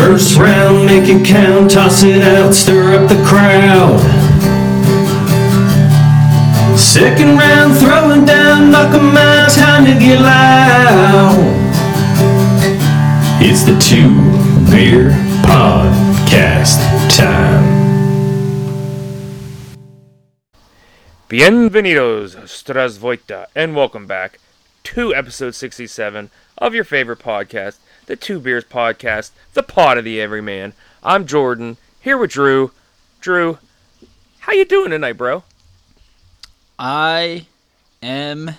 First 0.00 0.38
round, 0.38 0.86
make 0.86 1.10
it 1.10 1.26
count, 1.26 1.72
toss 1.72 2.02
it 2.04 2.22
out, 2.22 2.54
stir 2.54 2.94
up 2.94 3.06
the 3.10 3.22
crowd. 3.22 4.00
Second 6.74 7.36
round, 7.36 7.76
throwing 7.76 8.24
down, 8.24 8.70
knock 8.70 8.94
'em 8.94 9.14
out, 9.14 9.50
time 9.50 9.84
to 9.84 9.92
get 9.92 10.18
loud. 10.18 11.36
It's 13.42 13.62
the 13.64 13.78
Two 13.78 14.08
Beer 14.70 15.10
Podcast 15.44 16.80
time. 17.14 17.62
Bienvenidos, 21.28 22.36
Strasvoita, 22.46 23.48
and 23.54 23.76
welcome 23.76 24.06
back 24.06 24.38
to 24.82 25.14
episode 25.14 25.54
67 25.54 26.30
of 26.56 26.74
your 26.74 26.84
favorite 26.84 27.18
podcast, 27.18 27.76
the 28.10 28.16
Two 28.16 28.40
Beers 28.40 28.64
Podcast, 28.64 29.30
the 29.54 29.62
pod 29.62 29.96
of 29.96 30.02
the 30.02 30.20
everyman. 30.20 30.72
I'm 31.00 31.28
Jordan, 31.28 31.76
here 32.00 32.18
with 32.18 32.32
Drew. 32.32 32.72
Drew, 33.20 33.58
how 34.40 34.52
you 34.52 34.64
doing 34.64 34.90
tonight, 34.90 35.12
bro? 35.12 35.44
I 36.76 37.46
am 38.02 38.50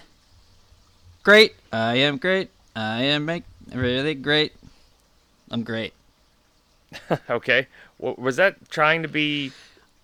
great. 1.24 1.56
I 1.70 1.96
am 1.96 2.16
great. 2.16 2.50
I 2.78 3.04
am 3.04 3.44
really 3.74 4.16
great. 4.16 4.54
I'm 5.50 5.64
great. 5.64 5.94
okay, 7.30 7.68
was 8.00 8.38
that 8.38 8.70
trying 8.70 9.02
to 9.02 9.10
be 9.10 9.52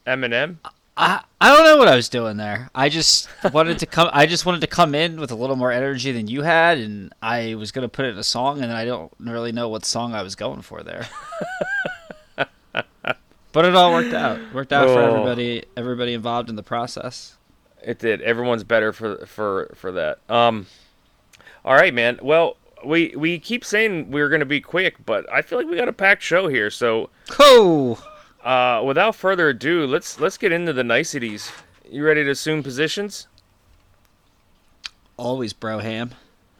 Eminem? 0.05 0.57
I 0.97 1.23
I 1.39 1.55
don't 1.55 1.63
know 1.65 1.77
what 1.77 1.87
I 1.87 1.95
was 1.95 2.09
doing 2.09 2.37
there. 2.37 2.69
I 2.73 2.89
just 2.89 3.29
wanted 3.53 3.79
to 3.79 3.85
come. 3.95 4.09
I 4.11 4.25
just 4.25 4.45
wanted 4.45 4.61
to 4.61 4.67
come 4.67 4.95
in 4.95 5.19
with 5.19 5.31
a 5.31 5.35
little 5.35 5.55
more 5.55 5.71
energy 5.71 6.11
than 6.11 6.27
you 6.27 6.41
had, 6.41 6.79
and 6.79 7.13
I 7.21 7.53
was 7.55 7.71
gonna 7.71 7.87
put 7.89 8.05
it 8.05 8.09
in 8.13 8.17
a 8.17 8.23
song, 8.23 8.61
and 8.61 8.71
I 8.73 8.85
don't 8.85 9.11
really 9.19 9.51
know 9.51 9.69
what 9.69 9.85
song 9.85 10.13
I 10.15 10.23
was 10.23 10.35
going 10.35 10.61
for 10.63 10.81
there. 10.83 11.07
but 13.53 13.65
it 13.65 13.75
all 13.75 13.93
worked 13.93 14.13
out. 14.13 14.39
Worked 14.53 14.73
out 14.73 14.87
for 14.87 14.99
Oh. 14.99 15.11
everybody. 15.13 15.63
Everybody 15.75 16.13
involved 16.13 16.49
in 16.49 16.55
the 16.55 16.63
process. 16.63 17.37
It 17.83 17.99
did. 17.99 18.21
Everyone's 18.21 18.63
better 18.63 18.91
for 18.91 19.25
for 19.25 19.71
for 19.75 19.91
that. 19.93 20.19
Um, 20.29 20.65
all 21.63 21.75
right, 21.75 21.93
man. 21.93 22.19
Well, 22.21 22.57
we 22.83 23.13
we 23.15 23.39
keep 23.39 23.63
saying 23.63 24.11
we're 24.11 24.29
gonna 24.29 24.45
be 24.45 24.61
quick, 24.61 24.95
but 25.05 25.31
I 25.31 25.41
feel 25.41 25.59
like 25.59 25.67
we 25.67 25.75
got 25.77 25.87
a 25.87 25.93
packed 25.93 26.23
show 26.23 26.47
here, 26.47 26.69
so. 26.71 27.09
Oh, 27.39 28.03
Uh, 28.47 28.81
without 28.81 29.13
further 29.13 29.49
ado, 29.49 29.85
let's 29.85 30.19
let's 30.21 30.37
get 30.37 30.51
into 30.53 30.71
the 30.71 30.83
niceties. 30.83 31.51
You 31.91 32.03
ready 32.05 32.23
to 32.23 32.29
assume 32.31 32.63
positions? 32.63 33.27
always 35.17 35.51
bro 35.51 35.79
ham. 35.79 36.11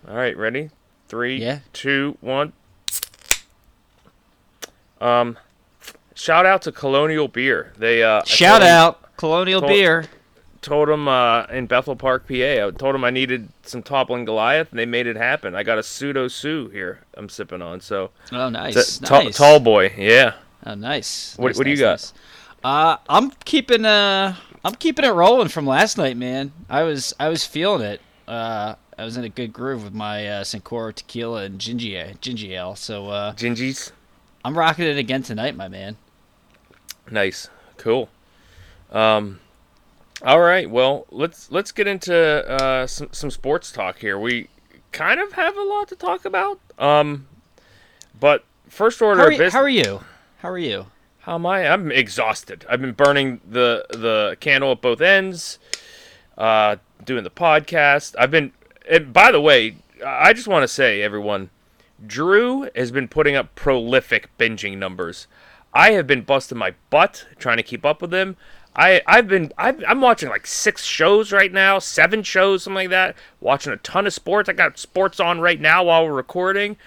All 0.10 0.16
right, 0.16 0.36
ready? 0.36 0.72
Three, 1.08 1.38
Yeah. 1.42 1.60
two, 1.74 2.18
one. 2.22 2.54
Um, 5.00 5.38
shout 6.16 6.46
out 6.46 6.64
to 6.64 6.72
Colonial 6.72 7.28
Beer. 7.28 7.72
They 7.78 8.04
uh, 8.04 8.24
Shout 8.26 8.64
out 8.64 9.16
Colonial 9.16 9.62
told- 9.62 9.72
Beer. 9.72 10.06
Told 10.62 10.90
them 10.90 11.08
uh, 11.08 11.46
in 11.46 11.68
Bethel 11.68 11.96
Park, 11.96 12.28
PA. 12.28 12.34
I 12.34 12.72
told 12.72 12.94
them 12.96 13.04
I 13.06 13.10
needed 13.12 13.48
some 13.62 13.82
toppling 13.84 14.26
Goliath, 14.26 14.72
and 14.72 14.80
they 14.80 14.88
made 14.88 15.06
it 15.08 15.16
happen. 15.16 15.56
I 15.56 15.64
got 15.64 15.78
a 15.78 15.82
PseudoSue 15.82 16.74
here. 16.74 17.00
I'm 17.14 17.30
sipping 17.30 17.62
on. 17.62 17.80
So 17.80 18.10
Oh, 18.34 18.50
nice. 18.50 18.76
it's 18.76 18.98
a 18.98 19.04
tall, 19.04 19.24
nice. 19.24 19.38
tall 19.38 19.60
boy. 19.62 19.94
Yeah. 19.96 20.34
Oh, 20.68 20.76
nice. 20.76 21.36
What- 21.38 21.48
Nice, 21.50 21.58
what 21.58 21.64
do 21.64 21.70
you 21.70 21.76
nice, 21.78 21.82
got? 21.82 21.90
nice. 21.92 22.14
Uh, 22.64 22.98
I'm 23.08 23.32
keeping 23.46 23.86
uh, 23.86 24.36
I'm 24.66 24.76
keeping 24.76 25.06
it 25.06 25.10
rolling 25.10 25.48
from 25.48 25.66
last 25.66 25.98
night, 25.98 26.18
man. 26.18 26.52
I 26.70 26.84
was 26.84 27.14
I 27.20 27.30
was 27.30 27.46
feeling 27.46 27.82
it. 27.84 28.02
Uh, 28.28 28.76
I 28.98 29.06
was 29.06 29.16
in 29.16 29.24
a 29.24 29.30
good 29.30 29.54
groove 29.54 29.84
with 29.84 29.94
my 29.94 30.28
uh, 30.28 30.44
Cincoro 30.44 30.94
tequila 30.94 31.44
and 31.44 31.60
ginger 31.60 32.14
ginger 32.20 32.48
ale. 32.52 32.76
So 32.76 33.08
uh, 33.10 33.34
Gingies. 33.36 33.92
I'm 34.44 34.58
rocking 34.58 34.86
it 34.86 34.98
again 34.98 35.24
tonight, 35.24 35.56
my 35.56 35.68
man. 35.70 35.96
Nice, 37.10 37.50
cool. 37.78 38.10
Um, 38.92 39.40
all 40.24 40.40
right. 40.42 40.70
Well, 40.70 41.06
let's 41.12 41.50
let's 41.52 41.72
get 41.72 41.88
into 41.88 42.16
uh, 42.18 42.88
some 42.88 43.10
some 43.12 43.30
sports 43.32 43.72
talk 43.72 44.00
here. 44.00 44.20
We 44.20 44.50
kind 44.92 45.20
of 45.22 45.34
have 45.34 45.56
a 45.56 45.64
lot 45.64 45.88
to 45.90 45.96
talk 45.96 46.26
about. 46.26 46.60
Um, 46.80 47.28
but 48.20 48.44
first 48.68 49.02
order 49.02 49.20
How 49.22 49.28
are, 49.28 49.32
of 49.32 49.38
business. 49.38 49.54
how 49.54 49.62
are 49.62 49.70
you? 49.70 50.02
How 50.38 50.50
are 50.50 50.58
you? 50.58 50.88
How 51.22 51.36
am 51.36 51.46
I? 51.48 51.68
I'm 51.68 51.92
exhausted. 51.92 52.66
I've 52.70 52.80
been 52.80 52.92
burning 52.92 53.42
the 53.50 53.86
the 53.90 54.38
candle 54.40 54.72
at 54.72 54.82
both 54.82 55.02
ends. 55.02 55.58
Uh, 56.38 56.76
doing 57.04 57.24
the 57.24 57.32
podcast. 57.32 58.16
I've 58.20 58.30
been. 58.30 58.52
And 58.88 59.12
by 59.12 59.32
the 59.32 59.42
way, 59.42 59.78
I 60.06 60.34
just 60.34 60.48
want 60.48 60.64
to 60.64 60.68
say, 60.68 61.02
everyone, 61.02 61.50
Drew 62.06 62.70
has 62.76 62.92
been 62.92 63.08
putting 63.08 63.36
up 63.36 63.56
prolific 63.56 64.30
binging 64.38 64.78
numbers. 64.78 65.26
I 65.74 65.92
have 65.92 66.06
been 66.06 66.22
busting 66.22 66.58
my 66.58 66.76
butt 66.92 67.26
trying 67.40 67.58
to 67.58 67.64
keep 67.64 67.84
up 67.84 68.02
with 68.02 68.14
him. 68.14 68.38
I 68.76 69.02
I've 69.08 69.28
been 69.28 69.52
I've, 69.58 69.84
I'm 69.88 70.02
watching 70.02 70.30
like 70.30 70.46
six 70.46 70.84
shows 70.84 71.32
right 71.32 71.52
now, 71.52 71.80
seven 71.80 72.22
shows, 72.22 72.64
something 72.64 72.76
like 72.76 72.90
that. 72.92 73.16
Watching 73.40 73.74
a 73.74 73.78
ton 73.78 74.06
of 74.06 74.14
sports. 74.14 74.50
I 74.50 74.54
got 74.54 74.78
sports 74.78 75.20
on 75.20 75.42
right 75.42 75.60
now 75.60 75.86
while 75.86 76.06
we're 76.06 76.14
recording. 76.14 76.78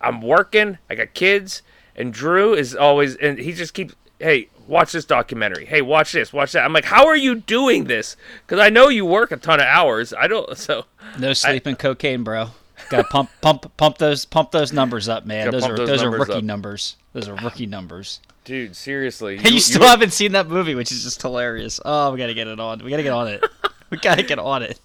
I'm 0.00 0.22
working. 0.22 0.78
I 0.88 0.94
got 0.94 1.12
kids, 1.12 1.62
and 1.96 2.12
Drew 2.12 2.54
is 2.54 2.74
always 2.74 3.16
and 3.16 3.38
he 3.38 3.52
just 3.52 3.74
keeps. 3.74 3.94
Hey, 4.18 4.48
watch 4.66 4.92
this 4.92 5.04
documentary. 5.04 5.66
Hey, 5.66 5.82
watch 5.82 6.12
this, 6.12 6.32
watch 6.32 6.52
that. 6.52 6.64
I'm 6.64 6.72
like, 6.72 6.84
how 6.84 7.06
are 7.06 7.16
you 7.16 7.34
doing 7.36 7.84
this? 7.84 8.16
Because 8.46 8.60
I 8.64 8.70
know 8.70 8.88
you 8.88 9.04
work 9.04 9.32
a 9.32 9.36
ton 9.36 9.60
of 9.60 9.66
hours. 9.66 10.12
I 10.12 10.26
don't. 10.28 10.44
So 10.56 10.84
No 11.18 11.32
sleep 11.32 11.66
and 11.66 11.78
cocaine, 11.78 12.22
bro. 12.24 12.50
Got 12.90 12.98
to 12.98 13.04
pump 13.04 13.30
pump 13.40 13.76
pump 13.76 13.98
those 13.98 14.24
pump 14.24 14.50
those 14.50 14.72
numbers 14.72 15.08
up, 15.08 15.26
man. 15.26 15.50
Those 15.50 15.64
are 15.64 15.76
those 15.76 15.88
those, 15.88 16.02
are 16.02 16.10
rookie 16.10 16.32
up. 16.32 16.44
numbers. 16.44 16.96
Those 17.12 17.28
are 17.28 17.34
rookie 17.34 17.66
numbers. 17.66 18.20
Dude, 18.44 18.76
seriously. 18.76 19.36
And 19.38 19.50
you, 19.50 19.60
still 19.60 19.84
haven't 19.84 20.12
seen 20.12 20.32
that 20.32 20.48
movie, 20.48 20.74
which 20.74 20.92
is 20.92 21.02
just 21.02 21.20
hilarious. 21.22 21.80
Oh, 21.84 22.12
we 22.12 22.18
gotta 22.18 22.34
get 22.34 22.46
it 22.46 22.60
on. 22.60 22.84
We 22.84 22.90
gotta 22.90 23.02
get 23.02 23.12
on 23.12 23.28
it. 23.28 23.44
we 23.90 23.98
gotta 23.98 24.22
get 24.22 24.38
on 24.38 24.62
it. 24.62 24.78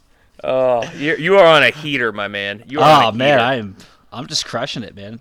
Oh, 0.44 0.90
you 0.94 1.16
you 1.18 1.38
are 1.38 1.46
on 1.46 1.64
a 1.64 1.72
heater, 1.72 2.12
my 2.12 2.28
man. 2.28 2.64
You 2.68 2.80
are 2.80 3.06
Oh 3.06 3.12
man. 3.12 3.40
I'm 3.40 3.76
I'm 4.12 4.28
just 4.28 4.46
crushing 4.46 4.84
it, 4.84 4.96
man. 4.96 5.20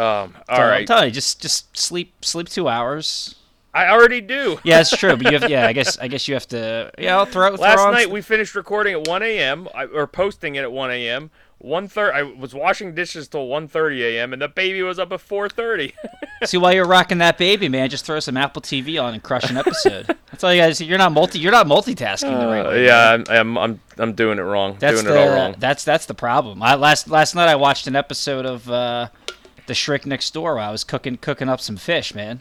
Um, 0.00 0.32
So 0.34 0.42
all 0.48 0.60
I'm 0.62 0.68
right. 0.68 0.86
telling 0.86 1.06
you, 1.06 1.10
just 1.10 1.40
just 1.42 1.76
sleep 1.76 2.24
sleep 2.24 2.48
two 2.48 2.68
hours. 2.68 3.34
I 3.72 3.86
already 3.88 4.20
do. 4.20 4.58
Yeah, 4.64 4.80
it's 4.80 4.90
true. 4.96 5.16
But 5.16 5.30
you 5.30 5.38
have 5.38 5.48
yeah, 5.50 5.66
I 5.66 5.72
guess 5.72 5.96
I 5.98 6.08
guess 6.08 6.26
you 6.26 6.34
have 6.34 6.48
to 6.48 6.90
you 6.98 7.06
know 7.06 7.24
throw 7.24 7.54
throw 7.56 7.62
Last 7.64 7.78
on 7.80 7.92
night 7.94 8.04
some- 8.04 8.12
we 8.12 8.20
finished 8.22 8.54
recording 8.56 8.94
at 8.94 9.06
1 9.06 9.22
a.m. 9.22 9.68
Or 9.94 10.06
posting 10.08 10.56
it 10.56 10.62
at 10.62 10.72
1 10.72 10.90
a.m. 10.90 11.30
One 11.58 11.88
thirty. 11.88 12.16
I 12.18 12.22
was 12.22 12.54
washing 12.54 12.94
dishes 12.94 13.28
till 13.28 13.46
1:30 13.46 14.00
a.m. 14.00 14.32
and 14.32 14.40
the 14.40 14.48
baby 14.48 14.80
was 14.82 14.98
up 14.98 15.12
at 15.12 15.20
4:30. 15.20 15.92
see 16.46 16.56
while 16.56 16.72
you're 16.72 16.86
rocking 16.86 17.18
that 17.18 17.36
baby, 17.36 17.68
man. 17.68 17.90
Just 17.90 18.06
throw 18.06 18.18
some 18.18 18.36
Apple 18.38 18.62
TV 18.62 19.00
on 19.00 19.12
and 19.12 19.22
crush 19.22 19.48
an 19.50 19.58
episode. 19.58 20.06
That's 20.30 20.42
all 20.42 20.52
you 20.54 20.60
guys. 20.62 20.80
You're 20.80 20.96
not 20.98 21.12
multi. 21.12 21.38
You're 21.38 21.52
not 21.52 21.66
multitasking 21.66 22.40
the 22.40 22.46
right 22.46 22.64
Uh, 22.66 22.70
way. 22.70 22.86
yeah, 22.86 23.10
I'm, 23.10 23.24
I'm 23.28 23.58
I'm 23.58 23.80
I'm 23.98 24.12
doing 24.14 24.38
it 24.38 24.42
wrong. 24.42 24.78
That's 24.80 25.02
doing 25.02 25.14
the 25.14 25.20
it 25.20 25.28
all 25.28 25.34
wrong. 25.36 25.54
that's 25.58 25.84
that's 25.84 26.06
the 26.06 26.14
problem. 26.14 26.62
I 26.62 26.76
last 26.76 27.08
last 27.10 27.34
night 27.34 27.48
I 27.48 27.56
watched 27.56 27.86
an 27.86 27.94
episode 27.94 28.46
of 28.46 28.68
uh, 28.70 29.08
the 29.70 29.74
Shrink 29.74 30.04
Next 30.04 30.34
Door. 30.34 30.56
While 30.56 30.68
I 30.68 30.72
was 30.72 30.82
cooking 30.82 31.16
cooking 31.16 31.48
up 31.48 31.60
some 31.60 31.76
fish, 31.76 32.12
man. 32.12 32.40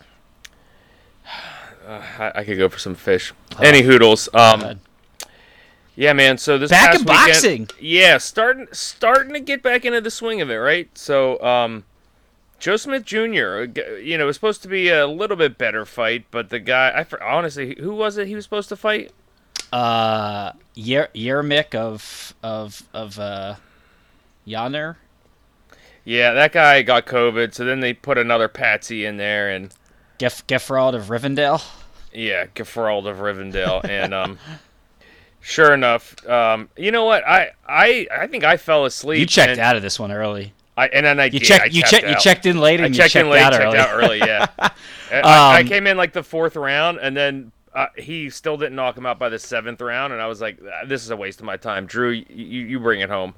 I, 1.87 2.31
I 2.35 2.43
could 2.43 2.57
go 2.57 2.69
for 2.69 2.79
some 2.79 2.95
fish. 2.95 3.33
Any 3.61 3.81
hoodles. 3.83 4.27
Um, 4.33 4.79
yeah, 5.95 6.13
man. 6.13 6.37
So 6.39 6.57
this 6.57 6.69
Back 6.71 6.91
past 6.91 7.01
in 7.01 7.05
weekend- 7.05 7.67
boxing. 7.67 7.69
Yeah, 7.79 8.17
starting 8.17 8.67
starting 8.71 9.33
to 9.33 9.39
get 9.39 9.61
back 9.63 9.85
into 9.85 10.01
the 10.01 10.11
swing 10.11 10.41
of 10.41 10.49
it, 10.49 10.55
right? 10.55 10.89
So, 10.97 11.41
um, 11.43 11.83
Joe 12.59 12.77
Smith 12.77 13.05
Jr. 13.05 13.17
uh, 13.17 13.95
You 13.97 14.17
know, 14.17 14.23
it 14.23 14.27
was 14.27 14.35
supposed 14.35 14.61
to 14.63 14.67
be 14.67 14.89
a 14.89 15.07
little 15.07 15.37
bit 15.37 15.57
better 15.57 15.85
fight, 15.85 16.25
but 16.31 16.49
the 16.49 16.59
guy, 16.59 16.91
I 16.95 17.03
for- 17.03 17.21
honestly, 17.23 17.75
who 17.79 17.93
was 17.93 18.17
it? 18.17 18.27
He 18.27 18.35
was 18.35 18.43
supposed 18.43 18.69
to 18.69 18.75
fight. 18.75 19.11
Uh, 19.71 20.51
Yer- 20.75 21.09
Yermik 21.15 21.75
of 21.75 22.33
of 22.43 22.83
of 22.93 23.19
uh, 23.19 23.55
Yonner. 24.47 24.95
Yeah, 26.09 26.33
that 26.33 26.51
guy 26.53 26.81
got 26.81 27.05
COVID, 27.05 27.53
so 27.53 27.65
then 27.65 27.81
they 27.81 27.93
put 27.93 28.17
another 28.17 28.47
patsy 28.47 29.05
in 29.05 29.17
there, 29.17 29.49
and 29.51 29.71
Gef- 30.17 30.45
Gefrald 30.47 30.95
of 30.95 31.05
Rivendell. 31.05 31.61
yeah, 32.11 32.47
Gefrald 32.55 33.05
of 33.07 33.17
Rivendell, 33.17 33.87
and 33.87 34.13
um, 34.13 34.39
sure 35.39 35.73
enough, 35.73 36.27
um, 36.27 36.69
you 36.75 36.91
know 36.91 37.05
what? 37.05 37.23
I 37.27 37.51
I 37.67 38.07
I 38.11 38.27
think 38.27 38.43
I 38.43 38.57
fell 38.57 38.85
asleep. 38.85 39.19
You 39.19 39.25
checked 39.25 39.51
and 39.51 39.59
out 39.59 39.75
of 39.75 39.81
this 39.81 39.99
one 39.99 40.11
early. 40.11 40.53
I 40.75 40.87
and 40.87 41.05
then 41.05 41.19
I 41.19 41.25
You 41.25 41.31
did. 41.39 41.43
checked. 41.43 41.63
I 41.63 41.67
You 41.67 41.83
checked. 41.83 42.07
You 42.07 42.15
checked 42.19 42.45
in 42.45 42.59
late 42.59 42.81
I 42.81 42.85
and 42.85 42.95
you 42.95 43.01
checked 43.01 43.13
checked 43.13 43.25
in 43.25 43.31
late, 43.31 43.41
out 43.41 43.51
checked 43.53 43.65
early. 43.65 43.77
out 43.77 43.89
early. 43.93 44.17
Yeah, 44.19 44.45
And 45.11 45.25
I, 45.25 45.57
I 45.57 45.59
Um, 45.61 45.67
came 45.67 45.85
in 45.87 45.95
like 45.97 46.13
the 46.13 46.23
fourth 46.23 46.55
round, 46.55 46.97
and 46.99 47.15
then 47.15 47.51
uh, 47.75 47.87
he 47.97 48.29
still 48.31 48.57
didn't 48.57 48.75
knock 48.75 48.97
him 48.97 49.05
out 49.05 49.19
by 49.19 49.29
the 49.29 49.37
seventh 49.39 49.79
round, 49.81 50.11
and 50.13 50.21
I 50.21 50.25
was 50.27 50.41
like, 50.41 50.57
"Ah, 50.65 50.85
"This 50.87 51.03
is 51.03 51.11
a 51.11 51.15
waste 51.17 51.39
of 51.39 51.45
my 51.45 51.57
time." 51.57 51.85
Drew, 51.85 52.09
you, 52.11 52.25
you 52.65 52.79
bring 52.79 53.01
it 53.01 53.09
home. 53.09 53.35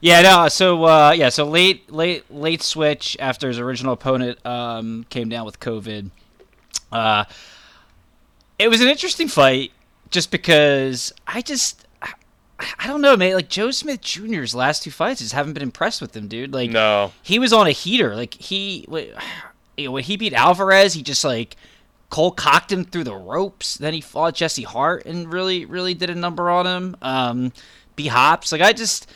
Yeah, 0.00 0.22
no. 0.22 0.48
So 0.48 0.84
uh, 0.84 1.12
yeah, 1.16 1.28
so 1.28 1.44
late, 1.44 1.90
late, 1.90 2.30
late 2.30 2.62
switch 2.62 3.16
after 3.20 3.48
his 3.48 3.58
original 3.58 3.92
opponent 3.92 4.44
um, 4.46 5.04
came 5.10 5.28
down 5.28 5.44
with 5.46 5.60
COVID. 5.60 6.10
Uh, 6.90 7.24
it 8.58 8.68
was 8.68 8.80
an 8.80 8.88
interesting 8.88 9.28
fight, 9.28 9.72
just 10.10 10.30
because 10.30 11.12
I 11.26 11.42
just. 11.42 11.86
I- 12.02 12.12
I 12.80 12.88
don't 12.88 13.00
know, 13.00 13.16
man. 13.16 13.34
Like 13.34 13.48
Joe 13.48 13.70
Smith 13.70 14.00
Jr.'s 14.00 14.52
last 14.52 14.82
two 14.82 14.90
fights, 14.90 15.20
just 15.20 15.32
haven't 15.32 15.52
been 15.52 15.62
impressed 15.62 16.00
with 16.00 16.16
him, 16.16 16.26
dude. 16.26 16.52
Like, 16.52 16.72
No, 16.72 17.12
he 17.22 17.38
was 17.38 17.52
on 17.52 17.68
a 17.68 17.70
heater. 17.70 18.16
Like 18.16 18.34
he, 18.34 18.84
you 19.76 19.84
know, 19.84 19.92
when 19.92 20.02
he 20.02 20.16
beat 20.16 20.32
Alvarez, 20.32 20.94
he 20.94 21.04
just 21.04 21.22
like 21.22 21.54
Cole 22.10 22.32
cocked 22.32 22.72
him 22.72 22.84
through 22.84 23.04
the 23.04 23.14
ropes. 23.14 23.76
Then 23.76 23.94
he 23.94 24.00
fought 24.00 24.34
Jesse 24.34 24.64
Hart 24.64 25.06
and 25.06 25.32
really, 25.32 25.66
really 25.66 25.94
did 25.94 26.10
a 26.10 26.16
number 26.16 26.50
on 26.50 26.66
him. 26.66 26.96
Um, 27.00 27.52
B 27.94 28.08
Hops, 28.08 28.50
like 28.50 28.60
I 28.60 28.72
just, 28.72 29.08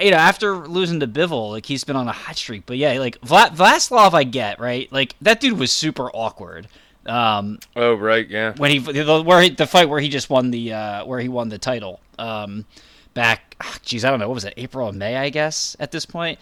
you 0.00 0.10
know, 0.10 0.16
after 0.16 0.56
losing 0.68 1.00
to 1.00 1.06
Bivol, 1.06 1.50
like 1.50 1.66
he's 1.66 1.84
been 1.84 1.96
on 1.96 2.06
a 2.08 2.12
hot 2.12 2.36
streak. 2.36 2.66
But 2.66 2.76
yeah, 2.76 2.98
like 2.98 3.20
Vla- 3.22 3.50
Vlasov, 3.50 4.12
I 4.14 4.24
get 4.24 4.60
right. 4.60 4.90
Like 4.92 5.16
that 5.22 5.40
dude 5.40 5.58
was 5.58 5.72
super 5.72 6.10
awkward. 6.10 6.68
Um, 7.06 7.58
Oh 7.74 7.94
right, 7.94 8.28
yeah. 8.28 8.52
when 8.58 8.70
he 8.70 8.78
the, 8.78 9.22
where 9.22 9.40
he, 9.40 9.48
the 9.48 9.66
fight 9.66 9.88
where 9.88 10.00
he 10.00 10.08
just 10.10 10.28
won 10.28 10.50
the 10.50 10.72
uh, 10.74 11.04
where 11.06 11.18
he 11.18 11.28
won 11.28 11.48
the 11.48 11.58
title 11.58 11.98
um, 12.18 12.66
back 13.14 13.56
ah, 13.60 13.76
geez 13.82 14.04
I 14.04 14.10
don't 14.10 14.20
know 14.20 14.28
what 14.28 14.34
was 14.34 14.44
it 14.44 14.54
April 14.58 14.86
or 14.88 14.92
May 14.92 15.16
I 15.16 15.30
guess 15.30 15.74
at 15.80 15.92
this 15.92 16.04
point 16.04 16.38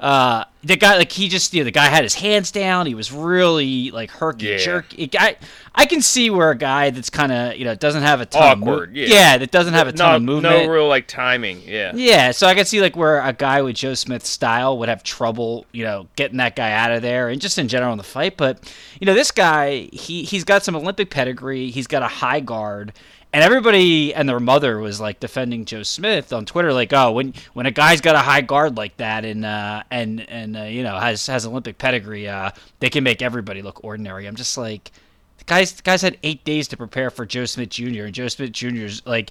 uh, 0.00 0.44
the 0.62 0.76
guy 0.76 0.96
like 0.96 1.10
he 1.12 1.28
just 1.28 1.52
you 1.54 1.60
know, 1.60 1.64
the 1.64 1.70
guy 1.70 1.86
had 1.86 2.02
his 2.02 2.14
hands 2.14 2.50
down 2.50 2.86
he 2.86 2.94
was 2.94 3.12
really 3.12 3.90
like 3.90 4.10
herky 4.10 4.46
Yeah. 4.46 4.56
jerky 4.58 5.10
I 5.18 5.36
I 5.74 5.86
can 5.86 6.02
see 6.02 6.30
where 6.30 6.50
a 6.50 6.56
guy 6.56 6.90
that's 6.90 7.10
kind 7.10 7.32
of 7.32 7.56
you 7.56 7.64
know 7.64 7.74
doesn't 7.74 8.02
have 8.02 8.20
a 8.20 8.26
ton 8.26 8.62
Awkward, 8.62 8.90
of 8.90 8.96
yeah. 8.96 9.06
yeah 9.08 9.38
that 9.38 9.50
doesn't 9.50 9.74
have 9.74 9.86
a 9.88 9.92
ton 9.92 10.10
no, 10.10 10.16
of 10.16 10.22
movement 10.22 10.66
no 10.66 10.70
real 10.72 10.88
like 10.88 11.06
timing. 11.06 11.62
Yeah. 11.64 11.92
yeah, 11.94 12.30
so 12.32 12.46
I 12.46 12.54
can 12.54 12.64
see 12.64 12.80
like 12.80 12.96
where 12.96 13.20
a 13.20 13.32
guy 13.32 13.62
with 13.62 13.76
Joe 13.76 13.94
Smith's 13.94 14.28
style 14.28 14.78
would 14.78 14.88
have 14.88 15.02
trouble, 15.02 15.66
you 15.72 15.84
know, 15.84 16.08
getting 16.16 16.38
that 16.38 16.56
guy 16.56 16.72
out 16.72 16.92
of 16.92 17.02
there, 17.02 17.28
and 17.28 17.40
just 17.40 17.58
in 17.58 17.68
general 17.68 17.92
in 17.92 17.98
the 17.98 18.04
fight. 18.04 18.36
But 18.36 18.72
you 19.00 19.06
know, 19.06 19.14
this 19.14 19.30
guy, 19.30 19.88
he 19.92 20.24
he's 20.24 20.44
got 20.44 20.64
some 20.64 20.74
Olympic 20.76 21.10
pedigree. 21.10 21.70
He's 21.70 21.86
got 21.86 22.02
a 22.02 22.08
high 22.08 22.40
guard, 22.40 22.92
and 23.32 23.44
everybody 23.44 24.14
and 24.14 24.28
their 24.28 24.40
mother 24.40 24.78
was 24.78 25.00
like 25.00 25.20
defending 25.20 25.64
Joe 25.64 25.82
Smith 25.82 26.32
on 26.32 26.44
Twitter, 26.44 26.72
like, 26.72 26.92
oh, 26.92 27.12
when 27.12 27.34
when 27.52 27.66
a 27.66 27.70
guy's 27.70 28.00
got 28.00 28.14
a 28.14 28.20
high 28.20 28.40
guard 28.40 28.76
like 28.76 28.96
that, 28.96 29.24
and 29.24 29.44
uh, 29.44 29.82
and 29.90 30.28
and 30.28 30.56
uh, 30.56 30.62
you 30.62 30.82
know 30.82 30.98
has 30.98 31.26
has 31.26 31.46
Olympic 31.46 31.78
pedigree, 31.78 32.28
uh, 32.28 32.50
they 32.80 32.90
can 32.90 33.04
make 33.04 33.22
everybody 33.22 33.62
look 33.62 33.84
ordinary. 33.84 34.26
I'm 34.26 34.36
just 34.36 34.56
like. 34.56 34.90
The 35.38 35.44
guys, 35.44 35.72
the 35.72 35.82
guys 35.82 36.02
had 36.02 36.18
eight 36.24 36.44
days 36.44 36.66
to 36.66 36.76
prepare 36.76 37.10
for 37.10 37.24
Joe 37.24 37.44
Smith 37.44 37.68
Jr. 37.68 38.02
and 38.02 38.12
Joe 38.12 38.26
Smith 38.26 38.50
Jr.'s 38.50 39.02
like 39.06 39.30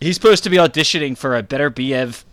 he's 0.00 0.14
supposed 0.14 0.44
to 0.44 0.50
be 0.50 0.56
auditioning 0.56 1.16
for 1.16 1.36
a 1.36 1.42
Beterbiev 1.42 2.24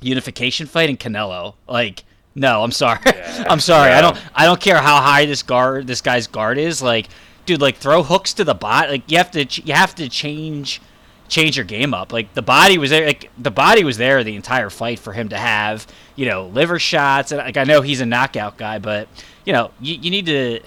unification 0.00 0.66
fight 0.66 0.90
in 0.90 0.96
Canelo. 0.96 1.54
Like, 1.66 2.04
no, 2.34 2.62
I'm 2.62 2.70
sorry. 2.72 3.00
I'm 3.48 3.60
sorry. 3.60 3.92
I 3.92 4.00
don't 4.00 4.18
I 4.34 4.44
don't 4.44 4.60
care 4.60 4.76
how 4.76 5.00
high 5.00 5.26
this 5.26 5.42
guard 5.42 5.86
this 5.86 6.00
guy's 6.00 6.26
guard 6.26 6.58
is. 6.58 6.82
Like, 6.82 7.08
dude, 7.48 7.62
like 7.62 7.78
throw 7.78 8.02
hooks 8.02 8.34
to 8.34 8.44
the 8.44 8.54
bot. 8.54 8.90
Like 8.90 9.10
you 9.10 9.16
have 9.16 9.30
to 9.32 9.44
you 9.62 9.72
have 9.72 9.94
to 9.96 10.08
change 10.08 10.80
change 11.28 11.56
your 11.56 11.64
game 11.64 11.94
up. 11.94 12.12
Like 12.12 12.34
the 12.34 12.42
body 12.42 12.78
was 12.78 12.90
there 12.90 13.06
like 13.06 13.30
the 13.38 13.50
body 13.50 13.82
was 13.82 13.96
there 13.96 14.22
the 14.22 14.36
entire 14.36 14.70
fight 14.70 14.98
for 14.98 15.14
him 15.14 15.30
to 15.30 15.38
have, 15.38 15.86
you 16.14 16.26
know, 16.26 16.46
liver 16.48 16.78
shots 16.78 17.32
and 17.32 17.38
like 17.38 17.56
I 17.56 17.64
know 17.64 17.80
he's 17.80 18.00
a 18.00 18.06
knockout 18.06 18.58
guy, 18.58 18.78
but 18.78 19.08
you 19.44 19.52
know, 19.52 19.70
you, 19.80 19.94
you 19.94 20.10
need 20.10 20.26
to 20.26 20.60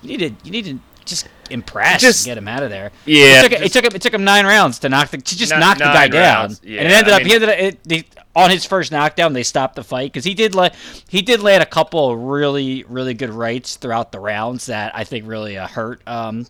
you 0.00 0.16
need 0.16 0.20
to 0.20 0.46
you 0.46 0.50
need 0.50 0.64
to 0.64 0.78
just 1.04 1.28
impress 1.52 2.00
Just- 2.00 2.26
and 2.26 2.30
get 2.30 2.38
him 2.38 2.48
out 2.48 2.62
of 2.62 2.70
there. 2.70 2.90
Yeah, 3.04 3.42
it 3.42 3.42
took, 3.42 3.60
it 3.60 3.72
took 3.72 3.84
him. 3.84 3.94
It 3.94 4.02
took 4.02 4.14
him 4.14 4.24
nine 4.24 4.46
rounds 4.46 4.78
to 4.80 4.88
knock 4.88 5.10
the 5.10 5.18
to 5.18 5.36
just 5.36 5.52
Ni- 5.52 5.60
knock 5.60 5.78
the 5.78 5.84
guy 5.84 5.94
nine 5.94 6.10
down, 6.10 6.40
rounds, 6.40 6.60
and 6.60 6.70
it 6.70 6.90
ended 6.90 7.12
I 7.12 7.16
up 7.16 7.22
he 7.22 7.34
ended 7.34 7.48
up 7.48 7.58
it, 7.58 7.84
they, 7.84 8.04
on 8.34 8.50
his 8.50 8.64
first 8.64 8.92
knockdown. 8.92 9.32
They 9.32 9.42
stopped 9.42 9.76
the 9.76 9.84
fight 9.84 10.12
because 10.12 10.24
he 10.24 10.34
did 10.34 10.54
like 10.54 10.74
he 11.08 11.22
did 11.22 11.40
land 11.40 11.62
a 11.62 11.66
couple 11.66 12.10
of 12.10 12.18
really 12.18 12.84
really 12.88 13.14
good 13.14 13.30
rights 13.30 13.76
throughout 13.76 14.12
the 14.12 14.20
rounds 14.20 14.66
that 14.66 14.96
I 14.96 15.04
think 15.04 15.26
really 15.26 15.58
uh, 15.58 15.68
hurt 15.68 16.00
um. 16.06 16.46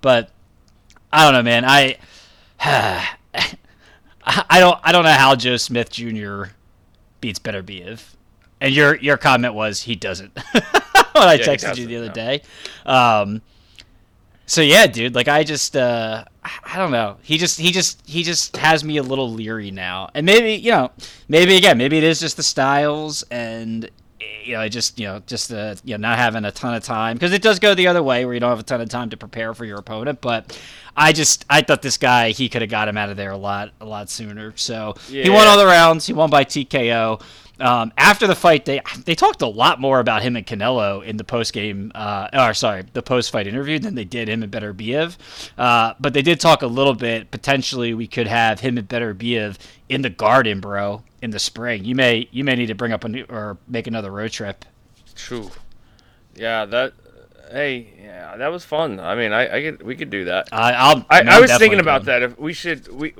But 0.00 0.30
I 1.12 1.24
don't 1.24 1.32
know, 1.32 1.42
man. 1.42 1.64
I 2.60 3.56
I 4.24 4.58
don't 4.60 4.78
I 4.82 4.92
don't 4.92 5.04
know 5.04 5.12
how 5.12 5.34
Joe 5.34 5.56
Smith 5.56 5.90
Jr. 5.90 6.44
beats 7.20 7.38
Beterbiev. 7.38 8.14
And 8.60 8.74
your 8.74 8.96
your 8.96 9.16
comment 9.16 9.54
was 9.54 9.82
he 9.82 9.94
doesn't. 9.94 10.32
when 11.14 11.28
I 11.28 11.36
he 11.36 11.42
texted 11.42 11.76
you 11.76 11.86
the 11.86 11.96
other 11.96 12.08
no. 12.08 12.12
day. 12.12 12.42
Um, 12.86 13.42
so 14.46 14.60
yeah, 14.60 14.86
dude, 14.86 15.14
like 15.14 15.28
I 15.28 15.44
just 15.44 15.76
uh 15.76 16.24
I 16.64 16.76
don't 16.76 16.90
know. 16.90 17.16
He 17.22 17.38
just 17.38 17.58
he 17.58 17.72
just 17.72 18.02
he 18.06 18.22
just 18.22 18.56
has 18.56 18.84
me 18.84 18.98
a 18.98 19.02
little 19.02 19.30
leery 19.30 19.70
now. 19.70 20.10
And 20.14 20.26
maybe, 20.26 20.54
you 20.54 20.70
know, 20.70 20.90
maybe 21.28 21.56
again, 21.56 21.78
maybe 21.78 21.96
it 21.96 22.04
is 22.04 22.20
just 22.20 22.36
the 22.36 22.42
styles 22.42 23.22
and 23.30 23.90
you 24.44 24.54
know, 24.54 24.68
just 24.68 24.98
you 24.98 25.06
know, 25.06 25.22
just 25.26 25.52
uh, 25.52 25.74
you 25.84 25.96
know, 25.96 26.08
not 26.08 26.18
having 26.18 26.44
a 26.44 26.52
ton 26.52 26.74
of 26.74 26.82
time 26.82 27.16
because 27.16 27.32
it 27.32 27.42
does 27.42 27.58
go 27.58 27.74
the 27.74 27.86
other 27.86 28.02
way 28.02 28.24
where 28.24 28.34
you 28.34 28.40
don't 28.40 28.50
have 28.50 28.60
a 28.60 28.64
ton 28.64 28.80
of 28.80 28.88
time 28.88 29.10
to 29.10 29.16
prepare 29.16 29.54
for 29.54 29.64
your 29.64 29.78
opponent. 29.78 30.20
But 30.20 30.58
I 30.96 31.12
just 31.12 31.44
I 31.48 31.62
thought 31.62 31.82
this 31.82 31.96
guy 31.96 32.30
he 32.30 32.48
could 32.48 32.62
have 32.62 32.70
got 32.70 32.88
him 32.88 32.96
out 32.96 33.10
of 33.10 33.16
there 33.16 33.30
a 33.30 33.36
lot 33.36 33.70
a 33.80 33.86
lot 33.86 34.10
sooner. 34.10 34.52
So 34.56 34.94
he 35.08 35.30
won 35.30 35.46
all 35.46 35.58
the 35.58 35.66
rounds. 35.66 36.06
He 36.06 36.12
won 36.12 36.30
by 36.30 36.44
TKO. 36.44 37.22
Um, 37.60 37.92
after 37.96 38.26
the 38.26 38.34
fight, 38.34 38.64
they 38.64 38.80
they 39.04 39.14
talked 39.14 39.40
a 39.40 39.46
lot 39.46 39.80
more 39.80 40.00
about 40.00 40.22
him 40.22 40.34
and 40.34 40.44
Canelo 40.44 41.04
in 41.04 41.16
the 41.16 41.24
post 41.24 41.52
game, 41.52 41.92
uh, 41.94 42.28
or 42.32 42.52
sorry, 42.52 42.84
the 42.92 43.02
post 43.02 43.30
fight 43.30 43.46
interview 43.46 43.78
than 43.78 43.94
they 43.94 44.04
did 44.04 44.28
him 44.28 44.42
and 44.42 44.50
Beterbiev. 44.50 45.16
Uh, 45.56 45.94
but 46.00 46.14
they 46.14 46.22
did 46.22 46.40
talk 46.40 46.62
a 46.62 46.66
little 46.66 46.94
bit. 46.94 47.30
Potentially, 47.30 47.94
we 47.94 48.08
could 48.08 48.26
have 48.26 48.60
him 48.60 48.76
and 48.76 48.88
Beterbiev 48.88 49.56
in 49.88 50.02
the 50.02 50.10
Garden, 50.10 50.60
bro, 50.60 51.02
in 51.22 51.30
the 51.30 51.38
spring. 51.38 51.84
You 51.84 51.94
may 51.94 52.28
you 52.32 52.42
may 52.42 52.56
need 52.56 52.66
to 52.66 52.74
bring 52.74 52.92
up 52.92 53.04
a 53.04 53.08
new 53.08 53.24
or 53.28 53.56
make 53.68 53.86
another 53.86 54.10
road 54.10 54.32
trip. 54.32 54.64
True. 55.14 55.50
Yeah, 56.34 56.64
that. 56.64 56.92
Hey, 57.50 57.92
yeah, 58.02 58.36
that 58.36 58.48
was 58.48 58.64
fun. 58.64 58.98
I 58.98 59.14
mean, 59.14 59.32
I, 59.32 59.56
I 59.56 59.62
could, 59.62 59.82
we 59.82 59.94
could 59.94 60.10
do 60.10 60.24
that. 60.24 60.48
I, 60.50 60.72
I'll. 60.72 61.06
I, 61.08 61.20
I'm 61.20 61.42
was 61.42 61.56
thinking 61.58 61.78
about 61.78 62.06
that. 62.06 62.22
If 62.22 62.38
we 62.38 62.52
should, 62.52 62.88
we, 62.88 63.14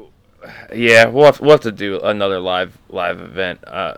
yeah, 0.74 1.06
we'll 1.06 1.26
have, 1.26 1.40
we'll 1.40 1.52
have 1.52 1.60
to 1.60 1.70
do 1.72 2.00
another 2.00 2.40
live 2.40 2.76
live 2.88 3.20
event. 3.20 3.60
Uh, 3.64 3.94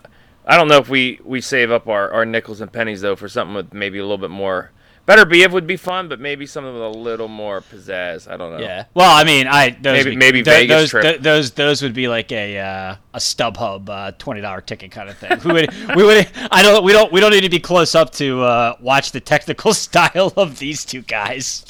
I 0.47 0.57
don't 0.57 0.69
know 0.69 0.79
if 0.79 0.89
we, 0.89 1.19
we 1.25 1.41
save 1.41 1.71
up 1.73 1.89
our, 1.89 2.11
our 2.13 2.25
nickels 2.25 2.61
and 2.61 2.73
pennies 2.73 3.01
though 3.01 3.17
for 3.17 3.29
something 3.29 3.55
with 3.55 3.73
maybe 3.75 3.99
a 3.99 4.03
little 4.03 4.19
bit 4.19 4.31
more. 4.31 4.71
Beterbiev 5.07 5.53
would 5.53 5.69
be 5.69 5.77
fun, 5.77 6.09
but 6.09 6.19
maybe 6.19 6.47
something 6.47 6.73
with 6.73 6.83
a 6.83 6.89
little 6.89 7.29
more 7.29 7.61
pizzazz. 7.61 8.29
I 8.29 8.37
don't 8.37 8.51
know. 8.53 8.59
Yeah. 8.59 8.87
Well, 8.93 9.09
I 9.15 9.23
mean, 9.23 9.47
I 9.47 9.71
those 9.71 9.99
Maybe- 9.99 10.11
would- 10.11 10.19
maybe 10.19 10.43
tho- 10.43 10.51
Vegas 10.51 10.77
those, 10.77 10.91
trip. 10.91 11.03
tho- 11.05 11.19
those 11.23 11.51
those 11.53 11.81
would 11.83 11.95
be 11.95 12.09
like 12.09 12.33
a 12.33 12.59
uh, 12.59 12.97
a 13.15 13.19
StubHub 13.19 13.89
uh, 13.89 14.13
twenty 14.19 14.41
dollar 14.41 14.61
ticket 14.61 14.91
kind 14.91 15.09
of 15.09 15.17
thing. 15.17 15.39
we 15.45 15.53
would 15.53 15.73
we 15.95 16.03
would 16.03 16.29
I 16.51 16.61
don't 16.63 16.83
we 16.83 16.93
don't 16.93 17.13
we 17.13 17.21
don't 17.21 17.31
need 17.31 17.43
to 17.43 17.49
be 17.49 17.61
close 17.61 17.95
up 17.95 18.11
to 18.15 18.43
uh, 18.43 18.77
watch 18.81 19.13
the 19.13 19.21
technical 19.21 19.73
style 19.75 20.33
of 20.37 20.59
these 20.59 20.85
two 20.85 21.03
guys. 21.03 21.65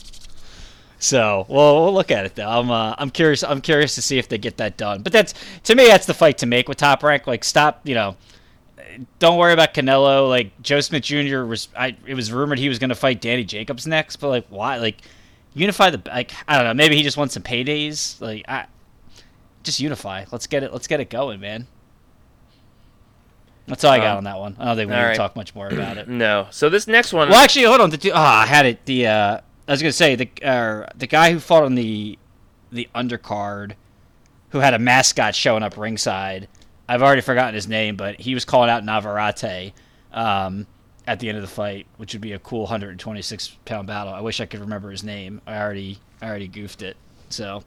So 0.99 1.45
well, 1.49 1.83
we'll 1.85 1.93
look 1.95 2.11
at 2.11 2.25
it 2.25 2.37
though. 2.37 2.49
I'm 2.49 2.71
uh, 2.71 2.95
I'm 2.97 3.11
curious. 3.11 3.45
I'm 3.45 3.61
curious 3.61 3.95
to 3.97 4.03
see 4.03 4.19
if 4.19 4.29
they 4.29 4.39
get 4.39 4.57
that 4.57 4.79
done. 4.79 5.03
But 5.03 5.13
that's 5.13 5.35
to 5.65 5.75
me, 5.75 5.87
that's 5.87 6.07
the 6.07 6.15
fight 6.15 6.39
to 6.39 6.47
make 6.47 6.69
with 6.69 6.79
Top 6.79 7.03
Rank. 7.03 7.27
Like, 7.27 7.45
stop. 7.45 7.83
You 7.87 7.95
know, 7.97 8.17
don't 9.19 9.39
worry 9.39 9.53
about 9.53 9.75
Canelo. 9.75 10.29
Like 10.29 10.61
Joe 10.63 10.81
Smith 10.81 11.03
Jr. 11.03 11.45
was, 11.45 11.69
I 11.77 11.97
it 12.07 12.15
was 12.15 12.33
rumored 12.33 12.59
he 12.59 12.69
was 12.69 12.79
going 12.79 12.91
to 12.91 12.95
fight 12.95 13.21
Danny 13.21 13.45
Jacobs 13.45 13.87
next, 13.87 14.17
but 14.17 14.29
like 14.29 14.47
why? 14.49 14.79
Like 14.79 14.99
unify 15.55 15.91
the 15.91 16.01
like 16.07 16.33
I 16.47 16.57
don't 16.57 16.67
know. 16.67 16.75
Maybe 16.75 16.97
he 16.97 17.03
just 17.03 17.17
wants 17.17 17.35
some 17.35 17.43
paydays. 17.43 18.21
Like 18.21 18.45
I 18.49 18.67
just 19.63 19.81
unify. 19.81 20.25
Let's 20.31 20.47
get 20.47 20.63
it. 20.63 20.73
Let's 20.73 20.87
get 20.87 21.01
it 21.01 21.11
going, 21.11 21.41
man. 21.41 21.67
That's 23.67 23.83
all 23.83 23.91
I 23.93 23.99
got 23.99 24.13
Um, 24.13 24.19
on 24.19 24.25
that 24.25 24.39
one. 24.39 24.57
I 24.61 24.67
don't 24.67 24.77
think 24.77 24.91
we 24.91 24.97
need 24.97 25.03
right. 25.03 25.11
to 25.13 25.17
talk 25.17 25.35
much 25.35 25.55
more 25.55 25.67
about 25.69 25.99
it. 25.99 26.09
No. 26.09 26.47
So 26.51 26.69
this 26.69 26.87
next 26.87 27.13
one. 27.13 27.29
Well, 27.29 27.43
actually, 27.43 27.65
hold 27.65 27.81
on. 27.81 27.91
The 27.91 28.13
oh, 28.13 28.17
I 28.21 28.47
had 28.47 28.65
it. 28.65 28.85
The 28.87 29.09
uh, 29.09 29.41
I 29.67 29.71
was 29.73 29.83
gonna 29.83 29.93
say 29.93 30.15
the 30.15 30.31
uh, 30.45 30.87
the 30.95 31.07
guy 31.09 31.33
who 31.33 31.41
fought 31.41 31.65
on 31.65 31.75
the 31.75 32.19
the 32.71 32.89
undercard, 32.95 33.73
who 34.51 34.59
had 34.61 34.75
a 34.75 34.79
mascot 34.79 35.35
showing 35.35 35.63
up 35.63 35.77
ringside. 35.77 36.49
I've 36.89 37.03
already 37.03 37.21
forgotten 37.21 37.55
his 37.55 37.69
name, 37.69 37.97
but 37.97 38.21
he 38.21 38.35
was 38.35 38.45
calling 38.45 38.71
out 38.71 38.85
Navarrete 38.85 39.73
um, 40.13 40.67
at 41.07 41.21
the 41.21 41.29
end 41.29 41.37
of 41.37 41.43
the 41.43 41.49
fight, 41.49 41.87
which 41.97 42.15
would 42.15 42.21
be 42.21 42.33
a 42.33 42.39
cool 42.39 42.63
126 42.63 43.57
pound 43.65 43.87
battle. 43.87 44.13
I 44.13 44.21
wish 44.21 44.41
I 44.41 44.47
could 44.47 44.61
remember 44.61 44.91
his 44.91 45.03
name. 45.05 45.41
I 45.47 45.59
already 45.59 45.99
I 46.23 46.29
already 46.29 46.49
goofed 46.49 46.83
it. 46.83 46.97
So 47.29 47.63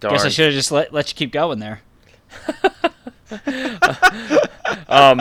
Darn. 0.00 0.14
guess 0.14 0.24
I 0.24 0.28
should 0.30 0.46
have 0.46 0.54
just 0.54 0.72
let 0.72 0.92
let 0.92 1.10
you 1.10 1.14
keep 1.14 1.32
going 1.32 1.58
there. 1.58 1.82
Um, 4.88 5.20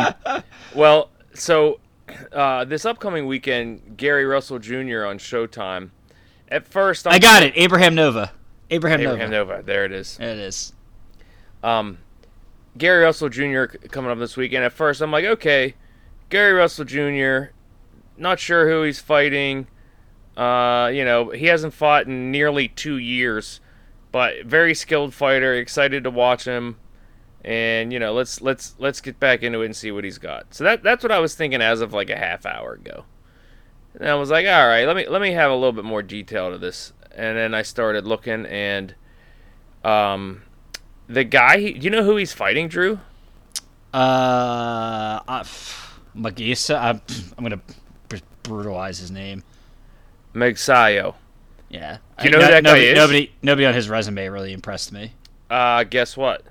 well, 0.75 1.09
so 1.33 1.79
uh, 2.31 2.65
this 2.65 2.85
upcoming 2.85 3.27
weekend, 3.27 3.97
Gary 3.97 4.25
Russell 4.25 4.59
Jr. 4.59 5.05
on 5.05 5.17
Showtime. 5.17 5.89
At 6.49 6.67
first, 6.67 7.07
I'm 7.07 7.13
I 7.13 7.19
got 7.19 7.43
it. 7.43 7.53
Abraham 7.55 7.95
Nova. 7.95 8.31
Abraham, 8.69 9.01
Nova 9.01 9.13
Abraham 9.13 9.31
Nova. 9.31 9.51
Nova. 9.53 9.63
There 9.63 9.85
it 9.85 9.91
is. 9.91 10.17
There 10.17 10.31
it 10.31 10.37
is. 10.37 10.73
Um, 11.63 11.97
Gary 12.77 13.03
Russell 13.03 13.29
Jr. 13.29 13.65
coming 13.89 14.11
up 14.11 14.19
this 14.19 14.37
weekend. 14.37 14.63
At 14.63 14.73
first, 14.73 15.01
I'm 15.01 15.11
like, 15.11 15.25
okay, 15.25 15.75
Gary 16.29 16.53
Russell 16.53 16.85
Jr. 16.85 17.51
Not 18.17 18.39
sure 18.39 18.69
who 18.69 18.83
he's 18.83 18.99
fighting. 18.99 19.67
Uh, 20.35 20.89
you 20.93 21.05
know, 21.05 21.29
he 21.29 21.45
hasn't 21.45 21.73
fought 21.73 22.07
in 22.07 22.31
nearly 22.31 22.67
two 22.67 22.97
years, 22.97 23.59
but 24.11 24.45
very 24.45 24.73
skilled 24.73 25.13
fighter. 25.13 25.53
Excited 25.53 26.03
to 26.03 26.09
watch 26.09 26.45
him, 26.45 26.77
and 27.45 27.93
you 27.93 27.99
know, 27.99 28.13
let's 28.13 28.41
let's 28.41 28.73
let's 28.79 29.01
get 29.01 29.19
back 29.19 29.43
into 29.43 29.61
it 29.61 29.65
and 29.65 29.75
see 29.75 29.91
what 29.91 30.03
he's 30.03 30.17
got. 30.17 30.53
So 30.53 30.63
that 30.63 30.81
that's 30.81 31.03
what 31.03 31.11
I 31.11 31.19
was 31.19 31.35
thinking 31.35 31.61
as 31.61 31.81
of 31.81 31.93
like 31.93 32.09
a 32.09 32.17
half 32.17 32.45
hour 32.47 32.73
ago. 32.73 33.05
And 33.99 34.09
I 34.09 34.15
was 34.15 34.31
like, 34.31 34.47
all 34.47 34.67
right, 34.67 34.87
let 34.87 34.95
me 34.95 35.07
let 35.07 35.21
me 35.21 35.33
have 35.33 35.51
a 35.51 35.55
little 35.55 35.71
bit 35.71 35.85
more 35.85 36.01
detail 36.01 36.49
to 36.49 36.57
this. 36.57 36.93
And 37.15 37.37
then 37.37 37.53
I 37.53 37.61
started 37.61 38.07
looking, 38.07 38.47
and 38.47 38.95
um, 39.83 40.41
the 41.07 41.23
guy, 41.23 41.57
do 41.57 41.79
you 41.79 41.89
know 41.89 42.03
who 42.03 42.15
he's 42.17 42.33
fighting, 42.33 42.67
Drew? 42.67 42.99
Uh, 43.93 45.19
uh 45.27 45.43
Magisa. 46.15 46.79
I'm, 46.79 47.01
I'm 47.37 47.43
gonna 47.43 47.61
brutalize 48.43 48.99
his 48.99 49.11
name. 49.11 49.43
Magsayo. 50.33 51.15
Yeah. 51.69 51.97
Do 52.19 52.25
you 52.25 52.31
know 52.31 52.39
I- 52.39 52.45
who 52.45 52.51
that 52.51 52.63
guy 52.63 52.69
nobody, 52.69 52.87
is? 52.87 52.95
Nobody, 52.95 53.31
nobody 53.41 53.65
on 53.65 53.73
his 53.73 53.89
resume 53.89 54.27
really 54.27 54.53
impressed 54.53 54.91
me. 54.91 55.13
Uh, 55.49 55.83
guess 55.83 56.17
what? 56.17 56.43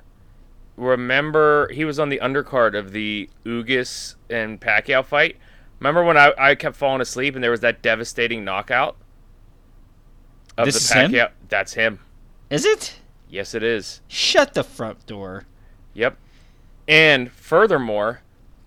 Remember, 0.76 1.68
he 1.72 1.84
was 1.84 1.98
on 1.98 2.08
the 2.08 2.18
undercard 2.22 2.76
of 2.78 2.92
the 2.92 3.28
Ugás 3.44 4.14
and 4.30 4.60
Pacquiao 4.60 5.04
fight. 5.04 5.36
Remember 5.80 6.02
when 6.04 6.16
I, 6.16 6.32
I 6.38 6.54
kept 6.54 6.76
falling 6.76 7.00
asleep 7.00 7.34
and 7.34 7.42
there 7.42 7.50
was 7.50 7.60
that 7.60 7.82
devastating 7.82 8.44
knockout 8.44 8.96
of 10.56 10.66
This 10.66 10.74
the 10.74 10.80
is 10.80 10.90
him? 10.92 11.12
Pacquiao? 11.12 11.30
That's 11.48 11.74
him. 11.74 11.98
Is 12.50 12.64
it? 12.64 12.94
Yes, 13.32 13.54
it 13.54 13.62
is. 13.62 14.02
Shut 14.08 14.52
the 14.52 14.62
front 14.62 15.06
door. 15.06 15.46
Yep. 15.94 16.18
And 16.86 17.32
furthermore, 17.32 18.20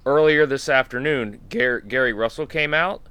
earlier 0.07 0.47
this 0.47 0.67
afternoon, 0.67 1.39
Gar- 1.51 1.81
Gary 1.81 2.13
Russell 2.13 2.47
came 2.47 2.73
out 2.73 3.03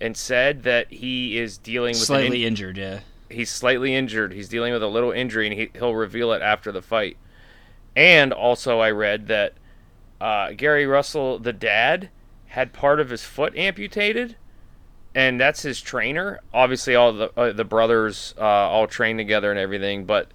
and 0.00 0.16
said 0.16 0.62
that 0.62 0.90
he 0.90 1.38
is 1.38 1.58
dealing 1.58 1.90
with 1.92 2.00
an 2.00 2.06
Slightly 2.06 2.42
in- 2.44 2.48
injured, 2.48 2.78
yeah. 2.78 3.00
he's 3.28 3.50
slightly 3.50 3.94
injured. 3.94 4.32
He's 4.32 4.48
dealing 4.48 4.72
with 4.72 4.82
a 4.82 4.86
little 4.88 5.12
injury, 5.12 5.46
and 5.46 5.54
he, 5.54 5.70
he'll 5.74 5.94
reveal 5.94 6.32
it 6.32 6.40
after 6.40 6.72
the 6.72 6.80
fight. 6.82 7.18
And 7.94 8.32
also, 8.32 8.80
I 8.80 8.90
read 8.92 9.26
that 9.28 9.52
uh, 10.22 10.52
Gary 10.52 10.86
Russell, 10.86 11.38
the 11.38 11.52
dad, 11.52 12.08
had 12.46 12.72
part 12.72 12.98
of 12.98 13.10
his 13.10 13.22
foot 13.22 13.54
amputated, 13.56 14.36
and 15.14 15.38
that's 15.38 15.60
his 15.60 15.82
trainer. 15.82 16.40
Obviously, 16.54 16.94
all 16.94 17.12
the 17.12 17.30
uh, 17.38 17.52
the 17.52 17.64
brothers 17.64 18.34
uh, 18.38 18.42
all 18.42 18.86
train 18.86 19.18
together 19.18 19.50
and 19.50 19.60
everything, 19.60 20.06
but 20.06 20.28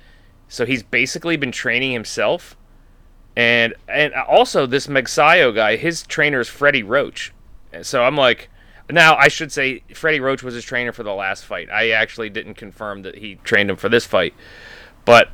so 0.47 0.65
he's 0.65 0.83
basically 0.83 1.37
been 1.37 1.51
training 1.51 1.91
himself. 1.91 2.55
And 3.35 3.75
and 3.87 4.13
also 4.13 4.65
this 4.65 4.87
Magsayo 4.87 5.53
guy, 5.53 5.75
his 5.75 6.03
trainer 6.03 6.39
is 6.39 6.47
Freddie 6.47 6.83
Roach. 6.83 7.33
So 7.81 8.03
I'm 8.03 8.15
like, 8.15 8.49
now 8.89 9.15
I 9.15 9.27
should 9.27 9.51
say 9.51 9.83
Freddie 9.93 10.19
Roach 10.19 10.41
was 10.41 10.55
his 10.55 10.65
trainer 10.65 10.91
for 10.91 11.03
the 11.03 11.13
last 11.13 11.45
fight. 11.45 11.69
I 11.69 11.91
actually 11.91 12.29
didn't 12.29 12.55
confirm 12.55 13.03
that 13.03 13.17
he 13.17 13.35
trained 13.35 13.69
him 13.69 13.75
for 13.75 13.89
this 13.89 14.05
fight, 14.05 14.33
but 15.05 15.29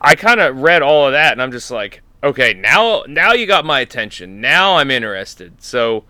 I 0.00 0.14
kind 0.14 0.40
of 0.40 0.56
read 0.56 0.82
all 0.82 1.06
of 1.06 1.12
that, 1.12 1.32
and 1.32 1.42
I'm 1.42 1.52
just 1.52 1.70
like, 1.70 2.02
okay, 2.24 2.54
now 2.54 3.04
now 3.06 3.32
you 3.32 3.46
got 3.46 3.64
my 3.64 3.80
attention. 3.80 4.40
Now 4.40 4.76
I'm 4.76 4.90
interested. 4.90 5.62
So, 5.62 6.04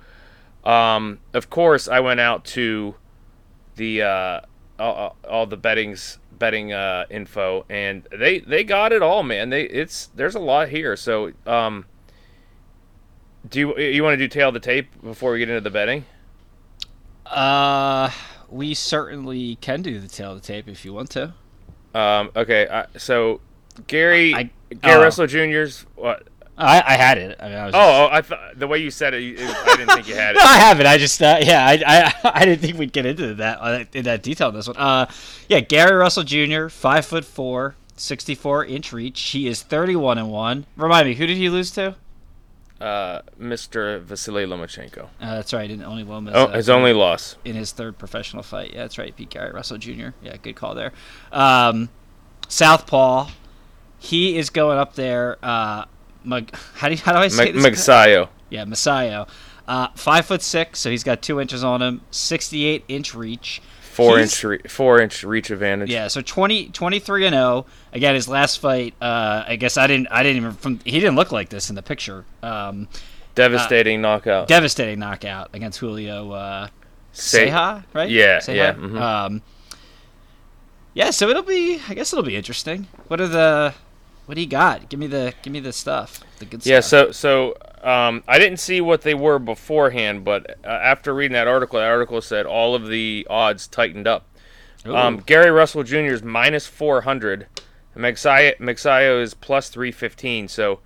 um, 0.64 1.18
of 1.34 1.50
course, 1.50 1.88
I 1.88 2.00
went 2.00 2.20
out 2.20 2.44
to 2.46 2.94
the 3.76 4.02
uh, 4.02 4.40
all, 4.78 5.16
all 5.28 5.46
the 5.46 5.56
bettings 5.56 6.18
betting 6.40 6.73
uh, 6.73 7.04
info, 7.09 7.64
and 7.70 8.09
they 8.11 8.40
they 8.40 8.64
got 8.64 8.92
it 8.92 9.02
all, 9.02 9.23
man. 9.23 9.50
They 9.50 9.62
it's 9.62 10.06
there's 10.16 10.35
a 10.35 10.40
lot 10.40 10.70
here. 10.70 10.97
So, 10.97 11.30
um, 11.47 11.87
do 13.49 13.61
you 13.61 13.78
you 13.78 14.02
want 14.02 14.14
to 14.14 14.16
do 14.16 14.26
tail 14.26 14.50
the 14.50 14.59
tape 14.59 14.88
before 15.00 15.30
we 15.30 15.38
get 15.38 15.49
into 15.49 15.61
the 15.61 15.70
betting? 15.70 16.04
Uh, 17.25 18.11
we 18.49 18.75
certainly 18.75 19.54
can 19.61 19.82
do 19.82 20.00
the 20.00 20.09
tail 20.09 20.32
of 20.32 20.42
the 20.42 20.47
tape 20.47 20.66
if 20.66 20.85
you 20.85 20.92
want 20.92 21.11
to. 21.11 21.32
Um, 21.94 22.32
okay, 22.35 22.66
uh, 22.66 22.87
so 22.97 23.40
Gary 23.87 24.35
I- 24.35 24.50
Gary 24.82 25.00
oh. 25.00 25.02
Russell 25.02 25.28
Jr.'s 25.28 25.87
what? 25.94 26.26
I, 26.61 26.83
I 26.87 26.97
had 26.97 27.19
it. 27.19 27.37
I 27.40 27.49
mean, 27.49 27.59
I 27.59 27.67
was 27.67 27.75
Oh, 27.75 27.79
oh, 27.81 28.09
I 28.11 28.21
thought 28.23 28.59
the 28.59 28.67
way 28.67 28.79
you 28.79 28.90
said 28.90 29.14
it, 29.14 29.23
it, 29.23 29.40
I 29.40 29.76
didn't 29.76 29.88
think 29.95 30.09
you 30.09 30.14
had 30.14 30.31
it. 30.37 30.38
No. 30.38 30.45
I 30.45 30.57
have 30.59 30.81
it. 30.81 30.87
I 30.87 30.99
just, 30.99 31.21
uh, 31.23 31.38
yeah, 31.43 31.64
I, 31.67 31.83
I, 32.25 32.31
I 32.35 32.45
didn't 32.45 32.61
think 32.61 32.79
we'd 32.79 32.93
get 32.93 33.07
into 33.07 33.35
that 33.35 33.59
uh, 33.61 33.85
in 33.93 34.05
that 34.05 34.23
detail 34.23 34.49
in 34.50 34.55
this 34.55 34.67
one. 34.69 34.76
Uh, 34.76 35.11
yeah, 35.49 35.61
Gary 35.61 35.97
Russell 35.97 36.23
Jr., 36.25 36.69
five 36.69 37.05
foot 37.07 37.25
four, 37.25 37.75
64 37.97 38.64
inch 38.67 38.93
reach. 38.93 39.21
He 39.21 39.47
is 39.49 39.62
31 39.62 40.19
and 40.19 40.31
one. 40.31 40.67
Remind 40.76 41.09
me, 41.09 41.14
who 41.14 41.26
did 41.26 41.37
he 41.37 41.49
lose 41.49 41.71
to? 41.73 41.97
Uh, 42.81 43.21
Mr. 43.38 44.00
Vasily 44.00 44.47
Lomachenko. 44.47 45.02
Uh, 45.21 45.35
that's 45.35 45.52
right, 45.52 45.71
in 45.71 45.83
only 45.85 46.02
Lomas. 46.02 46.33
Oh, 46.35 46.45
uh, 46.45 46.57
his 46.57 46.71
only 46.71 46.95
loss. 46.95 47.37
in 47.45 47.55
his 47.55 47.73
third 47.73 47.99
professional 47.99 48.43
fight. 48.43 48.73
Yeah, 48.73 48.83
that's 48.83 48.97
right. 48.97 49.14
Beat 49.14 49.29
Gary 49.29 49.52
Russell 49.52 49.76
Jr. 49.76 50.09
Yeah, 50.23 50.37
good 50.40 50.57
call 50.57 50.75
there. 50.75 50.93
Um, 51.31 51.90
Southpaw, 52.49 53.29
he 53.99 54.38
is 54.38 54.49
going 54.49 54.79
up 54.79 54.95
there. 54.95 55.37
Uh, 55.43 55.85
Mag- 56.25 56.55
how 56.75 56.89
do 56.89 56.95
you, 56.95 57.00
how 57.00 57.12
do 57.12 57.19
I 57.19 57.29
say 57.29 57.49
M- 57.50 57.57
this? 57.62 57.65
Magsayo. 57.67 58.29
Yeah, 58.50 58.65
Masayo. 58.65 59.29
Uh, 59.69 59.89
five 59.95 60.27
foot 60.27 60.43
six, 60.43 60.81
so 60.81 60.91
he's 60.91 61.05
got 61.05 61.23
two 61.23 61.41
inches 61.41 61.62
on 61.62 61.81
him. 61.83 62.00
Sixty-eight 62.11 62.85
inch 62.89 63.15
reach. 63.15 63.62
Four 63.81 64.19
He's- 64.19 64.33
inch, 64.33 64.45
re- 64.45 64.69
four 64.69 65.00
inch 65.00 65.23
reach 65.25 65.50
advantage. 65.50 65.91
Yeah, 65.91 66.09
so 66.09 66.21
20, 66.23 66.69
23 66.69 67.27
and 67.27 67.35
zero. 67.35 67.67
Again, 67.93 68.15
his 68.15 68.29
last 68.29 68.59
fight. 68.61 68.95
Uh, 69.00 69.45
I 69.47 69.57
guess 69.57 69.77
I 69.77 69.87
didn't. 69.87 70.09
I 70.11 70.23
didn't 70.23 70.37
even. 70.39 70.53
From 70.53 70.81
he 70.85 70.93
didn't 71.00 71.17
look 71.17 71.33
like 71.33 71.49
this 71.50 71.71
in 71.71 71.77
the 71.77 71.83
picture. 71.83 72.25
Um, 72.43 72.89
Devastating 73.35 74.00
knockout. 74.00 74.49
devastating 74.49 74.99
knockout 74.99 75.50
against 75.53 75.79
Julio 75.79 76.31
uh, 76.33 76.69
Ceja, 77.15 77.85
right? 77.93 78.11
Yeah, 78.11 78.41
yeah, 78.49 78.73
mhm. 78.75 79.00
Um, 79.00 79.43
yeah, 80.95 81.11
so 81.11 81.29
it'll 81.29 81.43
be. 81.43 81.81
I 81.89 81.95
guess 81.95 82.12
it'll 82.12 82.25
be 82.25 82.37
interesting. 82.37 82.89
What 83.09 83.21
are 83.21 83.29
the? 83.29 83.75
What 84.30 84.37
do 84.37 84.42
you 84.42 84.46
got? 84.46 84.88
Give 84.88 85.00
me 85.00 85.08
the. 85.08 85.34
Give 85.42 85.52
me 85.52 85.58
the 85.58 85.72
stuff. 85.72 86.20
The 86.38 86.44
good 86.44 86.64
Yeah, 86.64 86.78
stuff. 86.78 87.08
Yeah. 87.08 87.12
So 87.12 87.54
so 87.82 87.88
um, 87.88 88.22
I 88.28 88.38
didn't 88.38 88.60
see 88.60 88.80
what 88.80 89.02
they 89.02 89.12
were 89.12 89.40
beforehand, 89.40 90.25
but 90.25 90.56
uh, 90.64 90.68
after 90.68 91.12
reading 91.12 91.32
that 91.32 91.49
article, 91.49 91.80
that 91.80 91.88
article 91.88 92.20
said 92.20 92.46
all 92.46 92.76
of 92.76 92.87
the 92.87 93.26
odds 93.28 93.66
tightened 93.66 94.06
up. 94.06 94.28
Um, 94.84 95.16
Gary 95.26 95.50
Russell 95.50 95.82
Jr. 95.82 96.12
is 96.12 96.22
minus 96.22 96.68
400. 96.68 97.49
Mexia, 97.96 98.56
Mexio 98.58 99.20
is 99.20 99.34
plus 99.34 99.68
315. 99.68 100.46
So 100.46 100.78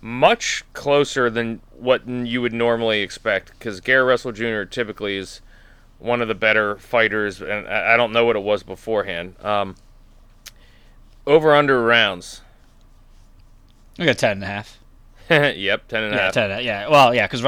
much 0.00 0.64
closer 0.72 1.30
than 1.30 1.60
what 1.70 2.08
you 2.08 2.42
would 2.42 2.52
normally 2.52 3.02
expect 3.02 3.52
because 3.56 3.80
Gary 3.80 4.02
Russell 4.02 4.32
Jr. 4.32 4.64
typically 4.64 5.16
is 5.16 5.40
one 6.00 6.20
of 6.20 6.26
the 6.26 6.34
better 6.34 6.76
fighters, 6.76 7.40
and 7.40 7.68
I 7.68 7.94
I 7.94 7.96
don't 7.96 8.10
know 8.10 8.24
what 8.24 8.34
it 8.34 8.42
was 8.42 8.64
beforehand. 8.64 9.36
Um, 9.44 9.76
over 11.24 11.54
under 11.54 11.84
rounds. 11.84 12.40
We 13.98 14.04
got 14.06 14.18
ten 14.18 14.32
and 14.32 14.44
a 14.44 14.46
half. 14.46 14.78
yep, 15.30 15.86
10 15.86 16.02
and 16.02 16.12
a 16.12 16.16
Yeah, 16.16 16.22
half. 16.24 16.32
ten. 16.34 16.64
Yeah, 16.64 16.88
well, 16.88 17.14
yeah, 17.14 17.28
because 17.28 17.40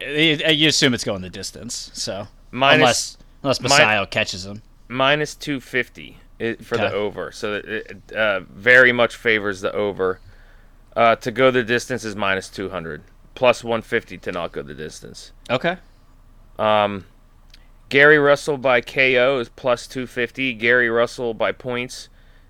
you 0.00 0.68
assume 0.68 0.94
it's 0.94 1.04
going 1.04 1.22
the 1.22 1.30
distance. 1.30 1.90
So 1.94 2.26
Minus- 2.50 2.76
unless 2.80 3.18
unless 3.42 3.60
mi- 3.60 3.64
Messiah 3.68 4.06
catches 4.06 4.44
him. 4.46 4.62
minus 4.88 5.34
250 5.36 6.18
i- 6.40 6.54
for 6.62 6.76
the 6.76 6.92
over. 6.92 7.30
So 7.32 7.54
it, 7.64 8.12
uh, 8.12 8.40
very 8.50 8.92
much 8.92 9.14
favors 9.16 9.60
the 9.60 9.72
over. 9.72 10.20
Uh, 10.96 11.16
to 11.16 11.30
go 11.30 11.50
the 11.50 11.62
distance 11.62 12.04
is 12.04 12.14
minus 12.16 12.48
200. 12.48 13.02
Plus 13.34 13.64
150 13.64 14.18
to 14.18 14.32
not 14.32 14.52
go 14.52 14.62
the 14.62 14.74
distance. 14.74 15.32
Okay. 15.48 15.76
Um, 16.58 17.06
Gary 17.88 18.18
Russell 18.18 18.58
by 18.58 18.80
KO 18.80 19.38
is 19.38 19.48
plus 19.48 19.86
250. 19.86 20.52
Gary 20.54 20.90
Russell 20.90 21.32
by 21.34 21.52
points, 21.52 22.08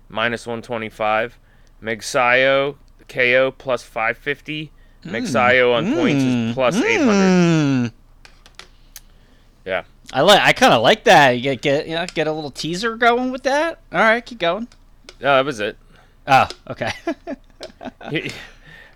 minus 0.09 0.45
125. 0.47 1.37
Magsayo 1.83 2.75
KO 3.09 3.51
plus 3.51 3.83
550. 3.83 4.71
Magsayo 5.05 5.75
on 5.75 5.93
points 5.93 6.23
is 6.23 6.53
plus 6.53 6.75
800. 6.77 7.13
Mm. 7.13 7.91
Yeah. 9.65 9.83
I 10.13 10.21
like. 10.21 10.41
I 10.41 10.53
kind 10.53 10.73
of 10.73 10.81
like 10.81 11.03
that. 11.05 11.31
You 11.31 11.41
get 11.41 11.61
get 11.61 11.87
you 11.87 11.95
know 11.95 12.05
get 12.13 12.27
a 12.27 12.31
little 12.31 12.51
teaser 12.51 12.95
going 12.95 13.31
with 13.31 13.43
that. 13.43 13.79
All 13.91 13.99
right, 13.99 14.25
keep 14.25 14.39
going. 14.39 14.67
No, 15.21 15.35
that 15.35 15.45
was 15.45 15.59
it. 15.59 15.77
Oh, 16.27 16.47
okay. 16.69 16.91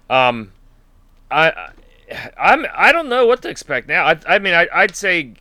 um, 0.09 0.51
I, 1.31 1.49
I- 1.51 1.71
I'm 2.39 2.65
I 2.73 2.93
don't 2.93 3.09
know 3.09 3.25
what 3.25 3.41
to 3.41 3.49
expect 3.49 3.89
now. 3.89 4.05
I, 4.05 4.17
I 4.25 4.39
mean, 4.39 4.53
I, 4.53 4.67
I'd 4.73 4.95
say, 4.95 5.33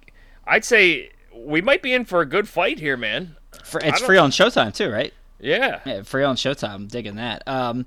I'd 0.48 0.64
say 0.64 1.10
we 1.32 1.60
might 1.60 1.80
be 1.80 1.92
in 1.92 2.04
for 2.04 2.20
a 2.20 2.26
good 2.26 2.48
fight 2.48 2.80
here, 2.80 2.96
man. 2.96 3.36
For, 3.64 3.80
it's 3.84 4.00
free 4.00 4.18
on 4.18 4.30
Showtime 4.32 4.74
too, 4.74 4.90
right? 4.90 5.14
Yeah, 5.40 5.80
Yeah, 5.84 6.02
free 6.02 6.24
on 6.24 6.36
Showtime. 6.36 6.70
I'm 6.70 6.86
digging 6.86 7.16
that. 7.16 7.46
Um, 7.46 7.86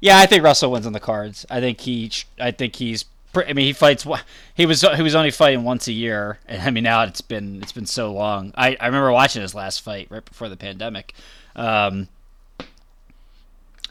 yeah, 0.00 0.18
I 0.18 0.26
think 0.26 0.42
Russell 0.42 0.72
wins 0.72 0.86
on 0.86 0.92
the 0.92 1.00
cards. 1.00 1.46
I 1.50 1.60
think 1.60 1.80
he. 1.80 2.10
I 2.38 2.50
think 2.50 2.76
he's. 2.76 3.04
I 3.34 3.52
mean, 3.52 3.66
he 3.66 3.72
fights. 3.72 4.06
He 4.54 4.66
was. 4.66 4.80
He 4.80 5.02
was 5.02 5.14
only 5.14 5.30
fighting 5.30 5.62
once 5.62 5.86
a 5.88 5.92
year, 5.92 6.38
and 6.46 6.62
I 6.62 6.70
mean 6.70 6.84
now 6.84 7.02
it's 7.02 7.20
been. 7.20 7.62
It's 7.62 7.72
been 7.72 7.86
so 7.86 8.12
long. 8.12 8.52
I, 8.56 8.76
I 8.80 8.86
remember 8.86 9.12
watching 9.12 9.42
his 9.42 9.54
last 9.54 9.82
fight 9.82 10.08
right 10.10 10.24
before 10.24 10.48
the 10.48 10.56
pandemic. 10.56 11.14
Um, 11.54 12.08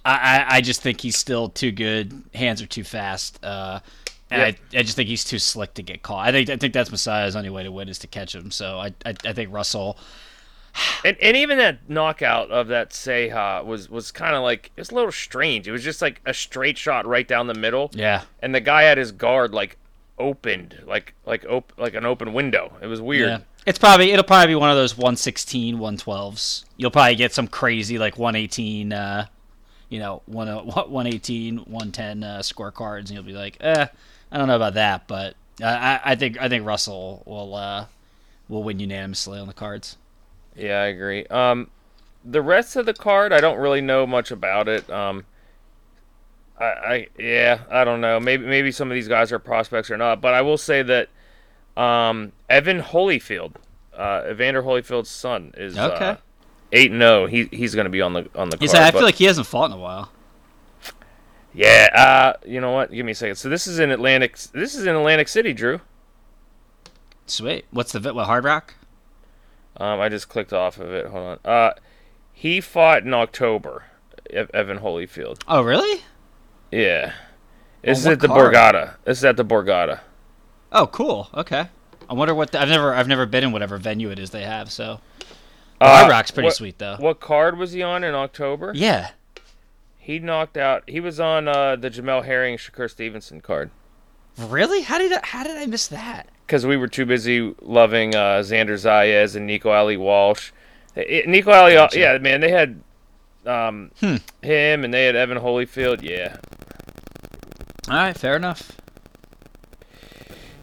I, 0.03 0.13
I 0.13 0.45
I 0.57 0.61
just 0.61 0.81
think 0.81 1.01
he's 1.01 1.17
still 1.17 1.49
too 1.49 1.71
good. 1.71 2.23
Hands 2.33 2.61
are 2.61 2.67
too 2.67 2.83
fast. 2.83 3.39
Uh, 3.43 3.79
and 4.31 4.41
I, 4.41 4.57
I 4.77 4.83
just 4.83 4.95
think 4.95 5.09
he's 5.09 5.23
too 5.23 5.39
slick 5.39 5.73
to 5.75 5.83
get 5.83 6.03
caught. 6.03 6.27
I 6.27 6.31
think 6.31 6.49
I 6.49 6.57
think 6.57 6.73
that's 6.73 6.91
Messiah's 6.91 7.35
only 7.35 7.49
way 7.49 7.63
to 7.63 7.71
win 7.71 7.87
is 7.89 7.99
to 7.99 8.07
catch 8.07 8.33
him. 8.33 8.51
So 8.51 8.79
I 8.79 8.93
I, 9.05 9.13
I 9.25 9.33
think 9.33 9.53
Russell. 9.53 9.97
and 11.05 11.17
and 11.21 11.35
even 11.37 11.57
that 11.57 11.89
knockout 11.89 12.49
of 12.51 12.67
that 12.67 12.91
Ceja 12.91 13.63
was 13.65 13.89
was 13.89 14.11
kind 14.11 14.35
of 14.35 14.43
like 14.43 14.71
it 14.75 14.81
was 14.81 14.91
a 14.91 14.95
little 14.95 15.11
strange. 15.11 15.67
It 15.67 15.71
was 15.71 15.83
just 15.83 16.01
like 16.01 16.21
a 16.25 16.33
straight 16.33 16.77
shot 16.77 17.05
right 17.05 17.27
down 17.27 17.47
the 17.47 17.53
middle, 17.53 17.91
Yeah. 17.93 18.23
and 18.41 18.53
the 18.53 18.61
guy 18.61 18.83
had 18.83 18.97
his 18.97 19.11
guard 19.11 19.53
like 19.53 19.77
opened, 20.17 20.81
like 20.85 21.13
like 21.25 21.45
op- 21.49 21.73
like 21.77 21.93
an 21.93 22.05
open 22.05 22.33
window. 22.33 22.73
It 22.81 22.87
was 22.87 23.01
weird. 23.01 23.27
Yeah. 23.29 23.37
It's 23.65 23.77
probably 23.79 24.11
it'll 24.11 24.23
probably 24.23 24.47
be 24.47 24.55
one 24.55 24.69
of 24.69 24.75
those 24.77 24.97
116, 24.97 25.77
112s. 25.77 26.63
You'll 26.77 26.91
probably 26.91 27.15
get 27.15 27.33
some 27.33 27.47
crazy 27.47 27.97
like 27.99 28.17
118 28.17 28.93
uh 28.93 29.25
you 29.89 29.99
know, 29.99 30.21
one 30.27 30.47
118, 30.65 31.57
110 31.57 32.23
uh, 32.23 32.39
scorecards 32.39 32.99
and 33.07 33.11
you'll 33.11 33.23
be 33.23 33.33
like, 33.33 33.57
"Eh, 33.59 33.87
I 34.31 34.37
don't 34.37 34.47
know 34.47 34.55
about 34.55 34.75
that, 34.75 35.07
but 35.07 35.35
Uh, 35.61 35.65
I, 35.65 36.11
I 36.11 36.15
think 36.15 36.39
I 36.39 36.47
think 36.47 36.65
Russell 36.65 37.21
will 37.25 37.53
uh, 37.55 37.85
will 38.47 38.63
win 38.63 38.79
unanimously 38.79 39.39
on 39.39 39.47
the 39.47 39.53
cards. 39.53 39.97
Yeah, 40.59 40.81
I 40.81 40.85
agree. 40.87 41.25
Um, 41.27 41.69
the 42.25 42.41
rest 42.41 42.75
of 42.75 42.85
the 42.85 42.93
card, 42.93 43.31
I 43.33 43.39
don't 43.39 43.57
really 43.59 43.81
know 43.81 44.05
much 44.05 44.31
about 44.31 44.67
it. 44.67 44.89
Um, 44.89 45.25
I, 46.59 46.63
I 46.65 47.07
yeah, 47.17 47.61
I 47.71 47.83
don't 47.83 48.01
know. 48.01 48.19
Maybe 48.19 48.45
maybe 48.45 48.71
some 48.71 48.91
of 48.91 48.95
these 48.95 49.07
guys 49.07 49.31
are 49.31 49.39
prospects 49.39 49.89
or 49.89 49.97
not. 49.97 50.19
But 50.21 50.33
I 50.33 50.41
will 50.41 50.57
say 50.57 50.81
that 50.83 51.09
um, 51.81 52.33
Evan 52.49 52.81
Holyfield, 52.81 53.53
uh, 53.97 54.23
Evander 54.29 54.63
Holyfield's 54.63 55.09
son, 55.09 55.53
is 55.57 55.77
Okay. 55.77 56.05
uh, 56.05 56.15
eight 56.73 56.91
and 56.91 56.99
zero. 57.01 57.25
He 57.27 57.45
he's 57.51 57.73
going 57.75 57.85
to 57.85 57.89
be 57.91 58.01
on 58.01 58.13
the 58.13 58.29
on 58.35 58.49
the 58.49 58.57
card. 58.57 58.61
He's, 58.61 58.73
I 58.73 58.91
feel 58.91 59.03
like 59.03 59.15
he 59.15 59.25
hasn't 59.25 59.47
fought 59.47 59.71
in 59.71 59.77
a 59.77 59.79
while. 59.79 60.11
yeah. 61.53 61.87
Uh, 61.93 62.45
you 62.45 62.59
know 62.59 62.71
what? 62.73 62.91
Give 62.91 63.05
me 63.05 63.13
a 63.13 63.15
second. 63.15 63.35
So 63.35 63.47
this 63.47 63.65
is 63.65 63.79
in 63.79 63.91
Atlantic. 63.91 64.37
This 64.53 64.75
is 64.75 64.85
in 64.85 64.95
Atlantic 64.95 65.29
City, 65.29 65.53
Drew. 65.53 65.79
Sweet. 67.25 67.65
What's 67.71 67.93
the 67.93 68.13
what 68.13 68.25
Hard 68.25 68.43
Rock? 68.43 68.73
Um, 69.79 69.99
I 69.99 70.09
just 70.09 70.27
clicked 70.29 70.51
off 70.53 70.77
of 70.79 70.91
it. 70.91 71.07
Hold 71.07 71.39
on. 71.45 71.51
Uh, 71.51 71.73
he 72.33 72.59
fought 72.61 73.03
in 73.03 73.13
October. 73.13 73.85
Evan 74.31 74.79
Holyfield. 74.79 75.41
Oh 75.47 75.61
really? 75.63 76.03
Yeah. 76.71 77.13
This 77.81 77.99
is 77.99 78.05
at 78.07 78.19
the 78.19 78.27
card? 78.27 78.53
Borgata. 78.53 78.95
This 79.03 79.17
is 79.17 79.25
at 79.25 79.37
the 79.37 79.45
Borgata. 79.45 80.01
Oh 80.71 80.85
cool. 80.85 81.29
Okay. 81.33 81.67
I 82.07 82.13
wonder 82.13 82.35
what 82.35 82.51
the, 82.51 82.61
I've 82.61 82.69
never 82.69 82.93
I've 82.93 83.07
never 83.07 83.25
been 83.25 83.43
in 83.45 83.51
whatever 83.51 83.77
venue 83.77 84.11
it 84.11 84.19
is 84.19 84.29
they 84.29 84.43
have. 84.43 84.71
So 84.71 84.99
Uh, 85.81 86.07
Rock's 86.09 86.29
pretty 86.29 86.47
what- 86.47 86.55
sweet 86.55 86.77
though. 86.77 86.97
What 86.99 87.19
card 87.19 87.57
was 87.57 87.71
he 87.71 87.81
on 87.81 88.03
in 88.03 88.13
October? 88.13 88.71
Yeah. 88.75 89.11
He 89.97 90.19
knocked 90.19 90.57
out. 90.57 90.83
He 90.87 90.99
was 90.99 91.19
on 91.19 91.47
uh, 91.47 91.75
the 91.75 91.89
Jamel 91.89 92.25
Herring 92.25 92.57
Shakur 92.57 92.89
Stevenson 92.89 93.41
card 93.41 93.71
Really? 94.47 94.81
How 94.81 94.97
did 94.97 95.11
I, 95.13 95.19
how 95.23 95.43
did 95.43 95.57
I 95.57 95.65
miss 95.65 95.87
that? 95.87 96.27
because 96.45 96.65
we 96.65 96.77
were 96.77 96.87
too 96.87 97.05
busy 97.05 97.53
loving 97.61 98.15
uh, 98.15 98.39
Xander 98.39 98.73
Zayas 98.73 99.35
and 99.35 99.45
Nico 99.45 99.69
Ali 99.69 99.97
Walsh. 99.97 100.51
Eh, 100.97 101.21
Nico 101.27 101.51
Ali, 101.51 101.73
Gotcha. 101.73 101.99
yeah, 101.99 102.17
man, 102.17 102.41
they 102.41 102.49
had 102.49 102.81
um, 103.45 103.91
Hmm. 103.99 104.15
him 104.41 104.83
and 104.83 104.91
they 104.91 105.05
had 105.05 105.15
Evan 105.15 105.37
Holyfield. 105.37 106.01
Yeah, 106.01 106.37
All 107.87 107.97
right, 107.97 108.17
fair 108.17 108.35
enough. 108.35 108.71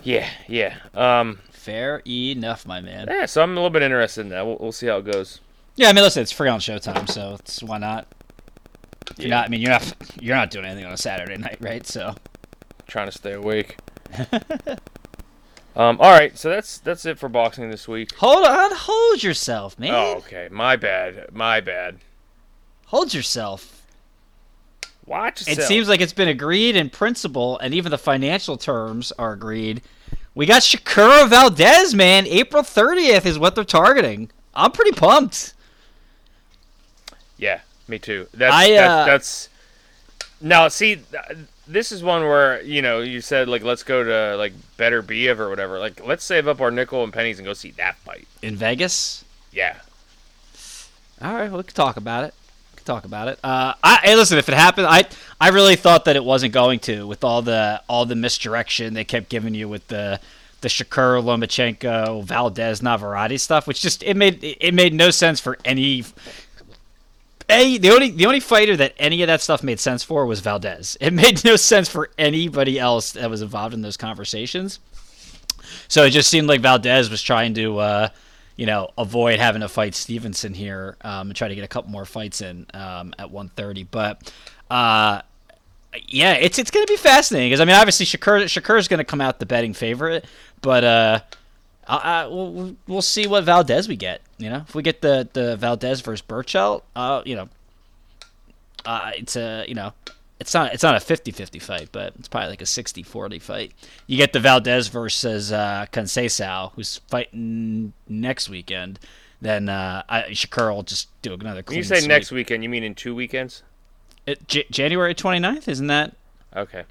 yeah, 0.03 0.29
yeah. 0.49 0.77
Um, 0.95 1.39
Fair 1.53 2.01
enough, 2.07 2.65
my 2.67 2.81
man. 2.81 3.07
yeah. 3.11 3.27
So 3.27 3.43
I'm 3.43 3.51
a 3.53 3.55
little 3.55 3.71
bit 3.71 3.83
interested 3.83 4.21
in 4.23 4.29
that. 4.31 4.45
We'll, 4.47 4.57
we'll 4.59 4.73
see 4.73 4.87
how 4.87 4.99
it 4.99 5.05
goes. 5.05 5.41
Yeah, 5.77 5.89
I 5.89 5.93
mean, 5.93 6.03
listen, 6.05 6.23
it's 6.23 6.31
free 6.33 6.49
on 6.49 6.59
Showtime, 6.61 7.09
so 7.11 7.35
it's 7.41 7.63
why 7.63 7.79
not? 7.79 8.07
You're 9.19 9.29
Yeah. 9.29 9.35
not. 9.37 9.45
I 9.47 9.49
mean, 9.49 9.61
you're 9.61 9.71
not. 9.71 9.95
You're 10.21 10.37
not 10.37 10.51
doing 10.51 10.65
anything 10.65 10.85
on 10.87 10.93
a 10.93 10.97
Saturday 10.97 11.37
night, 11.37 11.59
right? 11.61 11.87
So. 11.87 12.15
Trying 12.87 13.07
to 13.07 13.13
stay 13.13 13.33
awake. 13.33 13.79
um. 15.77 15.99
All 16.01 16.11
right. 16.11 16.37
So 16.39 16.49
that's 16.51 16.79
that's 16.79 17.05
it 17.05 17.19
for 17.19 17.29
boxing 17.29 17.71
this 17.71 17.89
week. 17.89 18.15
Hold 18.17 18.47
on, 18.47 18.71
hold 18.73 19.23
yourself, 19.23 19.79
man. 19.79 19.95
Oh, 19.95 20.15
okay. 20.19 20.49
My 20.51 20.77
bad. 20.77 21.27
My 21.33 21.61
bad. 21.61 21.99
Hold 22.87 23.13
yourself. 23.13 23.77
Watch 25.07 25.47
It 25.47 25.63
seems 25.63 25.89
like 25.89 26.01
it's 26.01 26.13
been 26.13 26.29
agreed 26.29 26.75
in 26.75 26.91
principle, 26.91 27.59
and 27.61 27.73
even 27.73 27.91
the 27.91 27.99
financial 27.99 28.57
terms 28.57 29.13
are 29.13 29.33
agreed. 29.33 29.83
We 30.35 30.47
got 30.47 30.63
Shakura 30.63 31.29
Valdez, 31.29 31.95
man. 31.95 32.27
April 32.27 32.65
30th 32.65 33.25
is 33.25 33.39
what 33.39 33.55
they're 33.55 33.65
targeting. 33.65 34.31
I'm 34.53 34.73
pretty 34.73 34.93
pumped. 34.93 35.55
Yeah, 37.39 37.61
me 37.87 38.01
too. 38.01 38.27
That's 38.35 38.55
I, 38.55 38.71
that- 38.71 38.91
uh, 38.91 39.05
that's 39.07 39.49
now 40.41 40.69
see. 40.69 41.01
Th- 41.67 41.73
This 41.75 41.93
is 41.93 42.03
one 42.03 42.23
where 42.23 42.63
you 42.63 42.83
know 42.83 43.01
you 43.01 43.21
said 43.21 43.49
like 43.49 43.63
let's 43.63 43.83
go 43.83 44.03
to 44.05 44.37
like 44.37 44.53
Beterbiev 44.79 45.39
or 45.39 45.49
whatever. 45.49 45.79
Like 45.79 46.05
let's 46.07 46.25
save 46.25 46.49
up 46.49 46.61
our 46.61 46.71
nickel 46.71 47.05
and 47.05 47.13
pennies 47.13 47.39
and 47.39 47.47
go 47.47 47.53
see 47.53 47.71
that 47.73 47.97
fight. 47.99 48.27
In 48.43 48.57
Vegas? 48.57 49.25
Yeah, 49.53 49.77
All 51.23 51.33
right, 51.35 51.49
well, 51.49 51.59
we 51.59 51.63
can 51.65 51.75
talk 51.75 51.97
about 51.97 52.25
it. 52.25 52.35
We 52.73 52.77
can 52.77 52.85
talk 52.85 53.05
about 53.07 53.29
it. 53.29 53.39
Uh, 53.43 53.73
I 53.83 54.01
hey, 54.03 54.17
listen. 54.17 54.37
If 54.39 54.49
it 54.49 54.55
happened, 54.55 54.87
I 54.87 55.05
I 55.41 55.49
really 55.49 55.77
thought 55.77 56.05
that 56.05 56.17
it 56.17 56.25
wasn't 56.25 56.53
going 56.53 56.79
to 56.81 57.07
with 57.07 57.25
all 57.25 57.41
the 57.43 57.83
all 57.89 58.05
the 58.05 58.15
misdirection 58.17 58.93
they 58.95 59.05
kept 59.05 59.29
giving 59.31 59.55
you 59.55 59.69
with 59.69 59.89
the 59.89 60.21
the 60.61 60.69
Shakur 60.69 61.23
Lomachenko 61.23 62.25
Valdez 62.25 62.83
Navarrete 62.83 63.39
stuff, 63.41 63.67
which 63.67 63.81
just 63.81 64.03
it 64.03 64.17
made 64.17 64.43
it 64.43 64.75
made 64.75 64.93
no 64.95 65.11
sense 65.11 65.41
for 65.41 65.57
any. 65.65 66.05
A 67.49 67.79
the 67.79 67.91
only 67.91 68.11
the 68.11 68.27
only 68.27 68.41
fighter 68.41 68.77
that 68.77 68.95
any 68.99 69.23
of 69.23 69.29
that 69.29 69.41
stuff 69.41 69.63
made 69.63 69.79
sense 69.79 70.03
for 70.03 70.27
was 70.27 70.41
Valdez. 70.41 70.97
It 71.01 71.13
made 71.13 71.45
no 71.45 71.57
sense 71.57 71.89
for 71.89 72.11
anybody 72.19 72.79
else 72.79 73.13
that 73.13 73.31
was 73.31 73.43
involved 73.43 73.75
in 73.75 73.83
those 73.83 73.97
conversations. 73.97 74.81
So 75.89 76.05
it 76.05 76.11
just 76.11 76.29
seemed 76.29 76.49
like 76.49 76.61
Valdez 76.61 77.11
was 77.11 77.23
trying 77.23 77.55
to, 77.55 77.79
uh, 77.79 78.09
you 78.57 78.67
know, 78.67 78.91
avoid 78.97 79.39
having 79.39 79.61
to 79.61 79.69
fight 79.69 79.95
Stevenson 79.95 80.55
here 80.55 80.97
um, 81.03 81.29
and 81.29 81.37
try 81.37 81.49
to 81.49 81.55
get 81.55 81.65
a 81.65 81.69
couple 81.69 81.91
more 81.91 82.05
fights 82.05 82.41
in 82.41 82.67
um, 82.75 83.15
at 83.19 83.31
130. 83.31 83.85
But 83.85 84.33
uh, 84.71 85.23
yeah, 86.09 86.33
it's 86.33 86.59
it's 86.59 86.71
going 86.71 86.87
to 86.87 86.93
be 86.93 86.97
fascinating 86.97 87.51
because 87.51 87.61
I 87.61 87.65
mean, 87.65 87.77
obviously 87.77 88.07
Shakur 88.07 88.45
Shakur's 88.45 88.89
going 88.89 88.99
to 88.99 89.05
come 89.05 89.21
out 89.21 89.39
the 89.39 89.47
betting 89.47 89.73
favorite, 89.73 90.25
but 90.63 90.85
uh, 90.85 91.21
I, 91.89 91.97
I, 91.97 92.27
we'll, 92.27 92.77
we'll 92.87 93.03
see 93.03 93.27
what 93.27 93.45
Valdez 93.45 93.89
we 93.89 93.97
get. 93.97 94.21
You 94.39 94.51
know, 94.51 94.65
if 94.69 94.75
we 94.75 94.83
get 94.83 95.01
the 95.01 95.29
the 95.33 95.57
Valdez 95.57 96.01
versus 96.01 96.25
Berchelt, 96.27 96.83
uh, 96.95 97.23
you 97.25 97.37
know, 97.37 97.49
uh, 98.85 99.13
it's 99.15 99.37
a 99.37 99.65
you 99.69 99.75
know 99.75 99.93
it's 100.39 100.53
not 100.53 100.75
it's 100.75 100.83
not 100.83 100.95
a 100.95 100.99
50-50 100.99 101.63
fight, 101.63 101.89
but 101.93 102.13
it's 102.19 102.29
probably 102.29 102.51
like 102.51 102.61
a 102.61 102.65
60-40 102.65 103.41
fight. 103.41 103.73
You 104.07 104.17
get 104.17 104.33
the 104.33 104.41
Valdez 104.41 104.89
versus 104.89 105.53
uh, 105.53 105.87
Conceição, 105.93 106.73
who's 106.73 106.99
fighting 107.09 107.93
next 108.09 108.49
weekend. 108.49 108.99
Then 109.41 109.69
uh, 109.69 110.03
I, 110.09 110.23
Shakur 110.31 110.75
will 110.75 110.83
just 110.83 111.09
do 111.23 111.35
another. 111.35 111.63
when 111.67 111.77
you 111.77 111.83
say 111.83 112.01
sweep. 112.01 112.09
next 112.09 112.33
weekend, 112.33 112.63
you 112.63 112.69
mean 112.69 112.83
in 112.83 112.95
two 112.95 113.15
weekends? 113.15 113.63
It, 114.27 114.47
J- 114.49 114.67
January 114.71 115.15
29th, 115.15 115.69
isn't 115.69 115.87
that? 115.87 116.17
Okay. 116.55 116.85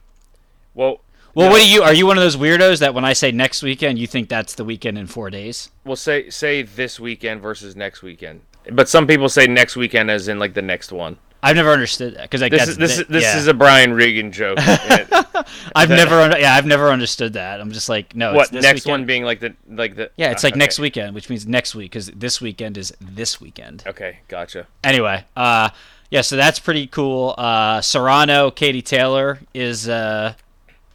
Well, 0.74 1.02
Well, 1.36 1.48
no, 1.48 1.52
what 1.52 1.62
are 1.62 1.66
you? 1.66 1.84
Are 1.84 1.94
you 1.94 2.08
one 2.08 2.18
of 2.18 2.24
those 2.24 2.38
weirdos 2.38 2.80
that 2.80 2.94
when 2.94 3.04
I 3.04 3.12
say 3.12 3.32
next 3.32 3.62
weekend, 3.62 4.00
you 4.00 4.08
think 4.08 4.30
that's 4.30 4.56
the 4.56 4.64
weekend 4.64 4.98
in 4.98 5.06
four 5.06 5.30
days? 5.30 5.70
We'll 5.84 5.98
say 5.98 6.30
say 6.30 6.62
this 6.62 6.98
weekend 6.98 7.42
versus 7.42 7.76
next 7.76 8.02
weekend. 8.02 8.42
But 8.72 8.88
some 8.88 9.06
people 9.06 9.28
say 9.28 9.46
next 9.46 9.76
weekend 9.76 10.10
as 10.10 10.30
in 10.30 10.40
like 10.40 10.54
the 10.54 10.62
next 10.62 10.94
one. 10.94 11.18
I've 11.44 11.58
never 11.58 11.72
understood 11.72 12.16
that 12.16 12.24
because 12.24 12.42
I 12.42 12.50
This 12.50 12.60
guess 12.62 12.68
is 12.70 12.78
this 12.78 13.00
is 13.00 13.08
this 13.08 13.24
yeah. 13.24 13.38
is 13.38 13.48
a 13.48 13.54
Brian 13.54 13.94
Regan 13.94 14.32
joke. 14.32 14.58
I've 15.76 15.90
never 15.90 16.40
yeah 16.40 16.56
I've 16.56 16.66
never 16.66 16.90
understood 16.90 17.34
that. 17.34 17.60
I'm 17.60 17.72
just 17.72 17.90
like 17.90 18.16
no. 18.16 18.34
what 18.34 18.52
next 18.52 18.86
weekend. 18.86 18.92
one 18.92 19.06
being 19.06 19.24
like 19.26 19.42
the 19.42 19.54
like 19.70 19.96
the 19.96 20.10
Yeah, 20.16 20.32
it's 20.32 20.44
uh, 20.44 20.48
like 20.48 20.56
next 20.56 20.80
weekend, 20.80 21.14
which 21.14 21.30
means 21.30 21.46
next 21.46 21.76
week 21.76 21.92
because 21.92 22.08
this 22.08 22.42
weekend 22.42 22.78
is 22.78 22.94
this 23.00 23.40
weekend. 23.42 23.84
Okay, 23.86 24.20
gotcha. 24.28 24.66
Anyway, 24.84 25.26
uh, 25.36 25.70
yeah, 26.10 26.22
so 26.22 26.36
that's 26.36 26.60
pretty 26.60 26.88
cool. 26.88 27.36
Uh, 27.38 27.82
Serrano, 27.82 28.50
Katie 28.50 28.82
Taylor 28.82 29.40
is 29.54 29.88
uh, 29.88 30.34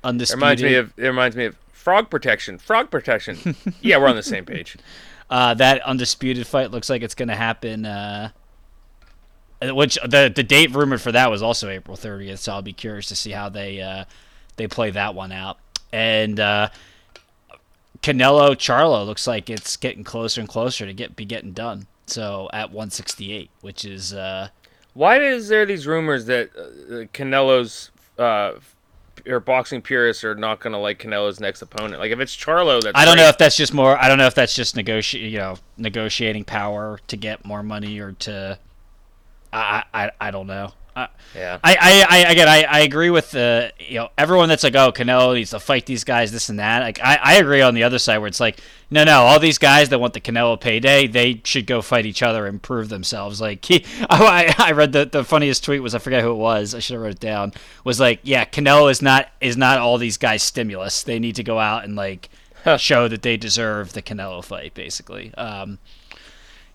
It 0.02 0.06
undisputed. 0.06 0.40
reminds 0.40 0.62
me 0.62 0.74
of 0.74 0.92
it 0.96 1.06
reminds 1.06 1.36
me 1.36 1.44
of 1.46 1.56
frog 1.72 2.10
protection. 2.10 2.58
Frog 2.58 2.90
protection. 2.90 3.56
yeah, 3.80 3.96
we're 3.98 4.08
on 4.08 4.16
the 4.16 4.22
same 4.22 4.44
page. 4.44 4.76
uh, 5.30 5.54
that 5.54 5.80
undisputed 5.82 6.46
fight 6.46 6.70
looks 6.70 6.90
like 6.90 7.02
it's 7.02 7.14
going 7.14 7.28
to 7.28 7.36
happen. 7.36 7.86
Uh, 7.86 8.30
which 9.62 9.98
the 10.02 10.32
the 10.34 10.42
date 10.42 10.74
rumored 10.74 11.00
for 11.02 11.12
that 11.12 11.30
was 11.30 11.42
also 11.42 11.68
April 11.68 11.96
30th, 11.96 12.38
so 12.38 12.52
I'll 12.52 12.62
be 12.62 12.72
curious 12.72 13.06
to 13.08 13.16
see 13.16 13.30
how 13.30 13.48
they 13.50 13.80
uh, 13.80 14.04
they 14.56 14.66
play 14.66 14.90
that 14.90 15.14
one 15.14 15.32
out. 15.32 15.58
And 15.92 16.40
uh, 16.40 16.70
Canelo 18.02 18.50
Charlo 18.52 19.04
looks 19.04 19.26
like 19.26 19.50
it's 19.50 19.76
getting 19.76 20.04
closer 20.04 20.40
and 20.40 20.48
closer 20.48 20.86
to 20.86 20.94
get 20.94 21.14
be 21.16 21.24
getting 21.26 21.52
done. 21.52 21.86
So 22.06 22.48
at 22.52 22.70
168, 22.70 23.50
which 23.60 23.84
is 23.84 24.14
uh, 24.14 24.48
Why 24.94 25.20
is 25.20 25.48
there 25.48 25.66
these 25.66 25.86
rumors 25.86 26.24
that 26.26 26.50
uh, 26.56 27.04
Canelo's 27.12 27.90
uh, 28.18 28.52
or 29.26 29.40
boxing 29.40 29.83
purists 29.83 30.24
are 30.24 30.35
not 30.35 30.61
going 30.61 30.72
to 30.72 30.78
like 30.78 30.98
Canelo's 30.98 31.40
next 31.40 31.62
opponent? 31.62 32.00
Like 32.00 32.12
if 32.12 32.20
it's 32.20 32.37
Charlo, 32.37 32.80
that's 32.83 32.98
I 32.98 33.04
don't 33.04 33.16
great. 33.16 33.22
know 33.24 33.28
if 33.28 33.38
that's 33.38 33.56
just 33.56 33.74
more. 33.74 33.96
I 34.02 34.09
don't 34.09 34.18
know 34.18 34.26
if 34.26 34.35
that's 34.35 34.54
just 34.54 34.76
negoti- 34.76 35.30
you 35.30 35.38
know, 35.38 35.56
negotiating 35.76 36.44
power 36.44 36.98
to 37.09 37.16
get 37.16 37.44
more 37.44 37.62
money 37.62 37.98
or 37.98 38.12
to. 38.12 38.59
I 39.52 39.85
I, 39.92 40.11
I 40.20 40.30
don't 40.30 40.46
know. 40.46 40.72
I, 40.96 41.09
Yeah. 41.35 41.59
I, 41.62 41.76
I, 41.81 42.07
I 42.09 42.33
again 42.33 42.48
I, 42.48 42.62
I 42.64 42.81
agree 42.81 43.11
with 43.11 43.31
the 43.31 43.72
you 43.79 43.96
know 43.96 44.11
everyone 44.18 44.48
that's 44.48 44.62
like 44.62 44.74
oh 44.74 44.92
Canelo 44.92 45.35
needs 45.35 45.50
to 45.50 45.61
fight 45.61 45.87
these 45.87 46.05
guys 46.05 46.33
this 46.33 46.48
and 46.48 46.59
that. 46.59 46.83
Like 46.83 47.00
I, 47.03 47.18
I 47.22 47.35
agree 47.37 47.62
on 47.62 47.74
the 47.74 47.85
other 47.85 47.98
side 47.98 48.18
where 48.18 48.29
it's 48.29 48.40
like 48.40 48.61
no 48.90 49.05
no 49.05 49.22
all 49.22 49.38
these 49.38 49.59
guys 49.59 49.88
that 49.90 49.98
want 50.00 50.14
the 50.14 50.20
Canelo 50.20 50.61
payday 50.61 51.07
they 51.07 51.40
should 51.44 51.66
go 51.66 51.83
fight 51.83 52.07
each 52.07 52.22
other 52.22 52.46
and 52.46 52.62
prove 52.62 52.88
themselves. 52.88 53.40
Like 53.40 53.64
he, 53.66 53.85
I, 54.09 54.55
I 54.59 54.72
read 54.72 54.92
the, 54.92 55.05
the 55.07 55.24
funniest 55.24 55.64
tweet 55.64 55.83
was 55.83 55.94
I 55.94 55.98
forget 55.98 56.22
who 56.22 56.33
it 56.33 56.37
was 56.37 56.74
I 56.74 56.81
should 56.81 56.94
have 56.94 57.03
wrote 57.03 57.12
it 57.14 57.20
down 57.20 57.53
was 57.85 58.00
like 58.00 58.20
yeah 58.22 58.44
Canelo 58.44 58.90
is 58.90 59.03
not 59.03 59.29
is 59.40 59.57
not 59.57 59.79
all 59.79 59.98
these 59.98 60.16
guys 60.16 60.42
stimulus. 60.42 61.03
They 61.03 61.18
need 61.18 61.37
to 61.37 61.44
go 61.44 61.59
out 61.59 61.85
and 61.85 61.96
like 61.96 62.29
show 62.79 63.09
that 63.09 63.22
they 63.22 63.37
deserve 63.37 63.92
the 63.92 64.03
Canelo 64.03 64.44
fight 64.44 64.74
basically. 64.74 65.33
Um 65.35 65.79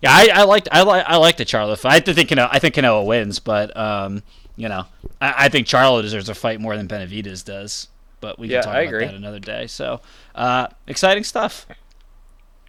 yeah, 0.02 0.10
I, 0.12 0.30
I 0.34 0.42
liked 0.44 0.68
I 0.72 0.82
like 0.82 1.04
I 1.06 1.16
like 1.16 1.36
the 1.36 1.44
Charlo 1.44 1.76
fight. 1.78 2.08
I 2.08 2.12
think 2.12 2.28
Canelo, 2.30 2.48
I 2.50 2.58
think 2.58 2.74
Canelo 2.74 3.04
wins, 3.06 3.38
but 3.38 3.76
um, 3.76 4.22
you 4.56 4.68
know, 4.68 4.84
I, 5.20 5.34
I 5.44 5.48
think 5.48 5.66
Charlo 5.66 6.02
deserves 6.02 6.28
a 6.28 6.34
fight 6.34 6.60
more 6.60 6.76
than 6.76 6.86
Benavidez 6.88 7.44
does. 7.44 7.88
but 8.20 8.38
we 8.38 8.48
Yeah, 8.48 8.60
can 8.62 8.64
talk 8.64 8.74
I 8.76 8.80
about 8.82 8.88
agree. 8.94 9.04
that 9.06 9.14
another 9.14 9.38
day. 9.40 9.66
So, 9.66 10.00
uh, 10.34 10.68
exciting 10.86 11.24
stuff. 11.24 11.66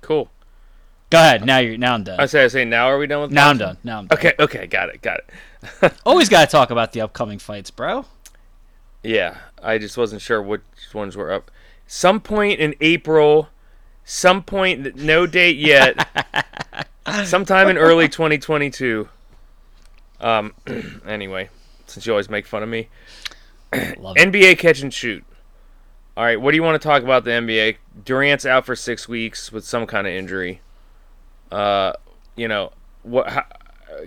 Cool. 0.01 0.29
Go 1.09 1.19
ahead. 1.19 1.45
Now 1.45 1.59
you're 1.59 1.77
now 1.77 1.93
I'm 1.93 2.03
done. 2.03 2.19
I 2.19 2.25
say, 2.25 2.43
I 2.43 2.47
say, 2.47 2.65
now 2.65 2.87
are 2.87 2.97
we 2.97 3.07
done 3.07 3.21
with? 3.21 3.31
now 3.31 3.49
I'm 3.49 3.57
done. 3.57 3.77
Now 3.83 3.99
I'm 3.99 4.07
done. 4.07 4.17
Okay, 4.17 4.33
okay, 4.39 4.67
got 4.67 4.89
it, 4.89 5.01
got 5.01 5.19
it. 5.83 5.93
Always 6.05 6.27
got 6.29 6.41
to 6.45 6.51
talk 6.51 6.69
about 6.69 6.91
the 6.91 7.01
upcoming 7.01 7.39
fights, 7.39 7.71
bro. 7.71 8.05
Yeah, 9.03 9.37
I 9.63 9.77
just 9.77 9.97
wasn't 9.97 10.21
sure 10.21 10.41
which 10.41 10.61
ones 10.93 11.15
were 11.15 11.31
up. 11.31 11.49
Some 11.87 12.19
point 12.19 12.59
in 12.59 12.75
April, 12.81 13.47
some 14.03 14.43
point, 14.43 14.97
no 14.97 15.25
date 15.25 15.55
yet. 15.57 16.07
sometime 17.25 17.67
in 17.67 17.77
early 17.77 18.07
2022. 18.09 19.07
Um. 20.19 20.53
anyway, 21.05 21.49
since 21.85 22.05
you 22.05 22.13
always 22.13 22.29
make 22.29 22.45
fun 22.45 22.63
of 22.63 22.69
me. 22.69 22.87
NBA 23.71 24.57
catch 24.57 24.81
and 24.81 24.93
shoot. 24.93 25.23
All 26.15 26.23
right, 26.23 26.39
what 26.41 26.51
do 26.51 26.57
you 26.57 26.63
want 26.63 26.81
to 26.81 26.87
talk 26.87 27.03
about 27.03 27.25
the 27.25 27.31
NBA? 27.31 27.77
Durant's 28.03 28.45
out 28.45 28.65
for 28.65 28.75
six 28.75 29.07
weeks 29.07 29.51
with 29.51 29.63
some 29.63 29.85
kind 29.85 30.07
of 30.07 30.13
injury. 30.13 30.61
Uh, 31.51 31.93
you 32.35 32.47
know 32.47 32.71
what? 33.03 33.29
How, 33.29 33.45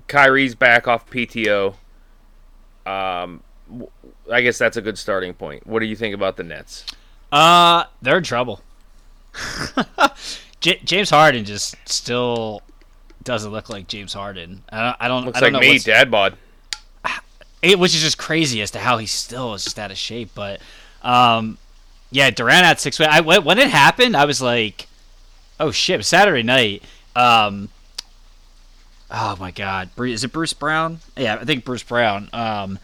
Kyrie's 0.08 0.54
back 0.54 0.88
off 0.88 1.08
PTO. 1.08 1.74
Um, 2.84 3.42
I 4.30 4.40
guess 4.40 4.58
that's 4.58 4.76
a 4.76 4.82
good 4.82 4.98
starting 4.98 5.34
point. 5.34 5.66
What 5.66 5.80
do 5.80 5.86
you 5.86 5.96
think 5.96 6.14
about 6.14 6.36
the 6.36 6.42
Nets? 6.42 6.84
Uh, 7.30 7.84
they're 8.02 8.18
in 8.18 8.24
trouble. 8.24 8.60
J- 10.60 10.80
James 10.84 11.10
Harden 11.10 11.44
just 11.44 11.76
still 11.86 12.62
doesn't 13.22 13.50
look 13.50 13.68
like 13.68 13.88
James 13.88 14.12
Harden. 14.12 14.62
I 14.70 14.82
don't. 14.82 14.96
I 15.00 15.08
don't, 15.08 15.24
Looks 15.26 15.38
I 15.38 15.40
don't 15.40 15.52
like 15.52 15.62
know 15.62 15.68
me, 15.68 15.78
dad 15.78 16.10
bod. 16.10 16.36
it, 17.62 17.78
which 17.78 17.94
is 17.94 18.00
just 18.00 18.18
crazy 18.18 18.62
as 18.62 18.70
to 18.72 18.78
how 18.78 18.98
he 18.98 19.06
still 19.06 19.54
is 19.54 19.64
just 19.64 19.78
out 19.78 19.90
of 19.90 19.98
shape. 19.98 20.30
But 20.34 20.60
um, 21.02 21.58
yeah, 22.10 22.30
Durant 22.30 22.64
at 22.64 22.80
six. 22.80 23.00
I 23.00 23.20
when 23.20 23.44
when 23.44 23.58
it 23.58 23.70
happened, 23.70 24.16
I 24.16 24.24
was 24.24 24.40
like, 24.40 24.86
oh 25.58 25.70
shit! 25.70 26.04
Saturday 26.04 26.42
night. 26.42 26.82
Um, 27.14 27.68
oh 29.10 29.36
my 29.38 29.50
god, 29.50 29.90
is 29.98 30.24
it 30.24 30.32
Bruce 30.32 30.52
Brown? 30.52 31.00
Yeah, 31.16 31.36
I 31.40 31.44
think 31.44 31.64
Bruce 31.64 31.82
Brown. 31.82 32.28
Um, 32.32 32.78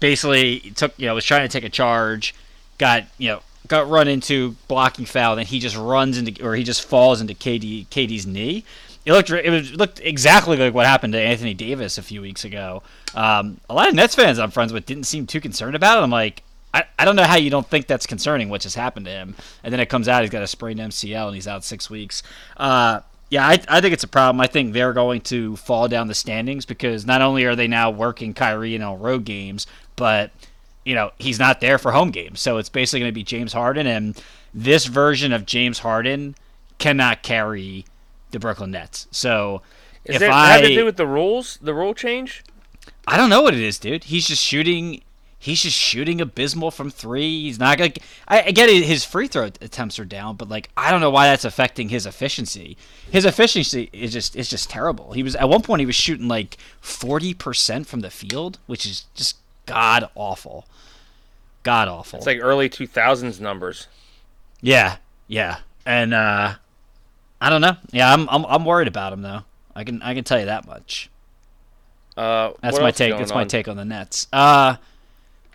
basically 0.00 0.60
took 0.60 0.92
you 0.98 1.06
know 1.06 1.14
was 1.14 1.24
trying 1.24 1.46
to 1.46 1.52
take 1.52 1.64
a 1.64 1.70
charge, 1.70 2.34
got 2.78 3.04
you 3.18 3.28
know 3.28 3.40
got 3.68 3.88
run 3.88 4.08
into 4.08 4.52
blocking 4.68 5.04
foul, 5.04 5.36
then 5.36 5.46
he 5.46 5.58
just 5.58 5.76
runs 5.76 6.18
into 6.18 6.44
or 6.44 6.54
he 6.54 6.62
just 6.62 6.84
falls 6.84 7.20
into 7.20 7.34
KD 7.34 7.86
KD's 7.88 8.26
knee. 8.26 8.64
It 9.06 9.12
looked 9.12 9.30
it 9.30 9.76
looked 9.76 10.00
exactly 10.00 10.56
like 10.56 10.74
what 10.74 10.84
happened 10.84 11.12
to 11.12 11.20
Anthony 11.20 11.54
Davis 11.54 11.96
a 11.96 12.02
few 12.02 12.20
weeks 12.20 12.44
ago. 12.44 12.82
Um, 13.14 13.60
a 13.70 13.74
lot 13.74 13.88
of 13.88 13.94
Nets 13.94 14.16
fans 14.16 14.38
I'm 14.38 14.50
friends 14.50 14.72
with 14.72 14.84
didn't 14.84 15.04
seem 15.04 15.26
too 15.26 15.40
concerned 15.40 15.74
about 15.74 15.98
it. 15.98 16.02
I'm 16.02 16.10
like. 16.10 16.42
I, 16.74 16.84
I 16.98 17.06
don't 17.06 17.16
know 17.16 17.22
how 17.22 17.36
you 17.36 17.48
don't 17.48 17.66
think 17.66 17.86
that's 17.86 18.06
concerning 18.06 18.50
what 18.50 18.60
just 18.60 18.76
happened 18.76 19.06
to 19.06 19.12
him, 19.12 19.34
and 19.64 19.72
then 19.72 19.80
it 19.80 19.88
comes 19.88 20.08
out 20.08 20.20
he's 20.20 20.30
got 20.30 20.42
a 20.42 20.46
sprained 20.46 20.78
MCL 20.78 21.26
and 21.26 21.34
he's 21.34 21.48
out 21.48 21.64
six 21.64 21.88
weeks. 21.88 22.22
Uh, 22.58 23.00
yeah, 23.30 23.46
I, 23.46 23.60
I 23.68 23.80
think 23.80 23.94
it's 23.94 24.04
a 24.04 24.08
problem. 24.08 24.40
I 24.40 24.46
think 24.46 24.72
they're 24.72 24.92
going 24.92 25.20
to 25.22 25.56
fall 25.56 25.88
down 25.88 26.06
the 26.06 26.14
standings 26.14 26.66
because 26.66 27.06
not 27.06 27.22
only 27.22 27.44
are 27.44 27.56
they 27.56 27.66
now 27.66 27.90
working 27.90 28.34
Kyrie 28.34 28.74
in 28.74 28.82
all 28.82 28.98
road 28.98 29.24
games, 29.24 29.66
but 29.94 30.32
you 30.84 30.94
know 30.94 31.12
he's 31.18 31.38
not 31.38 31.60
there 31.60 31.78
for 31.78 31.92
home 31.92 32.10
games. 32.10 32.40
So 32.40 32.58
it's 32.58 32.68
basically 32.68 33.00
going 33.00 33.10
to 33.10 33.14
be 33.14 33.24
James 33.24 33.54
Harden, 33.54 33.86
and 33.86 34.20
this 34.52 34.84
version 34.84 35.32
of 35.32 35.46
James 35.46 35.78
Harden 35.78 36.34
cannot 36.78 37.22
carry 37.22 37.86
the 38.36 38.40
Brooklyn 38.40 38.70
Nets. 38.70 39.08
So 39.10 39.62
Is 40.04 40.16
if 40.16 40.20
that 40.20 40.30
I 40.30 40.52
have 40.52 40.60
to 40.62 40.74
do 40.74 40.84
with 40.84 40.96
the 40.98 41.06
rules? 41.06 41.58
The 41.62 41.72
rule 41.74 41.94
change? 41.94 42.44
I 43.06 43.16
don't 43.16 43.30
know 43.30 43.40
what 43.42 43.54
it 43.54 43.60
is, 43.60 43.78
dude. 43.78 44.04
He's 44.04 44.28
just 44.28 44.42
shooting. 44.44 45.02
He's 45.38 45.62
just 45.62 45.76
shooting 45.78 46.20
abysmal 46.20 46.70
from 46.70 46.90
three. 46.90 47.42
He's 47.42 47.58
not 47.58 47.78
gonna. 47.78 47.92
I, 48.26 48.42
I 48.42 48.50
get 48.50 48.68
it. 48.68 48.84
His 48.84 49.04
free 49.04 49.26
throw 49.28 49.44
attempts 49.44 49.98
are 49.98 50.04
down, 50.04 50.36
but 50.36 50.48
like 50.48 50.68
I 50.76 50.90
don't 50.90 51.00
know 51.00 51.10
why 51.10 51.26
that's 51.28 51.44
affecting 51.44 51.88
his 51.88 52.04
efficiency. 52.04 52.76
His 53.10 53.24
efficiency 53.24 53.88
is 53.92 54.12
just 54.12 54.36
is 54.36 54.50
just 54.50 54.68
terrible. 54.68 55.12
He 55.12 55.22
was 55.22 55.34
at 55.36 55.48
one 55.48 55.62
point 55.62 55.80
he 55.80 55.86
was 55.86 55.94
shooting 55.94 56.28
like 56.28 56.58
forty 56.80 57.32
percent 57.32 57.86
from 57.86 58.00
the 58.00 58.10
field, 58.10 58.58
which 58.66 58.84
is 58.84 59.06
just 59.14 59.36
god 59.66 60.10
awful. 60.14 60.66
God 61.62 61.88
awful. 61.88 62.18
It's 62.18 62.26
like 62.26 62.38
early 62.40 62.68
2000s 62.68 63.40
numbers. 63.40 63.88
yeah, 64.60 64.96
yeah, 65.26 65.58
and 65.84 66.14
uh 66.14 66.54
I 67.46 67.48
don't 67.48 67.60
know. 67.60 67.76
Yeah, 67.92 68.12
I'm 68.12 68.28
I'm 68.28 68.44
I'm 68.46 68.64
worried 68.64 68.88
about 68.88 69.12
him 69.12 69.22
though. 69.22 69.42
I 69.76 69.84
can 69.84 70.02
I 70.02 70.14
can 70.14 70.24
tell 70.24 70.40
you 70.40 70.46
that 70.46 70.66
much. 70.66 71.08
Uh, 72.16 72.50
That's 72.60 72.80
my 72.80 72.90
take. 72.90 73.16
That's 73.16 73.32
my 73.32 73.42
on? 73.42 73.48
take 73.48 73.68
on 73.68 73.76
the 73.76 73.84
Nets. 73.84 74.26
Uh, 74.32 74.74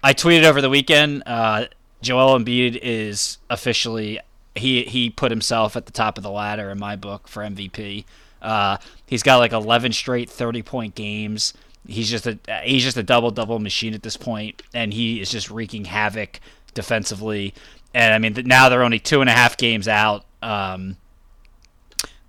I 0.02 0.14
tweeted 0.14 0.44
over 0.46 0.62
the 0.62 0.70
weekend. 0.70 1.24
Uh, 1.26 1.66
Joel 2.02 2.40
Embiid 2.40 2.80
is 2.82 3.40
officially 3.50 4.22
he 4.56 4.84
he 4.84 5.10
put 5.10 5.32
himself 5.32 5.76
at 5.76 5.86
the 5.86 5.92
top 5.92 6.18
of 6.18 6.24
the 6.24 6.32
ladder 6.32 6.70
in 6.70 6.80
my 6.80 6.96
book 6.96 7.28
for 7.28 7.44
MVP. 7.44 8.06
Uh, 8.42 8.78
he's 9.06 9.22
got 9.22 9.40
like 9.40 9.52
11 9.52 9.92
straight 9.92 10.30
30 10.30 10.64
point 10.64 10.96
games. 10.96 11.54
He's 11.86 12.10
just 12.10 12.26
a 12.26 12.40
he's 12.64 12.86
just 12.86 12.96
a 12.96 13.04
double 13.04 13.32
double 13.32 13.60
machine 13.60 13.94
at 13.94 14.02
this 14.02 14.16
point, 14.16 14.62
and 14.74 14.94
he 14.94 15.20
is 15.20 15.30
just 15.30 15.52
wreaking 15.52 15.84
havoc 15.84 16.40
defensively. 16.74 17.54
And 17.94 18.14
I 18.14 18.18
mean, 18.18 18.48
now 18.48 18.70
they're 18.70 18.84
only 18.84 19.00
two 19.00 19.20
and 19.20 19.30
a 19.30 19.34
half 19.34 19.58
games 19.58 19.90
out. 19.90 20.24
Um, 20.42 20.96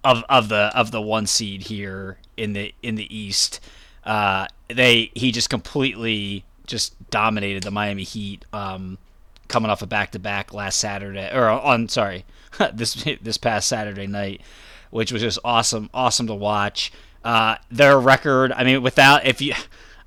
of 0.04 0.24
of 0.28 0.48
the 0.48 0.70
of 0.74 0.90
the 0.90 1.00
one 1.00 1.26
seed 1.26 1.62
here 1.62 2.18
in 2.36 2.52
the 2.52 2.74
in 2.82 2.94
the 2.94 3.14
East. 3.14 3.60
Uh, 4.04 4.46
they 4.68 5.10
he 5.14 5.32
just 5.32 5.50
completely 5.50 6.44
just 6.66 7.10
dominated 7.10 7.62
the 7.62 7.70
Miami 7.70 8.04
Heat. 8.04 8.44
Um, 8.52 8.98
coming 9.48 9.70
off 9.70 9.82
a 9.82 9.86
back 9.86 10.10
to 10.12 10.18
back 10.18 10.54
last 10.54 10.80
Saturday 10.80 11.30
or 11.32 11.48
on 11.48 11.88
sorry 11.88 12.24
this 12.72 12.94
this 13.20 13.36
past 13.36 13.68
Saturday 13.68 14.06
night, 14.06 14.40
which 14.90 15.12
was 15.12 15.22
just 15.22 15.38
awesome 15.44 15.90
awesome 15.94 16.26
to 16.26 16.34
watch. 16.34 16.92
Uh, 17.24 17.54
their 17.70 18.00
record, 18.00 18.50
I 18.50 18.64
mean, 18.64 18.82
without 18.82 19.24
if 19.24 19.40
you, 19.40 19.54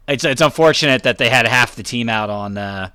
it's 0.08 0.26
it's 0.26 0.42
unfortunate 0.42 1.04
that 1.04 1.18
they 1.18 1.30
had 1.30 1.48
half 1.48 1.76
the 1.76 1.84
team 1.84 2.10
out 2.10 2.30
on. 2.30 2.58
Uh, 2.58 2.90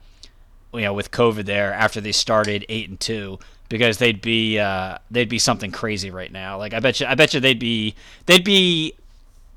you 0.72 0.82
know, 0.82 0.92
with 0.94 1.10
COVID 1.10 1.46
there 1.46 1.72
after 1.72 2.00
they 2.00 2.12
started 2.12 2.64
eight 2.68 2.88
and 2.88 3.00
two, 3.00 3.40
because 3.70 3.96
they'd 3.96 4.20
be 4.20 4.58
uh, 4.58 4.98
they'd 5.10 5.30
be 5.30 5.38
something 5.38 5.70
crazy 5.70 6.10
right 6.10 6.30
now. 6.30 6.58
Like 6.58 6.74
I 6.74 6.80
bet 6.80 7.00
you, 7.00 7.06
I 7.06 7.14
bet 7.14 7.32
you 7.32 7.40
they'd 7.40 7.58
be 7.58 7.94
they'd 8.26 8.44
be 8.44 8.92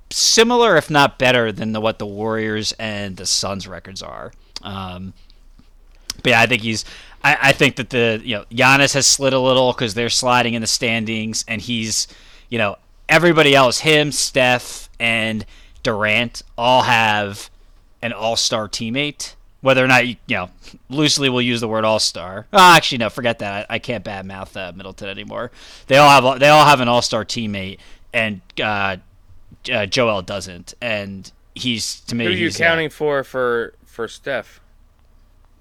similar, 0.10 0.78
if 0.78 0.90
not 0.90 1.20
better, 1.20 1.52
than 1.52 1.74
the, 1.74 1.82
what 1.82 2.00
the 2.00 2.06
Warriors 2.06 2.72
and 2.80 3.18
the 3.18 3.26
Suns 3.26 3.68
records 3.68 4.02
are. 4.02 4.32
Um, 4.62 5.14
but 6.22 6.30
yeah, 6.30 6.42
I 6.42 6.46
think 6.46 6.62
he's. 6.62 6.86
I, 7.24 7.38
I 7.42 7.52
think 7.52 7.76
that 7.78 7.90
the 7.90 8.22
you 8.24 8.38
know 8.38 8.46
Giannis 8.52 8.94
has 8.94 9.08
slid 9.08 9.34
a 9.34 9.40
little 9.40 9.74
because 9.74 9.96
they're 9.96 10.10
sliding 10.10 10.54
in 10.54 10.62
the 10.62 10.68
standings, 10.68 11.44
and 11.48 11.60
he's 11.60 12.08
you 12.50 12.60
know 12.60 12.78
everybody 13.10 13.56
else, 13.56 13.80
him, 13.80 14.12
Steph, 14.12 14.90
and 15.00 15.46
Durant 15.82 16.44
all 16.58 16.84
have 16.84 17.50
an 18.02 18.14
All 18.14 18.36
Star 18.36 18.70
teammate. 18.70 19.34
Whether 19.64 19.84
or 19.84 19.88
not 19.88 20.06
you, 20.06 20.18
you 20.28 20.36
know, 20.36 20.50
loosely 20.90 21.30
we'll 21.30 21.42
use 21.42 21.62
the 21.62 21.68
word 21.68 21.86
All 21.86 21.98
Star. 22.00 22.46
Oh, 22.54 22.76
actually, 22.76 23.00
no, 23.00 23.10
forget 23.10 23.40
that. 23.40 23.66
I, 23.70 23.76
I 23.76 23.80
can't 23.80 24.04
badmouth 24.06 24.56
uh, 24.56 24.74
Middleton 24.74 25.08
anymore. 25.10 25.52
They 25.88 25.98
all 25.98 26.10
have 26.10 26.40
they 26.40 26.50
all 26.50 26.66
have 26.66 26.80
an 26.82 26.88
All 26.88 27.02
Star 27.02 27.24
teammate, 27.26 27.80
and 28.14 28.42
uh, 28.62 28.98
uh, 29.72 29.86
Joel 29.88 30.22
doesn't, 30.22 30.74
and 30.82 31.32
he's 31.56 32.02
to 32.02 32.16
me. 32.16 32.26
Who 32.26 32.32
are 32.32 32.34
you 32.36 32.52
counting 32.52 32.90
for 32.90 33.24
for 33.24 33.74
for 33.86 34.08
Steph? 34.08 34.60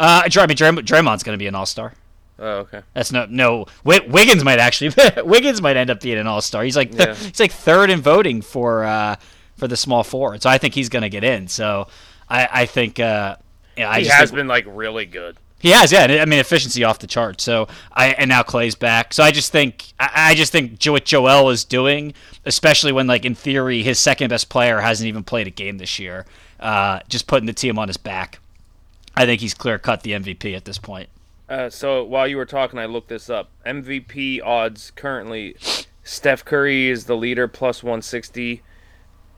Uh, 0.00 0.22
I 0.24 0.46
mean, 0.46 0.56
Dray- 0.56 0.70
Draymond's 0.72 1.22
going 1.22 1.34
to 1.38 1.42
be 1.42 1.46
an 1.46 1.54
All 1.54 1.66
Star. 1.66 1.94
Oh, 2.38 2.58
okay. 2.60 2.80
That's 2.94 3.12
no 3.12 3.26
no. 3.30 3.66
Wi- 3.84 4.04
Wiggins 4.08 4.42
might 4.42 4.58
actually 4.58 4.92
Wiggins 5.22 5.62
might 5.62 5.76
end 5.76 5.90
up 5.90 6.00
being 6.00 6.18
an 6.18 6.26
All 6.26 6.40
Star. 6.40 6.64
He's 6.64 6.76
like 6.76 6.90
th- 6.90 7.08
Yeah. 7.08 7.14
he's 7.14 7.38
like 7.38 7.52
third 7.52 7.88
in 7.88 8.00
voting 8.00 8.42
for 8.42 8.84
uh, 8.84 9.14
for 9.56 9.68
the 9.68 9.76
small 9.76 10.02
forward. 10.02 10.42
So 10.42 10.50
I 10.50 10.58
think 10.58 10.74
he's 10.74 10.88
going 10.88 11.02
to 11.02 11.08
get 11.08 11.22
in. 11.22 11.46
So 11.46 11.86
I 12.28 12.48
I 12.50 12.66
think 12.66 12.98
uh, 12.98 13.36
yeah, 13.76 13.90
I 13.90 14.00
he 14.00 14.06
has 14.06 14.30
think- 14.30 14.36
been 14.36 14.48
like 14.48 14.64
really 14.68 15.06
good. 15.06 15.36
he 15.60 15.70
has, 15.70 15.92
yeah. 15.92 16.04
I 16.20 16.24
mean, 16.24 16.38
efficiency 16.40 16.82
off 16.84 16.98
the 16.98 17.06
chart. 17.06 17.40
So 17.40 17.68
I 17.92 18.08
and 18.08 18.28
now 18.28 18.42
Clay's 18.42 18.74
back. 18.74 19.12
So 19.14 19.22
I 19.22 19.30
just 19.30 19.52
think 19.52 19.92
I, 20.00 20.10
I 20.30 20.34
just 20.34 20.52
think 20.52 20.84
what 20.86 21.04
Joel 21.04 21.50
is 21.50 21.64
doing, 21.64 22.14
especially 22.44 22.92
when 22.92 23.06
like 23.06 23.24
in 23.24 23.34
theory 23.34 23.82
his 23.82 23.98
second 23.98 24.28
best 24.30 24.48
player 24.48 24.80
hasn't 24.80 25.06
even 25.08 25.22
played 25.24 25.46
a 25.46 25.50
game 25.50 25.78
this 25.78 25.98
year, 25.98 26.26
uh, 26.60 27.00
just 27.08 27.26
putting 27.26 27.46
the 27.46 27.52
team 27.52 27.78
on 27.78 27.88
his 27.88 27.96
back. 27.96 28.40
I 29.14 29.26
think 29.26 29.40
he's 29.40 29.54
clear 29.54 29.78
cut 29.78 30.02
the 30.02 30.12
MVP 30.12 30.56
at 30.56 30.64
this 30.64 30.78
point. 30.78 31.08
Uh, 31.48 31.68
so 31.68 32.02
while 32.02 32.26
you 32.26 32.38
were 32.38 32.46
talking, 32.46 32.78
I 32.78 32.86
looked 32.86 33.08
this 33.08 33.28
up. 33.28 33.50
MVP 33.66 34.42
odds 34.42 34.90
currently: 34.92 35.54
Steph 36.02 36.44
Curry 36.44 36.88
is 36.88 37.04
the 37.04 37.16
leader, 37.16 37.46
plus 37.46 37.82
160. 37.82 38.62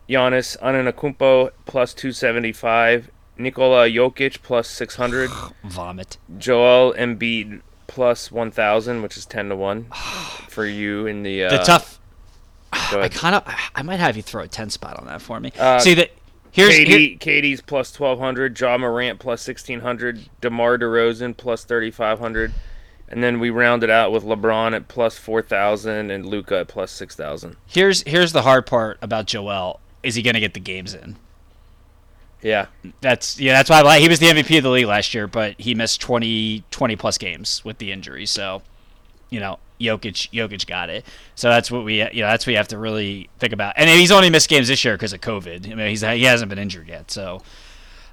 Giannis 0.09 0.57
Antetokounmpo 0.61 1.51
plus 1.67 1.95
275. 1.95 3.11
Nikola 3.39 3.89
Jokic 3.89 4.43
plus 4.43 4.69
600. 4.69 5.31
Vomit. 5.65 6.17
Joel 6.39 6.95
Embiid 6.95 7.61
plus 7.87 8.31
1,000, 8.33 9.03
which 9.03 9.17
is 9.17 9.27
10 9.27 9.49
to 9.51 9.57
one 9.57 9.85
for 10.49 10.65
you 10.67 11.07
in 11.07 11.23
the. 11.23 11.45
Uh, 11.45 11.51
The 11.51 11.65
tough. 11.65 12.01
I 12.73 13.09
kind 13.09 13.35
of. 13.37 13.45
I 13.75 13.83
might 13.83 14.01
have 14.01 14.17
you 14.17 14.23
throw 14.23 14.43
a 14.43 14.49
ten 14.49 14.69
spot 14.71 14.99
on 14.99 15.07
that 15.07 15.23
for 15.23 15.39
me. 15.39 15.53
Uh, 15.59 15.79
See 15.79 15.95
that 15.95 16.11
Here's 16.51 16.75
KD, 16.75 16.87
here- 16.87 17.17
KD's 17.19 17.61
plus 17.61 17.93
twelve 17.93 18.19
hundred, 18.19 18.59
Ja 18.59 18.77
Morant 18.79 19.19
plus 19.21 19.43
sixteen 19.43 19.81
hundred, 19.81 20.29
Demar 20.41 20.77
Derozan 20.79 21.37
plus 21.37 21.65
thirty 21.65 21.91
five 21.93 22.19
hundred, 22.19 22.53
and 23.09 23.23
then 23.23 23.39
we 23.41 23.51
rounded 23.51 23.91
out 23.91 24.11
with 24.13 24.25
LeBron 24.25 24.75
at 24.75 24.89
plus 24.89 25.17
four 25.17 25.41
thousand 25.43 26.11
and 26.11 26.27
Luka 26.27 26.59
at 26.61 26.69
plus 26.69 26.91
six 26.91 27.15
thousand. 27.15 27.57
here's 27.67 28.03
here's 28.03 28.33
the 28.33 28.43
hard 28.43 28.67
part 28.67 28.99
about 29.03 29.27
Joel. 29.27 29.79
Is 30.03 30.17
he 30.17 30.23
going 30.23 30.35
to 30.35 30.41
get 30.41 30.55
the 30.55 30.61
games 30.61 30.95
in? 30.95 31.17
Yeah, 32.45 32.67
That's 33.01 33.41
yeah. 33.41 33.55
That's 33.55 33.71
why 33.71 33.81
I 33.81 34.01
he 34.01 34.09
was 34.09 34.19
the 34.19 34.27
MVP 34.27 34.59
of 34.59 34.65
the 34.65 34.71
league 34.71 34.85
last 34.85 35.15
year, 35.15 35.27
but 35.27 35.59
he 35.59 35.75
missed 35.75 36.03
20, 36.03 36.63
20 36.71 36.97
plus 36.97 37.17
games 37.17 37.65
with 37.65 37.79
the 37.79 37.91
injury. 37.91 38.27
So, 38.27 38.61
you 39.31 39.41
know, 39.41 39.59
Jokic 39.81 40.31
Jokic 40.31 40.67
got 40.67 40.91
it. 40.91 41.07
So 41.37 41.49
that's 41.49 41.71
what 41.71 41.85
we 41.85 42.03
you 42.03 42.21
know 42.21 42.29
that's 42.29 42.47
what 42.47 42.51
you 42.51 42.59
have 42.59 42.69
to 42.69 42.79
really 42.79 43.31
think 43.39 43.55
about. 43.55 43.73
And 43.79 43.89
he's 43.89 44.13
only 44.13 44.29
missed 44.29 44.51
games 44.51 44.69
this 44.69 44.85
year 44.85 44.95
because 44.95 45.15
of 45.15 45.23
COVID. 45.23 45.73
I 45.73 45.75
mean, 45.75 45.89
he's 45.89 46.03
he 46.03 46.25
hasn't 46.25 46.51
been 46.51 46.59
injured 46.59 46.87
yet. 46.87 47.11
So, 47.11 47.41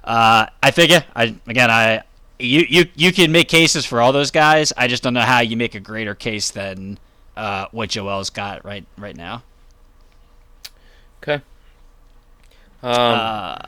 uh, 0.02 0.46
I 0.62 0.70
think 0.70 0.90
yeah. 0.90 1.02
I 1.14 1.36
again 1.46 1.70
I 1.70 2.02
you 2.38 2.64
you 2.66 2.86
you 2.94 3.12
can 3.12 3.32
make 3.32 3.48
cases 3.48 3.84
for 3.84 4.00
all 4.00 4.12
those 4.12 4.30
guys. 4.30 4.72
I 4.78 4.86
just 4.88 5.02
don't 5.02 5.12
know 5.12 5.20
how 5.20 5.40
you 5.40 5.58
make 5.58 5.74
a 5.74 5.80
greater 5.80 6.14
case 6.14 6.50
than 6.50 6.98
uh, 7.36 7.66
what 7.70 7.90
Joel's 7.90 8.30
got 8.30 8.64
right 8.64 8.86
right 8.96 9.16
now. 9.16 9.42
okay. 11.22 11.42
Um, 12.82 12.92
Uh, 12.92 13.66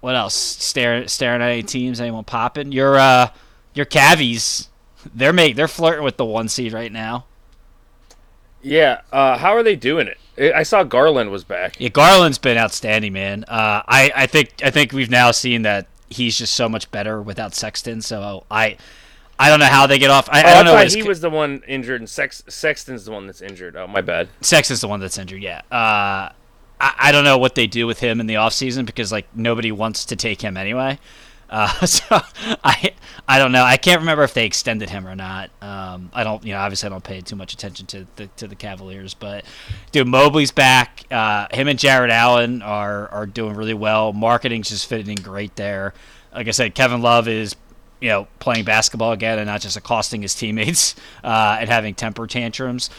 what 0.00 0.14
else? 0.14 0.34
Staring 0.34 1.08
staring 1.08 1.42
at 1.42 1.48
any 1.50 1.62
teams? 1.62 2.00
Anyone 2.00 2.24
popping? 2.24 2.72
Your 2.72 2.96
uh, 2.98 3.30
your 3.74 3.86
Cavies, 3.86 4.68
they're 5.14 5.32
make 5.32 5.56
they're 5.56 5.68
flirting 5.68 6.04
with 6.04 6.16
the 6.16 6.24
one 6.24 6.48
seed 6.48 6.72
right 6.72 6.92
now. 6.92 7.26
yeah. 8.62 9.00
Uh, 9.12 9.38
how 9.38 9.50
are 9.56 9.62
they 9.62 9.76
doing 9.76 10.08
it? 10.08 10.18
I 10.38 10.60
I 10.60 10.62
saw 10.62 10.82
Garland 10.84 11.30
was 11.30 11.44
back. 11.44 11.80
Yeah, 11.80 11.88
Garland's 11.88 12.38
been 12.38 12.56
outstanding, 12.58 13.12
man. 13.12 13.44
Uh, 13.44 13.82
I 13.86 14.12
I 14.14 14.26
think 14.26 14.52
I 14.62 14.70
think 14.70 14.92
we've 14.92 15.10
now 15.10 15.30
seen 15.30 15.62
that 15.62 15.86
he's 16.08 16.38
just 16.38 16.54
so 16.54 16.68
much 16.68 16.90
better 16.90 17.20
without 17.20 17.54
Sexton. 17.54 18.00
So 18.02 18.44
I 18.50 18.76
I 19.38 19.48
don't 19.50 19.60
know 19.60 19.66
how 19.66 19.86
they 19.86 19.98
get 19.98 20.10
off. 20.10 20.28
I, 20.30 20.42
Oh, 20.42 20.46
I 20.48 20.54
don't 20.54 20.64
know. 20.64 20.76
his, 20.76 20.94
he 20.94 21.02
was 21.04 21.20
the 21.20 21.30
one 21.30 21.62
injured, 21.68 22.00
and 22.00 22.08
Sex- 22.10 22.42
Sexton's 22.48 23.04
the 23.04 23.12
one 23.12 23.26
that's 23.26 23.40
injured. 23.40 23.76
Oh, 23.76 23.86
my 23.86 24.00
bad. 24.00 24.28
Sexton's 24.40 24.80
the 24.80 24.88
one 24.88 24.98
that's 24.98 25.16
injured. 25.16 25.40
Yeah. 25.42 25.62
Uh, 25.70 26.30
I, 26.80 26.94
I 26.98 27.12
don't 27.12 27.24
know 27.24 27.38
what 27.38 27.54
they 27.54 27.66
do 27.66 27.86
with 27.86 28.00
him 28.00 28.20
in 28.20 28.26
the 28.26 28.34
offseason 28.34 28.86
because 28.86 29.12
like 29.12 29.26
nobody 29.34 29.72
wants 29.72 30.04
to 30.06 30.16
take 30.16 30.40
him 30.40 30.56
anyway. 30.56 30.98
Uh, 31.50 31.68
so 31.86 32.04
I 32.64 32.92
I 33.26 33.38
don't 33.38 33.52
know. 33.52 33.62
I 33.64 33.76
can't 33.76 34.00
remember 34.00 34.22
if 34.22 34.34
they 34.34 34.46
extended 34.46 34.90
him 34.90 35.06
or 35.06 35.14
not. 35.14 35.50
Um, 35.60 36.10
I 36.12 36.24
don't 36.24 36.44
you 36.44 36.52
know 36.52 36.58
obviously 36.58 36.86
I 36.88 36.90
don't 36.90 37.04
pay 37.04 37.20
too 37.20 37.36
much 37.36 37.52
attention 37.52 37.86
to 37.86 38.06
the 38.16 38.26
to 38.36 38.46
the 38.46 38.56
Cavaliers, 38.56 39.14
but 39.14 39.44
dude 39.92 40.06
Mobley's 40.06 40.50
back. 40.50 41.04
Uh, 41.10 41.46
him 41.52 41.68
and 41.68 41.78
Jarrett 41.78 42.10
Allen 42.10 42.62
are 42.62 43.08
are 43.08 43.26
doing 43.26 43.54
really 43.54 43.74
well. 43.74 44.12
Markkanen's 44.12 44.68
just 44.68 44.86
fitting 44.86 45.08
in 45.16 45.22
great 45.22 45.56
there. 45.56 45.94
Like 46.34 46.48
I 46.48 46.52
said, 46.52 46.74
Kevin 46.74 47.00
Love 47.00 47.28
is 47.28 47.56
you 48.00 48.08
know 48.08 48.28
playing 48.38 48.64
basketball 48.64 49.12
again 49.12 49.38
and 49.38 49.46
not 49.46 49.60
just 49.60 49.76
accosting 49.76 50.22
his 50.22 50.34
teammates 50.34 50.94
uh, 51.24 51.58
and 51.60 51.68
having 51.68 51.94
temper 51.94 52.26
tantrums. 52.26 52.90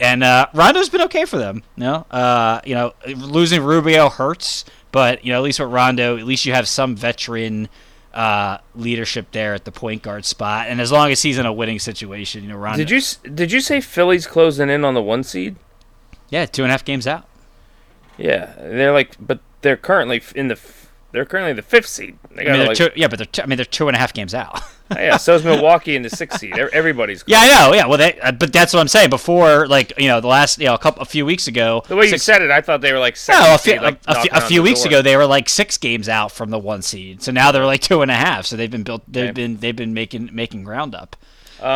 And 0.00 0.22
uh, 0.22 0.46
Rondo's 0.54 0.88
been 0.88 1.02
okay 1.02 1.24
for 1.24 1.38
them. 1.38 1.62
You 1.76 1.84
know, 1.84 2.06
uh, 2.10 2.60
you 2.64 2.74
know, 2.74 2.94
losing 3.06 3.62
Rubio 3.62 4.08
hurts, 4.08 4.64
but 4.92 5.24
you 5.24 5.32
know, 5.32 5.38
at 5.38 5.42
least 5.42 5.60
with 5.60 5.70
Rondo, 5.70 6.16
at 6.16 6.24
least 6.24 6.46
you 6.46 6.52
have 6.52 6.68
some 6.68 6.94
veteran 6.94 7.68
uh, 8.14 8.58
leadership 8.74 9.32
there 9.32 9.54
at 9.54 9.64
the 9.64 9.72
point 9.72 10.02
guard 10.02 10.24
spot. 10.24 10.66
And 10.68 10.80
as 10.80 10.92
long 10.92 11.10
as 11.10 11.22
he's 11.22 11.38
in 11.38 11.46
a 11.46 11.52
winning 11.52 11.78
situation, 11.78 12.42
you 12.42 12.48
know, 12.48 12.56
Rondo. 12.56 12.78
Did 12.78 12.90
you 12.90 13.00
did 13.34 13.52
you 13.52 13.60
say 13.60 13.80
Philly's 13.80 14.26
closing 14.26 14.70
in 14.70 14.84
on 14.84 14.94
the 14.94 15.02
one 15.02 15.22
seed? 15.22 15.56
Yeah, 16.28 16.46
two 16.46 16.62
and 16.62 16.70
a 16.70 16.72
half 16.72 16.84
games 16.84 17.06
out. 17.06 17.26
Yeah, 18.16 18.54
they're 18.58 18.92
like, 18.92 19.14
but 19.20 19.40
they're 19.62 19.76
currently 19.76 20.22
in 20.34 20.48
the 20.48 20.58
they're 21.12 21.24
currently 21.24 21.52
the 21.54 21.62
fifth 21.62 21.86
seed. 21.86 22.18
They 22.30 22.42
I 22.42 22.44
mean, 22.44 22.58
they're 22.58 22.68
like, 22.68 22.76
two, 22.76 22.90
yeah, 22.94 23.08
but 23.08 23.18
they're 23.18 23.26
two, 23.26 23.42
I 23.42 23.46
mean, 23.46 23.56
they're 23.56 23.64
two 23.64 23.88
and 23.88 23.96
a 23.96 23.98
half 23.98 24.12
games 24.12 24.34
out. 24.34 24.60
yeah. 24.96 25.16
So 25.16 25.34
is 25.34 25.44
Milwaukee 25.44 25.96
in 25.96 26.02
the 26.02 26.10
sixth 26.10 26.40
seed. 26.40 26.56
Ev- 26.58 26.70
Everybody's 26.72 27.22
yeah, 27.26 27.40
I 27.40 27.46
know. 27.48 27.74
Yeah, 27.74 27.86
well, 27.86 27.98
they, 27.98 28.18
uh, 28.20 28.32
but 28.32 28.52
that's 28.52 28.72
what 28.72 28.80
I'm 28.80 28.88
saying. 28.88 29.10
Before, 29.10 29.66
like, 29.66 29.92
you 29.98 30.08
know, 30.08 30.20
the 30.20 30.26
last, 30.28 30.58
you 30.58 30.66
know, 30.66 30.74
a 30.74 30.78
couple, 30.78 31.02
a 31.02 31.04
few 31.04 31.24
weeks 31.26 31.46
ago, 31.48 31.82
the 31.88 31.96
way 31.96 32.06
you 32.08 32.18
said 32.18 32.42
it. 32.42 32.50
I 32.50 32.60
thought 32.60 32.80
they 32.80 32.92
were 32.92 32.98
like 32.98 33.16
second 33.16 33.42
No, 33.44 33.54
a 33.54 33.58
few, 33.58 33.72
seed, 33.74 33.82
like 33.82 34.00
a, 34.06 34.10
a 34.10 34.14
few, 34.14 34.14
knocking 34.14 34.32
a 34.32 34.34
on 34.42 34.48
few 34.48 34.58
the 34.60 34.62
weeks 34.62 34.80
door. 34.80 34.88
ago 34.88 35.02
they 35.02 35.16
were 35.16 35.26
like 35.26 35.48
six 35.48 35.76
games 35.78 36.08
out 36.08 36.32
from 36.32 36.50
the 36.50 36.58
one 36.58 36.82
seed. 36.82 37.22
So 37.22 37.32
now 37.32 37.52
they're 37.52 37.66
like 37.66 37.80
two 37.82 38.02
and 38.02 38.10
a 38.10 38.14
half. 38.14 38.46
So 38.46 38.56
they've 38.56 38.70
been 38.70 38.82
built. 38.84 39.02
They've 39.08 39.24
Okay. 39.24 39.32
been 39.32 39.56
they've 39.58 39.76
been 39.76 39.94
making 39.94 40.30
making 40.32 40.64
ground 40.64 40.94
up. 40.94 41.16
Um, 41.60 41.66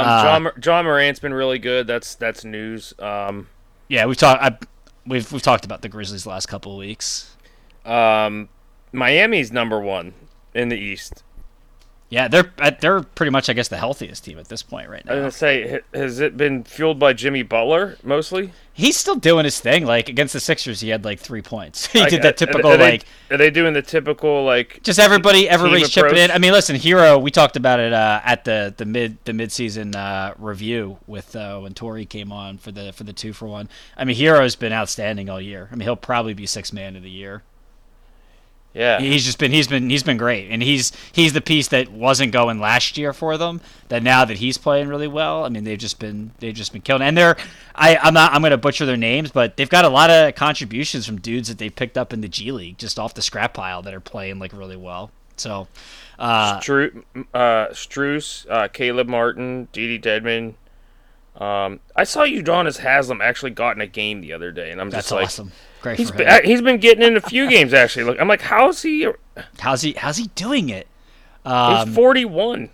uh, 0.47 0.51
Ja 0.65 0.77
Ja 0.79 0.83
Morant's 0.83 1.19
been 1.21 1.35
really 1.35 1.59
good. 1.59 1.87
That's 1.87 2.15
that's 2.15 2.45
news. 2.45 2.95
Um, 2.99 3.49
Yeah, 3.89 4.07
we've 4.07 4.17
talked. 4.17 4.43
I, 4.43 4.57
we've 5.07 5.31
we've 5.33 5.43
talked 5.43 5.65
about 5.65 5.83
the 5.83 5.89
Grizzlies 5.89 6.23
the 6.25 6.31
last 6.31 6.47
couple 6.47 6.73
of 6.73 6.79
weeks. 6.79 7.35
um, 7.85 8.49
Miami's 8.93 9.51
number 9.51 9.81
one 9.81 10.15
in 10.55 10.69
the 10.69 10.77
East. 10.77 11.23
Yeah, 12.13 12.29
they're 12.29 12.53
uh, 12.59 12.73
they're 12.79 13.01
pretty 13.01 13.31
much 13.31 13.49
I 13.49 13.55
guess 13.55 13.69
the 13.69 13.79
healthiest 13.79 14.23
team 14.23 14.39
at 14.39 14.49
this 14.49 14.63
point 14.63 14.91
right 14.91 15.03
now. 15.03 15.13
I 15.13 15.15
was 15.15 15.23
gonna 15.23 15.31
say, 15.33 15.81
has 15.95 16.21
it 16.21 16.37
been 16.37 16.63
fueled 16.63 16.99
by 16.99 17.15
Jimmy 17.15 17.43
Butler 17.43 17.97
mostly? 18.03 18.53
He's 18.75 18.99
still 18.99 19.15
doing 19.15 19.47
his 19.47 19.59
thing. 19.61 19.87
Like 19.87 20.11
against 20.11 20.35
the 20.35 20.41
Sixers, 20.41 20.83
he 20.83 20.91
had 20.91 21.07
like 21.07 21.21
three 21.21 21.41
points. 21.41 21.87
he 21.93 22.05
did 22.05 22.21
uh, 22.21 22.25
that 22.25 22.37
typical 22.37 22.71
are 22.71 22.77
they, 22.77 22.91
like 22.93 23.07
Are 23.31 23.39
they 23.39 23.49
doing 23.51 23.73
the 23.73 23.81
typical 23.81 24.45
like? 24.45 24.83
just 24.83 24.99
everybody 24.99 25.49
everybody's 25.49 25.89
chipping 25.89 26.19
in. 26.19 26.31
I 26.31 26.37
mean, 26.37 26.53
listen, 26.53 26.77
Herro. 26.77 27.19
We 27.19 27.31
talked 27.31 27.57
about 27.57 27.81
it 27.81 27.95
uh, 27.95 28.21
at 28.23 28.45
the 28.45 28.75
the 28.77 28.85
mid 28.85 29.17
the 29.25 29.33
mid 29.33 29.51
season 29.51 29.97
uh, 29.97 30.35
review 30.37 30.99
with 31.07 31.35
uh, 31.35 31.61
when 31.61 31.73
Tori 31.73 32.05
came 32.05 32.31
on 32.31 32.59
for 32.59 32.73
the 32.73 32.93
for 32.93 33.05
the 33.05 33.15
two 33.15 33.33
for 33.33 33.47
one. 33.49 33.71
I 33.97 34.05
mean, 34.05 34.17
Herro's 34.17 34.55
been 34.55 34.75
outstanding 34.75 35.31
all 35.31 35.41
year. 35.41 35.71
I 35.73 35.77
mean, 35.77 35.87
he'll 35.87 35.97
probably 35.97 36.35
be 36.35 36.45
six 36.45 36.75
man 36.75 36.95
of 36.95 37.03
the 37.03 37.11
year. 37.11 37.43
Yeah, 38.75 39.01
He's 39.01 39.25
just 39.27 39.39
been 39.39 39.53
he's 39.53 39.69
been 39.69 39.91
he's 39.91 40.03
been 40.03 40.17
great, 40.17 40.51
and 40.51 40.63
he's 40.63 40.93
he's 41.13 41.35
the 41.35 41.43
piece 41.43 41.69
that 41.69 41.91
wasn't 41.91 42.33
going 42.33 42.59
last 42.59 42.97
year 42.97 43.13
for 43.13 43.37
them. 43.37 43.61
That 43.89 44.03
now 44.03 44.25
that 44.25 44.39
he's 44.39 44.57
playing 44.57 44.89
really 44.89 45.09
well, 45.09 45.45
I 45.45 45.51
mean 45.51 45.65
they've 45.65 45.79
just 45.79 45.99
been 45.99 46.33
they've 46.39 46.55
just 46.55 46.73
been 46.73 46.81
killing. 46.81 47.03
And 47.03 47.17
they're 47.17 47.37
I 47.75 47.97
I'm 47.97 48.15
not 48.15 48.33
I'm 48.33 48.41
gonna 48.41 48.57
butcher 48.57 48.87
their 48.87 48.97
names, 48.97 49.31
but 49.31 49.59
they've 49.59 49.69
got 49.69 49.85
a 49.85 49.91
lot 49.91 50.09
of 50.09 50.35
contributions 50.37 51.05
from 51.05 51.21
dudes 51.21 51.49
that 51.49 51.59
they 51.59 51.69
picked 51.69 51.99
up 51.99 52.15
in 52.15 52.23
the 52.23 52.29
G 52.29 52.51
League 52.51 52.79
just 52.79 52.99
off 52.99 53.13
the 53.13 53.23
scrap 53.23 53.53
pile 53.53 53.83
that 53.83 53.93
are 53.93 54.01
playing 54.01 54.39
like 54.39 54.55
really 54.55 54.77
well. 54.77 55.11
So, 55.37 55.69
uh, 56.19 56.61
Stru- 56.61 57.05
uh, 57.35 57.69
Strus, 57.69 58.47
uh, 58.49 58.69
Caleb 58.69 59.09
Martin, 59.09 59.69
Didi 59.73 59.99
Dedmon. 59.99 60.55
Um, 61.41 61.81
I 61.97 62.05
saw 62.05 62.21
Udonis 62.23 62.79
Haslam 62.79 63.21
actually 63.21 63.51
got 63.51 63.77
in 63.77 63.81
a 63.81 63.87
game 63.87 64.21
the 64.21 64.33
other 64.33 64.53
day, 64.53 64.71
and 64.71 64.81
I'm 64.81 64.91
that's 64.91 65.09
just 65.09 65.13
like, 65.13 65.25
awesome. 65.25 65.53
Great 65.83 65.99
he's 65.99 66.11
been, 66.13 66.27
uh, 66.29 66.41
he's 66.45 66.63
been 66.63 66.79
getting 66.79 67.05
in 67.05 67.17
a 67.17 67.21
few 67.21 67.51
games 67.51 67.75
actually. 67.75 68.05
Look, 68.05 68.21
I'm 68.21 68.29
like, 68.29 68.41
how 68.41 68.69
is 68.69 68.83
he? 68.83 69.09
How's 69.59 69.83
he 69.83 69.93
how's 69.93 70.17
he 70.17 70.29
doing 70.35 70.69
it? 70.69 70.87
He's 71.45 71.53
Um, 71.53 71.93
41. 71.93 72.71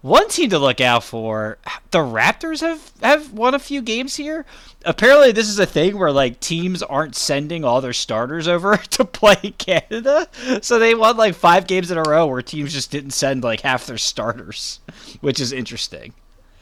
One 0.00 0.28
team 0.28 0.50
to 0.50 0.58
look 0.58 0.80
out 0.80 1.04
for: 1.04 1.58
the 1.92 1.98
Raptors 1.98 2.60
have 2.60 2.90
have 3.02 3.32
won 3.32 3.54
a 3.54 3.58
few 3.60 3.80
games 3.82 4.16
here. 4.16 4.44
Apparently, 4.84 5.30
this 5.30 5.48
is 5.48 5.60
a 5.60 5.66
thing 5.66 5.96
where 5.96 6.10
like 6.10 6.40
teams 6.40 6.82
aren't 6.82 7.14
sending 7.14 7.64
all 7.64 7.80
their 7.80 7.92
starters 7.92 8.48
over 8.48 8.76
to 8.90 9.04
play 9.04 9.54
Canada, 9.58 10.28
so 10.60 10.78
they 10.80 10.94
won 10.96 11.16
like 11.16 11.34
five 11.34 11.68
games 11.68 11.90
in 11.92 11.98
a 11.98 12.02
row 12.02 12.26
where 12.26 12.42
teams 12.42 12.72
just 12.72 12.90
didn't 12.90 13.12
send 13.12 13.44
like 13.44 13.60
half 13.60 13.86
their 13.86 13.98
starters, 13.98 14.80
which 15.20 15.38
is 15.38 15.52
interesting. 15.52 16.14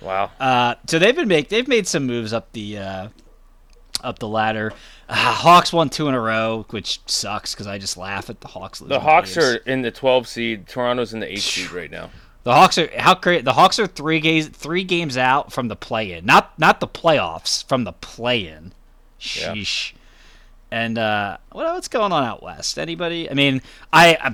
Wow. 0.03 0.31
Uh, 0.39 0.75
so 0.87 0.99
they've 0.99 1.17
been 1.17 1.29
make 1.29 1.49
they've 1.49 1.69
made 1.69 1.87
some 1.87 2.07
moves 2.07 2.35
up 2.35 2.53
the 2.53 2.77
uh, 2.79 3.09
up 4.03 4.19
the 4.19 4.29
ladder. 4.29 4.73
Uh, 5.11 5.15
Hawks 5.15 5.73
won 5.73 5.91
two 5.91 6.07
in 6.07 6.15
a 6.15 6.21
row, 6.21 6.67
which 6.71 7.01
sucks 7.07 7.53
because 7.53 7.67
I 7.67 7.79
just 7.79 7.97
laugh 7.97 8.31
at 8.31 8.41
the 8.41 8.47
Hawks. 8.47 8.79
The 8.79 9.01
Hawks 9.01 9.35
games. 9.35 9.47
are 9.47 9.57
in 9.57 9.83
the 9.83 9.91
12 9.91 10.29
seed. 10.29 10.69
Toronto's 10.69 11.13
in 11.13 11.19
the 11.19 11.33
8 11.33 11.39
seed 11.41 11.73
right 11.73 11.91
now. 11.91 12.11
The 12.45 12.55
Hawks 12.55 12.79
are 12.79 12.89
how 12.97 13.17
great. 13.17 13.45
The 13.45 13.55
Hawks 13.55 13.79
are 13.81 13.89
three 13.89 14.21
games 14.21 14.49
three 14.49 14.85
games 14.85 15.17
out 15.17 15.53
from 15.53 15.69
the 15.69 15.77
play-in, 15.77 16.25
not 16.25 16.59
not 16.59 16.81
the 16.81 16.89
playoffs, 16.89 17.67
from 17.67 17.85
the 17.85 17.93
play-in. 17.93 18.73
Yeah. 19.19 19.55
Sheesh. 19.55 19.93
And 20.71 20.97
uh, 20.97 21.39
what 21.51 21.67
what's 21.67 21.89
going 21.89 22.13
on 22.13 22.25
out 22.25 22.43
west? 22.43 22.79
Anybody? 22.79 23.29
I 23.29 23.35
mean, 23.35 23.61
I, 23.93 24.17
I 24.21 24.33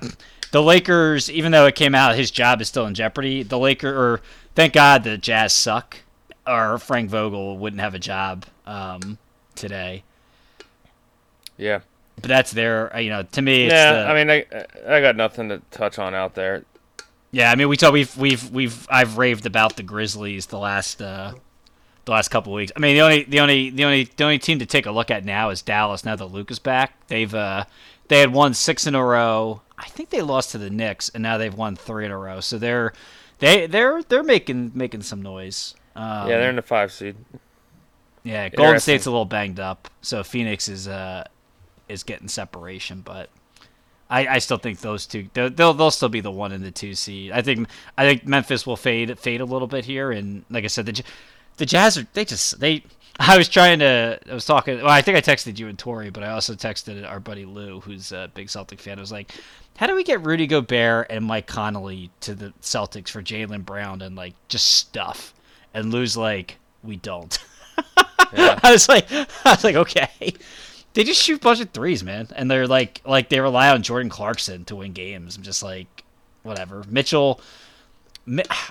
the 0.52 0.62
Lakers, 0.62 1.30
even 1.30 1.52
though 1.52 1.66
it 1.66 1.74
came 1.74 1.94
out, 1.94 2.14
his 2.16 2.30
job 2.30 2.60
is 2.60 2.68
still 2.68 2.86
in 2.86 2.94
jeopardy. 2.94 3.42
The 3.42 3.58
Laker, 3.58 3.90
or 3.90 4.20
thank 4.54 4.74
God 4.74 5.02
the 5.02 5.18
Jazz 5.18 5.52
suck, 5.52 5.98
or 6.46 6.78
Frank 6.78 7.10
Vogel 7.10 7.58
wouldn't 7.58 7.80
have 7.80 7.94
a 7.94 7.98
job 7.98 8.44
um, 8.66 9.18
today. 9.54 10.04
Yeah. 11.58 11.80
But 12.16 12.28
that's 12.28 12.50
their, 12.52 12.94
uh, 12.94 12.98
you 12.98 13.10
know, 13.10 13.22
to 13.24 13.42
me, 13.42 13.64
it's 13.64 13.72
Yeah. 13.72 13.92
the, 13.92 14.06
I 14.08 14.14
mean, 14.24 14.30
I 14.30 14.96
I 14.96 15.00
got 15.00 15.16
nothing 15.16 15.48
to 15.50 15.60
touch 15.70 15.98
on 15.98 16.14
out 16.14 16.34
there. 16.34 16.64
Yeah, 17.30 17.50
I 17.50 17.54
mean, 17.56 17.68
we 17.68 17.76
talk, 17.76 17.92
we've 17.92 18.16
we've 18.16 18.50
we've 18.50 18.86
I've 18.90 19.18
raved 19.18 19.44
about 19.46 19.76
the 19.76 19.82
Grizzlies 19.82 20.46
the 20.46 20.58
last 20.58 21.02
uh, 21.02 21.34
the 22.06 22.12
last 22.12 22.28
couple 22.28 22.52
of 22.52 22.56
weeks. 22.56 22.72
I 22.74 22.78
mean, 22.80 22.94
the 22.94 23.02
only 23.02 23.24
the 23.24 23.40
only 23.40 23.68
the 23.70 23.84
only 23.84 24.04
the 24.04 24.24
only 24.24 24.38
team 24.38 24.58
to 24.60 24.66
take 24.66 24.86
a 24.86 24.90
look 24.90 25.10
at 25.10 25.24
now 25.24 25.50
is 25.50 25.60
Dallas. 25.60 26.04
Now 26.04 26.16
that 26.16 26.26
Luka 26.26 26.52
is 26.52 26.58
back, 26.58 26.94
they've 27.08 27.34
uh, 27.34 27.64
they 28.08 28.20
had 28.20 28.32
won 28.32 28.54
six 28.54 28.86
in 28.86 28.94
a 28.94 29.04
row. 29.04 29.60
I 29.78 29.86
think 29.88 30.08
they 30.08 30.22
lost 30.22 30.52
to 30.52 30.58
the 30.58 30.70
Knicks, 30.70 31.10
and 31.10 31.22
now 31.22 31.36
they've 31.36 31.54
won 31.54 31.76
three 31.76 32.06
in 32.06 32.10
a 32.10 32.16
row. 32.16 32.40
So 32.40 32.56
they're 32.56 32.94
they 33.40 33.66
they're 33.66 34.02
they're 34.04 34.22
making 34.22 34.70
making 34.74 35.02
some 35.02 35.20
noise. 35.20 35.74
Um, 35.94 36.28
yeah, 36.30 36.38
they're 36.38 36.50
in 36.50 36.56
the 36.56 36.62
five 36.62 36.90
seed. 36.92 37.16
yeah. 38.22 38.48
Golden 38.48 38.80
State's 38.80 39.04
a 39.06 39.10
little 39.10 39.24
banged 39.26 39.60
up, 39.60 39.90
so 40.00 40.22
Phoenix 40.22 40.68
is 40.68 40.88
uh 40.88 41.24
is 41.88 42.02
getting 42.02 42.28
separation, 42.28 43.00
but 43.00 43.30
I, 44.08 44.26
I 44.26 44.38
still 44.38 44.58
think 44.58 44.80
those 44.80 45.06
two 45.06 45.28
they'll, 45.34 45.74
they'll 45.74 45.90
still 45.90 46.08
be 46.08 46.20
the 46.20 46.30
one 46.30 46.52
and 46.52 46.64
the 46.64 46.70
two 46.70 46.94
seed. 46.94 47.32
I 47.32 47.42
think 47.42 47.68
I 47.98 48.04
think 48.04 48.26
Memphis 48.26 48.66
will 48.66 48.76
fade 48.76 49.18
fade 49.18 49.40
a 49.40 49.44
little 49.44 49.68
bit 49.68 49.84
here, 49.84 50.12
and 50.12 50.44
like 50.50 50.64
I 50.64 50.68
said, 50.68 50.86
the 50.86 51.02
the 51.56 51.66
Jazz 51.66 51.98
are 51.98 52.06
they 52.12 52.24
just 52.24 52.60
they. 52.60 52.84
I 53.18 53.38
was 53.38 53.48
trying 53.48 53.78
to. 53.78 54.18
I 54.30 54.34
was 54.34 54.44
talking. 54.44 54.76
Well, 54.76 54.90
I 54.90 55.00
think 55.00 55.16
I 55.16 55.22
texted 55.22 55.58
you 55.58 55.68
and 55.68 55.78
Tori, 55.78 56.10
but 56.10 56.22
I 56.22 56.32
also 56.32 56.52
texted 56.54 57.08
our 57.08 57.18
buddy 57.18 57.46
Lou, 57.46 57.80
who's 57.80 58.12
a 58.12 58.30
big 58.34 58.50
Celtic 58.50 58.78
fan. 58.78 58.98
I 58.98 59.00
was 59.00 59.10
like, 59.10 59.32
"How 59.78 59.86
do 59.86 59.94
we 59.94 60.04
get 60.04 60.22
Rudy 60.22 60.46
Gobert 60.46 61.06
and 61.08 61.24
Mike 61.24 61.46
Conley 61.46 62.10
to 62.20 62.34
the 62.34 62.52
Celtics 62.60 63.08
for 63.08 63.22
Jaylen 63.22 63.64
Brown 63.64 64.02
and 64.02 64.16
like 64.16 64.34
just 64.48 64.66
stuff?" 64.66 65.32
And 65.72 65.90
Lou's 65.92 66.14
like, 66.16 66.58
"We 66.82 66.96
don't." 66.96 67.38
Yeah. 68.32 68.58
I 68.62 68.72
was 68.72 68.88
like, 68.88 69.10
I 69.12 69.26
was 69.44 69.64
like, 69.64 69.76
okay. 69.76 70.32
They 70.96 71.04
just 71.04 71.22
shoot 71.22 71.42
bunch 71.42 71.60
of 71.60 71.68
threes, 71.72 72.02
man, 72.02 72.28
and 72.34 72.50
they're 72.50 72.66
like, 72.66 73.02
like 73.04 73.28
they 73.28 73.38
rely 73.38 73.68
on 73.68 73.82
Jordan 73.82 74.08
Clarkson 74.08 74.64
to 74.64 74.76
win 74.76 74.94
games. 74.94 75.36
I'm 75.36 75.42
just 75.42 75.62
like, 75.62 76.04
whatever. 76.42 76.84
Mitchell, 76.88 77.38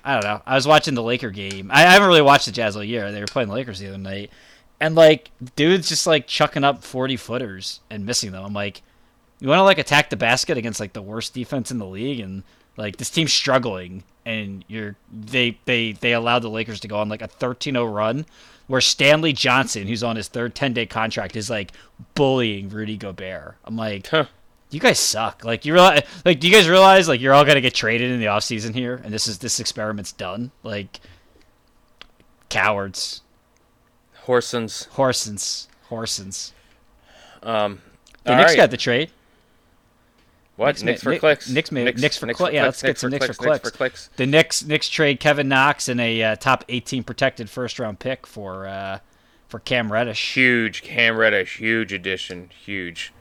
I 0.03 0.13
don't 0.13 0.23
know. 0.23 0.41
I 0.43 0.55
was 0.55 0.67
watching 0.67 0.95
the 0.95 1.03
Laker 1.03 1.29
game. 1.29 1.69
I, 1.71 1.81
haven't 1.81 2.07
really 2.07 2.23
watched 2.23 2.47
the 2.47 2.51
Jazz 2.51 2.75
all 2.75 2.83
year. 2.83 3.11
They 3.11 3.19
were 3.19 3.27
playing 3.27 3.49
the 3.49 3.53
Lakers 3.53 3.77
the 3.77 3.89
other 3.89 3.99
night, 3.99 4.31
and 4.79 4.95
like, 4.95 5.29
dude's 5.55 5.87
just 5.87 6.07
like 6.07 6.25
chucking 6.25 6.63
up 6.63 6.83
40 6.83 7.15
footers 7.15 7.81
and 7.91 8.07
missing 8.07 8.31
them. 8.31 8.43
I'm 8.43 8.53
like, 8.53 8.81
you 9.39 9.47
want 9.47 9.59
to 9.59 9.63
like 9.63 9.77
attack 9.77 10.09
the 10.09 10.15
basket 10.15 10.57
against 10.57 10.79
like 10.79 10.93
the 10.93 11.03
worst 11.03 11.35
defense 11.35 11.69
in 11.69 11.77
the 11.77 11.85
league, 11.85 12.21
and 12.21 12.41
like 12.75 12.97
this 12.97 13.11
team's 13.11 13.33
struggling, 13.33 14.03
and 14.25 14.65
you're 14.67 14.95
they 15.13 15.59
they 15.65 15.91
they 15.91 16.13
allowed 16.13 16.39
the 16.39 16.49
Lakers 16.49 16.79
to 16.79 16.87
go 16.87 16.97
on 16.97 17.07
like 17.07 17.21
a 17.21 17.27
13-0 17.27 17.93
run 17.93 18.25
where 18.67 18.81
Stanley 18.81 19.31
Johnson, 19.33 19.87
who's 19.87 20.03
on 20.03 20.15
his 20.15 20.27
third 20.27 20.55
10 20.55 20.73
day 20.73 20.85
contract, 20.85 21.35
is 21.35 21.49
like 21.49 21.71
bullying 22.15 22.69
Rudy 22.69 22.97
Gobert. 22.97 23.55
I'm 23.63 23.75
like, 23.75 24.07
Huh. 24.07 24.25
you 24.71 24.79
guys 24.79 24.99
suck. 24.99 25.43
Like 25.45 25.65
you 25.65 25.73
realize, 25.73 26.03
like, 26.25 26.39
do 26.39 26.47
you 26.47 26.53
guys 26.53 26.67
realize 26.67 27.07
like 27.07 27.21
you're 27.21 27.33
all 27.33 27.45
gonna 27.45 27.61
get 27.61 27.73
traded 27.73 28.11
in 28.11 28.19
the 28.19 28.25
offseason 28.27 28.73
here, 28.73 29.01
and 29.03 29.13
this 29.13 29.27
is 29.27 29.37
this 29.39 29.59
experiment's 29.59 30.11
done? 30.11 30.51
Like, 30.63 30.99
cowards, 32.49 33.21
Horsons. 34.25 34.87
horsens, 34.89 35.67
horsens. 35.89 36.51
Um, 37.43 37.81
The 38.23 38.35
Knicks 38.35 38.51
right. 38.51 38.57
got 38.57 38.71
the 38.71 38.77
trade. 38.77 39.11
What? 40.55 40.67
Knicks 40.67 40.83
Knicks, 40.83 41.03
for 41.03 41.09
Nick- 41.11 41.19
clicks. 41.19 41.49
Knicks 41.49 41.71
ma- 41.71 41.83
Knicks 41.83 42.17
for 42.17 42.33
cli- 42.33 42.53
yeah, 42.53 42.63
let's 42.63 42.81
get 42.81 42.97
some 42.97 43.11
Knicks 43.11 43.25
for 43.25 43.31
Knicks 43.45 43.59
clicks. 43.59 43.71
clicks. 43.71 44.09
The 44.15 44.25
Knicks 44.25 44.63
Knicks 44.63 44.87
trade 44.89 45.19
Kevin 45.19 45.47
Knox 45.49 45.89
and 45.89 45.99
a 45.99 46.23
uh, 46.23 46.35
top 46.37 46.63
18 46.69 47.03
protected 47.03 47.49
first 47.49 47.79
round 47.79 47.99
pick 47.99 48.25
for 48.25 48.67
uh, 48.67 48.99
for 49.47 49.59
Cam 49.59 49.91
Reddish. 49.91 50.33
Huge 50.33 50.81
Cam 50.81 51.17
Reddish. 51.17 51.57
Huge 51.57 51.91
addition. 51.93 52.49
Huge. 52.63 53.13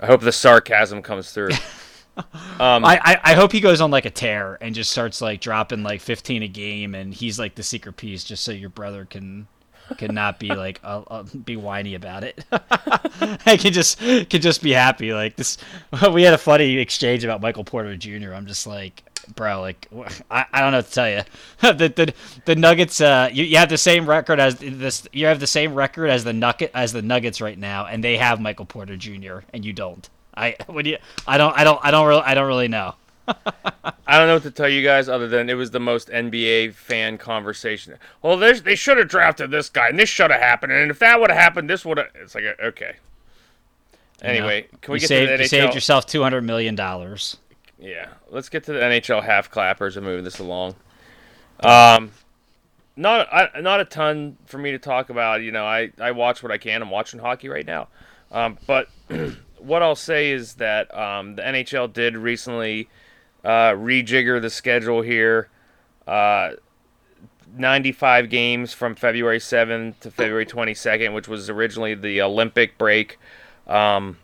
I 0.00 0.06
hope 0.06 0.20
the 0.22 0.32
sarcasm 0.32 1.02
comes 1.02 1.32
through. 1.32 1.50
um, 2.58 2.84
I, 2.84 3.00
I, 3.02 3.20
I 3.22 3.34
hope 3.34 3.52
he 3.52 3.60
goes 3.60 3.80
on 3.80 3.90
like 3.90 4.04
a 4.04 4.10
tear 4.10 4.58
and 4.60 4.74
just 4.74 4.90
starts 4.90 5.20
like 5.20 5.40
dropping 5.40 5.82
like 5.82 6.00
15 6.00 6.42
a 6.42 6.48
game 6.48 6.94
and 6.94 7.14
he's 7.14 7.38
like 7.38 7.54
the 7.54 7.62
secret 7.62 7.96
piece 7.96 8.24
just 8.24 8.42
so 8.42 8.52
your 8.52 8.68
brother 8.68 9.04
can 9.04 9.46
can 9.98 10.14
not 10.14 10.38
be 10.38 10.48
like 10.48 10.80
uh, 10.82 11.02
uh, 11.08 11.22
be 11.44 11.56
whiny 11.56 11.94
about 11.94 12.24
it. 12.24 12.44
I 12.52 13.56
can 13.56 13.72
just 13.72 13.98
can 13.98 14.40
just 14.40 14.62
be 14.62 14.72
happy 14.72 15.12
like 15.12 15.36
this. 15.36 15.58
We 16.12 16.22
had 16.22 16.34
a 16.34 16.38
funny 16.38 16.78
exchange 16.78 17.24
about 17.24 17.40
Michael 17.40 17.64
Porter 17.64 17.96
Jr. 17.96 18.32
I'm 18.32 18.46
just 18.46 18.66
like, 18.66 19.02
bro, 19.34 19.60
like 19.60 19.88
I, 20.30 20.46
I 20.52 20.60
don't 20.60 20.72
know 20.72 20.78
what 20.78 20.86
to 20.86 20.92
tell 20.92 21.10
you. 21.10 21.22
the, 21.60 21.88
the 21.88 22.14
the 22.44 22.56
Nuggets, 22.56 23.00
uh, 23.00 23.28
you, 23.32 23.44
you 23.44 23.56
have 23.58 23.68
the 23.68 23.78
same 23.78 24.08
record 24.08 24.40
as 24.40 24.56
this. 24.56 25.06
You 25.12 25.26
have 25.26 25.40
the 25.40 25.46
same 25.46 25.74
record 25.74 26.08
as 26.08 26.24
the 26.24 26.32
Nugget 26.32 26.70
as 26.74 26.92
the 26.92 27.02
Nuggets 27.02 27.40
right 27.40 27.58
now, 27.58 27.86
and 27.86 28.02
they 28.02 28.16
have 28.16 28.40
Michael 28.40 28.66
Porter 28.66 28.96
Jr. 28.96 29.38
and 29.52 29.64
you 29.64 29.72
don't. 29.72 30.08
I 30.34 30.56
when 30.66 30.86
you 30.86 30.98
I 31.26 31.38
don't 31.38 31.56
I 31.56 31.64
don't 31.64 31.80
I 31.82 31.90
don't 31.90 32.06
really 32.06 32.22
I 32.22 32.34
don't 32.34 32.46
really 32.46 32.68
know. 32.68 32.94
I 33.28 34.18
don't 34.18 34.26
know 34.26 34.34
what 34.34 34.42
to 34.42 34.50
tell 34.50 34.68
you 34.68 34.82
guys 34.82 35.08
other 35.08 35.28
than 35.28 35.48
it 35.48 35.54
was 35.54 35.70
the 35.70 35.80
most 35.80 36.08
NBA 36.08 36.74
fan 36.74 37.18
conversation. 37.18 37.96
Well, 38.20 38.36
they 38.36 38.74
should 38.74 38.98
have 38.98 39.08
drafted 39.08 39.50
this 39.50 39.68
guy, 39.68 39.88
and 39.88 39.98
this 39.98 40.08
should 40.08 40.30
have 40.30 40.40
happened, 40.40 40.72
and 40.72 40.90
if 40.90 40.98
that 40.98 41.20
would 41.20 41.30
have 41.30 41.38
happened, 41.38 41.70
this 41.70 41.84
would 41.84 41.98
have. 41.98 42.08
It's 42.14 42.34
like 42.34 42.44
okay. 42.62 42.96
Anyway, 44.22 44.66
can 44.80 44.92
we 44.92 44.98
you 44.98 45.00
get 45.00 45.08
saved, 45.08 45.30
to 45.30 45.36
the 45.36 45.42
you 45.44 45.48
saved 45.48 45.74
yourself 45.74 46.06
two 46.06 46.22
hundred 46.22 46.42
million 46.42 46.74
dollars. 46.74 47.38
Yeah, 47.78 48.08
let's 48.30 48.48
get 48.48 48.64
to 48.64 48.72
the 48.72 48.80
NHL 48.80 49.22
half 49.22 49.50
clappers 49.50 49.96
and 49.96 50.06
moving 50.06 50.24
this 50.24 50.38
along. 50.38 50.76
Um, 51.60 52.12
not 52.96 53.32
I, 53.32 53.60
not 53.60 53.80
a 53.80 53.84
ton 53.84 54.36
for 54.46 54.58
me 54.58 54.72
to 54.72 54.78
talk 54.78 55.10
about. 55.10 55.42
You 55.42 55.52
know, 55.52 55.64
I 55.64 55.90
I 55.98 56.12
watch 56.12 56.42
what 56.42 56.52
I 56.52 56.58
can. 56.58 56.82
I'm 56.82 56.90
watching 56.90 57.18
hockey 57.18 57.48
right 57.48 57.66
now. 57.66 57.88
Um, 58.30 58.58
but 58.66 58.88
what 59.58 59.82
I'll 59.82 59.96
say 59.96 60.30
is 60.30 60.54
that 60.54 60.96
um, 60.96 61.36
the 61.36 61.42
NHL 61.42 61.92
did 61.92 62.16
recently 62.16 62.88
uh, 63.44 63.72
rejigger 63.72 64.40
the 64.40 64.50
schedule 64.50 65.02
here. 65.02 65.48
Uh, 66.06 66.52
95 67.54 68.30
games 68.30 68.72
from 68.72 68.94
February 68.94 69.38
7th 69.38 70.00
to 70.00 70.10
February 70.10 70.46
22nd, 70.46 71.14
which 71.14 71.28
was 71.28 71.50
originally 71.50 71.94
the 71.94 72.22
Olympic 72.22 72.78
break. 72.78 73.18
Um, 73.66 74.18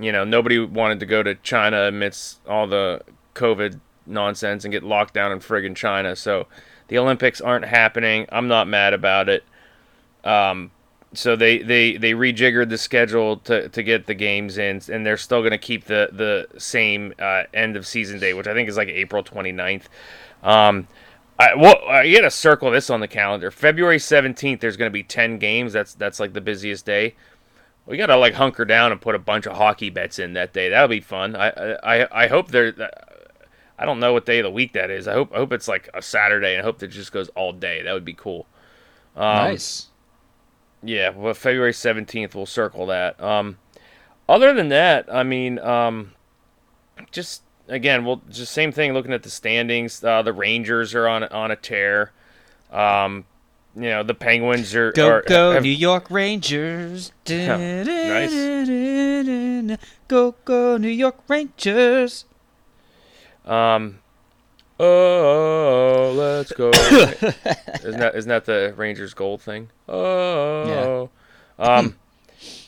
you 0.00 0.12
know, 0.12 0.24
nobody 0.24 0.58
wanted 0.58 1.00
to 1.00 1.06
go 1.06 1.22
to 1.22 1.34
China 1.36 1.82
amidst 1.82 2.40
all 2.46 2.66
the 2.66 3.02
COVID 3.34 3.80
nonsense 4.06 4.64
and 4.64 4.72
get 4.72 4.82
locked 4.82 5.14
down 5.14 5.32
in 5.32 5.40
friggin' 5.40 5.76
China. 5.76 6.14
So 6.14 6.46
the 6.88 6.98
Olympics 6.98 7.40
aren't 7.40 7.64
happening. 7.64 8.26
I'm 8.30 8.48
not 8.48 8.68
mad 8.68 8.94
about 8.94 9.28
it. 9.28 9.44
Um, 10.24 10.70
so 11.12 11.36
they, 11.36 11.58
they, 11.58 11.96
they 11.96 12.12
rejiggered 12.12 12.68
the 12.68 12.78
schedule 12.78 13.38
to, 13.38 13.68
to 13.70 13.82
get 13.82 14.06
the 14.06 14.14
games 14.14 14.58
in, 14.58 14.82
and 14.90 15.06
they're 15.06 15.16
still 15.16 15.40
going 15.40 15.52
to 15.52 15.58
keep 15.58 15.84
the, 15.84 16.08
the 16.12 16.58
same 16.58 17.14
uh, 17.18 17.44
end 17.54 17.76
of 17.76 17.86
season 17.86 18.18
date, 18.18 18.34
which 18.34 18.46
I 18.46 18.54
think 18.54 18.68
is 18.68 18.76
like 18.76 18.88
April 18.88 19.22
29th. 19.22 19.84
Um, 20.42 20.86
I, 21.38 21.54
well, 21.54 21.76
I 21.88 22.10
got 22.12 22.22
to 22.22 22.30
circle 22.30 22.70
this 22.70 22.88
on 22.88 23.00
the 23.00 23.08
calendar. 23.08 23.50
February 23.50 23.98
17th, 23.98 24.60
there's 24.60 24.76
going 24.76 24.90
to 24.90 24.92
be 24.92 25.02
10 25.02 25.38
games. 25.38 25.72
That's 25.72 25.94
that's 25.94 26.18
like 26.18 26.32
the 26.32 26.40
busiest 26.40 26.86
day. 26.86 27.14
We 27.84 27.96
got 27.96 28.06
to 28.06 28.16
like 28.16 28.34
hunker 28.34 28.64
down 28.64 28.90
and 28.90 29.00
put 29.00 29.14
a 29.14 29.18
bunch 29.18 29.46
of 29.46 29.56
hockey 29.56 29.90
bets 29.90 30.18
in 30.18 30.32
that 30.32 30.52
day. 30.52 30.70
That'll 30.70 30.88
be 30.88 31.00
fun. 31.00 31.36
I 31.36 31.50
I, 31.82 32.24
I 32.24 32.26
hope 32.26 32.48
there. 32.48 32.74
I 33.78 33.84
don't 33.84 34.00
know 34.00 34.14
what 34.14 34.24
day 34.24 34.38
of 34.38 34.44
the 34.44 34.50
week 34.50 34.72
that 34.72 34.90
is. 34.90 35.06
I 35.06 35.12
hope 35.12 35.32
I 35.32 35.36
hope 35.36 35.52
it's 35.52 35.68
like 35.68 35.90
a 35.92 36.00
Saturday. 36.00 36.54
And 36.54 36.62
I 36.62 36.64
hope 36.64 36.78
that 36.78 36.86
it 36.86 36.94
just 36.94 37.12
goes 37.12 37.28
all 37.30 37.52
day. 37.52 37.82
That 37.82 37.92
would 37.92 38.04
be 38.04 38.14
cool. 38.14 38.46
Um, 39.14 39.22
nice. 39.36 39.88
Yeah, 40.82 41.10
well, 41.10 41.34
February 41.34 41.72
seventeenth, 41.72 42.34
we'll 42.34 42.46
circle 42.46 42.86
that. 42.86 43.20
Um, 43.22 43.58
other 44.28 44.52
than 44.54 44.68
that, 44.68 45.12
I 45.12 45.22
mean, 45.22 45.58
um, 45.58 46.12
just 47.10 47.42
again, 47.68 48.04
well, 48.04 48.22
just 48.30 48.52
same 48.52 48.72
thing. 48.72 48.92
Looking 48.92 49.12
at 49.12 49.22
the 49.22 49.30
standings, 49.30 50.02
uh, 50.04 50.22
the 50.22 50.32
Rangers 50.32 50.94
are 50.94 51.08
on 51.08 51.24
on 51.24 51.50
a 51.50 51.56
tear. 51.56 52.12
Um, 52.72 53.24
you 53.74 53.82
know, 53.90 54.02
the 54.02 54.14
Penguins 54.14 54.74
are 54.74 54.92
Go 54.92 55.08
are, 55.08 55.22
go 55.22 55.52
have- 55.52 55.62
New 55.62 55.68
York 55.68 56.10
Rangers. 56.10 57.12
nice. 57.28 58.32
Go 60.08 60.34
go 60.44 60.76
New 60.76 60.88
York 60.88 61.18
Rangers. 61.28 62.24
Um, 63.44 63.98
oh, 64.78 66.12
let's 66.16 66.52
go. 66.52 66.70
isn't 66.70 67.98
that 67.98 68.12
isn't 68.14 68.28
that 68.28 68.44
the 68.44 68.74
Rangers 68.76 69.14
gold 69.14 69.42
thing? 69.42 69.70
Oh, 69.88 71.10
um. 71.58 71.96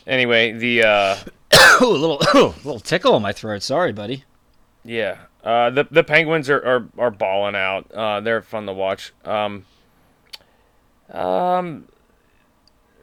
Anyway, 0.07 0.51
the 0.51 0.83
uh, 0.83 1.15
a 1.81 1.85
little 1.85 2.17
little 2.63 2.79
tickle 2.79 3.15
in 3.15 3.21
my 3.21 3.31
throat. 3.31 3.61
Sorry, 3.61 3.93
buddy. 3.93 4.23
Yeah, 4.83 5.17
uh, 5.43 5.69
the 5.69 5.87
the 5.89 6.03
Penguins 6.03 6.49
are, 6.49 6.65
are, 6.65 6.87
are 6.97 7.11
balling 7.11 7.55
out. 7.55 7.91
Uh, 7.91 8.19
they're 8.19 8.41
fun 8.41 8.65
to 8.65 8.73
watch. 8.73 9.13
Um, 9.23 9.65
um, 11.11 11.87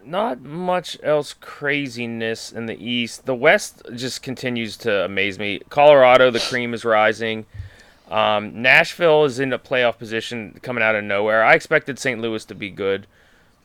not 0.04 0.40
much 0.40 0.98
else 1.02 1.32
craziness 1.32 2.52
in 2.52 2.66
the 2.66 2.76
East. 2.76 3.26
The 3.26 3.34
West 3.34 3.82
just 3.94 4.22
continues 4.22 4.76
to 4.78 5.04
amaze 5.04 5.38
me. 5.38 5.60
Colorado, 5.68 6.30
the 6.30 6.40
cream 6.40 6.74
is 6.74 6.84
rising. 6.84 7.46
Um, 8.10 8.62
Nashville 8.62 9.24
is 9.24 9.40
in 9.40 9.52
a 9.52 9.58
playoff 9.58 9.98
position 9.98 10.58
coming 10.62 10.82
out 10.82 10.94
of 10.94 11.04
nowhere. 11.04 11.42
I 11.44 11.54
expected 11.54 11.98
St. 11.98 12.20
Louis 12.20 12.44
to 12.44 12.54
be 12.54 12.70
good. 12.70 13.06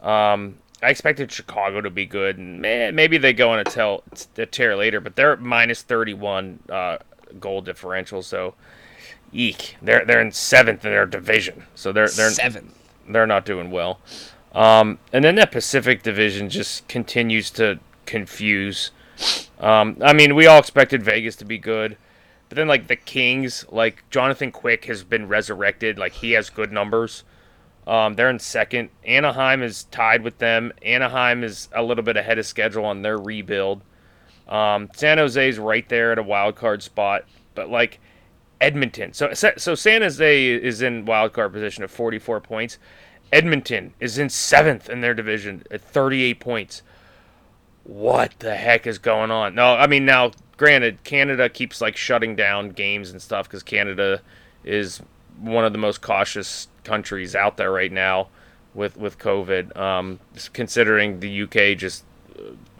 Um, 0.01 0.57
I 0.81 0.89
expected 0.89 1.31
Chicago 1.31 1.81
to 1.81 1.91
be 1.91 2.07
good, 2.07 2.37
and 2.39 2.59
man, 2.59 2.95
maybe 2.95 3.19
they 3.19 3.33
go 3.33 3.51
on 3.51 3.59
a, 3.59 3.63
tell, 3.63 4.03
a 4.37 4.47
tear 4.47 4.75
later, 4.75 4.99
but 4.99 5.15
they're 5.15 5.37
minus 5.37 5.83
31 5.83 6.59
uh, 6.69 6.97
goal 7.39 7.61
differential, 7.61 8.23
so 8.23 8.55
eek. 9.31 9.77
They're 9.81 10.05
they're 10.05 10.21
in 10.21 10.31
seventh 10.31 10.83
in 10.85 10.91
their 10.91 11.05
division, 11.05 11.65
so 11.75 11.91
they're 11.91 12.09
they're 12.09 12.31
Seven. 12.31 12.73
they're 13.07 13.27
not 13.27 13.45
doing 13.45 13.71
well. 13.71 13.99
Um, 14.53 14.99
and 15.13 15.23
then 15.23 15.35
that 15.35 15.51
Pacific 15.51 16.03
Division 16.03 16.49
just 16.49 16.87
continues 16.87 17.51
to 17.51 17.79
confuse. 18.05 18.91
Um, 19.59 19.97
I 20.01 20.13
mean, 20.13 20.35
we 20.35 20.45
all 20.47 20.59
expected 20.59 21.03
Vegas 21.03 21.35
to 21.37 21.45
be 21.45 21.57
good, 21.57 21.95
but 22.51 22.57
then 22.57 22.67
like 22.67 22.87
the 22.87 22.97
Kings, 22.97 23.65
like 23.69 24.03
Jonathan 24.09 24.51
Quick 24.51 24.83
has 24.83 25.05
been 25.05 25.29
resurrected. 25.29 25.97
Like 25.97 26.11
he 26.11 26.33
has 26.33 26.49
good 26.49 26.69
numbers. 26.69 27.23
Um, 27.87 28.15
they're 28.15 28.29
in 28.29 28.39
second. 28.39 28.89
Anaheim 29.05 29.63
is 29.63 29.85
tied 29.85 30.21
with 30.21 30.37
them. 30.39 30.73
Anaheim 30.81 31.45
is 31.45 31.69
a 31.73 31.81
little 31.81 32.03
bit 32.03 32.17
ahead 32.17 32.37
of 32.39 32.45
schedule 32.45 32.83
on 32.83 33.03
their 33.03 33.17
rebuild. 33.17 33.83
Um, 34.49 34.89
San 34.93 35.17
Jose's 35.17 35.59
right 35.59 35.87
there 35.87 36.11
at 36.11 36.19
a 36.19 36.23
wild 36.23 36.57
card 36.57 36.83
spot, 36.83 37.23
but 37.55 37.69
like 37.69 38.01
Edmonton. 38.59 39.13
So 39.13 39.33
so 39.33 39.73
San 39.73 40.01
Jose 40.01 40.47
is 40.47 40.81
in 40.81 41.05
wild 41.05 41.31
card 41.31 41.53
position 41.53 41.85
at 41.85 41.89
44 41.89 42.41
points. 42.41 42.79
Edmonton 43.31 43.93
is 44.01 44.17
in 44.17 44.27
seventh 44.27 44.89
in 44.89 44.99
their 44.99 45.13
division 45.13 45.63
at 45.71 45.79
38 45.79 46.41
points. 46.41 46.81
What 47.85 48.37
the 48.39 48.57
heck 48.57 48.85
is 48.85 48.97
going 48.97 49.31
on? 49.31 49.55
No, 49.55 49.73
I 49.73 49.87
mean 49.87 50.03
now, 50.03 50.31
granted, 50.61 51.03
Canada 51.03 51.49
keeps 51.49 51.81
like 51.81 51.97
shutting 51.97 52.35
down 52.35 52.69
games 52.69 53.09
and 53.09 53.19
stuff 53.19 53.47
because 53.47 53.63
Canada 53.63 54.21
is 54.63 55.01
one 55.39 55.65
of 55.65 55.71
the 55.71 55.79
most 55.79 56.01
cautious 56.01 56.67
countries 56.83 57.35
out 57.35 57.57
there 57.57 57.71
right 57.71 57.91
now 57.91 58.27
with 58.75 58.95
with 58.95 59.17
COVID. 59.17 59.75
Um, 59.75 60.19
considering 60.53 61.19
the 61.19 61.41
UK 61.41 61.75
just 61.75 62.03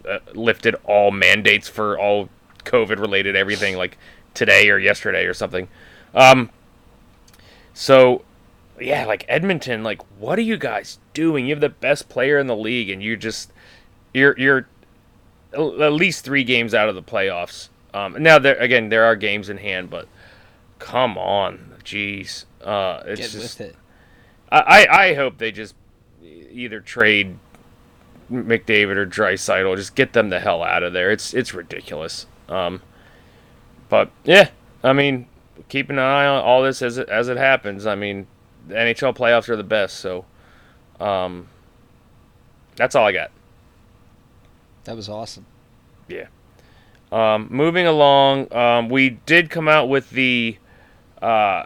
uh, 0.08 0.20
lifted 0.36 0.76
all 0.84 1.10
mandates 1.10 1.68
for 1.68 1.98
all 1.98 2.30
COVID 2.66 3.00
related 3.00 3.36
everything 3.36 3.76
like 3.76 3.98
today 4.36 4.70
or 4.70 4.78
yesterday 4.78 5.26
or 5.26 5.34
something. 5.34 5.68
Um, 6.14 6.52
so 7.74 8.24
yeah, 8.80 9.08
like 9.08 9.26
Edmonton, 9.28 9.82
like 9.82 10.04
what 10.20 10.38
are 10.38 10.44
you 10.44 10.58
guys 10.58 11.00
doing? 11.16 11.48
You 11.48 11.56
have 11.56 11.62
the 11.62 11.70
best 11.70 12.10
player 12.10 12.38
in 12.38 12.46
the 12.46 12.56
league, 12.56 12.92
and 12.92 13.02
you 13.02 13.18
just 13.18 13.52
you're 14.14 14.38
you're 14.38 14.68
at 15.52 15.94
least 15.94 16.24
three 16.24 16.44
games 16.44 16.76
out 16.76 16.88
of 16.88 16.94
the 16.94 17.02
playoffs. 17.02 17.70
Um, 17.94 18.22
now 18.22 18.40
there 18.40 18.56
again, 18.56 18.90
there 18.90 19.04
are 19.06 19.16
games 19.16 19.50
in 19.50 19.58
hand, 19.58 19.90
but 19.90 20.08
come 20.80 21.18
on, 21.18 21.76
jeez, 21.84 22.46
uh, 22.64 23.04
it's 23.06 23.22
Get 23.22 23.32
just. 23.32 23.60
with 23.60 23.70
it. 23.70 23.76
I, 24.52 24.60
I 24.60 25.04
I 25.06 25.14
hope 25.14 25.38
they 25.38 25.52
just 25.52 25.76
either 26.24 26.80
trade 26.80 27.38
McDavid 28.32 28.96
or 28.96 29.06
Draisaitl, 29.06 29.76
just 29.76 29.96
get 29.96 30.14
them 30.14 30.30
the 30.30 30.40
hell 30.40 30.64
out 30.64 30.84
of 30.84 30.94
there. 30.94 31.12
It's 31.12 31.34
it's 31.34 31.54
ridiculous. 31.54 32.28
Um, 32.48 32.82
but 33.90 34.10
yeah, 34.24 34.50
I 34.84 34.94
mean, 34.94 35.28
keep 35.70 35.90
an 35.90 36.00
eye 36.00 36.26
on 36.26 36.44
all 36.44 36.64
this 36.64 36.82
as 36.82 36.98
it 36.98 37.10
as 37.10 37.28
it 37.28 37.38
happens. 37.38 37.86
I 37.86 37.96
mean, 37.96 38.28
the 38.68 38.76
NHL 38.76 39.16
playoffs 39.16 39.50
are 39.50 39.58
the 39.58 39.64
best, 39.64 39.98
so 39.98 40.26
um, 41.00 41.48
that's 42.76 42.96
all 42.96 43.06
I 43.06 43.12
got. 43.12 43.32
That 44.86 44.96
was 44.96 45.10
awesome. 45.10 45.46
Yeah. 46.08 46.28
Um, 47.12 47.48
moving 47.50 47.88
along, 47.88 48.54
um, 48.54 48.90
we 48.90 49.10
did 49.10 49.50
come 49.50 49.68
out 49.68 49.90
with 49.90 50.10
the 50.12 50.58
uh, 51.22 51.66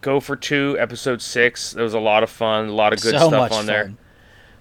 Go 0.00 0.20
for 0.20 0.36
Two 0.36 0.76
episode 0.78 1.20
six. 1.20 1.72
There 1.72 1.84
was 1.84 1.94
a 1.94 2.00
lot 2.00 2.22
of 2.22 2.30
fun, 2.30 2.68
a 2.68 2.72
lot 2.72 2.92
of 2.92 3.00
good 3.02 3.18
so 3.18 3.28
stuff 3.28 3.52
on 3.52 3.66
there. 3.66 3.92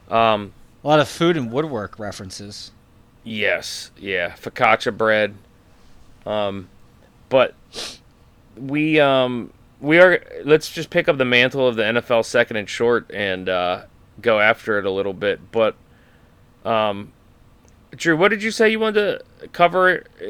Um, 0.09 0.53
A 0.83 0.88
lot 0.88 0.99
of 0.99 1.07
food 1.07 1.38
and 1.38 1.51
woodwork 1.51 1.97
references. 1.99 2.71
Yes, 3.23 3.91
yeah, 3.97 4.31
focaccia 4.31 4.95
bread. 4.95 5.36
Um, 6.25 6.69
but 7.29 7.55
we 8.57 8.99
um 8.99 9.51
we 9.81 9.99
are 9.99 10.23
let's 10.43 10.69
just 10.71 10.89
pick 10.89 11.07
up 11.07 11.17
the 11.17 11.25
mantle 11.25 11.67
of 11.67 11.75
the 11.75 11.83
NFL 11.83 12.25
second 12.25 12.57
and 12.57 12.69
short 12.69 13.09
and 13.13 13.49
uh, 13.49 13.83
go 14.21 14.39
after 14.39 14.77
it 14.79 14.86
a 14.86 14.91
little 14.91 15.13
bit. 15.13 15.39
But 15.51 15.75
um, 16.63 17.11
Drew, 17.95 18.15
what 18.17 18.29
did 18.29 18.41
you 18.43 18.51
say 18.51 18.69
you 18.69 18.79
wanted 18.79 19.21
to 19.39 19.47
cover? 19.49 20.03
uh, 20.21 20.25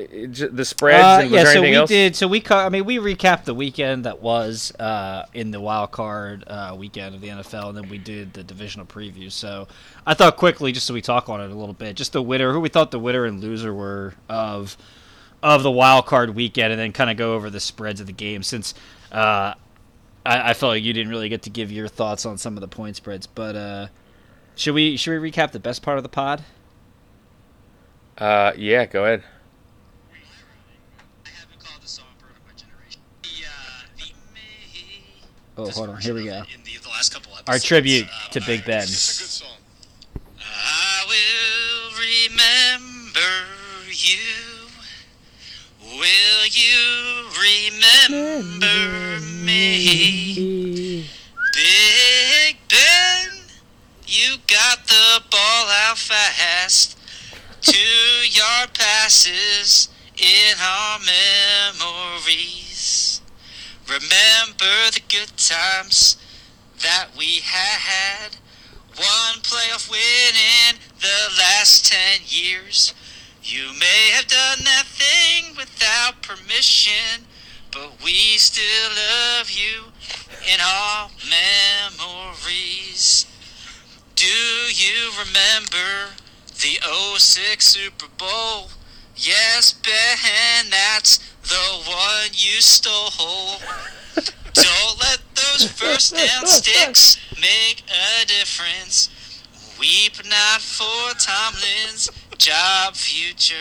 The 0.51 0.65
spreads? 0.65 1.25
Uh, 1.25 1.27
yeah, 1.29 1.43
there 1.43 1.53
so 1.53 1.61
we 1.61 1.73
else? 1.73 1.89
did. 1.89 2.15
So 2.15 2.27
we, 2.27 2.39
co- 2.41 2.57
I 2.57 2.69
mean, 2.69 2.85
we 2.85 2.97
recapped 2.97 3.45
the 3.45 3.53
weekend 3.53 4.05
that 4.05 4.21
was 4.21 4.73
uh, 4.79 5.25
in 5.33 5.51
the 5.51 5.59
wild 5.59 5.91
card 5.91 6.43
uh, 6.47 6.75
weekend 6.77 7.15
of 7.15 7.21
the 7.21 7.27
NFL, 7.29 7.69
and 7.69 7.77
then 7.77 7.89
we 7.89 7.97
did 7.97 8.33
the 8.33 8.43
divisional 8.43 8.85
preview. 8.85 9.31
So 9.31 9.67
I 10.05 10.13
thought 10.13 10.37
quickly, 10.37 10.71
just 10.71 10.85
so 10.85 10.93
we 10.93 11.01
talk 11.01 11.29
on 11.29 11.41
it 11.41 11.51
a 11.51 11.55
little 11.55 11.73
bit, 11.73 11.95
just 11.95 12.13
the 12.13 12.21
winner, 12.21 12.51
who 12.53 12.59
we 12.59 12.69
thought 12.69 12.91
the 12.91 12.99
winner 12.99 13.25
and 13.25 13.41
loser 13.41 13.73
were 13.73 14.13
of 14.29 14.77
of 15.43 15.61
the 15.63 15.71
wild 15.71 16.05
card 16.07 16.31
weekend, 16.35 16.71
and 16.71 16.79
then 16.79 16.91
kind 16.91 17.09
of 17.09 17.17
go 17.17 17.35
over 17.35 17.49
the 17.49 17.59
spreads 17.59 17.99
of 18.01 18.07
the 18.07 18.13
game 18.13 18.41
since. 18.43 18.73
Uh, 19.11 19.53
I, 20.25 20.49
I 20.49 20.53
felt 20.55 20.71
like 20.71 20.83
you 20.83 20.91
didn't 20.91 21.11
really 21.11 21.29
get 21.29 21.43
to 21.43 21.51
give 21.51 21.71
your 21.71 21.87
thoughts 21.87 22.25
on 22.25 22.37
some 22.39 22.57
of 22.57 22.61
the 22.61 22.67
point 22.67 22.95
spreads, 22.95 23.27
but 23.27 23.55
uh, 23.55 23.87
should 24.55 24.73
we 24.73 24.97
should 24.97 25.21
we 25.21 25.31
recap 25.31 25.51
the 25.51 25.59
best 25.59 25.83
part 25.83 25.97
of 25.97 26.03
the 26.03 26.09
pod? 26.09 26.43
Uh, 28.17 28.53
yeah, 28.55 28.85
go 28.85 29.03
ahead. 29.03 29.23
I 31.25 31.29
haven't 31.29 31.59
called 31.59 31.81
the 31.81 31.87
song 31.87 32.05
Bird 32.17 32.29
of 32.31 32.45
My 32.45 32.53
Generation. 32.55 33.01
The, 33.23 33.45
uh, 33.45 33.87
the 33.97 34.13
May 34.33 35.03
Oh, 35.57 35.69
hold 35.69 35.89
on, 35.89 36.01
here 36.01 36.13
we 36.13 36.25
go. 36.25 36.37
In 36.37 36.63
the, 36.63 36.77
the 36.81 36.89
last 36.89 37.13
couple 37.13 37.33
episodes. 37.33 37.49
Our 37.49 37.59
tribute 37.59 38.07
uh, 38.07 38.29
to 38.31 38.41
Big 38.45 38.63
Ben. 38.63 38.83
It's 38.83 39.19
a 39.19 39.21
good 39.21 39.29
song. 39.29 39.57
I 40.47 41.03
will 41.09 41.91
remember 41.99 43.19
you. 43.91 44.69
Will 45.81 46.47
you 46.51 47.27
remember 48.31 49.25
me? 49.43 51.05
Big 51.53 52.57
Ben, 52.69 53.27
you 54.07 54.37
got 54.47 54.87
the 54.87 55.21
ball 55.29 55.67
out 55.85 55.97
fast. 55.97 56.97
Two 57.65 58.29
yard 58.29 58.73
passes 58.75 59.89
in 60.15 60.53
our 60.61 60.99
memories. 62.21 63.21
Remember 63.87 64.91
the 64.93 65.01
good 65.09 65.35
times 65.35 66.15
that 66.83 67.07
we 67.17 67.39
had. 67.43 68.37
One 68.95 69.41
playoff 69.41 69.89
win 69.89 70.35
in 70.69 70.75
the 70.99 71.31
last 71.39 71.91
ten 71.91 72.21
years. 72.27 72.93
You 73.41 73.73
may 73.79 74.11
have 74.13 74.27
done 74.27 74.59
that 74.63 74.85
thing 74.85 75.55
without 75.57 76.21
permission, 76.21 77.25
but 77.71 77.99
we 78.03 78.37
still 78.37 78.91
love 78.91 79.49
you 79.49 79.85
in 80.53 80.61
our 80.61 81.09
memories. 81.97 83.25
Do 84.13 84.25
you 84.27 85.11
remember 85.17 86.13
the 86.61 86.79
06 87.17 87.65
Super 87.65 88.07
Bowl? 88.17 88.69
Yes, 89.15 89.73
Ben, 89.73 90.69
that's 90.69 91.19
the 91.43 91.89
one 91.89 92.31
you 92.33 92.59
stole. 92.61 93.59
Don't 94.53 94.99
let 94.99 95.19
those 95.35 95.69
first 95.71 96.15
down 96.15 96.45
sticks 96.45 97.17
make 97.35 97.83
a 97.89 98.25
difference. 98.25 99.09
Weep 99.79 100.13
not 100.27 100.61
for 100.61 101.13
Tomlin's 101.19 102.09
job 102.37 102.95
future. 102.95 103.55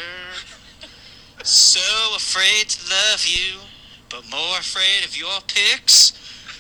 So 1.42 1.80
afraid 2.16 2.68
to 2.70 2.90
love 2.90 3.26
you, 3.26 3.61
but 4.09 4.28
more 4.30 4.59
afraid 4.59 5.05
of 5.05 5.16
your 5.16 5.40
picks. 5.47 6.12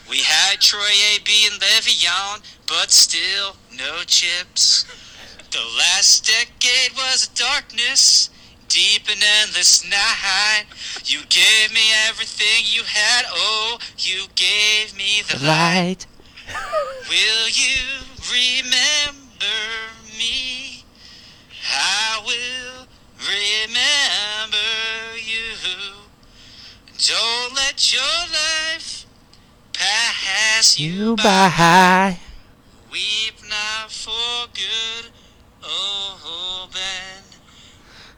We 0.08 0.18
had 0.18 0.60
Troy 0.60 0.92
A.B. 1.14 1.48
and 1.50 1.60
Le'Veon, 1.60 2.42
but 2.66 2.90
still 2.90 3.56
no 3.76 4.02
chips. 4.04 4.84
The 5.54 5.78
last 5.78 6.26
decade 6.26 6.96
was 6.96 7.28
a 7.28 7.38
darkness, 7.38 8.28
deep 8.66 9.02
and 9.08 9.22
endless 9.40 9.88
night. 9.88 10.64
You 11.04 11.20
gave 11.28 11.72
me 11.72 11.92
everything 12.08 12.64
you 12.64 12.82
had, 12.82 13.24
oh, 13.30 13.78
you 13.96 14.24
gave 14.34 14.96
me 14.96 15.22
the 15.22 15.38
light. 15.46 16.08
Will 17.08 17.48
you 17.50 18.02
remember 18.32 19.46
me? 20.18 20.82
I 21.72 22.20
will 22.26 22.88
remember 23.20 24.58
you. 25.16 25.54
Don't 26.98 27.54
let 27.54 27.92
your 27.92 28.02
life 28.02 29.06
pass 29.72 30.80
you 30.80 31.14
by. 31.14 32.18
Weep 32.90 33.34
not 33.48 33.92
for 33.92 34.48
good, 34.52 35.12
oh 35.66 36.68
Ben. 36.72 37.22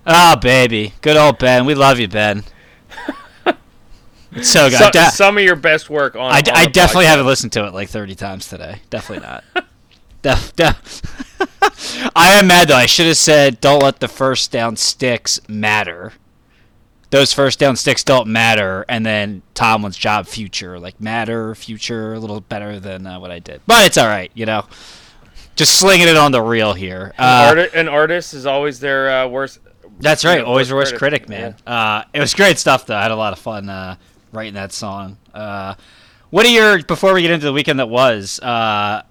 Oh, 0.06 0.36
baby. 0.36 0.94
Good 1.00 1.16
old 1.16 1.38
Ben. 1.38 1.66
We 1.66 1.74
love 1.74 1.98
you, 1.98 2.08
Ben. 2.08 2.44
It's 4.32 4.50
so 4.50 4.68
good. 4.68 4.78
So- 4.78 4.86
I, 4.86 4.90
de- 4.90 5.10
some 5.12 5.38
of 5.38 5.44
your 5.44 5.56
best 5.56 5.88
work 5.88 6.14
on. 6.14 6.30
I, 6.32 6.38
on 6.38 6.44
I 6.52 6.66
definitely 6.66 7.04
podcast. 7.04 7.08
haven't 7.08 7.26
listened 7.26 7.52
to 7.52 7.66
it 7.66 7.72
like 7.74 7.88
30 7.88 8.14
times 8.14 8.48
today. 8.48 8.80
Definitely 8.90 9.26
not. 9.26 9.44
def, 10.22 10.54
def. 10.56 11.02
I 12.14 12.32
am 12.32 12.46
mad, 12.46 12.68
though. 12.68 12.76
I 12.76 12.86
should 12.86 13.06
have 13.06 13.16
said, 13.16 13.60
don't 13.60 13.82
let 13.82 14.00
the 14.00 14.08
first 14.08 14.50
down 14.50 14.76
sticks 14.76 15.40
matter. 15.48 16.12
Those 17.10 17.32
first 17.32 17.58
down 17.58 17.76
sticks 17.76 18.04
don't 18.04 18.28
matter. 18.28 18.84
And 18.88 19.06
then 19.06 19.42
Tomlin's 19.54 19.96
job 19.96 20.26
future. 20.26 20.78
Like, 20.78 21.00
matter, 21.00 21.54
future, 21.54 22.12
a 22.14 22.18
little 22.18 22.40
better 22.42 22.78
than 22.78 23.06
uh, 23.06 23.18
what 23.18 23.30
I 23.30 23.38
did. 23.38 23.62
But 23.66 23.86
it's 23.86 23.96
all 23.96 24.08
right, 24.08 24.30
you 24.34 24.44
know? 24.44 24.66
Just 25.56 25.78
slinging 25.80 26.06
it 26.08 26.16
on 26.16 26.32
the 26.32 26.42
reel 26.42 26.74
here. 26.74 27.12
Uh, 27.18 27.54
Arti- 27.56 27.74
an 27.74 27.88
artist 27.88 28.34
is 28.34 28.46
always 28.46 28.78
their 28.78 29.10
uh, 29.10 29.26
worst. 29.28 29.58
That's 29.98 30.24
right. 30.24 30.42
Always 30.42 30.72
worst 30.72 30.92
worst 30.92 30.98
critic. 30.98 31.28
man. 31.28 31.56
Uh, 31.66 32.04
it 32.12 32.20
was 32.20 32.34
great 32.34 32.58
stuff, 32.58 32.86
though. 32.86 32.96
I 32.96 33.02
had 33.02 33.10
a 33.10 33.16
lot 33.16 33.32
of 33.32 33.38
fun 33.38 33.68
uh, 33.68 33.96
writing 34.32 34.54
that 34.54 34.72
song. 34.72 35.16
Uh, 35.32 35.74
what 36.30 36.44
are 36.44 36.50
your 36.50 36.82
before 36.82 37.14
we 37.14 37.22
get 37.22 37.30
into 37.30 37.46
the 37.46 37.52
weekend 37.52 37.78
that 37.78 37.88
was? 37.88 38.38
Uh, 38.40 39.02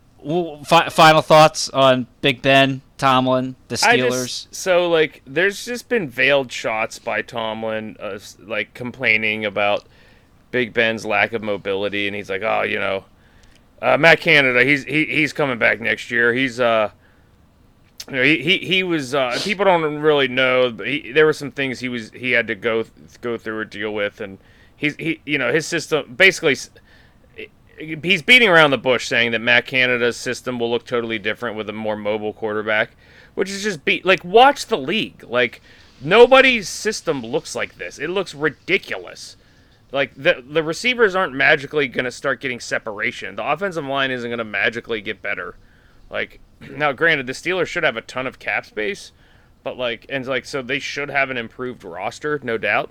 fi- 0.64 0.90
final 0.90 1.22
thoughts 1.22 1.70
on 1.70 2.06
Big 2.22 2.42
Ben 2.42 2.82
Tomlin, 2.98 3.56
the 3.68 3.76
Steelers. 3.76 4.24
just, 4.24 4.56
so 4.56 4.90
like, 4.90 5.22
there's 5.26 5.66
just 5.66 5.90
been 5.90 6.08
veiled 6.10 6.52
shots 6.52 7.00
by 7.00 7.22
Tomlin, 7.22 7.98
uh, 8.00 8.20
like 8.40 8.74
complaining 8.74 9.46
about 9.46 9.86
Big 10.52 10.74
Ben's 10.74 11.06
lack 11.06 11.34
of 11.34 11.42
mobility, 11.42 12.08
and 12.08 12.16
he's 12.16 12.30
like, 12.30 12.42
oh, 12.44 12.62
you 12.62 12.80
know, 12.80 13.06
uh, 13.82 13.98
Matt 13.98 14.20
Canada, 14.20 14.64
he's 14.64 14.84
he, 14.84 15.06
he's 15.06 15.34
coming 15.34 15.58
back 15.58 15.80
next 15.80 16.10
year. 16.10 16.34
He's 16.34 16.60
uh, 16.60 16.92
you 18.10 18.16
know, 18.16 18.24
he 18.24 18.42
he, 18.42 18.58
he 18.60 18.84
was 18.84 19.16
uh, 19.16 19.38
people 19.44 19.66
don't 19.66 20.00
really 20.00 20.28
know, 20.28 20.72
but 20.72 20.88
he, 20.88 21.12
there 21.12 21.26
were 21.26 21.34
some 21.34 21.52
things 21.52 21.80
he 21.80 21.90
was 21.90 22.12
he 22.12 22.32
had 22.32 22.48
to 22.48 22.56
go 22.56 22.86
go 23.22 23.38
through 23.38 23.58
or 23.58 23.66
deal 23.66 23.94
with, 23.94 24.22
and 24.22 24.38
he's 24.76 24.96
he 24.96 25.22
you 25.26 25.38
know 25.38 25.52
his 25.52 25.66
system 25.66 26.14
basically. 26.16 26.56
He's 27.78 28.22
beating 28.22 28.48
around 28.48 28.72
the 28.72 28.78
bush, 28.78 29.06
saying 29.06 29.32
that 29.32 29.42
Matt 29.42 29.66
Canada's 29.66 30.16
system 30.16 30.60
will 30.60 30.72
look 30.72 30.86
totally 30.86 31.20
different 31.20 31.58
with 31.58 31.68
a 31.68 31.74
more 31.74 31.98
mobile 31.98 32.32
quarterback, 32.32 32.92
which 33.34 33.50
is 33.50 33.64
just 33.64 33.84
be 33.84 34.02
like 34.06 34.24
watch 34.24 34.68
the 34.68 34.78
league. 34.78 35.26
Like 35.26 35.62
nobody's 36.00 36.70
system 36.70 37.22
looks 37.22 37.54
like 37.54 37.76
this. 37.78 38.00
It 38.00 38.10
looks 38.10 38.34
ridiculous. 38.34 39.36
Like 39.96 40.14
the 40.14 40.44
the 40.46 40.62
receivers 40.62 41.16
aren't 41.16 41.34
magically 41.34 41.88
going 41.88 42.04
to 42.04 42.12
start 42.12 42.42
getting 42.42 42.60
separation. 42.60 43.38
The 43.38 43.50
offensive 43.50 43.86
line 43.86 44.12
isn't 44.12 44.30
going 44.30 44.40
to 44.40 44.44
magically 44.44 45.00
get 45.00 45.22
better. 45.22 45.56
Like 46.10 46.42
now, 46.70 46.92
granted, 46.92 47.28
the 47.28 47.34
Steelers 47.34 47.68
should 47.68 47.86
have 47.86 47.96
a 47.96 48.02
ton 48.02 48.28
of 48.28 48.38
cap 48.38 48.66
space, 48.66 49.14
but 49.64 49.78
like 49.78 50.06
and 50.10 50.28
like 50.28 50.44
so 50.44 50.62
they 50.62 50.80
should 50.80 51.10
have 51.10 51.30
an 51.30 51.38
improved 51.38 51.86
roster, 51.86 52.42
no 52.44 52.58
doubt. 52.58 52.90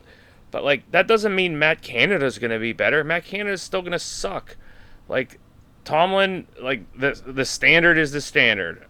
But 0.51 0.65
like 0.65 0.91
that 0.93 1.07
doesn't 1.07 1.35
mean 1.35 1.59
Matt 1.59 1.83
Canada's 1.83 2.39
going 2.39 2.53
to 2.53 2.59
be 2.59 2.73
better. 2.73 3.05
Matt 3.05 3.27
Canada's 3.27 3.61
still 3.61 3.83
going 3.83 3.93
to 3.93 3.99
suck. 3.99 4.57
Like 5.07 5.39
Tomlin, 5.85 6.47
like 6.59 6.91
the 6.99 7.21
the 7.27 7.45
standard 7.45 7.99
is 7.99 8.13
the 8.13 8.23
standard. 8.23 8.83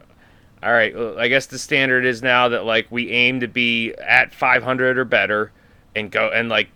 All 0.62 0.72
right, 0.72 0.94
I 0.96 1.26
guess 1.26 1.46
the 1.46 1.58
standard 1.58 2.04
is 2.04 2.22
now 2.22 2.48
that 2.50 2.64
like 2.64 2.86
we 2.92 3.10
aim 3.10 3.40
to 3.40 3.48
be 3.48 3.92
at 3.94 4.32
500 4.32 4.98
or 4.98 5.04
better, 5.04 5.50
and 5.96 6.12
go 6.12 6.28
and 6.28 6.48
like 6.48 6.68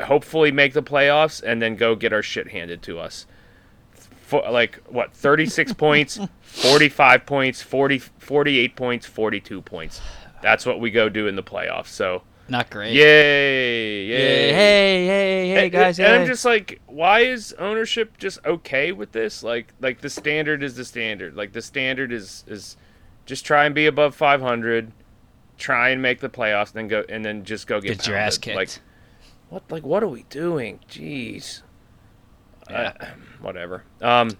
hopefully 0.00 0.52
make 0.52 0.72
the 0.72 0.82
playoffs, 0.82 1.42
and 1.42 1.60
then 1.60 1.76
go 1.76 1.94
get 1.94 2.12
our 2.12 2.22
shit 2.22 2.48
handed 2.48 2.82
to 2.82 2.98
us. 2.98 3.26
For, 4.26 4.42
like 4.50 4.76
what 4.88 5.12
36 5.12 5.72
points 5.74 6.18
45 6.40 7.26
points 7.26 7.62
40 7.62 7.98
48 8.00 8.74
points 8.74 9.06
42 9.06 9.62
points 9.62 10.00
that's 10.42 10.66
what 10.66 10.80
we 10.80 10.90
go 10.90 11.08
do 11.08 11.28
in 11.28 11.36
the 11.36 11.44
playoffs 11.44 11.86
so 11.86 12.22
Not 12.48 12.68
great. 12.68 12.92
yay 12.92 14.04
yay 14.04 14.16
Hey, 14.16 14.52
hey, 14.52 15.06
hey, 15.06 15.48
hey, 15.48 15.62
and, 15.66 15.72
guys. 15.72 16.00
and 16.00 16.08
hey. 16.08 16.14
I'm 16.16 16.26
just 16.26 16.44
like, 16.44 16.80
why 16.86 17.20
is 17.20 17.54
ownership 17.60 18.18
just 18.18 18.44
okay 18.44 18.90
with 18.90 19.12
this? 19.12 19.44
Like, 19.44 19.72
like 19.80 20.00
the 20.00 20.10
standard 20.10 20.64
is 20.64 20.74
the 20.74 20.84
standard. 20.84 21.36
Like 21.36 21.52
the 21.52 21.62
standard 21.62 22.10
is 22.10 22.42
is 22.48 22.76
just 23.26 23.46
try 23.46 23.64
and 23.64 23.76
be 23.76 23.86
above 23.86 24.16
500, 24.16 24.90
try 25.56 25.90
and 25.90 26.02
make 26.02 26.18
the 26.20 26.28
playoffs, 26.28 26.74
and 26.74 26.78
then 26.78 26.88
go 26.88 27.04
and 27.08 27.24
then 27.24 27.44
just 27.44 27.68
go 27.68 27.80
get, 27.80 27.98
Get 27.98 28.06
your 28.08 28.16
ass 28.16 28.38
kicked. 28.38 28.56
Like, 28.56 28.70
what? 29.56 29.70
Like, 29.70 29.84
what 29.86 30.02
are 30.02 30.08
we 30.08 30.24
doing? 30.24 30.80
Jeez. 30.88 31.62
Yeah. 32.70 32.92
Uh, 33.00 33.06
whatever. 33.40 33.84
Um, 34.02 34.30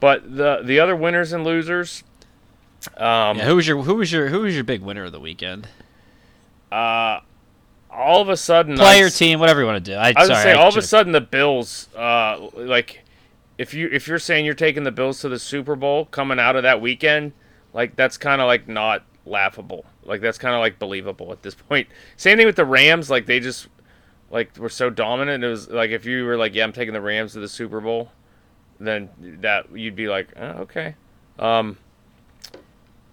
but 0.00 0.36
the 0.36 0.62
the 0.64 0.80
other 0.80 0.96
winners 0.96 1.32
and 1.32 1.44
losers. 1.44 2.02
Um, 2.96 3.38
yeah, 3.38 3.44
who 3.46 3.56
was 3.56 3.66
your 3.68 3.82
who 3.82 3.94
was 3.96 4.10
your 4.12 4.28
who 4.28 4.40
was 4.40 4.54
your 4.54 4.64
big 4.64 4.82
winner 4.82 5.04
of 5.04 5.12
the 5.12 5.20
weekend? 5.20 5.68
uh, 6.72 7.20
all 7.90 8.20
of 8.20 8.28
a 8.28 8.36
sudden, 8.36 8.76
Player, 8.76 9.06
I'd- 9.06 9.14
team, 9.14 9.40
whatever 9.40 9.60
you 9.60 9.66
want 9.66 9.84
to 9.84 9.92
do. 9.92 9.96
I, 9.96 10.08
I 10.08 10.20
was 10.20 10.28
sorry, 10.28 10.42
say, 10.42 10.52
I 10.52 10.54
all 10.54 10.68
of 10.68 10.76
a 10.76 10.82
sudden 10.82 11.12
the 11.12 11.20
Bills, 11.20 11.88
uh, 11.96 12.48
like, 12.54 13.04
if 13.56 13.74
you 13.74 13.88
if 13.92 14.06
you're 14.06 14.18
saying 14.18 14.44
you're 14.44 14.54
taking 14.54 14.82
the 14.84 14.92
Bills 14.92 15.20
to 15.20 15.28
the 15.28 15.38
Super 15.38 15.76
Bowl 15.76 16.04
coming 16.06 16.38
out 16.38 16.56
of 16.56 16.62
that 16.64 16.80
weekend, 16.80 17.32
like 17.72 17.96
that's 17.96 18.16
kind 18.18 18.40
of 18.40 18.46
like 18.46 18.68
not 18.68 19.04
laughable. 19.24 19.84
Like 20.04 20.20
that's 20.20 20.38
kind 20.38 20.54
of 20.54 20.60
like 20.60 20.78
believable 20.78 21.32
at 21.32 21.42
this 21.42 21.54
point. 21.68 21.88
Same 22.16 22.36
thing 22.36 22.46
with 22.46 22.56
the 22.56 22.64
Rams. 22.64 23.08
Like 23.10 23.26
they 23.26 23.40
just 23.40 23.68
like 24.30 24.50
we 24.56 24.62
were 24.62 24.68
so 24.68 24.90
dominant. 24.90 25.42
It 25.44 25.48
was 25.48 25.68
like 25.68 25.90
if 25.90 26.04
you 26.04 26.24
were 26.24 26.36
like, 26.36 26.54
yeah, 26.54 26.64
I'm 26.64 26.72
taking 26.72 26.94
the 26.94 27.00
Rams 27.00 27.32
to 27.32 27.40
the 27.40 27.48
Super 27.48 27.80
Bowl, 27.80 28.12
then 28.78 29.08
that 29.40 29.74
you'd 29.76 29.96
be 29.96 30.08
like, 30.08 30.28
oh, 30.36 30.62
okay. 30.62 30.94
Um, 31.38 31.78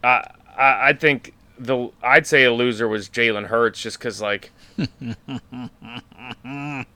I 0.03 0.27
I 0.57 0.89
I 0.89 0.93
think 0.93 1.33
the 1.57 1.89
I'd 2.03 2.27
say 2.27 2.43
a 2.43 2.53
loser 2.53 2.87
was 2.87 3.09
Jalen 3.09 3.47
Hurts 3.47 3.81
just 3.81 3.97
because 3.99 4.21
like 4.21 4.51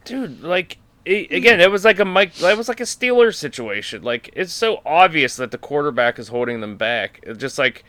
dude, 0.03 0.41
like 0.41 0.77
again, 1.05 1.61
it 1.61 1.71
was 1.71 1.85
like 1.85 1.99
a 1.99 2.05
Mike, 2.05 2.41
it 2.41 2.57
was 2.57 2.67
like 2.67 2.81
a 2.81 2.83
Steelers 2.85 3.35
situation. 3.35 4.03
Like 4.03 4.29
it's 4.33 4.53
so 4.53 4.81
obvious 4.85 5.35
that 5.37 5.51
the 5.51 5.57
quarterback 5.57 6.19
is 6.19 6.27
holding 6.27 6.61
them 6.61 6.77
back. 6.77 7.19
It's 7.23 7.39
just 7.39 7.57
like 7.57 7.83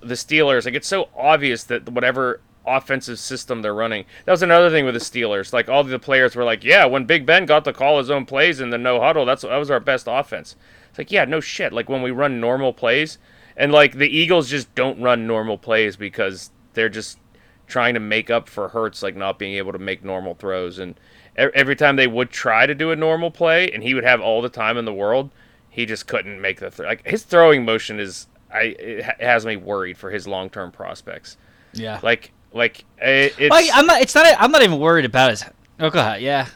the 0.00 0.14
Steelers, 0.14 0.64
like 0.64 0.74
it's 0.74 0.88
so 0.88 1.08
obvious 1.16 1.64
that 1.64 1.88
whatever 1.88 2.40
offensive 2.66 3.18
system 3.18 3.62
they're 3.62 3.74
running. 3.74 4.04
That 4.24 4.32
was 4.32 4.42
another 4.42 4.70
thing 4.70 4.84
with 4.84 4.94
the 4.94 5.00
Steelers. 5.00 5.52
Like 5.52 5.68
all 5.68 5.84
the 5.84 5.98
players 5.98 6.34
were 6.34 6.44
like, 6.44 6.64
"Yeah, 6.64 6.84
when 6.86 7.04
Big 7.04 7.26
Ben 7.26 7.46
got 7.46 7.64
to 7.64 7.72
call 7.72 7.98
his 7.98 8.10
own 8.10 8.26
plays 8.26 8.60
in 8.60 8.70
the 8.70 8.78
no 8.78 9.00
huddle, 9.00 9.24
that's 9.24 9.42
that 9.42 9.56
was 9.56 9.70
our 9.70 9.80
best 9.80 10.06
offense." 10.08 10.56
It's 10.88 10.98
like, 10.98 11.10
yeah, 11.12 11.24
no 11.24 11.40
shit. 11.40 11.72
Like 11.72 11.88
when 11.88 12.02
we 12.02 12.10
run 12.10 12.40
normal 12.40 12.72
plays, 12.72 13.18
and 13.56 13.72
like 13.72 13.94
the 13.94 14.08
Eagles 14.08 14.48
just 14.48 14.74
don't 14.74 15.00
run 15.00 15.26
normal 15.26 15.58
plays 15.58 15.96
because 15.96 16.50
they're 16.74 16.88
just 16.88 17.18
trying 17.66 17.94
to 17.94 18.00
make 18.00 18.30
up 18.30 18.48
for 18.48 18.68
Hurts 18.68 19.02
like 19.02 19.16
not 19.16 19.38
being 19.38 19.54
able 19.54 19.72
to 19.72 19.78
make 19.78 20.04
normal 20.04 20.34
throws 20.34 20.78
and 20.78 20.94
every 21.36 21.74
time 21.74 21.96
they 21.96 22.06
would 22.06 22.28
try 22.30 22.66
to 22.66 22.74
do 22.74 22.90
a 22.90 22.96
normal 22.96 23.30
play 23.30 23.70
and 23.72 23.82
he 23.82 23.94
would 23.94 24.04
have 24.04 24.20
all 24.20 24.42
the 24.42 24.50
time 24.50 24.76
in 24.76 24.84
the 24.84 24.92
world 24.92 25.30
he 25.70 25.86
just 25.86 26.06
couldn't 26.06 26.40
make 26.42 26.60
the 26.60 26.68
th- 26.68 26.86
like 26.86 27.04
his 27.06 27.22
throwing 27.22 27.64
motion 27.64 27.98
is 27.98 28.26
I 28.52 28.76
it 28.78 29.02
has 29.18 29.46
me 29.46 29.56
worried 29.56 29.96
for 29.96 30.10
his 30.10 30.28
long-term 30.28 30.72
prospects 30.72 31.38
Yeah. 31.72 32.00
like 32.02 32.32
like 32.54 32.84
eh, 32.98 33.28
it's 33.38 33.50
Well, 33.50 33.68
I'm 33.74 33.86
not. 33.86 34.00
It's 34.00 34.14
not. 34.14 34.26
I'm 34.38 34.50
not 34.50 34.62
even 34.62 34.78
worried 34.78 35.04
about 35.04 35.30
his. 35.30 35.44
Oh, 35.78 35.90
go 35.90 35.98
ahead. 36.00 36.22
Yeah. 36.22 36.48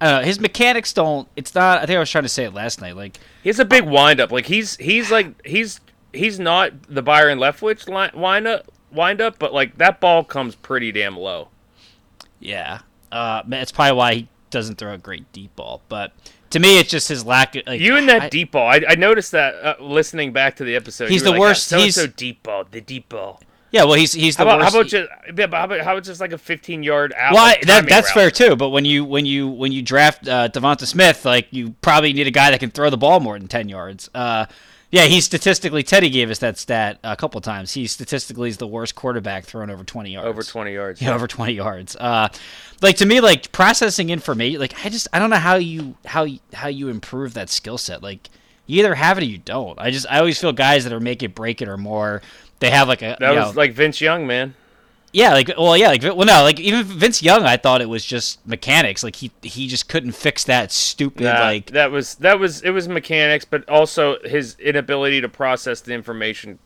I 0.00 0.10
don't 0.10 0.20
know. 0.20 0.26
His 0.26 0.40
mechanics 0.40 0.92
don't. 0.92 1.28
It's 1.36 1.54
not. 1.54 1.82
I 1.82 1.86
think 1.86 1.96
I 1.96 2.00
was 2.00 2.10
trying 2.10 2.24
to 2.24 2.28
say 2.28 2.44
it 2.44 2.54
last 2.54 2.80
night. 2.80 2.96
Like, 2.96 3.18
he 3.42 3.48
has 3.48 3.58
a 3.58 3.64
big 3.64 3.84
windup 3.84 4.32
like 4.32 4.46
he's 4.46 4.76
he's 4.76 5.10
like 5.10 5.44
he's 5.44 5.80
he's 6.12 6.38
not 6.38 6.72
the 6.88 7.02
Byron 7.02 7.38
Leftwich 7.38 7.88
line, 7.88 8.12
windup 8.14 8.70
windup 8.90 9.38
but 9.38 9.52
like 9.52 9.76
that 9.76 10.00
ball 10.00 10.24
comes 10.24 10.54
pretty 10.54 10.90
damn 10.90 11.14
low 11.14 11.48
yeah. 12.40 12.80
Uh, 13.10 13.42
it's 13.50 13.72
probably 13.72 13.96
why 13.96 14.14
he 14.14 14.28
doesn't 14.50 14.76
throw 14.76 14.92
a 14.92 14.98
great 14.98 15.30
deep 15.32 15.54
ball. 15.56 15.82
But 15.88 16.12
to 16.50 16.58
me, 16.58 16.78
it's 16.78 16.90
just 16.90 17.08
his 17.08 17.24
lack. 17.24 17.56
Of, 17.56 17.66
like 17.66 17.80
You 17.80 17.96
and 17.96 18.08
that 18.08 18.22
I- 18.22 18.28
deep 18.28 18.52
ball. 18.52 18.68
I, 18.68 18.82
I 18.88 18.94
noticed 18.94 19.32
that 19.32 19.54
uh, 19.54 19.74
listening 19.80 20.32
back 20.32 20.56
to 20.56 20.64
the 20.64 20.76
episode. 20.76 21.10
He's 21.10 21.22
the 21.22 21.30
like, 21.30 21.40
worst- 21.40 21.68
So 21.68 21.78
he's- 21.78 21.94
so 21.94 22.06
deep 22.06 22.42
ball. 22.42 22.64
The 22.70 22.80
deep 22.80 23.08
ball. 23.08 23.40
Yeah. 23.70 23.84
Well, 23.84 23.94
he's 23.94 24.12
he's 24.12 24.36
the 24.36 24.44
How 24.44 24.56
about, 24.56 24.62
how 24.62 24.68
about 24.80 24.86
just 24.88 25.10
yeah, 25.26 25.46
but 25.46 25.56
how 25.56 25.64
about 25.64 25.80
how 25.80 25.92
about 25.92 26.04
just 26.04 26.20
like 26.20 26.32
a 26.32 26.38
15 26.38 26.82
yard 26.82 27.12
out? 27.16 27.34
Well, 27.34 27.44
like, 27.44 27.62
that, 27.66 27.88
that's 27.88 28.08
route? 28.14 28.14
fair 28.14 28.30
too. 28.30 28.56
But 28.56 28.70
when 28.70 28.84
you 28.84 29.04
when 29.04 29.26
you 29.26 29.48
when 29.48 29.72
you 29.72 29.82
draft 29.82 30.26
uh, 30.28 30.48
Devonta 30.48 30.86
Smith, 30.86 31.24
like 31.24 31.48
you 31.50 31.70
probably 31.82 32.12
need 32.12 32.26
a 32.26 32.30
guy 32.30 32.50
that 32.50 32.60
can 32.60 32.70
throw 32.70 32.90
the 32.90 32.96
ball 32.96 33.20
more 33.20 33.38
than 33.38 33.48
ten 33.48 33.68
yards. 33.68 34.08
Uh, 34.14 34.46
yeah, 34.90 35.04
he's 35.04 35.26
statistically. 35.26 35.82
Teddy 35.82 36.08
gave 36.08 36.30
us 36.30 36.38
that 36.38 36.56
stat 36.56 36.98
a 37.04 37.14
couple 37.14 37.38
times. 37.42 37.74
He 37.74 37.86
statistically 37.86 38.48
is 38.48 38.56
the 38.56 38.66
worst 38.66 38.94
quarterback 38.94 39.44
thrown 39.44 39.68
over 39.68 39.84
twenty 39.84 40.12
yards. 40.12 40.26
Over 40.26 40.42
20 40.42 40.72
yards. 40.72 41.02
Yeah, 41.02 41.14
over 41.14 41.26
20 41.26 41.52
yards. 41.52 41.94
Uh, 41.94 42.28
like 42.80 42.96
to 42.96 43.04
me, 43.04 43.20
like 43.20 43.52
processing 43.52 44.08
information, 44.08 44.60
like 44.60 44.86
I 44.86 44.88
just 44.88 45.06
I 45.12 45.18
don't 45.18 45.28
know 45.28 45.36
how 45.36 45.56
you 45.56 45.94
how 46.06 46.24
you- 46.24 46.40
how 46.54 46.68
you 46.68 46.88
improve 46.88 47.34
that 47.34 47.50
skill 47.50 47.76
set. 47.76 48.02
Like 48.02 48.30
you 48.64 48.78
either 48.78 48.94
have 48.94 49.18
it 49.18 49.24
or 49.24 49.26
you 49.26 49.36
don't. 49.36 49.78
I 49.78 49.90
just 49.90 50.06
I 50.10 50.20
always 50.20 50.40
feel 50.40 50.52
guys 50.54 50.84
that 50.84 50.92
are 50.94 51.00
make 51.00 51.22
it 51.22 51.34
break 51.34 51.60
it 51.60 51.68
or 51.68 51.76
more. 51.76 52.22
They 52.60 52.70
have 52.70 52.88
like 52.88 53.02
a 53.02 53.16
That 53.20 53.34
was 53.34 53.54
know- 53.54 53.60
like 53.60 53.72
Vince 53.72 54.00
Young, 54.00 54.26
man. 54.26 54.54
yeah 55.12 55.32
like 55.32 55.48
well 55.56 55.74
yeah 55.76 55.88
like 55.88 56.02
well 56.02 56.16
no 56.26 56.42
like 56.42 56.60
even 56.60 56.84
Vince 56.84 57.22
Young 57.22 57.44
I 57.44 57.56
thought 57.56 57.80
it 57.80 57.88
was 57.88 58.04
just 58.04 58.46
mechanics 58.46 59.02
like 59.02 59.16
he 59.16 59.30
he 59.42 59.66
just 59.66 59.88
couldn't 59.88 60.12
fix 60.12 60.44
that 60.44 60.70
stupid 60.70 61.22
Nah, 61.24 61.40
like 61.40 61.70
that 61.70 61.90
was 61.90 62.16
that 62.16 62.38
was 62.38 62.60
it 62.62 62.70
was 62.70 62.88
mechanics, 62.88 63.44
but 63.46 63.66
also 63.68 64.18
his 64.24 64.56
inability 64.60 65.20
to 65.22 65.28
process 65.28 65.80
the 65.80 65.94
information, 65.94 66.58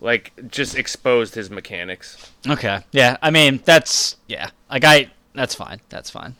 like 0.00 0.32
just 0.48 0.76
exposed 0.76 1.34
his 1.34 1.48
mechanics. 1.50 2.30
Okay. 2.46 2.80
Yeah. 2.92 3.16
I 3.22 3.30
mean, 3.30 3.60
that's 3.64 4.16
yeah. 4.26 4.50
Like 4.70 4.84
I, 4.84 5.10
that's 5.34 5.54
fine. 5.54 5.80
That's 5.88 6.10
fine. 6.10 6.36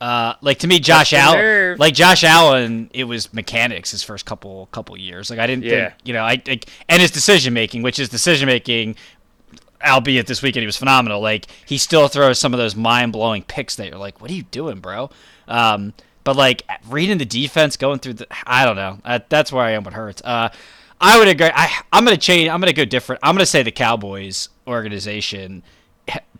Uh, 0.00 0.34
like 0.40 0.58
to 0.60 0.66
me, 0.66 0.80
Josh 0.80 1.12
Allen, 1.12 1.76
like 1.78 1.92
Josh 1.92 2.24
Allen, 2.24 2.88
it 2.94 3.04
was 3.04 3.32
mechanics 3.34 3.90
his 3.90 4.02
first 4.02 4.24
couple 4.24 4.66
couple 4.72 4.96
years. 4.96 5.28
Like 5.28 5.38
I 5.38 5.46
didn't 5.46 5.64
Yeah. 5.64 5.90
think, 5.90 5.94
you 6.04 6.14
know, 6.14 6.22
I 6.24 6.40
like, 6.46 6.66
and 6.88 7.02
his 7.02 7.10
decision 7.10 7.52
making, 7.52 7.82
which 7.82 7.98
is 7.98 8.08
decision 8.08 8.46
making, 8.46 8.96
albeit 9.86 10.26
this 10.26 10.42
weekend 10.42 10.62
he 10.62 10.66
was 10.66 10.76
phenomenal. 10.78 11.20
Like 11.20 11.46
he 11.66 11.76
still 11.78 12.08
throws 12.08 12.38
some 12.38 12.54
of 12.54 12.58
those 12.58 12.74
mind 12.74 13.12
blowing 13.12 13.42
picks 13.42 13.76
that 13.76 13.88
you're 13.88 13.98
like, 13.98 14.20
what 14.22 14.30
are 14.30 14.34
you 14.34 14.44
doing, 14.44 14.80
bro? 14.80 15.10
Um, 15.48 15.92
but 16.24 16.34
like 16.36 16.62
reading 16.88 17.18
the 17.18 17.24
defense, 17.26 17.76
going 17.76 17.98
through 17.98 18.14
the, 18.14 18.26
I 18.46 18.64
don't 18.64 18.76
know. 18.76 18.98
Uh, 19.04 19.20
that's 19.28 19.52
where 19.52 19.64
I 19.64 19.72
am 19.72 19.84
with 19.84 19.94
Hurts. 19.94 20.22
Uh, 20.24 20.48
I 21.00 21.18
would 21.18 21.28
agree. 21.28 21.50
I, 21.54 21.80
I'm 21.92 22.04
gonna 22.04 22.16
change. 22.16 22.48
I'm 22.48 22.60
gonna 22.60 22.72
go 22.72 22.84
different. 22.84 23.20
I'm 23.22 23.34
gonna 23.34 23.46
say 23.46 23.62
the 23.62 23.70
Cowboys 23.70 24.48
organization, 24.66 25.62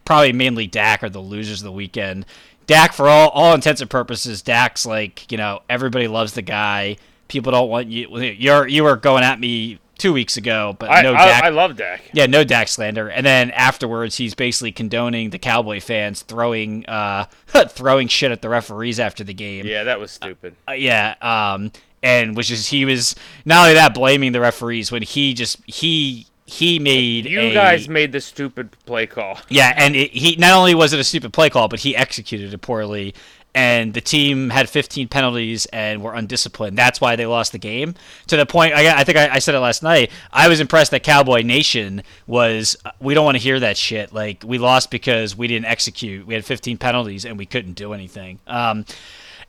probably 0.05 0.33
mainly 0.33 0.67
Dak, 0.67 1.03
are 1.03 1.09
the 1.09 1.21
losers 1.21 1.61
of 1.61 1.65
the 1.65 1.73
weekend. 1.73 2.27
Dak, 2.71 2.93
for 2.93 3.09
all 3.09 3.29
all 3.31 3.55
intents 3.55 3.81
and 3.81 3.91
purposes, 3.91 4.43
Dak's 4.43 4.87
like 4.87 5.31
you 5.31 5.39
know 5.39 5.61
everybody 5.69 6.09
loves 6.09 6.35
the 6.35 6.43
guy. 6.43 6.97
People 7.29 7.53
don't 7.53 7.69
want 7.69 7.89
you. 7.89 8.17
You're 8.19 8.67
you 8.67 8.85
were 8.85 8.97
going 8.97 9.25
at 9.25 9.41
me 9.41 9.79
two 9.99 10.13
weeks 10.13 10.37
ago, 10.37 10.75
but 10.79 10.91
I, 10.91 11.03
no 11.03 11.13
I, 11.15 11.27
Dak. 11.27 11.45
I 11.45 11.49
love 11.51 11.77
Dak. 11.77 12.03
yeah, 12.13 12.27
no 12.27 12.43
Dak 12.43 12.69
slander. 12.69 13.09
And 13.09 13.25
then 13.25 13.51
afterwards, 13.51 14.17
he's 14.17 14.35
basically 14.35 14.73
condoning 14.73 15.31
the 15.31 15.39
Cowboy 15.39 15.81
fans 15.81 16.23
throwing 16.23 16.87
uh, 16.87 17.27
throwing 17.69 18.09
shit 18.09 18.33
at 18.33 18.41
the 18.41 18.49
referees 18.49 19.01
after 19.01 19.25
the 19.25 19.35
game. 19.35 19.67
Yeah, 19.67 19.85
that 19.85 20.01
was 20.01 20.13
stupid. 20.13 20.55
Uh, 20.69 20.73
yeah, 20.73 21.17
um, 21.21 21.73
and 22.03 22.37
which 22.37 22.51
is 22.51 22.69
he 22.69 22.85
was 22.85 23.15
not 23.45 23.63
only 23.63 23.75
that 23.75 23.95
blaming 23.95 24.33
the 24.33 24.41
referees 24.41 24.91
when 24.91 25.03
he 25.03 25.35
just 25.35 25.59
he 25.67 26.27
he 26.51 26.79
made 26.79 27.27
you 27.27 27.41
a- 27.41 27.55
guys 27.55 27.89
made 27.89 28.13
the 28.13 28.21
stupid 28.21 28.77
play 28.87 29.07
call. 29.07 29.39
yeah, 29.49 29.73
and 29.77 29.95
it, 29.97 30.11
he 30.13 30.37
not 30.37 30.53
only 30.53 30.75
was 30.75 30.93
it 30.93 31.01
a 31.01 31.05
stupid 31.05 31.33
play 31.33 31.51
call, 31.51 31.69
but 31.69 31.81
he 31.81 31.97
executed 31.97 32.53
it 32.53 32.59
poorly. 32.59 33.15
And 33.53 33.95
the 33.95 34.01
team 34.01 34.51
had 34.51 34.69
15 34.69 35.09
penalties 35.09 35.67
and 35.67 36.05
were 36.05 36.15
undisciplined. 36.15 36.79
That's 36.79 37.01
why 37.01 37.17
they 37.17 37.27
lost 37.27 37.51
the 37.51 37.59
game. 37.59 37.97
To 38.29 38.37
the 38.37 38.47
point, 38.47 38.75
I, 38.75 39.01
I 39.01 39.03
think 39.03 39.19
I, 39.19 39.29
I 39.35 39.39
said 39.41 39.57
it 39.57 39.59
last 39.59 39.83
night. 39.83 40.13
I 40.33 40.47
was 40.47 40.61
impressed 40.61 40.93
that 40.93 41.03
Cowboy 41.03 41.43
Nation 41.43 42.05
was. 42.29 42.77
uh, 42.85 42.93
We 43.01 43.13
don't 43.13 43.25
want 43.25 43.37
to 43.39 43.43
hear 43.43 43.59
that 43.59 43.77
shit. 43.77 44.13
Like 44.13 44.45
we 44.47 44.59
lost 44.59 44.93
because 44.93 45.37
we 45.37 45.49
didn't 45.49 45.67
execute. 45.67 46.29
We 46.29 46.35
had 46.35 46.45
15 46.45 46.79
penalties 46.79 47.25
and 47.25 47.37
we 47.37 47.45
couldn't 47.45 47.73
do 47.73 47.93
anything. 47.93 48.39
Um, 48.47 48.85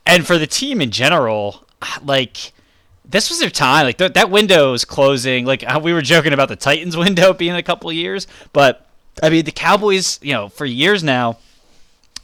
and 0.08 0.26
for 0.26 0.40
the 0.40 0.48
team 0.48 0.82
in 0.82 0.90
general, 0.90 1.64
like 2.04 2.54
this 3.12 3.30
was 3.30 3.40
their 3.40 3.50
time. 3.50 3.86
Like 3.86 3.98
th- 3.98 4.14
that 4.14 4.30
window 4.30 4.74
is 4.74 4.86
closing. 4.86 5.46
Like 5.46 5.62
how 5.62 5.80
we 5.80 5.94
were 5.94 6.02
joking 6.02 6.34
about 6.34 6.50
the 6.50 6.56
Titans 6.56 6.98
window 7.06 7.34
being 7.34 7.56
a 7.56 7.64
couple 7.64 7.92
years, 7.92 8.28
but 8.54 8.86
I 9.22 9.30
mean 9.30 9.46
the 9.46 9.52
Cowboys, 9.52 10.20
you 10.22 10.34
know, 10.34 10.50
for 10.50 10.66
years 10.66 11.04
now. 11.04 11.38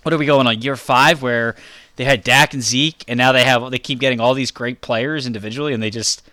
What 0.04 0.14
are 0.14 0.18
we 0.18 0.26
going 0.26 0.48
on 0.48 0.62
year 0.62 0.78
five 0.78 1.22
where 1.22 1.56
they 1.98 2.06
had 2.06 2.24
Dak 2.24 2.54
and 2.54 2.64
Zeke, 2.64 3.04
and 3.08 3.18
now 3.18 3.34
they 3.34 3.44
have 3.44 3.70
they 3.72 3.80
keep 3.80 4.00
getting 4.00 4.22
all 4.22 4.34
these 4.34 4.52
great 4.52 4.82
players 4.82 5.28
individually, 5.28 5.74
and 5.74 5.84
they 5.84 5.90
just 5.90 6.24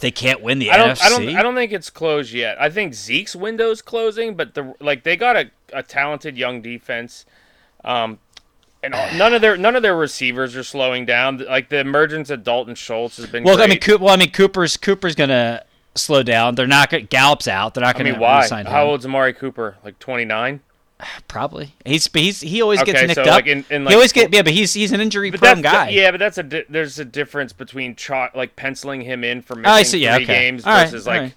they 0.00 0.10
can't 0.10 0.40
win 0.40 0.58
the 0.58 0.70
I 0.70 0.76
don't. 0.76 0.90
NFC. 0.90 1.02
I 1.02 1.08
don't. 1.08 1.36
I 1.36 1.42
don't 1.42 1.54
think 1.54 1.72
it's 1.72 1.90
closed 1.90 2.32
yet. 2.32 2.60
I 2.60 2.70
think 2.70 2.94
Zeke's 2.94 3.36
window's 3.36 3.82
closing, 3.82 4.36
but 4.36 4.54
the 4.54 4.74
like 4.80 5.02
they 5.02 5.16
got 5.16 5.36
a, 5.36 5.50
a 5.72 5.82
talented 5.82 6.38
young 6.38 6.62
defense. 6.62 7.26
Um, 7.84 8.18
and 8.92 8.94
all, 8.94 9.18
none 9.18 9.34
of 9.34 9.40
their 9.40 9.56
none 9.56 9.76
of 9.76 9.82
their 9.82 9.96
receivers 9.96 10.56
are 10.56 10.64
slowing 10.64 11.04
down. 11.06 11.38
Like 11.38 11.68
the 11.68 11.78
emergence 11.80 12.30
of 12.30 12.42
Dalton 12.44 12.74
Schultz 12.74 13.16
has 13.18 13.26
been. 13.26 13.44
well, 13.44 13.60
I 13.60 13.66
mean, 13.66 13.78
Coop, 13.80 14.00
well, 14.00 14.12
I 14.14 14.16
mean, 14.16 14.30
Cooper's 14.30 14.76
Cooper's 14.76 15.14
gonna 15.14 15.62
slow 15.94 16.22
down. 16.22 16.54
They're 16.54 16.66
not 16.66 16.90
gonna 16.90 17.02
Gallup's 17.02 17.48
out. 17.48 17.74
They're 17.74 17.84
not 17.84 17.96
gonna 17.96 18.12
mean, 18.12 18.20
why? 18.20 18.46
him. 18.46 18.66
How 18.66 18.86
old's 18.86 19.04
Amari 19.06 19.32
Cooper? 19.34 19.76
Like 19.84 19.98
twenty 19.98 20.24
nine. 20.24 20.60
Probably. 21.28 21.74
He's 21.84 22.08
he's 22.12 22.40
he 22.40 22.60
always 22.60 22.82
gets 22.82 22.98
Okay, 22.98 23.06
nicked 23.06 23.14
so, 23.16 23.22
up. 23.22 23.28
like, 23.28 23.46
in- 23.46 23.64
in, 23.70 23.86
he 23.86 23.94
always 23.94 24.10
get 24.12 24.32
yeah, 24.34 24.42
but 24.42 24.52
he's 24.52 24.72
he's 24.74 24.90
an 24.90 25.00
injury 25.00 25.30
prone 25.30 25.60
guy. 25.62 25.90
yeah, 25.90 26.10
but 26.10 26.18
that's 26.18 26.38
a 26.38 26.42
di- 26.42 26.64
there's 26.68 26.98
a 26.98 27.04
difference 27.04 27.52
between 27.52 27.94
chalk, 27.94 28.34
like 28.34 28.56
penciling 28.56 29.02
him 29.02 29.22
in 29.22 29.40
for 29.42 29.54
missing 29.54 29.70
Oh, 29.70 29.74
I 29.74 29.82
see, 29.84 29.98
yeah, 30.00 30.16
three 30.16 30.24
okay. 30.24 30.40
games 30.40 30.64
All 30.66 30.72
right, 30.72 30.84
versus 30.90 31.06
all 31.06 31.14
like 31.14 31.20
right. 31.22 31.34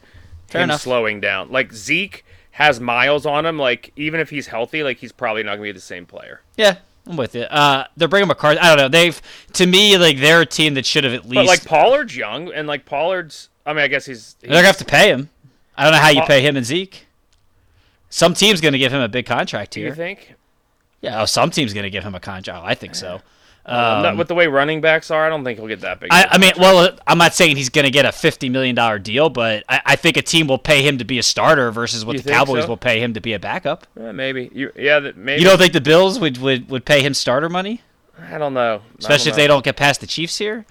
Him 0.51 0.61
enough. 0.63 0.81
slowing 0.81 1.19
down. 1.21 1.51
Like 1.51 1.73
Zeke 1.73 2.25
has 2.51 2.79
miles 2.79 3.27
on 3.27 3.45
him. 3.45 3.59
Like 3.59 3.91
even 3.95 4.19
if 4.19 4.31
he's 4.31 4.47
healthy, 4.47 4.81
like 4.81 4.97
he's 4.97 5.11
probably 5.11 5.43
not 5.43 5.51
gonna 5.51 5.63
be 5.63 5.71
the 5.73 5.79
same 5.79 6.07
player. 6.07 6.41
Yeah, 6.57 6.77
I'm 7.12 7.18
with 7.18 7.36
you. 7.36 7.41
Uh, 7.41 7.86
they're 7.97 8.07
bringing 8.07 8.30
McCarthy. 8.30 8.59
I 8.59 8.70
don't 8.70 8.78
know. 8.78 8.88
They've 8.88 9.22
to 9.53 9.68
me 9.68 9.97
like 9.97 10.18
they're 10.18 10.41
a 10.41 10.45
team 10.45 10.76
that 10.76 10.86
should 10.86 11.03
have 11.03 11.14
at 11.14 11.26
least. 11.26 11.36
But 11.36 11.45
like 11.45 11.66
Pollard's 11.66 12.16
young, 12.16 12.51
and 12.53 12.68
like 12.68 12.86
Pollard's. 12.86 13.49
I 13.66 13.74
mean, 13.74 13.84
I 13.84 13.88
guess 13.89 14.05
he's. 14.05 14.36
they're 14.39 14.51
gonna 14.51 14.64
have 14.64 14.78
to 14.78 14.86
pay 14.86 15.09
him. 15.09 15.30
I 15.78 15.84
don't 15.84 15.91
know 15.91 15.99
how 15.99 16.09
you 16.09 16.22
pay 16.24 16.41
him 16.41 16.55
and 16.55 16.66
Zeke. 16.66 17.07
Some 18.09 18.34
team's 18.34 18.62
gonna 18.62 18.78
give 18.78 18.93
him 18.93 19.01
a 19.01 19.09
big 19.09 19.26
contract 19.26 19.72
Do 19.72 19.82
you 19.82 19.93
think? 19.93 20.36
Yeah, 21.01 21.22
oh, 21.22 21.26
some 21.26 21.51
team's 21.51 21.74
gonna 21.74 21.89
give 21.89 22.03
him 22.03 22.16
a 22.16 22.20
contract. 22.20 22.59
Oh, 22.62 22.66
I 22.66 22.76
think 22.76 22.95
so. 22.95 23.22
Uh, 23.66 24.01
not 24.01 24.05
Um, 24.14 24.18
with 24.18 24.28
the 24.28 24.36
way 24.36 24.47
running 24.47 24.82
backs 24.82 25.12
are, 25.12 25.26
I 25.26 25.30
don't 25.30 25.43
think 25.43 25.59
he'll 25.59 25.68
get 25.68 25.82
that 25.82 25.99
big. 25.99 26.09
I, 26.12 26.28
I, 26.32 26.38
mean, 26.39 26.53
well, 26.57 26.97
I'm 27.05 27.20
not 27.20 27.36
saying 27.36 27.57
he's 27.57 27.70
going 27.70 27.86
to 27.86 27.91
get 27.91 28.05
a 28.05 28.12
fifty 28.12 28.49
million 28.49 28.76
dollar 28.76 28.97
deal, 28.97 29.30
but 29.30 29.64
I, 29.70 29.82
I 29.86 29.95
think 29.95 30.18
a 30.18 30.22
team 30.22 30.47
will 30.47 30.57
pay 30.57 30.82
him 30.82 30.97
to 30.97 31.05
be 31.05 31.20
a 31.20 31.24
starter 31.24 31.70
versus 31.72 32.03
what 32.03 32.16
You 32.16 32.22
the 32.22 32.32
Cowboys 32.32 32.64
so? 32.64 32.70
will 32.70 32.78
pay 32.78 32.99
him 32.99 33.14
to 33.14 33.22
be 33.22 33.34
a 33.34 33.39
backup. 33.39 33.86
Eh, 33.99 34.12
maybe 34.12 34.49
you. 34.53 34.72
Yeah, 34.76 34.99
that 34.99 35.16
maybe. 35.16 35.41
You 35.41 35.47
don't 35.47 35.59
think 35.59 35.74
the 35.74 35.82
Bills 35.82 36.20
would, 36.20 36.39
would, 36.39 36.70
would 36.70 36.86
pay 36.86 37.03
him 37.03 37.14
starter 37.14 37.49
money, 37.49 37.82
I 38.20 38.38
don't 38.39 38.53
know. 38.55 38.82
especially 38.99 39.30
if 39.30 39.38
they 39.38 39.47
don't 39.47 39.64
get 39.64 39.76
past 39.76 40.01
the 40.01 40.07
Chiefs 40.07 40.38
here? 40.39 40.66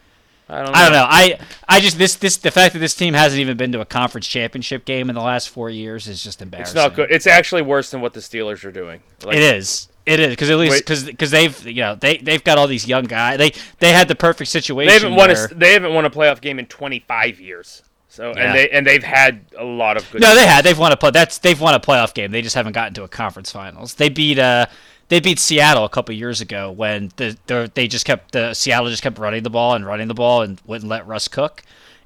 I 0.48 0.64
don't 0.64 0.72
know. 0.72 0.72
I 0.74 0.82
don't 0.82 0.92
know. 0.92 1.06
I 1.08 1.38
I 1.68 1.80
just 1.80 1.96
this 1.96 2.16
this 2.16 2.36
the 2.38 2.50
fact 2.50 2.72
that 2.72 2.80
this 2.80 2.96
team 2.96 3.14
hasn't 3.14 3.40
even 3.40 3.56
been 3.56 3.70
to 3.70 3.80
a 3.80 3.84
conference 3.84 4.26
championship 4.26 4.84
game 4.84 5.08
in 5.08 5.14
the 5.14 5.22
last 5.22 5.48
four 5.48 5.70
years 5.70 6.08
is 6.08 6.24
just 6.24 6.42
embarrassing. 6.42 6.72
It's 6.72 6.84
not 6.84 6.96
good. 6.96 7.08
It's 7.12 7.28
actually 7.28 7.62
worse 7.62 7.92
than 7.92 8.00
what 8.00 8.14
the 8.14 8.20
Steelers 8.20 8.64
are 8.64 8.72
doing. 8.72 9.00
Like, 9.24 9.36
It 9.36 9.42
is. 9.42 9.86
It 10.10 10.18
is 10.20 10.30
because 10.30 10.50
at 10.50 10.58
least 10.58 10.88
Wait. 10.88 11.06
because 11.06 11.30
they've 11.30 11.66
you 11.66 11.82
know 11.82 11.94
they 11.94 12.16
they've 12.16 12.42
got 12.42 12.58
all 12.58 12.66
these 12.66 12.88
young 12.88 13.04
guys. 13.04 13.38
They 13.38 13.52
they 13.78 13.92
had 13.92 14.08
the 14.08 14.16
perfect 14.16 14.50
situation. 14.50 14.88
They 14.88 14.94
haven't 14.94 15.14
won 15.14 15.30
a 15.30 15.46
they 15.54 15.72
haven't 15.72 15.94
won 15.94 16.04
a 16.04 16.10
playoff 16.10 16.40
game 16.40 16.58
in 16.58 16.66
25 16.66 17.38
years. 17.40 17.82
So 18.08 18.32
Yeah. 18.34 18.42
and 18.42 18.54
they 18.58 18.70
and 18.70 18.86
they've 18.86 19.04
had 19.04 19.44
a 19.56 19.64
lot 19.64 19.96
of 19.96 20.10
good. 20.10 20.20
No, 20.20 20.34
they 20.34 20.46
had. 20.46 20.64
They've 20.64 20.78
won 20.78 20.90
a 20.90 20.96
play. 20.96 21.12
That's 21.12 21.38
they've 21.38 21.60
won 21.60 21.74
a 21.74 21.80
playoff 21.80 22.12
game. 22.12 22.32
They 22.32 22.42
just 22.42 22.56
haven't 22.56 22.72
gotten 22.72 22.92
to 22.94 23.04
a 23.04 23.08
conference 23.08 23.52
finals. 23.52 23.94
They 23.94 24.08
beat 24.08 24.38
uh 24.38 24.66
they 25.08 25.20
beat 25.20 25.38
Seattle 25.38 25.84
a 25.84 25.88
couple 25.88 26.14
years 26.14 26.40
ago 26.40 26.72
when 26.72 27.12
the, 27.16 27.36
the 27.46 27.70
they 27.72 27.86
just 27.86 28.04
kept 28.04 28.32
the 28.32 28.52
Seattle 28.54 28.90
just 28.90 29.02
kept 29.04 29.18
running 29.18 29.44
the 29.44 29.50
ball 29.50 29.74
and 29.74 29.86
running 29.86 30.08
the 30.08 30.14
ball 30.14 30.42
and 30.42 30.60
wouldn't 30.66 30.88
let 30.88 31.06
Russ 31.06 31.28
cook, 31.28 31.62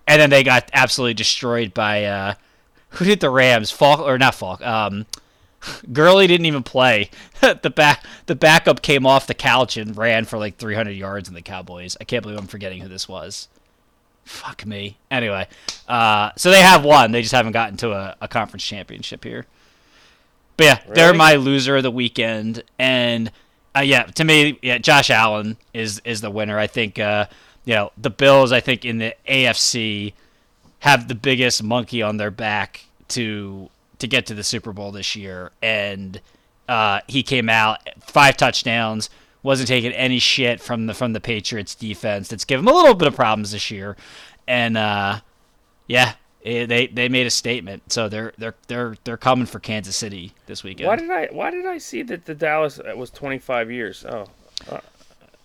and 0.07 0.21
then 0.21 0.29
they 0.29 0.43
got 0.45 0.69
absolutely 0.75 1.15
destroyed 1.15 1.73
by 1.73 2.05
uh 2.05 2.35
who 2.91 3.05
did 3.07 3.21
the 3.21 3.31
Rams? 3.31 3.71
Faulk 3.71 4.01
or 4.01 4.19
not 4.19 4.35
Faulk? 4.35 4.61
Um, 4.61 5.07
Gurley 5.93 6.27
didn't 6.27 6.47
even 6.47 6.63
play. 6.63 7.11
the 7.41 7.71
back 7.71 8.05
the 8.27 8.35
backup 8.35 8.83
came 8.83 9.07
off 9.07 9.27
the 9.27 9.35
couch 9.35 9.77
and 9.77 9.97
ran 9.97 10.25
for 10.25 10.39
like 10.39 10.57
300 10.57 10.93
yards 10.93 11.29
in 11.29 11.35
the 11.35 11.43
Cowboys. 11.43 11.97
I 12.01 12.05
can't 12.05 12.23
believe 12.23 12.39
I'm 12.39 12.47
forgetting 12.47 12.81
who 12.81 12.89
this 12.89 13.09
was. 13.09 13.49
Fuck 14.25 14.65
me. 14.65 14.97
Anyway, 15.11 15.47
uh, 15.87 16.31
so 16.37 16.51
they 16.51 16.63
have 16.63 16.85
won. 16.85 17.13
They 17.13 17.21
just 17.21 17.35
haven't 17.35 17.53
gotten 17.53 17.77
to 17.79 17.93
a, 17.93 18.17
a 18.23 18.29
conference 18.29 18.65
championship 18.65 19.23
here. 19.23 19.47
But 20.57 20.65
yeah, 20.65 20.79
they're 20.95 21.15
my 21.15 21.35
loser 21.35 21.77
of 21.77 21.83
the 21.83 21.91
weekend, 21.91 22.63
and 22.79 23.31
uh, 23.77 23.81
yeah, 23.81 24.05
to 24.05 24.25
me, 24.25 24.59
yeah, 24.63 24.79
Josh 24.79 25.11
Allen 25.11 25.57
is 25.73 26.01
is 26.05 26.21
the 26.21 26.31
winner. 26.31 26.59
I 26.59 26.69
think 26.69 26.99
uh, 26.99 27.27
you 27.65 27.75
know 27.75 27.93
the 27.99 28.11
Bills. 28.11 28.53
I 28.53 28.61
think 28.61 28.85
in 28.85 28.99
the 28.99 29.15
AFC 29.29 30.13
have 30.81 31.09
the 31.09 31.15
biggest 31.15 31.63
monkey 31.63 32.03
on 32.03 32.19
their 32.19 32.31
back 32.31 32.87
to 33.09 33.69
to 34.05 34.09
get 34.09 34.27
to 34.27 34.35
the 34.35 34.45
Super 34.45 34.73
Bowl 34.73 34.93
this 34.93 35.17
year, 35.17 35.51
and 35.63 36.21
uh, 36.69 37.01
he 37.09 37.23
came 37.23 37.49
out 37.49 37.89
five 38.01 38.37
touchdowns, 38.37 39.09
wasn't 39.43 39.67
taking 39.67 39.93
any 39.93 40.19
shit 40.19 40.61
from 40.61 40.87
the 40.87 40.95
from 40.95 41.15
the 41.15 41.21
Patriots 41.21 41.75
defense. 41.75 42.29
That's 42.29 42.45
given 42.45 42.65
him 42.67 42.73
a 42.73 42.77
little 42.77 42.95
bit 42.95 43.09
of 43.09 43.17
problems 43.17 43.53
this 43.53 43.71
year, 43.71 43.97
and 44.47 44.77
uh, 44.77 45.21
yeah, 45.87 46.15
eh, 46.45 46.67
they 46.67 46.87
they 46.87 47.09
made 47.09 47.27
a 47.27 47.31
statement. 47.31 47.91
So 47.93 48.09
they're 48.09 48.33
they're 48.37 48.55
they're 48.69 48.97
they're 49.05 49.17
coming 49.17 49.47
for 49.47 49.59
Kansas 49.59 49.97
City 49.97 50.35
this 50.47 50.63
weekend. 50.63 50.87
Why 50.87 50.97
did 50.97 51.11
I 51.11 51.29
why 51.33 51.51
did 51.51 51.67
I 51.67 51.79
see 51.79 52.03
that 52.03 52.27
the 52.27 52.35
Dallas 52.35 52.79
uh, 52.79 52.95
was 52.95 53.11
25 53.11 53.71
years? 53.71 54.05
Oh, 54.05 54.27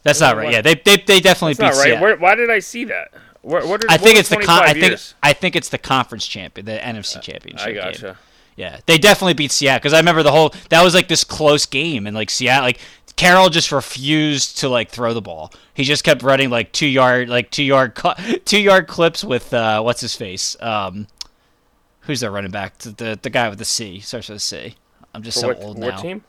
That's 0.04 0.20
not 0.20 0.36
right. 0.36 0.52
Yeah, 0.52 0.62
they 0.62 0.76
they, 0.76 0.98
they 0.98 1.22
definitely 1.22 1.56
not 1.64 1.72
beat 1.72 1.78
right. 1.78 1.84
Seattle. 1.86 2.02
Where, 2.02 2.18
why 2.18 2.36
did 2.36 2.50
I 2.50 2.60
see 2.60 2.84
that? 2.86 3.14
Where, 3.42 3.66
where 3.66 3.78
did, 3.78 3.90
I 3.90 3.96
think 3.96 4.20
it's 4.20 4.28
the 4.28 4.36
con- 4.36 4.64
I 4.64 4.74
think 4.74 4.88
years? 4.88 5.16
I 5.24 5.32
think 5.32 5.56
it's 5.56 5.70
the 5.70 5.78
conference 5.78 6.28
champion, 6.28 6.66
the 6.66 6.78
NFC 6.78 7.22
championship. 7.22 7.68
I 7.68 7.92
game. 7.92 8.16
Yeah, 8.60 8.82
they 8.88 8.98
definitely 8.98 9.36
beat 9.36 9.54
Seattle 9.54 9.80
because 9.80 9.94
I 9.94 10.00
remember 10.00 10.22
the 10.22 10.34
whole 10.34 10.54
that 10.68 10.84
was 10.84 10.94
like 10.94 11.08
this 11.08 11.24
close 11.24 11.66
game 11.66 12.06
and 12.06 12.14
like 12.14 12.30
Seattle 12.30 12.66
like 12.66 12.80
Carroll 13.16 13.48
just 13.48 13.72
refused 13.72 14.58
to 14.58 14.68
like 14.68 14.90
throw 14.90 15.14
the 15.14 15.22
ball. 15.22 15.54
He 15.74 15.86
just 15.86 16.04
kept 16.04 16.24
running 16.24 16.50
like 16.50 16.74
two 16.74 16.86
yard 16.86 17.30
like 17.30 17.52
two 17.52 17.64
yard 17.64 17.98
two 18.46 18.60
yard 18.60 18.88
clips 18.88 19.24
with 19.24 19.54
uh 19.54 19.82
what's 19.82 20.02
his 20.02 20.14
face 20.14 20.58
um 20.62 21.08
who's 22.02 22.20
their 22.20 22.32
running 22.32 22.52
back 22.52 22.78
the 22.80 22.90
the, 22.90 23.20
the 23.22 23.30
guy 23.30 23.48
with 23.48 23.60
the 23.60 23.66
C 23.66 24.02
starts 24.02 24.28
with 24.28 24.36
a 24.36 24.42
C. 24.42 24.76
I'm 25.16 25.24
just 25.24 25.38
For 25.38 25.42
so 25.42 25.48
what, 25.48 25.62
old 25.62 25.80
what 25.80 25.96
now 25.96 26.02
team? 26.02 26.24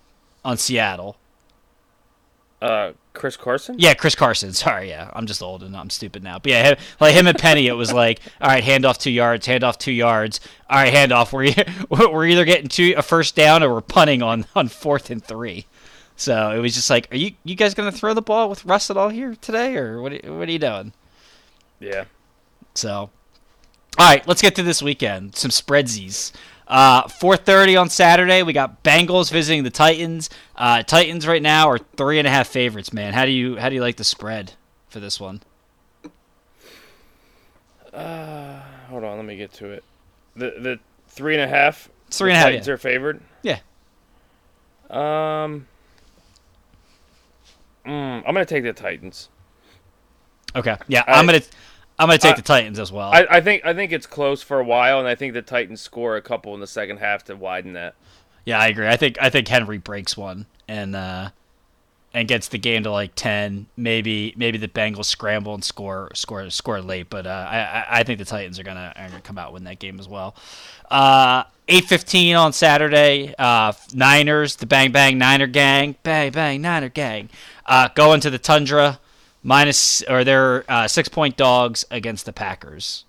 on 0.44 0.56
Seattle. 0.56 1.16
Uh, 2.62 2.92
Chris 3.12 3.36
Carson. 3.36 3.76
Yeah, 3.78 3.94
Chris 3.94 4.14
Carson. 4.14 4.52
Sorry, 4.54 4.88
yeah, 4.88 5.10
I'm 5.14 5.26
just 5.26 5.42
old 5.42 5.62
and 5.62 5.76
I'm 5.76 5.90
stupid 5.90 6.22
now. 6.22 6.38
But 6.38 6.52
yeah, 6.52 6.62
him, 6.70 6.76
like 7.00 7.14
him 7.14 7.26
and 7.26 7.38
Penny, 7.38 7.66
it 7.66 7.72
was 7.72 7.92
like, 7.92 8.20
all 8.40 8.48
right, 8.48 8.62
hand 8.64 8.84
off 8.84 8.98
two 8.98 9.10
yards, 9.10 9.46
hand 9.46 9.64
off 9.64 9.78
two 9.78 9.92
yards. 9.92 10.40
All 10.68 10.76
right, 10.78 10.92
hand 10.92 11.12
off. 11.12 11.32
We're 11.32 11.52
we're 11.90 12.26
either 12.26 12.44
getting 12.44 12.68
two 12.68 12.94
a 12.96 13.02
first 13.02 13.34
down 13.36 13.62
or 13.62 13.72
we're 13.72 13.80
punting 13.80 14.22
on 14.22 14.46
on 14.54 14.68
fourth 14.68 15.10
and 15.10 15.22
three. 15.24 15.66
So 16.16 16.50
it 16.50 16.58
was 16.58 16.74
just 16.74 16.90
like, 16.90 17.12
are 17.12 17.16
you 17.16 17.32
you 17.44 17.54
guys 17.54 17.74
gonna 17.74 17.90
throw 17.92 18.14
the 18.14 18.22
ball 18.22 18.48
with 18.48 18.64
Russ 18.64 18.90
at 18.90 18.96
all 18.96 19.08
here 19.08 19.34
today, 19.40 19.76
or 19.76 20.00
what? 20.02 20.12
are- 20.12 20.32
What 20.36 20.48
are 20.48 20.52
you 20.52 20.58
doing? 20.58 20.92
Yeah. 21.80 22.04
So, 22.74 22.92
all 22.96 23.10
right, 23.98 24.26
let's 24.28 24.42
get 24.42 24.54
to 24.56 24.62
this 24.62 24.82
weekend. 24.82 25.34
Some 25.34 25.50
spreadsies. 25.50 26.32
Uh, 26.70 27.02
4:30 27.08 27.76
on 27.80 27.90
Saturday, 27.90 28.44
we 28.44 28.52
got 28.52 28.84
Bengals 28.84 29.28
visiting 29.32 29.64
the 29.64 29.70
Titans. 29.70 30.30
Uh, 30.54 30.84
Titans 30.84 31.26
right 31.26 31.42
now 31.42 31.68
are 31.68 31.78
three 31.78 32.20
and 32.20 32.28
a 32.28 32.30
half 32.30 32.46
favorites. 32.46 32.92
Man, 32.92 33.12
how 33.12 33.24
do 33.24 33.32
you 33.32 33.56
how 33.56 33.68
do 33.68 33.74
you 33.74 33.80
like 33.80 33.96
the 33.96 34.04
spread 34.04 34.52
for 34.88 35.00
this 35.00 35.18
one? 35.18 35.42
Uh, 37.92 38.60
Hold 38.88 39.02
on, 39.02 39.16
let 39.16 39.26
me 39.26 39.36
get 39.36 39.52
to 39.54 39.66
it. 39.70 39.82
The 40.36 40.50
the 40.60 40.78
three 41.08 41.34
and 41.34 41.42
a 41.42 41.48
half. 41.48 41.88
It's 42.06 42.18
three 42.18 42.28
the 42.30 42.34
and 42.34 42.36
a 42.36 42.38
half, 42.38 42.46
Titans 42.46 42.66
yeah. 42.68 42.74
are 42.74 42.78
favored. 42.78 43.20
Yeah. 43.42 43.58
Um. 44.90 45.66
mm, 47.84 48.18
I'm 48.18 48.22
gonna 48.22 48.44
take 48.44 48.62
the 48.62 48.72
Titans. 48.72 49.28
Okay. 50.54 50.76
Yeah, 50.86 51.02
I- 51.08 51.18
I'm 51.18 51.26
gonna 51.26 51.40
I'm 52.00 52.08
gonna 52.08 52.18
take 52.18 52.32
I- 52.32 52.36
the 52.36 52.42
Titans 52.42 52.78
as 52.78 52.90
well. 52.90 53.10
I, 53.12 53.26
I 53.30 53.40
think 53.40 53.64
I 53.64 53.74
think 53.74 53.92
it's 53.92 54.06
close 54.06 54.42
for 54.42 54.58
a 54.58 54.64
while, 54.64 54.98
and 54.98 55.06
I 55.06 55.14
think 55.14 55.34
the 55.34 55.42
Titans 55.42 55.80
score 55.80 56.16
a 56.16 56.22
couple 56.22 56.54
in 56.54 56.60
the 56.60 56.66
second 56.66 56.96
half 56.98 57.24
to 57.26 57.36
widen 57.36 57.74
that. 57.74 57.94
yeah, 58.44 58.58
I 58.58 58.68
agree. 58.68 58.88
I 58.88 58.96
think 58.96 59.16
I 59.20 59.30
think 59.30 59.46
Henry 59.48 59.78
breaks 59.78 60.16
one 60.16 60.46
and 60.66 60.96
uh, 60.96 61.30
and 62.14 62.26
gets 62.26 62.48
the 62.48 62.58
game 62.58 62.82
to 62.84 62.90
like 62.90 63.12
ten. 63.14 63.66
Maybe 63.76 64.34
maybe 64.36 64.58
the 64.58 64.66
Bengals 64.68 65.04
scramble 65.04 65.54
and 65.54 65.62
score 65.62 66.10
score 66.14 66.48
score 66.50 66.80
late, 66.80 67.08
but 67.10 67.26
uh, 67.26 67.46
I 67.50 67.58
I- 67.60 68.00
I 68.00 68.02
think 68.02 68.18
the 68.18 68.24
Titans 68.24 68.58
are 68.58 68.64
gonna 68.64 68.92
are 68.96 69.08
gonna 69.08 69.20
come 69.20 69.38
out 69.38 69.52
win 69.52 69.64
that 69.64 69.78
game 69.78 70.00
as 70.00 70.08
well. 70.08 70.34
Uh, 70.90 71.44
eight 71.68 71.84
fifteen 71.84 72.34
on 72.34 72.52
Saturday. 72.52 73.34
Uh, 73.38 73.72
Niners, 73.94 74.56
the 74.56 74.66
Bang 74.66 74.90
Bang 74.90 75.18
Niner 75.18 75.46
Gang, 75.46 75.94
Bang 76.02 76.32
Bang 76.32 76.62
Niner 76.62 76.88
Gang, 76.88 77.28
uh, 77.66 77.88
going 77.94 78.20
to 78.22 78.30
the 78.30 78.38
Tundra, 78.38 78.98
minus 79.42 80.02
or 80.02 80.24
they're 80.24 80.64
uh, 80.70 80.86
six 80.88 81.08
point 81.08 81.36
dogs 81.36 81.84
against 81.90 82.26
the 82.26 82.32
Packers. 82.32 83.04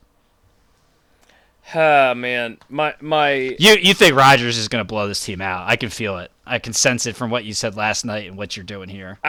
Ah 1.74 2.14
man, 2.16 2.58
my 2.70 2.94
my 3.00 3.32
You 3.60 3.76
you 3.76 3.94
think 3.94 4.16
Rodgers 4.16 4.58
is 4.58 4.68
going 4.68 4.82
to 4.82 4.88
blow 4.88 5.08
this 5.08 5.24
team 5.24 5.42
out? 5.42 5.70
I 5.70 5.76
can 5.76 5.90
feel 5.90 6.18
it. 6.18 6.32
I 6.46 6.60
can 6.60 6.74
sense 6.74 7.06
it 7.06 7.16
from 7.16 7.30
what 7.30 7.46
you 7.46 7.54
said 7.54 7.76
last 7.78 8.04
night 8.04 8.28
and 8.28 8.38
what 8.38 8.58
you're 8.58 8.66
doing 8.66 8.90
here. 8.90 9.20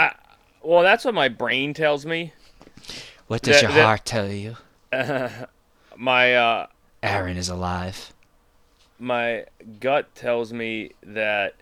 well, 0.62 0.82
that's 0.82 1.04
what 1.04 1.14
my 1.14 1.28
brain 1.28 1.72
tells 1.74 2.04
me. 2.04 2.32
What 3.28 3.42
does 3.42 3.56
That- 3.56 3.62
your 3.62 3.72
that- 3.72 3.84
heart 3.84 4.04
tell 4.04 4.28
you? 4.30 4.56
My 5.96 6.34
uh 6.34 6.66
Aaron 7.02 7.36
is 7.36 7.48
alive. 7.48 8.12
my 8.98 9.44
gut 9.80 10.12
tells 10.14 10.52
me 10.52 10.92
that 11.02 11.54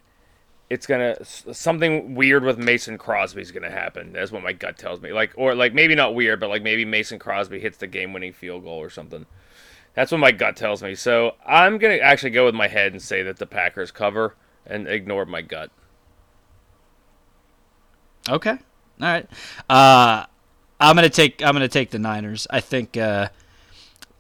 it's 0.71 0.87
gonna 0.87 1.17
something 1.25 2.15
weird 2.15 2.45
with 2.45 2.57
Mason 2.57 2.97
Crosby 2.97 3.43
is 3.43 3.51
gonna 3.51 3.71
happen. 3.71 4.13
That's 4.13 4.31
what 4.31 4.43
my 4.43 4.53
gut 4.53 4.79
tells 4.79 5.01
me. 5.01 5.13
Like 5.13 5.33
or 5.37 5.55
like 5.57 5.75
maybe 5.75 5.97
not 5.97 6.15
weird, 6.15 6.39
but 6.39 6.49
like 6.49 6.63
maybe 6.63 6.85
Mason 6.85 7.19
Crosby 7.19 7.59
hits 7.59 7.77
the 7.77 7.89
game-winning 7.89 8.33
field 8.33 8.63
goal 8.63 8.79
or 8.79 8.89
something. 8.89 9.27
That's 9.95 10.13
what 10.13 10.19
my 10.19 10.31
gut 10.31 10.57
tells 10.57 10.81
me. 10.81 10.95
So 10.95 11.35
I'm 11.45 11.79
gonna 11.79 11.97
actually 11.97 12.31
go 12.31 12.45
with 12.45 12.55
my 12.55 12.69
head 12.69 12.93
and 12.93 13.03
say 13.03 13.23
that 13.25 13.39
the 13.39 13.47
Packers 13.47 13.91
cover 13.91 14.37
and 14.65 14.87
ignore 14.87 15.27
my 15.27 15.43
gut. 15.43 15.73
Okay. 18.29 18.51
All 18.51 18.59
right. 19.01 19.27
Uh, 19.69 20.27
I'm 20.79 20.95
gonna 20.95 21.09
take 21.09 21.43
I'm 21.43 21.53
gonna 21.53 21.67
take 21.67 21.91
the 21.91 21.99
Niners. 21.99 22.47
I 22.49 22.61
think 22.61 22.97
uh, 22.97 23.29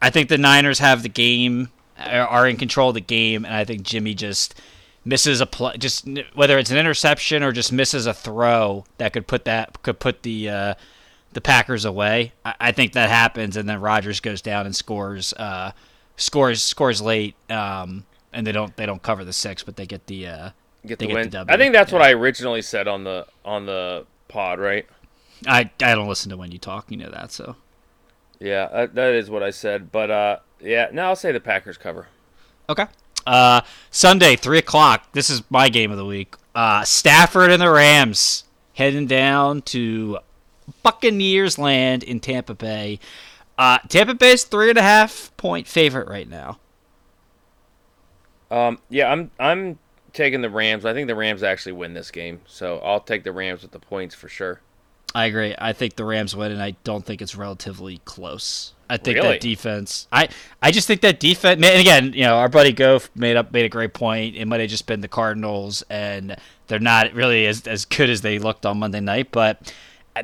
I 0.02 0.10
think 0.10 0.28
the 0.28 0.38
Niners 0.38 0.80
have 0.80 1.04
the 1.04 1.08
game, 1.08 1.70
are 1.96 2.26
are 2.26 2.48
in 2.48 2.56
control 2.56 2.88
of 2.88 2.94
the 2.94 3.00
game, 3.00 3.44
and 3.44 3.54
I 3.54 3.64
think 3.64 3.84
Jimmy 3.84 4.14
just 4.14 4.60
misses 5.04 5.40
a 5.40 5.46
play, 5.46 5.76
just 5.76 6.08
whether 6.34 6.58
it's 6.58 6.70
an 6.70 6.76
interception 6.76 7.42
or 7.42 7.52
just 7.52 7.72
misses 7.72 8.06
a 8.06 8.14
throw 8.14 8.84
that 8.98 9.12
could 9.12 9.26
put 9.26 9.44
that 9.44 9.82
could 9.82 9.98
put 9.98 10.22
the 10.22 10.48
uh, 10.48 10.74
the 11.32 11.40
Packers 11.40 11.84
away. 11.84 12.32
I, 12.44 12.54
I 12.60 12.72
think 12.72 12.92
that 12.92 13.10
happens, 13.10 13.56
and 13.56 13.68
then 13.68 13.80
Rodgers 13.80 14.20
goes 14.20 14.42
down 14.42 14.66
and 14.66 14.74
scores 14.74 15.32
uh, 15.34 15.72
scores 16.16 16.62
scores 16.62 17.00
late, 17.00 17.34
um, 17.50 18.04
and 18.32 18.46
they 18.46 18.52
don't 18.52 18.76
they 18.76 18.86
don't 18.86 19.02
cover 19.02 19.24
the 19.24 19.32
six, 19.32 19.62
but 19.62 19.76
they 19.76 19.86
get 19.86 20.06
the 20.06 20.26
uh, 20.26 20.50
Get 20.86 20.98
They 20.98 21.06
the 21.06 21.12
get 21.12 21.14
the 21.14 21.20
win. 21.20 21.30
W, 21.30 21.54
I 21.54 21.58
think 21.58 21.72
that's 21.74 21.92
what. 21.92 22.02
I 22.02 22.12
originally 22.12 22.62
said 22.62 22.88
on 22.88 23.04
the 23.04 23.26
on 23.44 23.66
the 23.66 24.06
pod, 24.28 24.58
right? 24.58 24.86
I 25.46 25.70
I 25.82 25.94
don't 25.94 26.08
listen 26.08 26.30
to 26.30 26.36
when 26.36 26.52
you 26.52 26.58
talk, 26.58 26.90
you 26.90 26.96
know 26.96 27.10
that, 27.10 27.32
so. 27.32 27.56
Yeah, 28.38 28.68
that, 28.68 28.94
that 28.94 29.14
is 29.14 29.28
what 29.28 29.42
I 29.42 29.50
said. 29.50 29.92
But 29.92 30.10
uh, 30.10 30.38
yeah, 30.60 30.88
now 30.92 31.08
I'll 31.08 31.16
say 31.16 31.32
the 31.32 31.40
Packers 31.40 31.76
cover. 31.76 32.08
Okay. 32.70 32.86
Uh, 33.30 33.60
Sunday, 33.92 34.34
three 34.34 34.58
o'clock. 34.58 35.12
This 35.12 35.30
is 35.30 35.44
my 35.50 35.68
game 35.68 35.92
of 35.92 35.96
the 35.96 36.04
week. 36.04 36.34
Uh, 36.52 36.82
Stafford 36.82 37.52
and 37.52 37.62
the 37.62 37.70
Rams 37.70 38.42
heading 38.74 39.06
down 39.06 39.62
to 39.62 40.18
Buccaneers 40.82 41.56
land 41.56 42.02
in 42.02 42.18
Tampa 42.18 42.54
Bay. 42.54 42.98
Uh, 43.56 43.78
Tampa 43.88 44.14
Bay's 44.14 44.42
three 44.42 44.68
and 44.68 44.78
a 44.78 44.82
half 44.82 45.30
point 45.36 45.68
favorite 45.68 46.08
right 46.08 46.28
now. 46.28 46.58
Um, 48.50 48.80
yeah, 48.88 49.12
I'm 49.12 49.30
I'm 49.38 49.78
taking 50.12 50.40
the 50.40 50.50
Rams. 50.50 50.84
I 50.84 50.92
think 50.92 51.06
the 51.06 51.14
Rams 51.14 51.44
actually 51.44 51.72
win 51.72 51.94
this 51.94 52.10
game, 52.10 52.40
so 52.46 52.78
I'll 52.80 52.98
take 52.98 53.22
the 53.22 53.30
Rams 53.30 53.62
with 53.62 53.70
the 53.70 53.78
points 53.78 54.12
for 54.12 54.28
sure. 54.28 54.60
I 55.14 55.26
agree. 55.26 55.54
I 55.56 55.72
think 55.72 55.94
the 55.94 56.04
Rams 56.04 56.34
win, 56.34 56.50
and 56.50 56.60
I 56.60 56.72
don't 56.82 57.06
think 57.06 57.22
it's 57.22 57.36
relatively 57.36 58.00
close. 58.04 58.74
I 58.90 58.96
think 58.96 59.16
Really? 59.16 59.28
that 59.28 59.40
defense. 59.40 60.08
I 60.12 60.28
I 60.60 60.70
just 60.70 60.86
think 60.86 61.00
that 61.02 61.20
defense. 61.20 61.64
And 61.64 61.80
again, 61.80 62.12
you 62.12 62.24
know, 62.24 62.36
our 62.36 62.48
buddy 62.48 62.72
Goff 62.72 63.10
made 63.14 63.36
up 63.36 63.52
made 63.52 63.64
a 63.64 63.68
great 63.68 63.94
point. 63.94 64.36
It 64.36 64.46
might 64.46 64.60
have 64.60 64.68
just 64.68 64.86
been 64.86 65.00
the 65.00 65.08
Cardinals, 65.08 65.82
and 65.88 66.36
they're 66.66 66.78
not 66.78 67.12
really 67.14 67.46
as 67.46 67.66
as 67.66 67.84
good 67.84 68.10
as 68.10 68.20
they 68.20 68.38
looked 68.38 68.66
on 68.66 68.78
Monday 68.78 69.00
night, 69.00 69.28
but 69.30 69.72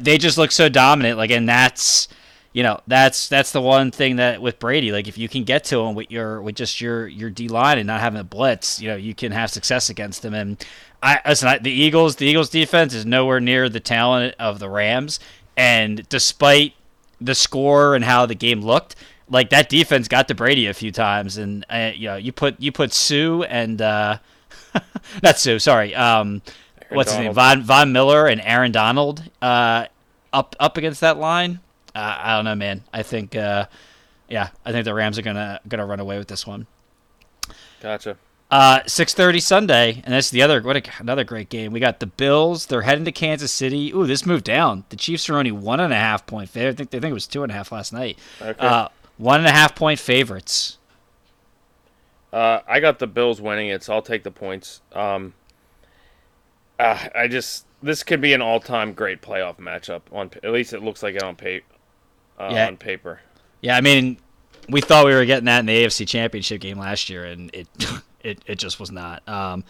they 0.01 0.19
just 0.19 0.37
look 0.37 0.53
so 0.53 0.69
dominant. 0.69 1.17
Like, 1.17 1.31
and 1.31 1.49
that's 1.49 2.09
you 2.53 2.62
know 2.62 2.81
that's 2.87 3.29
that's 3.29 3.53
the 3.53 3.61
one 3.62 3.91
thing 3.91 4.17
that 4.17 4.43
with 4.43 4.59
Brady, 4.59 4.91
like 4.91 5.07
if 5.09 5.17
you 5.17 5.29
can 5.29 5.45
get 5.45 5.64
to 5.64 5.81
him 5.81 5.95
with 5.95 6.11
your 6.11 6.43
with 6.43 6.57
just 6.57 6.81
your 6.81 7.07
your 7.07 7.31
D 7.31 7.49
line 7.49 7.79
and 7.79 7.87
not 7.87 8.01
having 8.01 8.19
a 8.21 8.25
blitz, 8.25 8.81
you 8.81 8.89
know 8.89 8.97
you 8.97 9.14
can 9.14 9.31
have 9.33 9.51
success 9.51 9.89
against 9.91 10.25
him. 10.25 10.35
And 10.35 10.64
I 11.03 11.21
listen, 11.27 11.49
I, 11.49 11.59
the 11.59 11.71
Eagles, 11.71 12.17
the 12.17 12.27
Eagles 12.27 12.49
defense 12.49 12.95
is 12.95 13.07
nowhere 13.07 13.41
near 13.41 13.69
the 13.69 13.81
talent 13.81 14.35
of 14.39 14.59
the 14.59 14.69
Rams, 14.69 15.21
and 15.57 16.09
despite 16.09 16.73
the 17.21 17.35
score 17.35 17.95
and 17.95 18.05
how 18.05 18.27
the 18.27 18.35
game 18.35 18.61
looked, 18.61 18.97
like 19.29 19.51
that 19.51 19.69
defense 19.69 20.09
got 20.09 20.29
to 20.29 20.35
Brady 20.35 20.67
a 20.67 20.75
few 20.75 20.93
times, 20.93 21.37
and 21.37 21.64
uh, 21.71 21.93
you 21.95 22.09
know 22.09 22.17
you 22.17 22.33
put 22.33 22.61
you 22.61 22.73
put 22.73 22.93
Sue 22.93 23.43
and 23.45 23.81
uh, 23.81 24.19
not 25.23 25.39
Sue, 25.39 25.59
sorry, 25.59 25.95
um, 25.95 26.43
what's 26.91 27.11
his 27.11 27.21
name, 27.21 27.33
Donald. 27.33 27.59
Von 27.59 27.62
Von 27.64 27.93
Miller 27.93 28.27
and 28.27 28.41
Aaron 28.41 28.73
Donald 28.73 29.23
uh, 29.43 29.87
up 30.33 30.55
up 30.61 30.77
against 30.77 31.01
that 31.01 31.19
line. 31.19 31.61
Uh, 31.95 32.19
I 32.19 32.37
don't 32.37 32.45
know, 32.45 32.55
man. 32.55 32.85
I 32.93 33.03
think, 33.03 33.35
uh, 33.35 33.67
yeah, 34.29 34.51
I 34.67 34.73
think 34.73 34.85
the 34.85 34.93
Rams 34.93 35.19
are 35.19 35.23
gonna 35.23 35.61
gonna 35.67 35.87
run 35.87 36.01
away 36.01 36.19
with 36.19 36.29
this 36.29 36.47
one. 36.47 36.67
Gotcha. 37.81 38.17
Uh, 38.49 38.80
six 38.86 39.12
thirty 39.12 39.40
Sunday, 39.40 40.01
and 40.05 40.14
that's 40.14 40.30
the 40.30 40.40
other 40.40 40.62
what 40.62 40.76
a, 40.76 40.82
another 41.01 41.24
great 41.24 41.49
game. 41.49 41.72
We 41.72 41.80
got 41.80 41.99
the 41.99 42.07
Bills. 42.07 42.66
They're 42.66 42.82
heading 42.82 43.05
to 43.05 43.11
Kansas 43.12 43.51
City. 43.51 43.90
Ooh, 43.92 44.07
this 44.07 44.24
moved 44.24 44.44
down. 44.44 44.84
The 44.90 44.97
Chiefs 44.97 45.28
are 45.28 45.36
only 45.36 45.51
one 45.51 45.80
and 45.80 45.92
a 45.92 45.97
half 45.97 46.26
point 46.26 46.49
favorite. 46.49 46.74
I 46.74 46.76
think 46.76 46.90
they 46.90 47.01
think 47.01 47.11
it 47.11 47.14
was 47.14 47.26
two 47.26 47.42
and 47.42 47.51
a 47.51 47.55
half 47.57 47.72
last 47.72 47.92
night. 47.92 48.18
Okay. 48.40 48.64
Uh, 48.64 48.88
one 49.18 49.38
and 49.40 49.49
a 49.49 49.53
half 49.53 49.74
point 49.74 49.99
favorites. 49.99 50.78
Uh, 52.32 52.61
I 52.68 52.78
got 52.80 52.99
the 53.01 53.07
Bills 53.09 53.40
winning 53.40 53.68
it, 53.68 53.82
so 53.82 53.94
I'll 53.94 54.03
take 54.03 54.22
the 54.22 54.30
points. 54.30 54.80
Um, 54.92 55.34
uh, 56.78 57.09
I 57.14 57.26
just 57.28 57.64
this 57.82 58.03
could 58.03 58.20
be 58.20 58.32
an 58.32 58.42
all-time 58.42 58.92
great 58.92 59.22
playoff 59.22 59.57
matchup. 59.59 60.03
On 60.12 60.30
at 60.44 60.53
least 60.53 60.72
it 60.72 60.82
looks 60.82 61.03
like 61.03 61.14
it 61.16 61.22
on 61.22 61.34
pa- 61.34 61.59
uh, 62.38 62.51
Yeah. 62.53 62.66
on 62.68 62.76
paper. 62.76 63.20
Yeah, 63.61 63.76
I 63.76 63.80
mean, 63.80 64.18
we 64.68 64.80
thought 64.80 65.05
we 65.07 65.14
were 65.14 65.24
getting 65.24 65.47
that 65.47 65.61
in 65.61 65.66
the 65.66 65.84
AFC 65.84 66.07
Championship 66.07 66.61
game 66.61 66.78
last 66.78 67.09
year, 67.09 67.24
and 67.24 67.51
it 67.55 67.66
it, 68.27 68.43
it 68.47 68.59
just 68.59 68.81
was 68.81 68.91
not. 68.91 69.27
Um, 69.29 69.64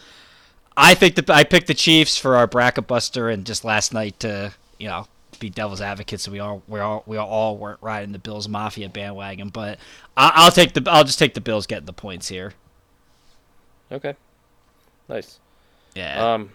I 0.77 0.95
think 0.95 1.15
that 1.17 1.31
I 1.31 1.45
picked 1.45 1.67
the 1.67 1.75
Chiefs 1.75 2.17
for 2.17 2.37
our 2.37 2.47
bracket 2.47 2.87
buster, 2.87 3.29
and 3.29 3.45
just 3.45 3.65
last 3.65 3.93
night 3.95 4.19
to 4.21 4.53
you 4.79 4.89
know 4.89 5.07
be 5.39 5.51
devil's 5.51 5.81
advocates, 5.81 6.25
so 6.25 6.33
we 6.33 6.39
all 6.39 6.63
we 6.69 6.81
all 6.81 7.03
we 7.07 7.17
all 7.17 7.57
weren't 7.57 7.79
riding 7.83 8.13
the 8.13 8.19
Bills 8.19 8.49
Mafia 8.49 8.89
bandwagon. 8.89 9.49
But 9.49 9.79
I, 10.17 10.33
I'll 10.35 10.51
take 10.51 10.73
the 10.73 10.91
I'll 10.91 11.05
just 11.05 11.19
take 11.19 11.35
the 11.35 11.41
Bills 11.41 11.67
getting 11.67 11.87
the 11.87 11.93
points 11.93 12.29
here. 12.29 12.55
Okay. 13.91 14.15
Nice. 15.09 15.39
Yeah. 15.95 16.35
Um. 16.35 16.51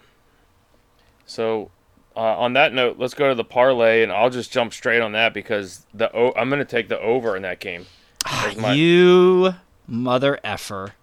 So, 1.25 1.71
uh, 2.15 2.19
on 2.19 2.53
that 2.53 2.73
note, 2.73 2.97
let's 2.99 3.13
go 3.13 3.29
to 3.29 3.35
the 3.35 3.45
parlay, 3.45 4.03
and 4.03 4.11
I'll 4.11 4.29
just 4.29 4.51
jump 4.51 4.73
straight 4.73 5.01
on 5.01 5.13
that 5.13 5.33
because 5.33 5.85
the 5.93 6.13
o- 6.13 6.33
I'm 6.35 6.49
going 6.49 6.59
to 6.59 6.65
take 6.65 6.89
the 6.89 6.99
over 6.99 7.37
in 7.37 7.43
that 7.43 7.59
game. 7.59 7.85
My 8.57 8.73
you 8.73 9.55
mother 9.87 10.39
effer. 10.43 10.93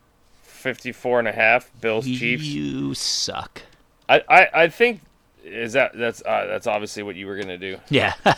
54 0.59 1.21
and 1.21 1.29
a 1.29 1.33
half 1.33 1.71
Bills 1.81 2.05
Chiefs. 2.05 2.45
You 2.45 2.95
suck. 2.95 3.63
I, 4.09 4.23
I, 4.29 4.49
I 4.55 4.69
think 4.69 5.01
is 5.45 5.73
that 5.75 5.93
that's 5.97 6.23
uh, 6.23 6.47
that's 6.47 6.67
obviously 6.67 7.03
what 7.03 7.17
you 7.17 7.27
were 7.27 7.37
going 7.37 7.49
to 7.49 7.59
do. 7.59 7.79
Yeah. 7.89 8.15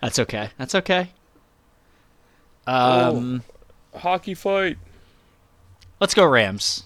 That's 0.00 0.18
okay. 0.18 0.50
That's 0.56 0.74
okay. 0.74 1.10
Um, 2.66 3.42
Hockey 3.94 4.34
fight. 4.34 4.78
let's 6.00 6.14
go 6.14 6.24
Rams. 6.24 6.84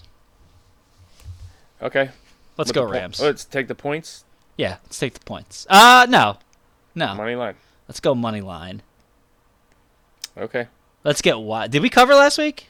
Okay. 1.81 2.09
Let's 2.57 2.69
With 2.69 2.75
go 2.75 2.81
the 2.81 2.87
po- 2.87 2.93
Rams. 2.93 3.19
Let's 3.21 3.45
take 3.45 3.67
the 3.67 3.75
points. 3.75 4.25
Yeah, 4.57 4.77
let's 4.83 4.99
take 4.99 5.13
the 5.13 5.25
points. 5.25 5.65
Uh 5.69 6.05
no. 6.09 6.37
No. 6.93 7.15
Money 7.15 7.35
line. 7.35 7.55
Let's 7.87 7.99
go 7.99 8.15
money 8.15 8.41
line. 8.41 8.81
Okay. 10.37 10.67
Let's 11.03 11.21
get 11.21 11.39
what? 11.39 11.71
Did 11.71 11.81
we 11.81 11.89
cover 11.89 12.15
last 12.15 12.37
week? 12.37 12.67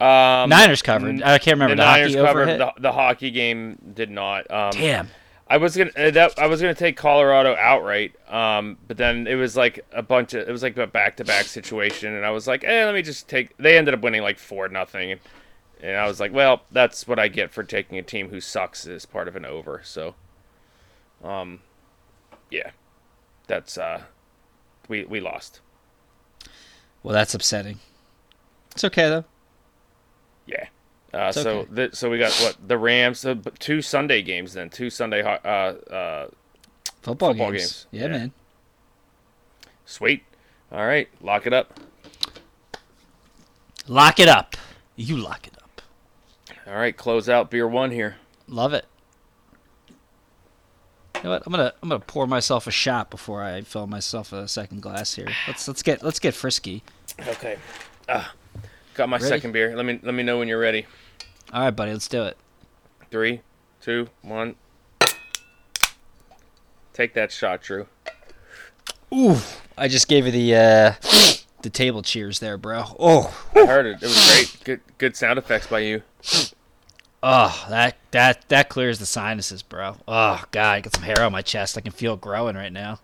Um, 0.00 0.48
Niners 0.48 0.80
covered. 0.80 1.22
I 1.22 1.38
can't 1.38 1.60
remember 1.60 1.76
the 1.76 1.82
the, 1.82 1.86
Niners 1.86 2.14
hockey 2.14 2.26
covered. 2.26 2.58
The, 2.58 2.72
the 2.78 2.92
hockey 2.92 3.30
game 3.30 3.78
did 3.94 4.10
not. 4.10 4.50
Um, 4.50 4.70
Damn. 4.70 5.08
I 5.50 5.56
was 5.56 5.76
gonna 5.76 5.90
uh, 5.96 6.10
that 6.12 6.38
I 6.38 6.46
was 6.46 6.62
gonna 6.62 6.74
take 6.74 6.96
Colorado 6.96 7.56
outright, 7.56 8.14
um, 8.32 8.78
but 8.86 8.96
then 8.96 9.26
it 9.26 9.34
was 9.34 9.56
like 9.56 9.84
a 9.92 10.00
bunch 10.00 10.32
of 10.32 10.48
it 10.48 10.52
was 10.52 10.62
like 10.62 10.76
a 10.76 10.86
back 10.86 11.16
to 11.16 11.24
back 11.24 11.46
situation, 11.46 12.14
and 12.14 12.24
I 12.24 12.30
was 12.30 12.46
like, 12.46 12.62
eh, 12.62 12.84
let 12.84 12.94
me 12.94 13.02
just 13.02 13.28
take. 13.28 13.56
They 13.56 13.76
ended 13.76 13.92
up 13.92 14.00
winning 14.00 14.22
like 14.22 14.38
four 14.38 14.68
nothing, 14.68 15.10
and, 15.10 15.20
and 15.82 15.96
I 15.96 16.06
was 16.06 16.20
like, 16.20 16.32
well, 16.32 16.62
that's 16.70 17.08
what 17.08 17.18
I 17.18 17.26
get 17.26 17.50
for 17.50 17.64
taking 17.64 17.98
a 17.98 18.02
team 18.02 18.30
who 18.30 18.40
sucks 18.40 18.86
as 18.86 19.04
part 19.06 19.26
of 19.26 19.34
an 19.34 19.44
over. 19.44 19.80
So, 19.82 20.14
um, 21.24 21.60
yeah, 22.48 22.70
that's 23.48 23.76
uh, 23.76 24.02
we 24.88 25.04
we 25.04 25.18
lost. 25.18 25.60
Well, 27.02 27.12
that's 27.12 27.34
upsetting. 27.34 27.80
It's 28.70 28.84
okay 28.84 29.08
though. 29.08 29.24
Yeah. 30.50 30.66
Uh, 31.12 31.32
so 31.32 31.50
okay. 31.60 31.74
th- 31.74 31.94
so 31.94 32.08
we 32.10 32.18
got 32.18 32.32
what 32.34 32.56
the 32.66 32.78
Rams 32.78 33.24
uh, 33.24 33.34
two 33.58 33.82
Sunday 33.82 34.22
games 34.22 34.52
then 34.54 34.70
two 34.70 34.90
Sunday 34.90 35.22
uh, 35.22 35.28
uh, 35.48 36.28
Football, 37.02 37.30
Football 37.30 37.50
games. 37.52 37.52
games. 37.62 37.86
Yeah, 37.90 38.02
Yeah. 38.02 38.08
man. 38.08 38.32
sweet. 39.86 40.22
All 40.72 40.86
right, 40.86 41.08
lock 41.20 41.46
it 41.46 41.52
up. 41.52 41.80
Lock 43.88 44.20
it 44.20 44.28
up. 44.28 44.56
You 44.96 45.16
lock 45.16 45.46
it 45.46 45.54
up. 45.62 45.82
All 46.66 46.74
right, 46.74 46.96
close 46.96 47.28
out 47.28 47.50
beer 47.50 47.66
one 47.66 47.90
here. 47.90 48.16
Love 48.46 48.72
it. 48.72 48.86
You 51.16 51.24
know 51.24 51.30
what? 51.30 51.42
I'm 51.46 51.50
gonna 51.50 51.72
I'm 51.82 51.88
gonna 51.88 52.00
pour 52.00 52.26
myself 52.26 52.66
a 52.66 52.70
shot 52.70 53.10
before 53.10 53.42
I 53.42 53.62
fill 53.62 53.86
myself 53.86 54.32
a 54.32 54.46
second 54.48 54.80
glass 54.80 55.14
here. 55.14 55.28
Let's 55.48 55.66
let's 55.66 55.82
get 55.82 56.02
let's 56.02 56.18
get 56.20 56.34
frisky. 56.34 56.82
Okay. 57.26 57.58
Ah, 58.08 58.32
got 58.94 59.08
my 59.08 59.16
Ready? 59.16 59.28
second 59.28 59.52
beer. 59.52 59.74
Let 59.76 59.84
me 59.86 59.98
let 60.02 60.14
me 60.14 60.22
know 60.22 60.38
when 60.38 60.48
you're 60.48 60.58
ready. 60.60 60.86
All 61.52 61.62
right, 61.62 61.70
buddy. 61.70 61.92
Let's 61.92 62.08
do 62.08 62.24
it. 62.24 62.36
Three, 63.10 63.40
two, 63.80 64.08
one. 64.22 64.54
Take 66.92 67.14
that 67.14 67.32
shot, 67.32 67.62
Drew. 67.62 67.86
Ooh, 69.14 69.36
I 69.78 69.88
just 69.88 70.06
gave 70.08 70.26
you 70.26 70.32
the 70.32 70.54
uh, 70.54 70.92
the 71.62 71.70
table 71.70 72.02
cheers 72.02 72.38
there, 72.40 72.56
bro. 72.56 72.84
Oh, 72.98 73.44
I 73.54 73.66
heard 73.66 73.86
it. 73.86 73.96
It 73.96 74.02
was 74.02 74.26
great. 74.28 74.64
Good 74.64 74.80
good 74.98 75.16
sound 75.16 75.38
effects 75.38 75.66
by 75.66 75.80
you. 75.80 76.02
oh, 77.22 77.66
that 77.70 77.96
that 78.12 78.48
that 78.48 78.68
clears 78.68 78.98
the 78.98 79.06
sinuses, 79.06 79.62
bro. 79.62 79.96
Oh 80.06 80.44
God, 80.50 80.72
I 80.76 80.80
got 80.80 80.94
some 80.94 81.04
hair 81.04 81.20
on 81.22 81.32
my 81.32 81.42
chest. 81.42 81.76
I 81.76 81.80
can 81.80 81.92
feel 81.92 82.14
it 82.14 82.20
growing 82.20 82.56
right 82.56 82.72
now. 82.72 83.00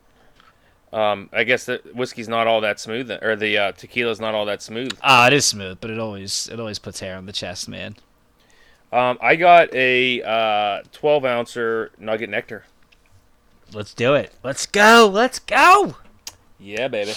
Um, 0.93 1.29
I 1.33 1.45
guess 1.45 1.67
the 1.67 1.81
whiskey's 1.95 2.29
not 2.29 2.47
all 2.47 2.61
that 2.61 2.79
smooth, 2.81 3.11
or 3.11 3.37
the 3.37 3.59
uh, 3.59 3.73
tequila's 3.73 4.21
not 4.21 4.35
all 4.35 4.47
that 4.47 4.63
smooth. 4.63 4.97
Ah, 5.03 5.27
it 5.27 5.33
is 5.33 5.45
smooth, 5.45 5.79
but 5.81 5.91
it 5.91 5.99
always 5.99 6.49
it 6.49 6.61
always 6.61 6.79
puts 6.79 7.01
hair 7.01 7.17
on 7.17 7.27
the 7.27 7.33
chest, 7.33 7.69
man. 7.69 7.97
Um, 8.93 9.19
I 9.21 9.37
got 9.37 9.75
a 9.75 10.23
uh, 10.23 10.83
12 10.93 11.25
ouncer 11.25 11.91
nugget 11.99 12.31
nectar. 12.31 12.65
Let's 13.73 13.93
do 13.93 14.15
it. 14.15 14.33
Let's 14.45 14.65
go. 14.65 15.11
Let's 15.13 15.41
go. 15.41 15.97
Yeah, 16.59 16.89
baby. 16.89 17.13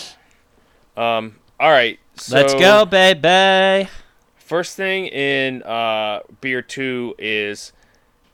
Um, 0.98 1.36
all 1.60 1.70
right. 1.70 2.00
So 2.16 2.36
Let's 2.36 2.54
go, 2.56 2.86
baby. 2.86 3.90
First 4.38 4.76
thing 4.76 5.06
in 5.08 5.62
uh, 5.64 6.22
beer 6.42 6.64
two 6.64 7.14
is 7.20 7.72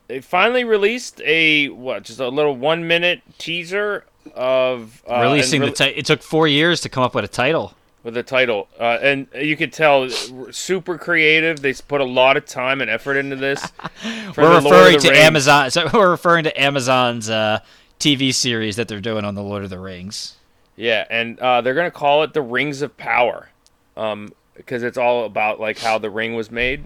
they 0.07 0.21
finally 0.21 0.63
released 0.63 1.21
a 1.21 1.67
what? 1.69 2.03
Just 2.03 2.19
a 2.19 2.29
little 2.29 2.55
one 2.55 2.87
minute 2.87 3.21
teaser 3.37 4.05
of 4.33 5.03
uh, 5.09 5.21
Releasing 5.21 5.61
and 5.61 5.71
the 5.71 5.75
title. 5.75 5.93
it 5.97 6.05
took 6.05 6.21
four 6.21 6.47
years 6.47 6.81
to 6.81 6.89
come 6.89 7.03
up 7.03 7.13
with 7.15 7.25
a 7.25 7.29
title. 7.29 7.73
with 8.03 8.15
a 8.17 8.23
title, 8.23 8.67
uh, 8.79 8.97
and 9.01 9.27
you 9.35 9.55
could 9.57 9.73
tell 9.73 10.09
super 10.09 10.97
creative. 10.97 11.61
They 11.61 11.73
put 11.73 12.01
a 12.01 12.05
lot 12.05 12.37
of 12.37 12.45
time 12.45 12.81
and 12.81 12.89
effort 12.89 13.17
into 13.17 13.35
this. 13.35 13.65
We're 14.03 14.31
the 14.33 14.41
Lord 14.41 14.55
of 14.57 14.63
referring 14.65 14.99
to 14.99 15.09
Rings. 15.09 15.19
Amazon. 15.19 15.71
So 15.71 15.89
we're 15.93 16.09
referring 16.09 16.43
to 16.45 16.61
Amazon's 16.61 17.29
uh, 17.29 17.59
TV 17.99 18.33
series 18.33 18.75
that 18.75 18.87
they're 18.87 19.01
doing 19.01 19.25
on 19.25 19.35
the 19.35 19.43
Lord 19.43 19.63
of 19.63 19.69
the 19.69 19.79
Rings. 19.79 20.35
Yeah, 20.75 21.05
and 21.09 21.39
uh, 21.39 21.61
they're 21.61 21.73
gonna 21.73 21.89
call 21.91 22.23
it 22.23 22.33
the 22.33 22.41
Rings 22.41 22.81
of 22.81 22.95
Power, 22.97 23.49
um, 23.95 24.33
because 24.55 24.83
it's 24.83 24.97
all 24.97 25.25
about 25.25 25.59
like 25.59 25.79
how 25.79 25.97
the 25.97 26.09
ring 26.09 26.35
was 26.35 26.51
made. 26.51 26.83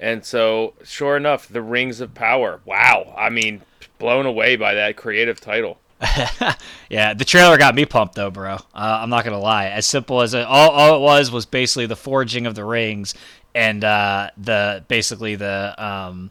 And 0.00 0.24
so, 0.24 0.72
sure 0.82 1.16
enough, 1.16 1.46
the 1.46 1.62
Rings 1.62 2.00
of 2.00 2.14
Power. 2.14 2.60
Wow, 2.64 3.14
I 3.16 3.28
mean, 3.28 3.62
blown 3.98 4.26
away 4.26 4.56
by 4.56 4.74
that 4.74 4.96
creative 4.96 5.40
title. 5.40 5.78
Yeah, 6.90 7.14
the 7.14 7.24
trailer 7.24 7.56
got 7.56 7.74
me 7.74 7.86
pumped 7.86 8.16
though, 8.16 8.30
bro. 8.30 8.56
Uh, 8.56 8.58
I'm 8.74 9.08
not 9.08 9.24
gonna 9.24 9.38
lie. 9.38 9.68
As 9.68 9.86
simple 9.86 10.20
as 10.20 10.34
it, 10.34 10.44
all, 10.44 10.70
all 10.70 10.96
it 10.96 11.00
was 11.00 11.30
was 11.30 11.46
basically 11.46 11.86
the 11.86 11.96
forging 11.96 12.44
of 12.44 12.54
the 12.54 12.64
rings 12.64 13.14
and 13.54 13.82
uh, 13.82 14.28
the 14.36 14.84
basically 14.88 15.36
the 15.36 15.74
um, 15.82 16.30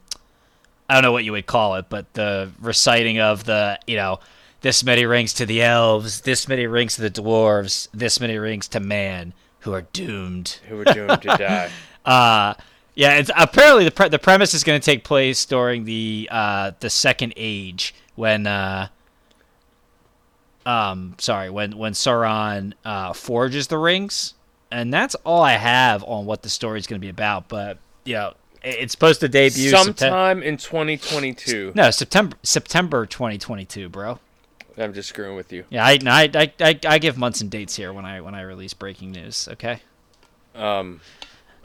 I 0.87 0.93
don't 0.93 1.03
know 1.03 1.11
what 1.11 1.23
you 1.23 1.31
would 1.31 1.47
call 1.47 1.75
it, 1.75 1.85
but 1.89 2.13
the 2.13 2.51
reciting 2.59 3.19
of 3.19 3.45
the 3.45 3.79
you 3.87 3.95
know 3.95 4.19
this 4.61 4.83
many 4.83 5.05
rings 5.05 5.33
to 5.35 5.47
the 5.47 5.63
elves, 5.63 6.21
this 6.21 6.47
many 6.47 6.67
rings 6.67 6.95
to 6.97 7.01
the 7.01 7.09
dwarves, 7.09 7.87
this 7.91 8.19
many 8.19 8.37
rings 8.37 8.67
to 8.67 8.79
man 8.79 9.33
who 9.61 9.73
are 9.73 9.83
doomed. 9.93 10.59
Who 10.69 10.81
are 10.81 10.85
doomed 10.85 11.21
to 11.21 11.27
die. 11.27 11.69
Uh, 12.03 12.55
yeah, 12.95 13.17
it's 13.17 13.29
apparently 13.37 13.85
the 13.85 13.91
pre- 13.91 14.09
the 14.09 14.17
premise 14.17 14.55
is 14.55 14.63
going 14.63 14.81
to 14.81 14.83
take 14.83 15.03
place 15.03 15.45
during 15.45 15.85
the 15.85 16.27
uh, 16.31 16.71
the 16.79 16.89
second 16.89 17.33
age 17.37 17.93
when 18.15 18.47
uh, 18.47 18.87
um 20.65 21.15
sorry 21.17 21.49
when 21.49 21.77
when 21.77 21.93
Sauron 21.93 22.73
uh, 22.85 23.13
forges 23.13 23.67
the 23.67 23.77
rings, 23.77 24.33
and 24.71 24.93
that's 24.93 25.15
all 25.25 25.41
I 25.41 25.53
have 25.53 26.03
on 26.03 26.25
what 26.25 26.43
the 26.43 26.49
story's 26.49 26.87
going 26.87 26.99
to 26.99 27.05
be 27.05 27.09
about. 27.09 27.47
But 27.47 27.77
you 28.05 28.13
know, 28.15 28.33
it's 28.63 28.91
supposed 28.91 29.19
to 29.21 29.27
debut 29.29 29.69
Septem- 29.69 29.97
Sometime 29.97 30.43
in 30.43 30.57
2022. 30.57 31.71
no 31.75 31.89
September 31.91 32.37
September 32.43 33.05
2022, 33.05 33.89
bro. 33.89 34.19
I'm 34.77 34.93
just 34.93 35.09
screwing 35.09 35.35
with 35.35 35.51
you. 35.51 35.65
Yeah, 35.69 35.85
I, 35.85 35.97
no, 35.97 36.11
I, 36.11 36.29
I, 36.33 36.53
I, 36.61 36.79
I 36.87 36.97
give 36.99 37.17
months 37.17 37.41
and 37.41 37.51
dates 37.51 37.75
here 37.75 37.91
when 37.91 38.05
I 38.05 38.21
when 38.21 38.33
I 38.35 38.41
release 38.41 38.73
breaking 38.73 39.11
news. 39.11 39.47
Okay. 39.51 39.81
Um, 40.55 41.01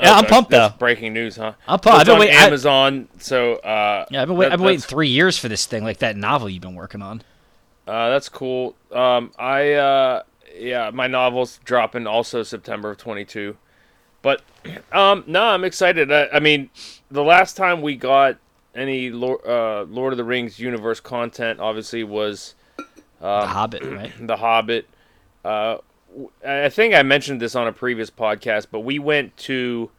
Yeah, 0.00 0.14
I'm 0.14 0.26
pumped, 0.26 0.50
though. 0.50 0.70
Breaking 0.78 1.14
news, 1.14 1.36
huh? 1.36 1.52
I'm 1.66 1.78
pumped. 1.78 1.86
So 1.86 1.92
I've 2.00 2.06
been 2.06 2.18
waiting. 2.18 2.34
wait- 2.34 2.42
I- 2.42 2.46
Amazon. 2.46 3.08
so 3.18 3.54
uh, 3.56 4.06
Yeah, 4.10 4.22
I've 4.22 4.28
been, 4.28 4.36
wait- 4.36 4.46
that- 4.46 4.52
I've 4.54 4.58
been 4.58 4.66
waiting 4.66 4.80
three 4.82 5.08
years 5.08 5.38
for 5.38 5.48
this 5.48 5.66
thing, 5.66 5.84
like 5.84 5.98
that 5.98 6.16
novel 6.16 6.48
you've 6.50 6.62
been 6.62 6.74
working 6.74 7.00
on. 7.00 7.22
Uh, 7.86 8.10
that's 8.10 8.28
cool. 8.28 8.74
Um, 8.92 9.30
I 9.38 9.72
uh, 9.74 10.22
yeah, 10.58 10.90
my 10.92 11.06
novel's 11.06 11.58
dropping 11.64 12.06
also 12.06 12.42
September 12.42 12.90
of 12.92 12.98
22. 12.98 13.56
But 14.22 14.42
um, 14.92 15.24
no, 15.26 15.42
I'm 15.44 15.64
excited. 15.64 16.10
I, 16.12 16.28
I 16.32 16.40
mean, 16.40 16.70
the 17.10 17.22
last 17.24 17.56
time 17.56 17.82
we 17.82 17.94
got 17.96 18.38
any 18.74 19.10
Lord, 19.10 19.46
uh, 19.46 19.82
Lord 19.84 20.12
of 20.12 20.16
the 20.16 20.24
Rings 20.24 20.58
universe 20.58 21.00
content, 21.00 21.60
obviously, 21.60 22.02
was 22.04 22.54
the 23.20 23.26
um, 23.28 23.48
Hobbit, 23.48 23.84
right? 23.84 24.12
The 24.20 24.36
Hobbit. 24.36 24.88
Uh, 25.44 25.78
I 26.46 26.70
think 26.70 26.94
I 26.94 27.02
mentioned 27.02 27.40
this 27.40 27.54
on 27.54 27.66
a 27.68 27.72
previous 27.72 28.10
podcast, 28.10 28.66
but 28.70 28.80
we 28.80 28.98
went 28.98 29.36
to 29.38 29.90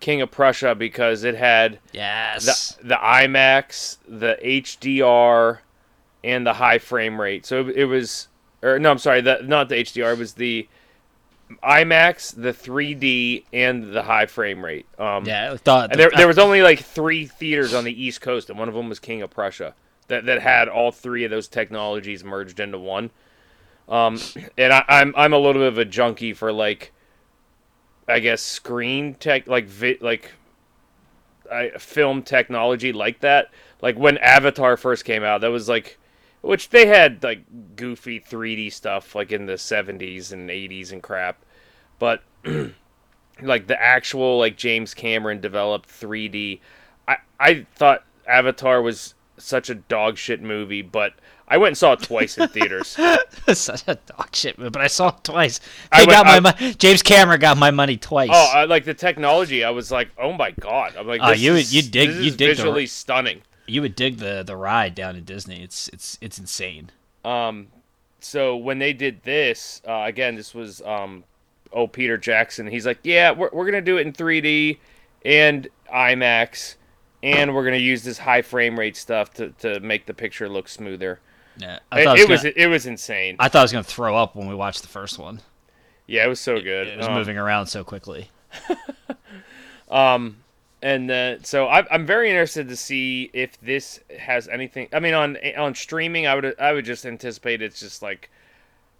King 0.00 0.20
of 0.20 0.30
Prussia 0.30 0.74
because 0.74 1.22
it 1.24 1.36
had 1.36 1.78
Yes. 1.92 2.74
the 2.82 2.88
the 2.88 2.94
IMAX, 2.96 3.98
the 4.06 4.36
HDR, 4.42 5.58
and 6.24 6.46
the 6.46 6.54
high 6.54 6.78
frame 6.78 7.20
rate. 7.20 7.46
So 7.46 7.68
it, 7.68 7.76
it 7.76 7.84
was, 7.86 8.28
or 8.62 8.78
no, 8.78 8.90
I'm 8.90 8.98
sorry, 8.98 9.20
the, 9.20 9.40
not 9.42 9.68
the 9.68 9.76
HDR. 9.76 10.12
It 10.12 10.18
was 10.18 10.34
the 10.34 10.68
IMAX, 11.62 12.34
the 12.34 12.52
3D, 12.52 13.44
and 13.52 13.92
the 13.92 14.02
high 14.02 14.26
frame 14.26 14.64
rate. 14.64 14.86
Um, 14.98 15.24
yeah, 15.24 15.52
I 15.52 15.56
thought 15.56 15.90
And 15.90 16.00
there, 16.00 16.10
there 16.16 16.26
was 16.26 16.38
only 16.38 16.62
like 16.62 16.80
three 16.80 17.26
theaters 17.26 17.74
on 17.74 17.84
the 17.84 18.02
East 18.02 18.20
Coast, 18.20 18.50
and 18.50 18.58
one 18.58 18.68
of 18.68 18.74
them 18.74 18.88
was 18.88 18.98
King 18.98 19.22
of 19.22 19.30
Prussia 19.30 19.74
that 20.08 20.26
that 20.26 20.42
had 20.42 20.68
all 20.68 20.92
three 20.92 21.24
of 21.24 21.30
those 21.30 21.48
technologies 21.48 22.22
merged 22.22 22.60
into 22.60 22.78
one. 22.78 23.10
Um, 23.88 24.18
and 24.58 24.72
I, 24.72 24.84
I'm 24.88 25.14
I'm 25.16 25.32
a 25.32 25.38
little 25.38 25.62
bit 25.62 25.68
of 25.68 25.78
a 25.78 25.84
junkie 25.84 26.34
for 26.34 26.52
like, 26.52 26.92
I 28.06 28.20
guess 28.20 28.42
screen 28.42 29.14
tech, 29.14 29.46
like 29.46 29.66
vi- 29.66 29.98
like, 30.00 30.32
I, 31.50 31.70
film 31.78 32.22
technology 32.22 32.92
like 32.92 33.20
that. 33.20 33.50
Like 33.80 33.96
when 33.96 34.18
Avatar 34.18 34.76
first 34.76 35.04
came 35.04 35.24
out, 35.24 35.40
that 35.40 35.48
was 35.48 35.68
like, 35.68 35.98
which 36.42 36.68
they 36.68 36.86
had 36.86 37.22
like 37.22 37.44
goofy 37.76 38.20
3D 38.20 38.70
stuff 38.72 39.14
like 39.14 39.32
in 39.32 39.46
the 39.46 39.54
70s 39.54 40.32
and 40.32 40.50
80s 40.50 40.92
and 40.92 41.02
crap, 41.02 41.42
but 41.98 42.22
like 43.42 43.66
the 43.66 43.80
actual 43.80 44.38
like 44.38 44.56
James 44.56 44.94
Cameron 44.94 45.40
developed 45.40 45.88
3D. 45.88 46.60
I 47.08 47.16
I 47.40 47.66
thought 47.74 48.04
Avatar 48.28 48.82
was 48.82 49.14
such 49.38 49.70
a 49.70 49.74
dog 49.74 50.18
shit 50.18 50.40
movie, 50.42 50.82
but 50.82 51.14
I 51.48 51.56
went 51.56 51.68
and 51.68 51.78
saw 51.78 51.92
it 51.92 52.00
twice 52.02 52.38
in 52.38 52.48
theaters. 52.48 52.96
such 53.52 53.82
a 53.88 53.96
dog 54.06 54.34
shit, 54.34 54.56
movie, 54.58 54.70
but 54.70 54.80
I 54.82 54.86
saw 54.86 55.08
it 55.08 55.24
twice. 55.24 55.60
I 55.90 56.00
They 56.04 56.12
got 56.12 56.24
my 56.26 56.36
I- 56.36 56.40
money. 56.40 56.74
James 56.74 57.02
Cameron 57.02 57.40
got 57.40 57.58
my 57.58 57.70
money 57.70 57.96
twice. 57.96 58.30
Oh, 58.32 58.50
I, 58.54 58.64
like 58.64 58.84
the 58.84 58.94
technology, 58.94 59.64
I 59.64 59.70
was 59.70 59.90
like, 59.90 60.10
oh 60.18 60.32
my 60.32 60.52
god! 60.52 60.94
I'm 60.96 61.06
like, 61.06 61.20
Oh, 61.22 61.32
you- 61.32 61.54
is, 61.54 61.74
you 61.74 61.82
dig- 61.82 62.10
you 62.10 62.30
dig 62.30 62.38
the- 62.38 62.46
visually 62.46 62.86
stunning. 62.86 63.42
You 63.66 63.80
would 63.82 63.94
dig 63.96 64.18
the 64.18 64.42
the 64.44 64.56
ride 64.56 64.94
down 64.94 65.16
in 65.16 65.24
Disney. 65.24 65.62
It's 65.62 65.88
it's 65.88 66.18
it's 66.20 66.38
insane. 66.38 66.90
Um, 67.24 67.68
so 68.20 68.56
when 68.56 68.78
they 68.78 68.92
did 68.92 69.22
this, 69.24 69.80
uh, 69.86 70.02
again, 70.06 70.34
this 70.36 70.54
was 70.54 70.80
um, 70.82 71.24
oh 71.72 71.86
Peter 71.86 72.16
Jackson. 72.18 72.66
He's 72.66 72.86
like, 72.86 72.98
yeah, 73.02 73.30
we're 73.30 73.50
we're 73.52 73.64
gonna 73.66 73.80
do 73.80 73.98
it 73.98 74.06
in 74.06 74.12
3D 74.12 74.78
and 75.24 75.68
IMAX, 75.92 76.76
and 77.22 77.54
we're 77.54 77.64
gonna 77.64 77.76
use 77.76 78.02
this 78.02 78.18
high 78.18 78.42
frame 78.42 78.78
rate 78.78 78.96
stuff 78.96 79.32
to 79.34 79.50
to 79.60 79.80
make 79.80 80.06
the 80.06 80.14
picture 80.14 80.48
look 80.48 80.68
smoother. 80.68 81.20
Yeah, 81.58 81.78
I 81.90 82.00
It, 82.00 82.04
thought 82.04 82.18
it 82.18 82.28
was, 82.28 82.30
was 82.30 82.42
gonna, 82.44 82.54
it 82.56 82.66
was 82.66 82.86
insane. 82.86 83.36
I 83.38 83.48
thought 83.48 83.58
I 83.60 83.62
was 83.64 83.72
gonna 83.72 83.84
throw 83.84 84.16
up 84.16 84.34
when 84.34 84.48
we 84.48 84.54
watched 84.54 84.82
the 84.82 84.88
first 84.88 85.18
one. 85.18 85.40
Yeah, 86.06 86.24
it 86.24 86.28
was 86.28 86.40
so 86.40 86.60
good. 86.60 86.88
It 86.88 86.96
was 86.96 87.06
Um, 87.06 87.14
moving 87.14 87.38
around 87.38 87.66
so 87.66 87.84
quickly. 87.84 88.30
Um, 89.90 90.38
and 90.82 91.10
uh, 91.10 91.42
so 91.42 91.66
I, 91.68 91.86
I'm 91.90 92.04
very 92.04 92.28
interested 92.28 92.68
to 92.68 92.76
see 92.76 93.30
if 93.32 93.60
this 93.60 94.00
has 94.18 94.48
anything. 94.48 94.88
I 94.92 95.00
mean, 95.00 95.14
on 95.14 95.36
on 95.56 95.74
streaming, 95.74 96.26
I 96.26 96.34
would 96.34 96.58
I 96.60 96.72
would 96.72 96.84
just 96.84 97.06
anticipate 97.06 97.62
it's 97.62 97.80
just 97.80 98.02
like 98.02 98.30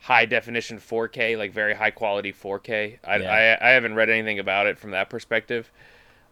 high 0.02 0.26
definition 0.26 0.78
4K, 0.78 1.38
like 1.38 1.52
very 1.52 1.74
high 1.74 1.90
quality 1.90 2.32
4K. 2.32 2.98
I, 3.04 3.16
Yeah. 3.16 3.58
I, 3.60 3.68
I 3.68 3.70
haven't 3.72 3.94
read 3.94 4.10
anything 4.10 4.38
about 4.38 4.66
it 4.66 4.76
from 4.76 4.90
that 4.90 5.08
perspective. 5.10 5.70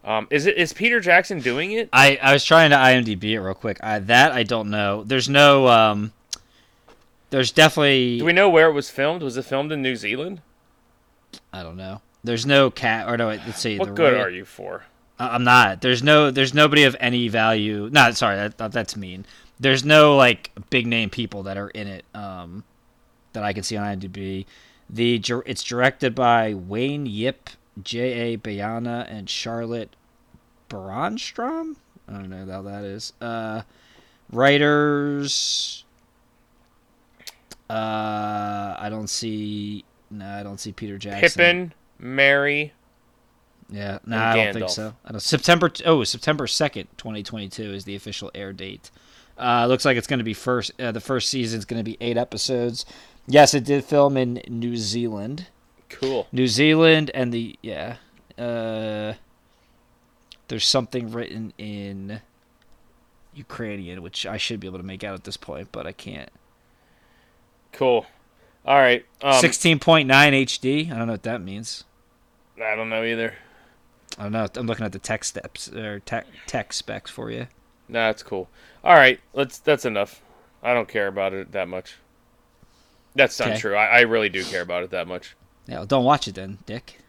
Um, 0.03 0.27
is 0.29 0.45
it 0.45 0.57
is 0.57 0.73
Peter 0.73 0.99
Jackson 0.99 1.41
doing 1.41 1.73
it? 1.73 1.89
I, 1.93 2.17
I 2.21 2.33
was 2.33 2.43
trying 2.43 2.71
to 2.71 2.75
IMDb 2.75 3.31
it 3.31 3.39
real 3.39 3.53
quick. 3.53 3.77
I, 3.83 3.99
that 3.99 4.31
I 4.31 4.43
don't 4.43 4.69
know. 4.69 5.03
There's 5.03 5.29
no. 5.29 5.67
Um, 5.67 6.11
there's 7.29 7.51
definitely. 7.51 8.17
Do 8.17 8.25
we 8.25 8.33
know 8.33 8.49
where 8.49 8.67
it 8.67 8.73
was 8.73 8.89
filmed? 8.89 9.21
Was 9.21 9.37
it 9.37 9.45
filmed 9.45 9.71
in 9.71 9.81
New 9.81 9.95
Zealand? 9.95 10.41
I 11.53 11.61
don't 11.61 11.77
know. 11.77 12.01
There's 12.23 12.45
no 12.45 12.71
cat. 12.71 13.07
Or 13.07 13.15
no, 13.15 13.27
let's 13.27 13.59
see. 13.59 13.77
What 13.77 13.89
the 13.89 13.93
good 13.93 14.15
are 14.15 14.29
you 14.29 14.43
for? 14.43 14.85
I'm 15.29 15.43
not. 15.43 15.81
There's 15.81 16.01
no. 16.03 16.31
There's 16.31 16.53
nobody 16.53 16.83
of 16.83 16.95
any 16.99 17.27
value. 17.27 17.89
No, 17.91 18.11
sorry. 18.11 18.35
That, 18.37 18.57
that- 18.57 18.71
that's 18.71 18.95
mean. 18.95 19.25
There's 19.59 19.85
no 19.85 20.15
like 20.15 20.51
big 20.69 20.87
name 20.87 21.09
people 21.09 21.43
that 21.43 21.57
are 21.57 21.69
in 21.69 21.87
it. 21.87 22.05
Um, 22.15 22.63
that 23.33 23.43
I 23.43 23.53
can 23.53 23.63
see 23.63 23.77
on 23.77 23.99
IMDb. 23.99 24.45
The 24.89 25.21
it's 25.45 25.63
directed 25.63 26.15
by 26.15 26.53
Wayne 26.53 27.05
Yip, 27.05 27.49
J. 27.81 28.33
A. 28.33 28.37
Bayona, 28.37 29.05
and 29.09 29.29
Charlotte 29.29 29.95
Baranstrom. 30.69 31.75
I 32.09 32.13
don't 32.13 32.29
know 32.29 32.45
how 32.51 32.61
that 32.63 32.83
is. 32.83 33.13
Uh, 33.21 33.61
writers. 34.31 35.85
Uh, 37.69 38.75
I 38.77 38.87
don't 38.89 39.09
see. 39.09 39.85
No, 40.09 40.27
I 40.27 40.43
don't 40.43 40.59
see 40.59 40.73
Peter 40.73 40.97
Jackson. 40.97 41.21
Pippin, 41.29 41.73
Mary. 41.99 42.73
Yeah, 43.71 43.99
no, 44.05 44.17
I 44.17 44.35
don't 44.35 44.53
think 44.53 44.69
so. 44.69 44.93
I 45.05 45.11
don't, 45.11 45.21
September. 45.21 45.69
t- 45.69 45.83
Oh, 45.85 46.03
September 46.03 46.45
second, 46.47 46.89
twenty 46.97 47.23
twenty 47.23 47.47
two 47.47 47.73
is 47.73 47.85
the 47.85 47.95
official 47.95 48.29
air 48.35 48.51
date. 48.53 48.91
Uh, 49.37 49.65
looks 49.65 49.85
like 49.85 49.97
it's 49.97 50.07
going 50.07 50.19
to 50.19 50.25
be 50.25 50.33
first. 50.33 50.71
Uh, 50.79 50.91
the 50.91 50.99
first 50.99 51.29
season 51.29 51.57
is 51.59 51.65
going 51.65 51.79
to 51.79 51.83
be 51.83 51.97
eight 52.01 52.17
episodes. 52.17 52.85
Yes, 53.27 53.53
it 53.53 53.63
did 53.63 53.83
film 53.85 54.17
in 54.17 54.41
New 54.47 54.75
Zealand. 54.77 55.47
Cool. 55.89 56.27
New 56.31 56.47
Zealand 56.47 57.11
and 57.13 57.33
the 57.33 57.57
yeah. 57.61 57.95
Uh, 58.37 59.13
there's 60.49 60.65
something 60.67 61.11
written 61.11 61.53
in 61.57 62.21
Ukrainian, 63.33 64.01
which 64.01 64.25
I 64.25 64.35
should 64.37 64.59
be 64.59 64.67
able 64.67 64.79
to 64.79 64.85
make 64.85 65.03
out 65.03 65.13
at 65.13 65.23
this 65.23 65.37
point, 65.37 65.69
but 65.71 65.87
I 65.87 65.93
can't. 65.93 66.29
Cool. 67.71 68.05
All 68.65 68.77
right. 68.77 69.05
Um, 69.21 69.39
Sixteen 69.39 69.79
point 69.79 70.07
nine 70.07 70.33
HD. 70.33 70.91
I 70.91 70.97
don't 70.97 71.07
know 71.07 71.13
what 71.13 71.23
that 71.23 71.41
means. 71.41 71.85
I 72.61 72.75
don't 72.75 72.89
know 72.89 73.03
either. 73.03 73.33
I 74.17 74.23
don't 74.23 74.31
know. 74.33 74.47
I'm 74.55 74.67
looking 74.67 74.85
at 74.85 74.91
the 74.91 74.99
tech 74.99 75.23
steps 75.23 75.69
or 75.71 75.99
tech 75.99 76.27
tech 76.47 76.73
specs 76.73 77.09
for 77.09 77.31
you. 77.31 77.47
No, 77.87 77.99
that's 78.07 78.23
cool. 78.23 78.49
All 78.83 78.95
right, 78.95 79.19
let's. 79.33 79.57
That's 79.59 79.85
enough. 79.85 80.21
I 80.63 80.73
don't 80.73 80.87
care 80.87 81.07
about 81.07 81.33
it 81.33 81.51
that 81.53 81.67
much. 81.67 81.95
That's 83.15 83.37
not 83.39 83.49
Okay. 83.49 83.57
true. 83.59 83.75
I, 83.75 83.85
I 83.85 83.99
really 84.01 84.29
do 84.29 84.43
care 84.43 84.61
about 84.61 84.83
it 84.83 84.91
that 84.91 85.07
much. 85.07 85.35
Yeah, 85.67 85.77
well, 85.77 85.85
don't 85.85 86.05
watch 86.05 86.27
it 86.27 86.35
then, 86.35 86.59
Dick. 86.65 86.99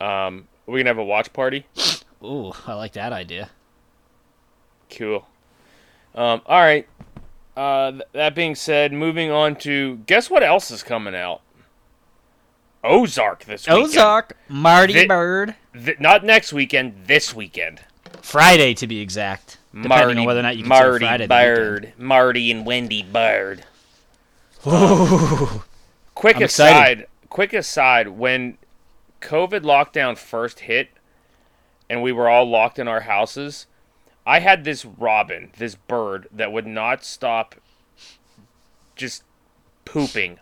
Um, 0.00 0.46
we 0.66 0.80
can 0.80 0.86
have 0.86 0.98
a 0.98 1.04
watch 1.04 1.32
party. 1.32 1.66
Ooh, 2.22 2.52
I 2.66 2.74
like 2.74 2.92
that 2.92 3.12
idea. 3.12 3.50
Cool. 4.90 5.26
Um, 6.14 6.42
all 6.46 6.60
right. 6.60 6.86
Uh, 7.56 7.90
th- 7.92 8.02
that 8.12 8.34
being 8.34 8.54
said, 8.54 8.92
moving 8.92 9.30
on 9.30 9.56
to 9.56 9.96
guess 10.06 10.30
what 10.30 10.42
else 10.42 10.70
is 10.70 10.82
coming 10.82 11.14
out? 11.14 11.40
Ozark 12.82 13.44
this 13.44 13.66
weekend. 13.66 13.84
Ozark, 13.84 14.36
Marty 14.48 15.06
Byrde, 15.06 15.54
Th- 15.74 16.00
not 16.00 16.24
next 16.24 16.52
weekend. 16.52 17.06
This 17.06 17.34
weekend. 17.34 17.80
Friday 18.22 18.74
to 18.74 18.86
be 18.86 19.00
exact. 19.00 19.58
Depending 19.72 19.88
Marty, 19.88 20.18
on 20.20 20.24
whether 20.26 20.40
or 20.40 20.42
not 20.42 20.56
you 20.56 20.64
consider 20.64 20.90
Marty 20.90 21.04
Friday 21.06 21.26
Bird, 21.26 21.92
Marty 21.96 22.50
and 22.50 22.66
Wendy 22.66 23.02
Byrde. 23.04 23.62
Quick 26.14 26.36
I'm 26.36 26.42
aside, 26.42 26.70
excited. 26.70 27.06
quick 27.28 27.52
aside. 27.52 28.08
When 28.08 28.58
COVID 29.20 29.60
lockdown 29.60 30.18
first 30.18 30.60
hit, 30.60 30.90
and 31.88 32.02
we 32.02 32.12
were 32.12 32.28
all 32.28 32.48
locked 32.48 32.78
in 32.78 32.88
our 32.88 33.00
houses, 33.00 33.66
I 34.26 34.40
had 34.40 34.64
this 34.64 34.84
robin, 34.84 35.50
this 35.56 35.74
bird 35.76 36.28
that 36.32 36.52
would 36.52 36.66
not 36.66 37.04
stop, 37.04 37.54
just 38.96 39.22
pooping 39.84 40.38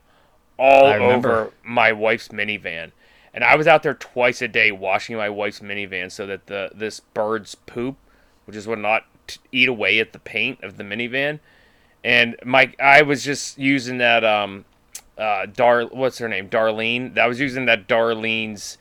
all 0.59 0.87
over 0.87 1.53
my 1.63 1.93
wife's 1.93 2.29
minivan. 2.29 2.93
And 3.33 3.45
I 3.45 3.57
was 3.57 3.67
out 3.67 3.83
there 3.83 3.95
twice 3.95 4.43
a 4.43 4.49
day 4.49 4.73
washing 4.73 5.17
my 5.17 5.29
wife's 5.29 5.61
minivan 5.61 6.11
so 6.11 6.27
that 6.27 6.47
the 6.47 6.71
this 6.75 7.01
bird's 7.01 7.55
poop, 7.55 7.97
which 8.47 8.57
is 8.57 8.67
what 8.67 8.79
not 8.79 9.05
t- 9.27 9.41
eat 9.53 9.69
away 9.69 10.01
at 10.01 10.13
the 10.13 10.19
paint 10.19 10.63
of 10.63 10.77
the 10.77 10.85
minivan. 10.85 11.41
And 12.03 12.37
my 12.45 12.73
I 12.81 13.03
was 13.03 13.23
just 13.23 13.59
using 13.59 13.99
that 13.99 14.25
um 14.25 14.65
uh 15.17 15.47
Dar 15.47 15.85
what's 15.85 16.19
her 16.19 16.29
name 16.29 16.49
Darlene. 16.49 17.17
I 17.19 17.27
was 17.27 17.39
using 17.39 17.67
that 17.67 17.87
Darlene's 17.87 18.79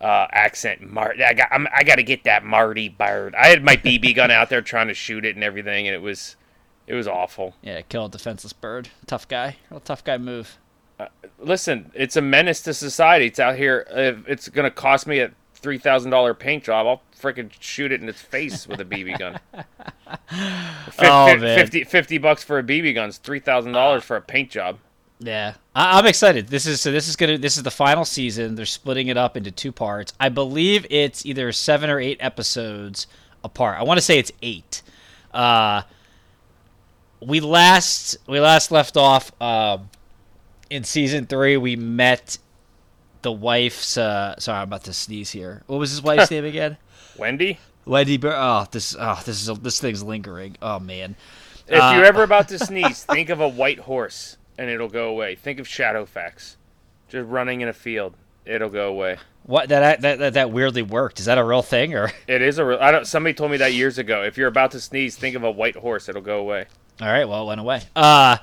uh 0.00 0.26
accent. 0.30 0.82
Mar- 0.82 1.14
I 1.24 1.32
got 1.34 1.48
I'm, 1.50 1.66
I 1.74 1.82
got 1.84 1.96
to 1.96 2.02
get 2.02 2.24
that 2.24 2.44
Marty 2.44 2.90
Byrde. 2.90 3.34
I 3.34 3.46
had 3.48 3.64
my 3.64 3.76
BB 3.84 4.16
gun 4.16 4.30
out 4.30 4.50
there 4.50 4.60
trying 4.60 4.88
to 4.88 4.94
shoot 4.94 5.24
it 5.24 5.34
and 5.34 5.44
everything, 5.44 5.86
and 5.86 5.94
it 5.94 6.02
was 6.02 6.36
it 6.86 6.94
was 6.94 7.06
awful. 7.06 7.54
Yeah, 7.62 7.82
kill 7.82 8.06
a 8.06 8.08
defenseless 8.08 8.52
bird. 8.52 8.88
Tough 9.06 9.28
guy. 9.28 9.56
Real 9.70 9.80
tough 9.80 10.02
guy 10.02 10.18
move. 10.18 10.58
Listen, 11.38 11.90
it's 11.94 12.16
a 12.16 12.20
menace 12.22 12.62
to 12.62 12.74
society. 12.74 13.26
It's 13.26 13.38
out 13.38 13.56
here. 13.56 13.86
If 13.90 14.28
it's 14.28 14.48
gonna 14.48 14.70
cost 14.70 15.06
me 15.06 15.20
a 15.20 15.30
three 15.54 15.78
thousand 15.78 16.10
dollar 16.10 16.34
paint 16.34 16.64
job, 16.64 16.86
I'll 16.86 17.02
freaking 17.20 17.50
shoot 17.60 17.90
it 17.92 18.00
in 18.02 18.08
its 18.08 18.20
face 18.22 18.66
with 18.66 18.80
a 18.80 18.84
BB 18.86 19.18
gun. 19.18 19.38
Oh, 21.00 21.26
fif- 21.28 21.40
man. 21.40 21.58
50, 21.58 21.84
50 21.84 22.18
bucks 22.18 22.42
for 22.44 22.58
a 22.58 22.62
BB 22.62 22.94
gun 22.94 23.08
is 23.08 23.18
three 23.18 23.40
thousand 23.40 23.72
dollars 23.72 24.04
for 24.04 24.16
a 24.16 24.22
paint 24.22 24.50
job. 24.50 24.78
Yeah, 25.20 25.54
I- 25.74 25.98
I'm 25.98 26.06
excited. 26.06 26.48
This 26.48 26.66
is 26.66 26.80
so. 26.80 26.92
This 26.92 27.08
is 27.08 27.16
gonna. 27.16 27.38
This 27.38 27.56
is 27.56 27.62
the 27.64 27.70
final 27.70 28.04
season. 28.04 28.54
They're 28.54 28.66
splitting 28.66 29.08
it 29.08 29.16
up 29.16 29.36
into 29.36 29.50
two 29.50 29.72
parts. 29.72 30.12
I 30.20 30.28
believe 30.28 30.86
it's 30.90 31.26
either 31.26 31.50
seven 31.52 31.90
or 31.90 31.98
eight 31.98 32.18
episodes 32.20 33.06
apart. 33.42 33.78
I 33.78 33.82
want 33.82 33.98
to 33.98 34.02
say 34.02 34.18
it's 34.18 34.32
eight. 34.42 34.82
Uh, 35.34 35.82
we 37.20 37.40
last 37.40 38.16
we 38.28 38.38
last 38.38 38.70
left 38.70 38.96
off 38.96 39.32
um, 39.42 39.90
in 40.70 40.84
season 40.84 41.26
three. 41.26 41.56
We 41.56 41.76
met 41.76 42.38
the 43.22 43.32
wife's. 43.32 43.96
Uh, 43.96 44.38
sorry, 44.38 44.58
I'm 44.58 44.64
about 44.64 44.84
to 44.84 44.92
sneeze 44.92 45.30
here. 45.30 45.62
What 45.66 45.78
was 45.78 45.90
his 45.90 46.02
wife's 46.02 46.30
name 46.32 46.44
again? 46.44 46.76
Wendy, 47.16 47.58
Wendy. 47.84 48.16
Bur- 48.16 48.34
oh, 48.36 48.66
this. 48.70 48.94
Oh, 48.98 49.20
this 49.24 49.46
is 49.48 49.58
this 49.60 49.80
thing's 49.80 50.02
lingering. 50.02 50.56
Oh 50.62 50.78
man. 50.78 51.16
if 51.66 51.80
Uh, 51.82 51.92
you're 51.96 52.04
ever 52.04 52.22
about 52.22 52.48
to 52.48 52.58
sneeze, 52.64 53.04
think 53.04 53.28
of 53.28 53.40
a 53.40 53.48
white 53.48 53.80
horse 53.80 54.36
and 54.58 54.68
it'll 54.70 54.88
go 54.88 55.08
away. 55.08 55.34
Think 55.36 55.60
of 55.60 55.66
Shadowfax, 55.66 56.56
just 57.08 57.28
running 57.28 57.60
in 57.60 57.68
a 57.68 57.72
field. 57.72 58.14
It'll 58.44 58.70
go 58.70 58.88
away. 58.88 59.18
What 59.44 59.68
that 59.70 60.00
that 60.02 60.18
that, 60.18 60.34
that 60.34 60.50
weirdly 60.50 60.82
worked. 60.82 61.20
Is 61.20 61.26
that 61.26 61.38
a 61.38 61.44
real 61.44 61.62
thing 61.62 61.94
or? 61.94 62.10
It 62.28 62.42
is 62.42 62.58
a 62.58 62.64
real. 62.64 62.78
I 62.80 62.90
don't. 62.90 63.06
Somebody 63.06 63.34
told 63.34 63.50
me 63.50 63.56
that 63.58 63.72
years 63.74 63.98
ago. 63.98 64.22
If 64.22 64.36
you're 64.36 64.48
about 64.48 64.70
to 64.72 64.80
sneeze, 64.80 65.16
think 65.16 65.34
of 65.36 65.42
a 65.44 65.50
white 65.50 65.76
horse. 65.76 66.08
It'll 66.08 66.22
go 66.22 66.38
away. 66.38 66.66
All 67.00 67.06
right, 67.08 67.28
well, 67.28 67.44
it 67.44 67.46
went 67.46 67.60
away. 67.60 67.82
Uh, 67.94 68.38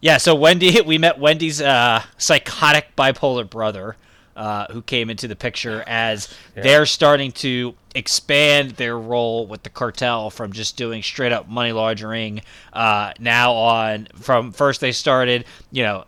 yeah. 0.00 0.16
So 0.18 0.34
Wendy, 0.34 0.80
we 0.86 0.98
met 0.98 1.18
Wendy's 1.18 1.60
uh, 1.60 2.02
psychotic 2.16 2.94
bipolar 2.96 3.48
brother, 3.48 3.96
uh, 4.36 4.66
who 4.72 4.82
came 4.82 5.10
into 5.10 5.26
the 5.26 5.34
picture 5.36 5.82
as 5.86 6.32
they're 6.54 6.86
starting 6.86 7.32
to 7.32 7.74
expand 7.94 8.70
their 8.72 8.96
role 8.96 9.46
with 9.48 9.64
the 9.64 9.70
cartel 9.70 10.30
from 10.30 10.52
just 10.52 10.76
doing 10.76 11.02
straight 11.02 11.32
up 11.32 11.48
money 11.48 11.72
laundering. 11.72 12.40
Uh, 12.72 13.12
now 13.18 13.52
on 13.52 14.06
from 14.14 14.52
first 14.52 14.80
they 14.80 14.92
started, 14.92 15.44
you 15.72 15.82
know, 15.82 16.04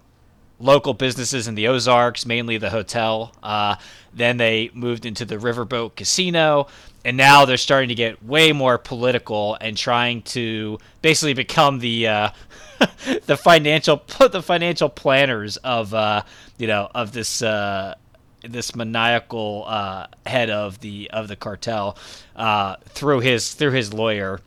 local 0.60 0.94
businesses 0.94 1.48
in 1.48 1.56
the 1.56 1.66
Ozarks, 1.66 2.24
mainly 2.24 2.56
the 2.56 2.70
hotel. 2.70 3.34
Uh, 3.42 3.74
then 4.14 4.36
they 4.36 4.70
moved 4.74 5.06
into 5.06 5.24
the 5.24 5.36
Riverboat 5.36 5.96
Casino, 5.96 6.68
and 7.04 7.16
now 7.16 7.44
they're 7.44 7.56
starting 7.56 7.88
to 7.88 7.94
get 7.94 8.22
way 8.24 8.52
more 8.52 8.78
political 8.78 9.56
and 9.60 9.76
trying 9.76 10.22
to 10.22 10.78
basically 11.02 11.34
become 11.34 11.78
the 11.78 12.06
uh, 12.06 12.30
the 13.26 13.36
financial 13.36 14.02
the 14.30 14.42
financial 14.42 14.88
planners 14.88 15.56
of 15.58 15.94
uh, 15.94 16.22
you 16.58 16.66
know 16.66 16.90
of 16.94 17.12
this. 17.12 17.42
Uh, 17.42 17.94
this 18.42 18.74
maniacal 18.74 19.64
uh, 19.66 20.06
head 20.24 20.48
of 20.48 20.80
the 20.80 21.10
of 21.10 21.28
the 21.28 21.36
cartel 21.36 21.94
uh, 22.36 22.74
through 22.86 23.20
his 23.20 23.52
through 23.52 23.72
his 23.72 23.92
lawyer 23.92 24.40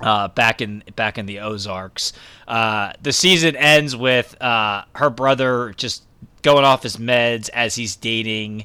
uh, 0.00 0.26
back 0.26 0.60
in 0.60 0.82
back 0.96 1.16
in 1.16 1.26
the 1.26 1.38
Ozarks. 1.38 2.12
The 2.48 3.12
season 3.12 3.54
ends 3.54 3.94
with 3.94 4.34
her 4.40 5.10
brother 5.14 5.72
just 5.76 6.02
going 6.42 6.64
off 6.64 6.82
his 6.82 6.96
meds 6.96 7.48
as 7.50 7.76
he's 7.76 7.94
dating. 7.94 8.64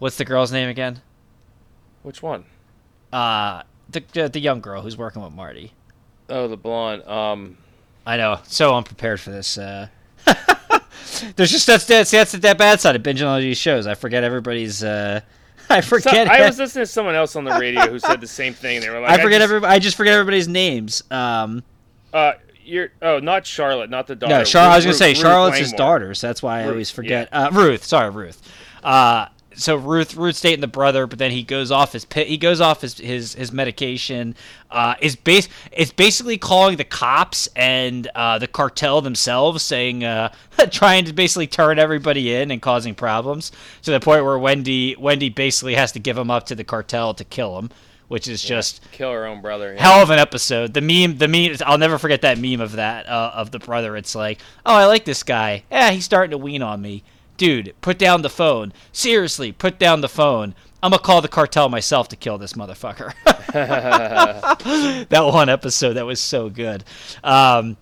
What's 0.00 0.16
the 0.16 0.24
girl's 0.24 0.50
name 0.50 0.68
again? 0.68 1.00
Which 2.02 2.24
one? 2.24 2.44
Uh, 3.12 3.62
the 3.90 4.02
the, 4.12 4.28
the 4.28 4.40
young 4.40 4.60
girl 4.60 4.82
who's 4.82 4.96
working 4.96 5.22
with 5.22 5.32
Marty. 5.32 5.72
Oh, 6.28 6.48
the 6.48 6.56
blonde. 6.56 7.04
Um, 7.04 7.58
I 8.06 8.16
know, 8.16 8.40
so 8.44 8.74
unprepared 8.74 9.20
for 9.20 9.30
this. 9.30 9.58
Uh, 9.58 9.88
there's 11.36 11.50
just 11.50 11.66
that's 11.66 11.84
that's 11.84 12.10
that's 12.10 12.32
that 12.32 12.58
bad 12.58 12.80
side 12.80 12.96
of 12.96 13.02
binging 13.02 13.26
all 13.26 13.38
these 13.38 13.58
shows. 13.58 13.86
I 13.86 13.94
forget 13.94 14.24
everybody's. 14.24 14.82
Uh, 14.82 15.20
I 15.70 15.80
so- 15.80 15.98
forget. 15.98 16.28
I 16.28 16.40
was 16.46 16.58
listening 16.58 16.84
to 16.84 16.90
someone 16.90 17.14
else 17.14 17.36
on 17.36 17.44
the 17.44 17.58
radio 17.58 17.88
who 17.88 17.98
said 17.98 18.20
the 18.20 18.26
same 18.26 18.54
thing. 18.54 18.80
They 18.80 18.90
were 18.90 19.00
like, 19.00 19.10
I 19.10 19.22
forget 19.22 19.40
just, 19.40 19.52
every. 19.52 19.68
I 19.68 19.78
just 19.78 19.96
forget 19.96 20.14
everybody's 20.14 20.48
names. 20.48 21.02
Um, 21.10 21.62
Uh, 22.12 22.32
you're 22.64 22.90
oh, 23.02 23.18
not 23.18 23.44
Charlotte, 23.46 23.90
not 23.90 24.06
the 24.06 24.14
daughter. 24.14 24.38
No, 24.38 24.44
Char- 24.44 24.70
I 24.70 24.76
was 24.76 24.84
gonna 24.84 24.94
say 24.94 25.10
Ruth 25.10 25.18
Charlotte's 25.18 25.58
his 25.58 25.72
daughter, 25.72 26.14
so 26.14 26.28
that's 26.28 26.42
why 26.42 26.62
I 26.62 26.68
always 26.68 26.90
forget. 26.90 27.28
Uh, 27.32 27.50
Ruth, 27.52 27.84
sorry, 27.84 28.10
Ruth. 28.10 28.40
Uh, 28.82 29.26
so 29.54 29.76
Ruth, 29.76 30.14
Ruth's 30.16 30.40
dating 30.40 30.60
the 30.60 30.66
brother, 30.66 31.06
but 31.06 31.18
then 31.18 31.30
he 31.30 31.42
goes 31.42 31.70
off 31.70 31.92
his 31.92 32.06
he 32.14 32.36
goes 32.36 32.60
off 32.60 32.80
his 32.80 32.98
his, 32.98 33.34
his 33.34 33.52
medication. 33.52 34.34
Uh, 34.70 34.94
is 35.00 35.16
base 35.16 35.48
it's 35.70 35.92
basically 35.92 36.38
calling 36.38 36.76
the 36.76 36.84
cops 36.84 37.46
and 37.54 38.06
uh, 38.14 38.38
the 38.38 38.46
cartel 38.46 39.00
themselves, 39.02 39.62
saying 39.62 40.02
uh, 40.04 40.32
trying 40.70 41.04
to 41.04 41.12
basically 41.12 41.46
turn 41.46 41.78
everybody 41.78 42.34
in 42.34 42.50
and 42.50 42.62
causing 42.62 42.94
problems 42.94 43.52
to 43.82 43.90
the 43.90 44.00
point 44.00 44.24
where 44.24 44.38
Wendy 44.38 44.96
Wendy 44.96 45.28
basically 45.28 45.74
has 45.74 45.92
to 45.92 45.98
give 45.98 46.16
him 46.16 46.30
up 46.30 46.46
to 46.46 46.54
the 46.54 46.64
cartel 46.64 47.12
to 47.14 47.24
kill 47.24 47.58
him, 47.58 47.70
which 48.08 48.26
is 48.28 48.42
just 48.42 48.80
Kill 48.92 49.12
her 49.12 49.26
own 49.26 49.40
brother. 49.42 49.74
yeah. 49.74 49.82
hell 49.82 50.02
of 50.02 50.10
an 50.10 50.18
episode. 50.18 50.72
The 50.74 50.80
meme, 50.80 51.18
the 51.18 51.28
meme. 51.28 51.56
I'll 51.66 51.78
never 51.78 51.98
forget 51.98 52.22
that 52.22 52.38
meme 52.38 52.60
of 52.60 52.72
that 52.72 53.06
uh, 53.08 53.32
of 53.34 53.50
the 53.50 53.58
brother. 53.58 53.96
It's 53.96 54.14
like, 54.14 54.40
oh, 54.64 54.74
I 54.74 54.86
like 54.86 55.04
this 55.04 55.22
guy. 55.22 55.64
Yeah, 55.70 55.90
he's 55.90 56.04
starting 56.04 56.30
to 56.30 56.38
wean 56.38 56.62
on 56.62 56.80
me, 56.80 57.04
dude. 57.36 57.74
Put 57.80 57.98
down 57.98 58.22
the 58.22 58.30
phone. 58.30 58.72
Seriously, 58.92 59.52
put 59.52 59.78
down 59.78 60.00
the 60.00 60.08
phone. 60.08 60.54
I'm 60.82 60.90
gonna 60.90 61.02
call 61.02 61.20
the 61.20 61.28
cartel 61.28 61.68
myself 61.68 62.08
to 62.08 62.16
kill 62.16 62.38
this 62.38 62.54
motherfucker. 62.54 63.12
that 65.08 65.24
one 65.24 65.48
episode 65.48 65.94
that 65.94 66.06
was 66.06 66.20
so 66.20 66.50
good. 66.50 66.82
Um, 67.22 67.76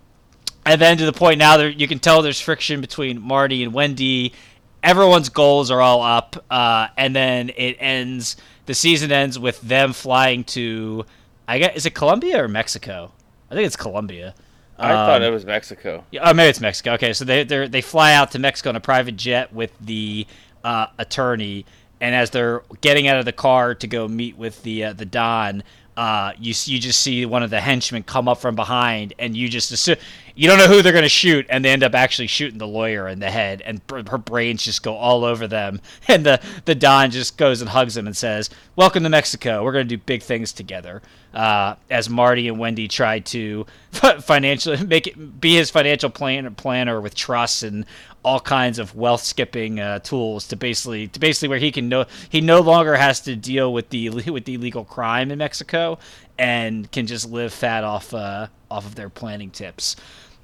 and 0.66 0.80
then 0.80 0.98
to 0.98 1.06
the 1.06 1.12
point 1.12 1.38
now, 1.38 1.58
you 1.60 1.88
can 1.88 1.98
tell 1.98 2.20
there's 2.20 2.40
friction 2.40 2.80
between 2.80 3.20
Marty 3.20 3.62
and 3.62 3.72
Wendy. 3.72 4.34
Everyone's 4.82 5.30
goals 5.30 5.70
are 5.70 5.80
all 5.80 6.02
up, 6.02 6.44
uh, 6.50 6.88
and 6.96 7.16
then 7.16 7.50
it 7.56 7.76
ends. 7.80 8.36
The 8.66 8.74
season 8.74 9.10
ends 9.10 9.38
with 9.38 9.60
them 9.62 9.92
flying 9.92 10.44
to, 10.44 11.06
I 11.48 11.58
guess, 11.58 11.76
is 11.76 11.86
it 11.86 11.94
Colombia 11.94 12.44
or 12.44 12.48
Mexico? 12.48 13.12
I 13.50 13.54
think 13.54 13.66
it's 13.66 13.76
Colombia. 13.76 14.34
I 14.80 14.92
thought 14.92 15.22
Um, 15.22 15.28
it 15.28 15.30
was 15.30 15.44
Mexico. 15.44 16.04
yeah, 16.10 16.28
oh, 16.30 16.34
maybe 16.34 16.48
it's 16.50 16.60
Mexico. 16.60 16.92
Okay, 16.94 17.12
so 17.12 17.24
they 17.24 17.44
they 17.44 17.68
they 17.68 17.80
fly 17.82 18.12
out 18.14 18.30
to 18.32 18.38
Mexico 18.38 18.70
in 18.70 18.76
a 18.76 18.80
private 18.80 19.16
jet 19.16 19.52
with 19.52 19.72
the 19.80 20.26
uh, 20.64 20.86
attorney, 20.98 21.66
and 22.00 22.14
as 22.14 22.30
they're 22.30 22.62
getting 22.80 23.06
out 23.08 23.18
of 23.18 23.24
the 23.24 23.32
car 23.32 23.74
to 23.74 23.86
go 23.86 24.08
meet 24.08 24.36
with 24.38 24.62
the 24.62 24.84
uh, 24.84 24.92
the 24.92 25.04
Don, 25.04 25.62
uh, 26.00 26.32
you 26.38 26.54
you 26.64 26.78
just 26.78 27.02
see 27.02 27.26
one 27.26 27.42
of 27.42 27.50
the 27.50 27.60
henchmen 27.60 28.02
come 28.02 28.26
up 28.26 28.38
from 28.38 28.56
behind, 28.56 29.12
and 29.18 29.36
you 29.36 29.50
just 29.50 29.70
assume 29.70 29.96
you 30.34 30.48
don't 30.48 30.56
know 30.56 30.66
who 30.66 30.80
they're 30.80 30.94
going 30.94 31.02
to 31.02 31.10
shoot, 31.10 31.44
and 31.50 31.62
they 31.62 31.68
end 31.68 31.82
up 31.82 31.94
actually 31.94 32.26
shooting 32.26 32.56
the 32.56 32.66
lawyer 32.66 33.06
in 33.06 33.18
the 33.18 33.30
head, 33.30 33.60
and 33.60 33.82
her 34.08 34.16
brains 34.16 34.62
just 34.62 34.82
go 34.82 34.94
all 34.96 35.24
over 35.24 35.46
them, 35.46 35.78
and 36.08 36.24
the 36.24 36.40
the 36.64 36.74
Don 36.74 37.10
just 37.10 37.36
goes 37.36 37.60
and 37.60 37.68
hugs 37.68 37.98
him 37.98 38.06
and 38.06 38.16
says, 38.16 38.48
"Welcome 38.76 39.02
to 39.02 39.10
Mexico. 39.10 39.62
We're 39.62 39.72
going 39.72 39.88
to 39.88 39.94
do 39.94 40.02
big 40.02 40.22
things 40.22 40.54
together." 40.54 41.02
Uh, 41.34 41.74
as 41.90 42.08
Marty 42.08 42.48
and 42.48 42.58
Wendy 42.58 42.88
try 42.88 43.18
to 43.18 43.66
financially 44.22 44.82
make 44.82 45.06
it 45.06 45.38
be 45.38 45.54
his 45.54 45.68
financial 45.68 46.08
plan 46.08 46.54
planner 46.54 46.98
with 46.98 47.14
trusts 47.14 47.62
and 47.62 47.84
all 48.22 48.40
kinds 48.40 48.78
of 48.78 48.94
wealth 48.94 49.22
skipping 49.22 49.80
uh, 49.80 49.98
tools 50.00 50.46
to 50.48 50.56
basically 50.56 51.08
to 51.08 51.18
basically 51.18 51.48
where 51.48 51.58
he 51.58 51.72
can 51.72 51.88
no 51.88 52.04
he 52.28 52.40
no 52.40 52.60
longer 52.60 52.96
has 52.96 53.20
to 53.20 53.34
deal 53.34 53.72
with 53.72 53.88
the 53.90 54.10
with 54.30 54.44
the 54.44 54.54
illegal 54.54 54.84
crime 54.84 55.30
in 55.30 55.38
Mexico 55.38 55.98
and 56.38 56.90
can 56.90 57.06
just 57.06 57.30
live 57.30 57.52
fat 57.52 57.84
off 57.84 58.12
uh, 58.12 58.48
off 58.70 58.86
of 58.86 58.94
their 58.94 59.08
planning 59.08 59.50
tips. 59.50 59.96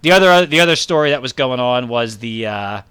The 0.03 0.13
other 0.13 0.47
the 0.47 0.61
other 0.61 0.77
story 0.77 1.11
that 1.11 1.23
was 1.23 1.33
going 1.33 1.61
on 1.61 1.89
was 1.89 2.19
the 2.19 2.47
uh, 2.47 2.83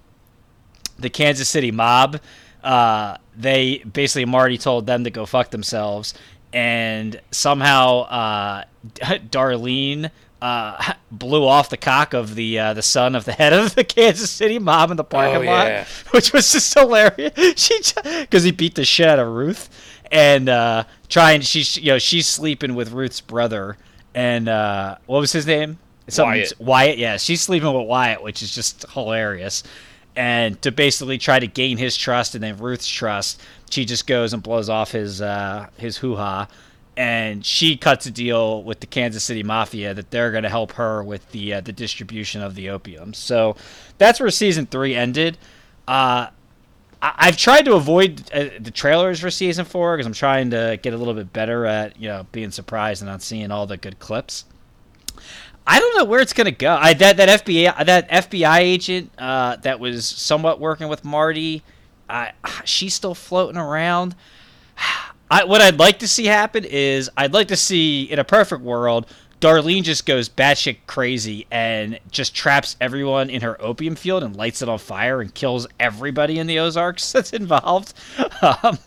the 0.98 1.10
Kansas 1.10 1.50
City 1.50 1.72
mob. 1.72 2.20
Uh, 2.64 3.18
they 3.38 3.78
basically 3.80 4.26
Marty 4.26 4.58
told 4.58 4.88
them 4.88 5.04
to 5.04 5.12
go 5.12 5.26
fuck 5.26 5.52
themselves, 5.52 6.14
and 6.52 7.22
somehow 7.32 8.02
uh, 8.02 8.64
Darlene 8.96 10.10
uh, 10.42 10.94
blew 11.12 11.46
off 11.48 11.70
the 11.70 11.78
cock 11.78 12.14
of 12.14 12.36
the 12.36 12.60
uh, 12.60 12.74
the 12.74 12.82
son 12.82 13.16
of 13.16 13.26
the 13.26 13.32
head 13.34 13.54
of 13.54 13.76
the 13.76 13.84
Kansas 13.86 14.30
City 14.30 14.60
mob 14.60 14.92
in 14.92 14.98
the 14.98 15.04
parking 15.04 15.48
Oh, 15.48 15.52
lot, 15.52 15.68
yeah. 15.68 15.86
which 16.12 16.34
was 16.34 16.52
just 16.52 16.74
hilarious. 16.74 17.32
She 17.56 17.80
because 18.22 18.44
he 18.44 18.52
beat 18.52 18.76
the 18.76 18.86
shit 18.86 19.08
out 19.08 19.20
of 19.20 19.28
Ruth, 19.28 19.70
and 20.12 20.50
uh, 20.50 20.84
trying 21.10 21.42
she's 21.42 21.78
you 21.78 21.92
know 21.92 22.00
she's 22.00 22.28
sleeping 22.28 22.76
with 22.76 22.92
Ruth's 22.92 23.22
brother, 23.22 23.78
and 24.14 24.48
uh, 24.50 24.98
what 25.06 25.20
was 25.20 25.32
his 25.32 25.48
name? 25.48 25.80
Something- 26.08 26.34
Wyatt. 26.42 26.54
Wyatt, 26.60 26.98
yeah, 27.00 27.18
she's 27.18 27.42
sleeping 27.42 27.74
with 27.74 27.88
Wyatt, 27.88 28.22
which 28.22 28.44
is 28.44 28.54
just 28.54 28.86
hilarious. 28.92 29.64
And 30.18 30.62
to 30.62 30.72
basically 30.72 31.18
try 31.18 31.40
to 31.40 31.48
gain 31.48 31.78
his 31.78 31.98
trust 31.98 32.36
and 32.36 32.44
then 32.44 32.56
Ruth's 32.58 32.88
trust, 32.88 33.42
she 33.70 33.84
just 33.84 34.08
goes 34.08 34.32
and 34.34 34.42
blows 34.42 34.70
off 34.70 34.92
his 34.92 35.22
uh, 35.22 35.68
his 35.78 35.98
hoo 35.98 36.16
ha, 36.16 36.48
and 36.98 37.46
she 37.46 37.76
cuts 37.78 38.06
a 38.06 38.12
deal 38.12 38.64
with 38.64 38.80
the 38.80 38.88
Kansas 38.88 39.24
City 39.24 39.43
Mafia 39.43 39.93
that 39.93 40.12
they're 40.12 40.32
going 40.32 40.43
to 40.43 40.50
help 40.50 40.74
her 40.74 41.04
with 41.04 41.30
the 41.32 41.56
uh, 41.56 41.62
the 41.62 41.74
distribution 41.74 42.41
of 42.41 42.56
the 42.56 42.70
opium. 42.70 43.14
So 43.14 43.56
that's 43.98 44.20
where 44.20 44.30
season 44.30 44.66
three 44.66 44.96
ended. 44.96 45.38
Uh, 45.88 46.28
I- 47.02 47.14
I've 47.18 47.38
tried 47.38 47.66
to 47.66 47.74
avoid 47.74 48.32
uh, 48.34 48.50
the 48.60 48.72
trailers 48.72 49.20
for 49.20 49.30
season 49.30 49.66
four 49.66 49.96
because 49.96 50.08
I'm 50.08 50.14
trying 50.14 50.52
to 50.52 50.80
get 50.82 50.93
a 50.93 50.98
little 50.98 51.14
bit 51.14 51.32
better 51.34 51.66
at 51.66 52.00
you 52.00 52.08
know 52.08 52.26
being 52.32 52.52
surprised 52.52 53.02
and 53.02 53.12
not 53.12 53.22
seeing 53.22 53.52
all 53.52 53.68
the 53.68 53.78
good 53.78 54.00
clips. 54.00 54.46
I 55.68 55.80
don't 55.80 55.98
know 55.98 56.06
where 56.06 56.20
it's 56.22 56.34
gonna 56.34 56.52
go. 56.52 56.78
I 56.80 56.93
that 56.93 57.18
that 57.18 57.43
FBI 57.46 57.86
that 57.86 58.10
FBI 58.10 58.60
agent 58.60 59.12
uh, 59.18 59.56
that 59.58 59.80
was 59.80 60.06
somewhat 60.06 60.60
working 60.60 60.88
with 60.88 61.04
Marty, 61.04 61.64
she's 62.64 62.93
still 62.93 63.16
floating 63.16 63.58
around. 63.58 64.16
I, 65.30 65.44
what 65.44 65.62
I'd 65.62 65.80
like 65.80 66.00
to 66.00 66.08
see 66.08 66.26
happen 66.26 66.66
is 66.66 67.10
I'd 67.18 67.34
like 67.34 67.48
to 67.50 67.56
see 67.56 68.04
in 68.04 68.20
a 68.20 68.24
perfect 68.24 68.62
world, 68.62 69.08
Darlene 69.42 69.84
just 69.84 70.06
goes 70.06 70.30
batshit 70.30 70.78
crazy 70.88 71.46
and 71.52 72.00
just 72.10 72.34
traps 72.34 72.78
everyone 72.80 73.30
in 73.30 73.42
her 73.42 73.62
opium 73.62 73.96
field 73.96 74.24
and 74.24 74.36
lights 74.36 74.62
it 74.62 74.70
on 74.70 74.80
fire 74.80 75.22
and 75.22 75.34
kills 75.34 75.68
everybody 75.80 76.40
in 76.40 76.48
the 76.48 76.60
Ozarks 76.60 77.12
that's 77.14 77.34
involved. 77.34 77.94
Um, 78.42 78.78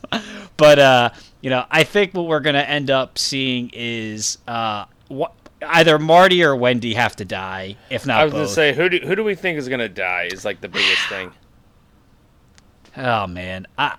but 0.57 0.79
uh, 0.79 1.11
you 1.41 1.51
know, 1.51 1.65
I 1.71 1.85
think 1.85 2.15
what 2.15 2.27
we're 2.27 2.41
gonna 2.41 2.61
end 2.61 2.91
up 2.91 3.19
seeing 3.19 3.71
is 3.73 4.39
uh, 4.49 4.87
what 5.09 5.33
either 5.63 5.99
Marty 5.99 6.43
or 6.43 6.57
Wendy 6.57 6.95
have 6.95 7.15
to 7.17 7.25
die, 7.25 7.77
if 7.91 8.07
not 8.07 8.21
I 8.21 8.25
was 8.25 8.33
both. 8.33 8.39
gonna 8.39 8.49
say 8.55 8.75
who 8.75 8.89
do 8.89 8.99
who 9.07 9.15
do 9.17 9.25
we 9.25 9.35
think 9.35 9.59
is 9.59 9.69
gonna 9.69 9.89
die 9.89 10.29
is 10.33 10.45
like 10.45 10.61
the 10.61 10.69
biggest 10.69 11.09
thing. 11.09 11.33
Oh 12.97 13.29
man, 13.29 13.67
I 13.77 13.95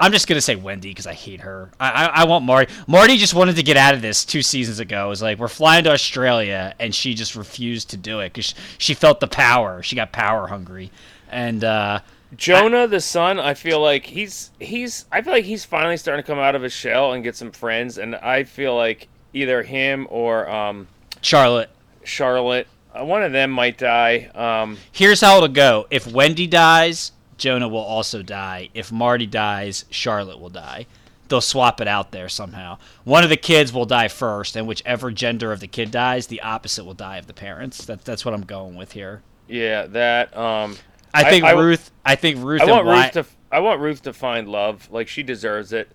I'm 0.00 0.12
just 0.12 0.26
gonna 0.26 0.40
say 0.40 0.56
Wendy 0.56 0.88
because 0.88 1.06
I 1.06 1.12
hate 1.12 1.42
her. 1.42 1.70
I, 1.78 1.90
I 1.90 2.06
I 2.06 2.24
want 2.24 2.44
Marty. 2.44 2.72
Marty 2.86 3.18
just 3.18 3.34
wanted 3.34 3.56
to 3.56 3.62
get 3.62 3.76
out 3.76 3.94
of 3.94 4.00
this 4.00 4.24
two 4.24 4.42
seasons 4.42 4.80
ago. 4.80 5.06
It 5.06 5.08
was 5.10 5.22
like 5.22 5.38
we're 5.38 5.48
flying 5.48 5.84
to 5.84 5.92
Australia, 5.92 6.74
and 6.80 6.94
she 6.94 7.14
just 7.14 7.36
refused 7.36 7.90
to 7.90 7.96
do 7.96 8.20
it 8.20 8.32
because 8.32 8.54
she 8.78 8.94
felt 8.94 9.20
the 9.20 9.28
power. 9.28 9.82
She 9.82 9.96
got 9.96 10.10
power 10.10 10.46
hungry, 10.46 10.90
and 11.30 11.62
uh, 11.62 12.00
Jonah, 12.36 12.86
the 12.86 13.00
son, 13.00 13.40
I 13.40 13.54
feel 13.54 13.80
like 13.80 14.06
he's 14.06 14.50
he's 14.60 15.04
I 15.10 15.20
feel 15.20 15.32
like 15.32 15.44
he's 15.44 15.64
finally 15.64 15.96
starting 15.96 16.22
to 16.22 16.26
come 16.26 16.38
out 16.38 16.54
of 16.54 16.62
his 16.62 16.72
shell 16.72 17.12
and 17.12 17.24
get 17.24 17.36
some 17.36 17.50
friends, 17.50 17.98
and 17.98 18.14
I 18.16 18.44
feel 18.44 18.74
like 18.76 19.08
either 19.32 19.62
him 19.62 20.06
or 20.10 20.48
um, 20.48 20.88
Charlotte. 21.20 21.70
Charlotte, 22.04 22.66
uh, 22.94 23.04
one 23.04 23.22
of 23.22 23.32
them 23.32 23.50
might 23.50 23.76
die. 23.78 24.30
Um, 24.34 24.78
Here's 24.92 25.20
how 25.20 25.36
it'll 25.36 25.48
go: 25.48 25.86
if 25.90 26.06
Wendy 26.06 26.46
dies, 26.46 27.12
Jonah 27.40 27.68
will 27.68 27.78
also 27.80 28.22
die. 28.22 28.68
If 28.74 28.92
Marty 28.92 29.26
dies, 29.26 29.84
Charlotte 29.90 30.38
will 30.38 30.50
die. 30.50 30.86
They'll 31.28 31.40
swap 31.40 31.80
it 31.80 31.88
out 31.88 32.10
there 32.12 32.28
somehow. 32.28 32.78
One 33.04 33.22
of 33.24 33.30
the 33.30 33.36
kids 33.36 33.72
will 33.72 33.86
die 33.86 34.08
first, 34.08 34.56
and 34.56 34.66
whichever 34.66 35.10
gender 35.10 35.52
of 35.52 35.60
the 35.60 35.66
kid 35.68 35.90
dies, 35.90 36.26
the 36.28 36.40
opposite 36.42 36.84
will 36.84 36.94
die 36.94 37.18
of 37.18 37.26
the 37.26 37.32
parents. 37.34 37.84
That's 37.84 38.04
that's 38.04 38.24
what 38.24 38.34
I'm 38.34 38.42
going 38.44 38.76
with 38.76 38.92
here. 38.92 39.22
yeah, 39.48 39.86
that. 39.86 40.36
Um, 40.36 40.76
I 41.14 41.28
think 41.30 41.44
I- 41.44 41.52
Ruth. 41.52 41.90
I 42.04 42.14
think 42.16 42.42
Ruth. 42.44 42.60
I 42.62 42.64
want 42.66 42.86
Wyatt, 42.86 43.14
Ruth 43.14 43.26
to. 43.28 43.36
I 43.52 43.60
want 43.60 43.80
Ruth 43.80 44.02
to 44.02 44.12
find 44.12 44.48
love. 44.48 44.88
Like 44.92 45.08
she 45.08 45.22
deserves 45.22 45.72
it. 45.72 45.90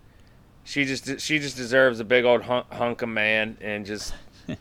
She 0.63 0.84
just 0.85 1.19
she 1.22 1.39
just 1.39 1.55
deserves 1.57 1.99
a 1.99 2.03
big 2.03 2.26
old 2.26 2.41
hunk, 2.43 2.72
hunk 2.73 3.01
of 3.01 3.09
man 3.09 3.57
and 3.61 3.85
just 3.85 4.13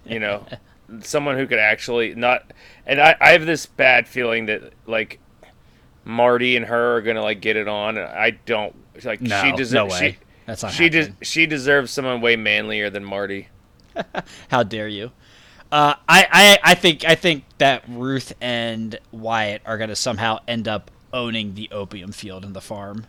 you 0.04 0.18
know 0.18 0.44
someone 1.00 1.38
who 1.38 1.46
could 1.46 1.58
actually 1.60 2.14
not. 2.14 2.52
And 2.84 3.00
I 3.00 3.16
I 3.20 3.30
have 3.30 3.46
this 3.46 3.64
bad 3.66 4.06
feeling 4.08 4.46
that 4.46 4.72
like 4.86 5.18
Marty 6.04 6.56
and 6.56 6.66
her 6.66 6.96
are 6.96 7.02
gonna 7.02 7.22
like 7.22 7.40
get 7.40 7.56
it 7.56 7.68
on. 7.68 7.96
And 7.98 8.06
I 8.08 8.30
don't 8.30 8.74
like 9.04 9.20
No, 9.20 9.40
she 9.42 9.50
no 9.50 9.56
deserves. 9.56 9.92
way. 10.00 10.10
She, 10.12 10.18
That's 10.46 10.62
not 10.62 10.72
she 10.72 10.88
des- 10.88 11.12
she 11.22 11.46
deserves 11.46 11.90
someone 11.90 12.20
way 12.20 12.36
manlier 12.36 12.90
than 12.90 13.04
Marty. 13.04 13.48
How 14.48 14.62
dare 14.62 14.88
you? 14.88 15.12
Uh, 15.72 15.94
I, 16.08 16.26
I 16.30 16.72
I 16.72 16.74
think 16.74 17.04
I 17.04 17.14
think 17.14 17.44
that 17.58 17.82
Ruth 17.88 18.32
and 18.40 18.98
Wyatt 19.12 19.62
are 19.66 19.78
gonna 19.78 19.96
somehow 19.96 20.38
end 20.46 20.68
up 20.68 20.90
owning 21.12 21.54
the 21.54 21.68
opium 21.72 22.12
field 22.12 22.44
and 22.44 22.54
the 22.54 22.60
farm. 22.60 23.06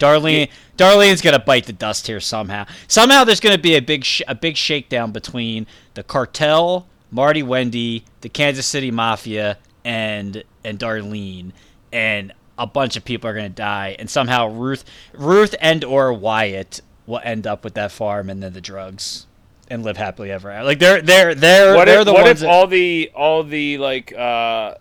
Darlene 0.00 0.50
Darlene's 0.76 1.20
gonna 1.22 1.38
bite 1.38 1.66
the 1.66 1.72
dust 1.72 2.06
here 2.08 2.18
somehow. 2.20 2.66
Somehow 2.88 3.22
there's 3.24 3.40
gonna 3.40 3.58
be 3.58 3.76
a 3.76 3.80
big 3.82 4.04
sh- 4.04 4.22
a 4.26 4.34
big 4.34 4.56
shakedown 4.56 5.12
between 5.12 5.66
the 5.94 6.02
cartel, 6.02 6.88
Marty 7.12 7.42
Wendy, 7.44 8.04
the 8.22 8.28
Kansas 8.28 8.66
City 8.66 8.90
Mafia, 8.90 9.58
and 9.84 10.42
and 10.64 10.78
Darlene, 10.80 11.52
and 11.94 12.32
a 12.58 12.66
bunch 12.66 12.96
of 12.96 13.04
people 13.04 13.30
are 13.30 13.34
gonna 13.34 13.48
die, 13.48 13.96
and 13.98 14.10
somehow 14.10 14.48
Ruth 14.48 14.84
Ruth 15.14 15.54
and 15.60 15.82
or 15.84 16.12
Wyatt 16.12 16.82
will 17.06 17.20
end 17.24 17.46
up 17.46 17.64
with 17.64 17.74
that 17.74 17.92
farm 17.92 18.28
and 18.28 18.42
then 18.42 18.52
the 18.52 18.60
drugs 18.60 19.26
and 19.68 19.82
live 19.82 19.96
happily 19.96 20.30
ever 20.30 20.50
after. 20.50 20.64
Like 20.66 20.78
they're 20.78 21.00
they're 21.00 21.34
they're 21.34 21.74
What 21.74 21.86
they're 21.86 22.00
if 22.00 22.04
the 22.06 22.12
what 22.12 22.22
ones. 22.24 22.42
if 22.42 22.46
that- 22.46 22.50
all 22.50 22.66
the 22.66 23.10
all 23.14 23.42
the 23.44 23.78
like 23.78 24.12
uh 24.12 24.74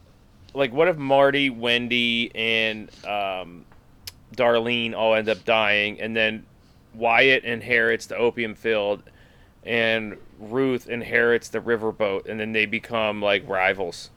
like 0.53 0.73
what 0.73 0.87
if 0.87 0.97
Marty, 0.97 1.49
Wendy, 1.49 2.31
and 2.35 2.89
um 3.05 3.65
Darlene 4.35 4.93
all 4.95 5.15
end 5.15 5.29
up 5.29 5.45
dying, 5.45 6.01
and 6.01 6.15
then 6.15 6.45
Wyatt 6.95 7.43
inherits 7.43 8.05
the 8.07 8.17
opium 8.17 8.55
field, 8.55 9.03
and 9.63 10.17
Ruth 10.39 10.87
inherits 10.89 11.49
the 11.49 11.59
riverboat, 11.59 12.27
and 12.27 12.39
then 12.39 12.51
they 12.51 12.65
become 12.65 13.21
like 13.21 13.47
rivals. 13.47 14.09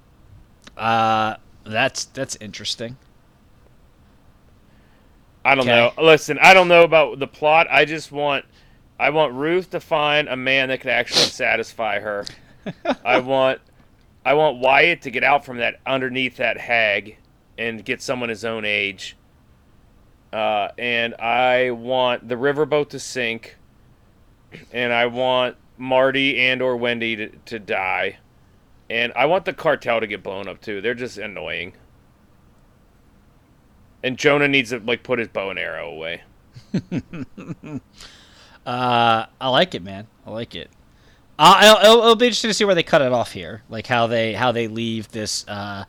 uh, 0.76 1.36
that's 1.66 2.04
that's 2.06 2.36
interesting. 2.36 2.96
I 5.44 5.54
don't 5.54 5.68
Okay. 5.68 5.92
know. 5.96 6.02
Listen, 6.02 6.38
I 6.40 6.54
don't 6.54 6.68
know 6.68 6.82
about 6.82 7.18
the 7.18 7.26
plot. 7.26 7.66
I 7.70 7.84
just 7.84 8.10
want 8.10 8.44
I 8.98 9.10
want 9.10 9.34
Ruth 9.34 9.70
to 9.70 9.80
find 9.80 10.28
a 10.28 10.36
man 10.36 10.68
that 10.68 10.80
could 10.80 10.90
actually 10.90 11.20
satisfy 11.22 12.00
her. 12.00 12.24
I 13.04 13.18
want 13.18 13.60
I 14.24 14.34
want 14.34 14.58
Wyatt 14.58 15.02
to 15.02 15.10
get 15.10 15.22
out 15.22 15.44
from 15.44 15.58
that 15.58 15.80
underneath 15.86 16.36
that 16.38 16.58
hag 16.58 17.16
and 17.58 17.84
get 17.84 18.02
someone 18.02 18.28
his 18.28 18.44
own 18.44 18.64
age. 18.64 19.16
Uh, 20.32 20.68
and 20.76 21.14
I 21.14 21.70
want 21.70 22.28
the 22.28 22.34
riverboat 22.34 22.88
to 22.90 22.98
sink. 22.98 23.56
And 24.72 24.92
I 24.92 25.06
want 25.06 25.56
Marty 25.78 26.38
and 26.40 26.60
or 26.60 26.76
Wendy 26.76 27.16
to, 27.16 27.28
to 27.28 27.58
die. 27.58 28.18
And 28.88 29.12
I 29.16 29.26
want 29.26 29.44
the 29.44 29.52
cartel 29.52 30.00
to 30.00 30.06
get 30.06 30.22
blown 30.22 30.48
up 30.48 30.60
too. 30.60 30.80
They're 30.80 30.94
just 30.94 31.18
annoying. 31.18 31.72
And 34.02 34.16
Jonah 34.16 34.48
needs 34.48 34.70
to 34.70 34.78
like 34.78 35.02
put 35.02 35.18
his 35.18 35.28
bow 35.28 35.50
and 35.50 35.58
arrow 35.58 35.90
away. 35.90 36.22
Uh, 38.66 39.26
I 39.40 39.48
like 39.48 39.76
it, 39.76 39.82
man. 39.84 40.08
I 40.26 40.30
like 40.32 40.56
it. 40.56 40.68
Uh, 41.38 41.78
it'll, 41.84 41.98
it'll, 42.00 42.16
be 42.16 42.26
interesting 42.26 42.50
to 42.50 42.54
see 42.54 42.64
where 42.64 42.74
they 42.74 42.82
cut 42.82 43.00
it 43.00 43.12
off 43.12 43.30
here, 43.30 43.62
like 43.68 43.86
how 43.86 44.08
they 44.08 44.32
how 44.32 44.50
they 44.50 44.66
leave 44.66 45.08
this 45.12 45.46
uh, 45.46 45.84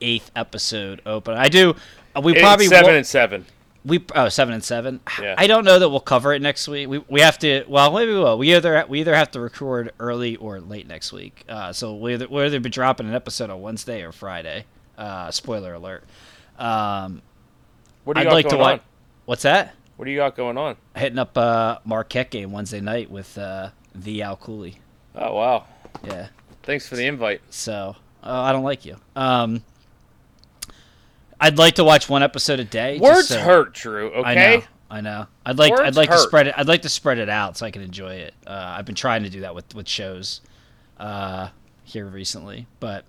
eighth 0.00 0.30
episode 0.36 1.02
open. 1.04 1.34
I 1.34 1.48
do. 1.48 1.74
uh, 2.14 2.20
We 2.20 2.32
It's 2.34 2.40
probably 2.42 2.66
seven 2.66 2.84
won't- 2.84 2.96
and 2.98 3.06
seven. 3.06 3.46
We 3.86 4.04
oh 4.14 4.28
seven 4.28 4.52
and 4.54 4.62
seven. 4.64 5.00
Yeah. 5.20 5.34
I 5.38 5.46
don't 5.46 5.64
know 5.64 5.78
that 5.78 5.88
we'll 5.88 6.00
cover 6.00 6.32
it 6.34 6.42
next 6.42 6.66
week. 6.68 6.88
We 6.88 6.98
we 7.08 7.20
have 7.20 7.38
to. 7.38 7.64
Well, 7.68 7.92
maybe 7.92 8.12
we 8.12 8.18
will. 8.18 8.36
We 8.36 8.54
either 8.54 8.84
we 8.88 9.00
either 9.00 9.14
have 9.14 9.30
to 9.32 9.40
record 9.40 9.92
early 10.00 10.36
or 10.36 10.60
late 10.60 10.86
next 10.86 11.12
week. 11.12 11.44
Uh, 11.48 11.72
so 11.72 11.94
we 11.96 12.14
either 12.14 12.26
we'll 12.28 12.44
either 12.44 12.60
be 12.60 12.68
dropping 12.70 13.08
an 13.08 13.14
episode 13.14 13.48
on 13.50 13.60
Wednesday 13.62 14.02
or 14.02 14.12
Friday. 14.12 14.64
Uh, 14.98 15.30
spoiler 15.30 15.74
alert. 15.74 16.04
Um, 16.58 17.22
What 18.04 18.14
do 18.16 18.22
you 18.22 18.26
I'd 18.26 18.30
got 18.30 18.34
like 18.34 18.48
to 18.48 18.56
watch. 18.56 18.72
on? 18.72 18.80
What's 19.26 19.42
that? 19.42 19.74
What 19.96 20.04
do 20.04 20.10
you 20.10 20.18
got 20.18 20.36
going 20.36 20.58
on? 20.58 20.76
Hitting 20.94 21.18
up 21.18 21.36
uh, 21.38 21.78
Marquette 21.84 22.30
game 22.30 22.52
Wednesday 22.52 22.80
night 22.80 23.10
with 23.10 23.36
uh, 23.38 23.70
the 23.94 24.22
Al 24.22 24.36
Cooley. 24.36 24.78
Oh 25.14 25.34
wow! 25.34 25.64
Yeah. 26.04 26.28
Thanks 26.62 26.88
for 26.88 26.96
the 26.96 27.06
invite. 27.06 27.40
So 27.50 27.96
uh, 28.22 28.40
I 28.42 28.52
don't 28.52 28.64
like 28.64 28.84
you. 28.84 28.96
Um, 29.14 29.62
I'd 31.40 31.58
like 31.58 31.74
to 31.74 31.84
watch 31.84 32.08
one 32.08 32.22
episode 32.22 32.60
a 32.60 32.64
day. 32.64 32.98
Words 32.98 33.28
so- 33.28 33.40
hurt, 33.40 33.74
Drew. 33.74 34.10
Okay. 34.10 34.28
I 34.28 34.34
know. 34.34 34.62
I 34.88 35.00
know. 35.00 35.26
I'd 35.44 35.58
like. 35.58 35.72
Words 35.72 35.82
I'd 35.82 35.96
like 35.96 36.10
to 36.10 36.18
spread 36.18 36.46
it. 36.46 36.54
I'd 36.56 36.68
like 36.68 36.82
to 36.82 36.88
spread 36.88 37.18
it 37.18 37.28
out 37.28 37.56
so 37.56 37.66
I 37.66 37.70
can 37.72 37.82
enjoy 37.82 38.14
it. 38.14 38.34
Uh, 38.46 38.74
I've 38.78 38.84
been 38.84 38.94
trying 38.94 39.24
to 39.24 39.28
do 39.30 39.40
that 39.40 39.54
with 39.54 39.74
with 39.74 39.88
shows 39.88 40.40
uh, 40.98 41.48
here 41.82 42.06
recently, 42.06 42.66
but 42.78 43.04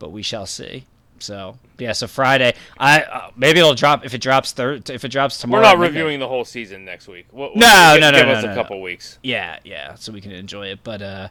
but 0.00 0.10
we 0.10 0.22
shall 0.22 0.44
see. 0.44 0.86
So 1.20 1.56
yeah. 1.78 1.92
So 1.92 2.08
Friday, 2.08 2.54
I 2.78 3.02
uh, 3.02 3.30
maybe 3.36 3.60
it'll 3.60 3.74
drop 3.76 4.04
if 4.04 4.12
it 4.12 4.20
drops 4.20 4.50
third. 4.50 4.90
If 4.90 5.04
it 5.04 5.10
drops 5.12 5.38
tomorrow. 5.38 5.62
We're 5.62 5.68
not 5.68 5.78
reviewing 5.78 6.18
the 6.18 6.26
whole 6.28 6.44
season 6.44 6.84
next 6.84 7.06
week. 7.06 7.26
We'll, 7.30 7.52
No, 7.54 7.92
give, 7.94 8.00
no, 8.00 8.10
no, 8.10 8.18
Give 8.18 8.26
no, 8.26 8.32
us 8.32 8.44
no, 8.44 8.50
a 8.50 8.54
no. 8.54 8.60
couple 8.60 8.82
weeks. 8.82 9.18
Yeah, 9.22 9.60
yeah. 9.64 9.94
So 9.94 10.10
we 10.12 10.20
can 10.20 10.32
enjoy 10.32 10.66
it, 10.66 10.80
but 10.82 11.00
uh, 11.00 11.28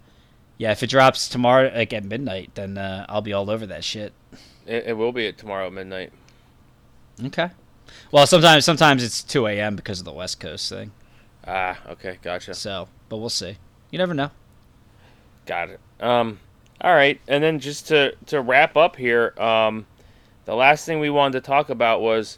yeah, 0.57 0.71
if 0.71 0.81
it 0.81 0.89
drops 0.89 1.27
tomorrow 1.27 1.71
like 1.75 1.91
at 1.91 2.05
midnight, 2.05 2.51
then 2.55 2.77
uh, 2.77 3.05
I'll 3.09 3.21
be 3.21 3.33
all 3.33 3.49
over 3.49 3.65
that 3.65 3.83
shit. 3.83 4.13
It, 4.67 4.85
it 4.87 4.93
will 4.93 5.11
be 5.11 5.27
at 5.27 5.37
tomorrow 5.37 5.67
at 5.67 5.73
midnight. 5.73 6.11
Okay. 7.23 7.49
Well, 8.11 8.27
sometimes 8.27 8.65
sometimes 8.65 9.03
it's 9.03 9.23
two 9.23 9.47
a.m. 9.47 9.75
because 9.75 9.99
of 9.99 10.05
the 10.05 10.11
West 10.13 10.39
Coast 10.39 10.69
thing. 10.69 10.91
Ah, 11.47 11.79
okay, 11.89 12.19
gotcha. 12.21 12.53
So, 12.53 12.89
but 13.09 13.17
we'll 13.17 13.29
see. 13.29 13.57
You 13.89 13.97
never 13.97 14.13
know. 14.13 14.31
Got 15.45 15.69
it. 15.69 15.79
Um, 15.99 16.39
all 16.81 16.93
right, 16.93 17.19
and 17.27 17.43
then 17.43 17.59
just 17.59 17.87
to 17.87 18.15
to 18.27 18.41
wrap 18.41 18.75
up 18.75 18.97
here, 18.97 19.33
um, 19.39 19.85
the 20.45 20.55
last 20.55 20.85
thing 20.85 20.99
we 20.99 21.09
wanted 21.09 21.41
to 21.41 21.47
talk 21.47 21.69
about 21.69 22.01
was 22.01 22.37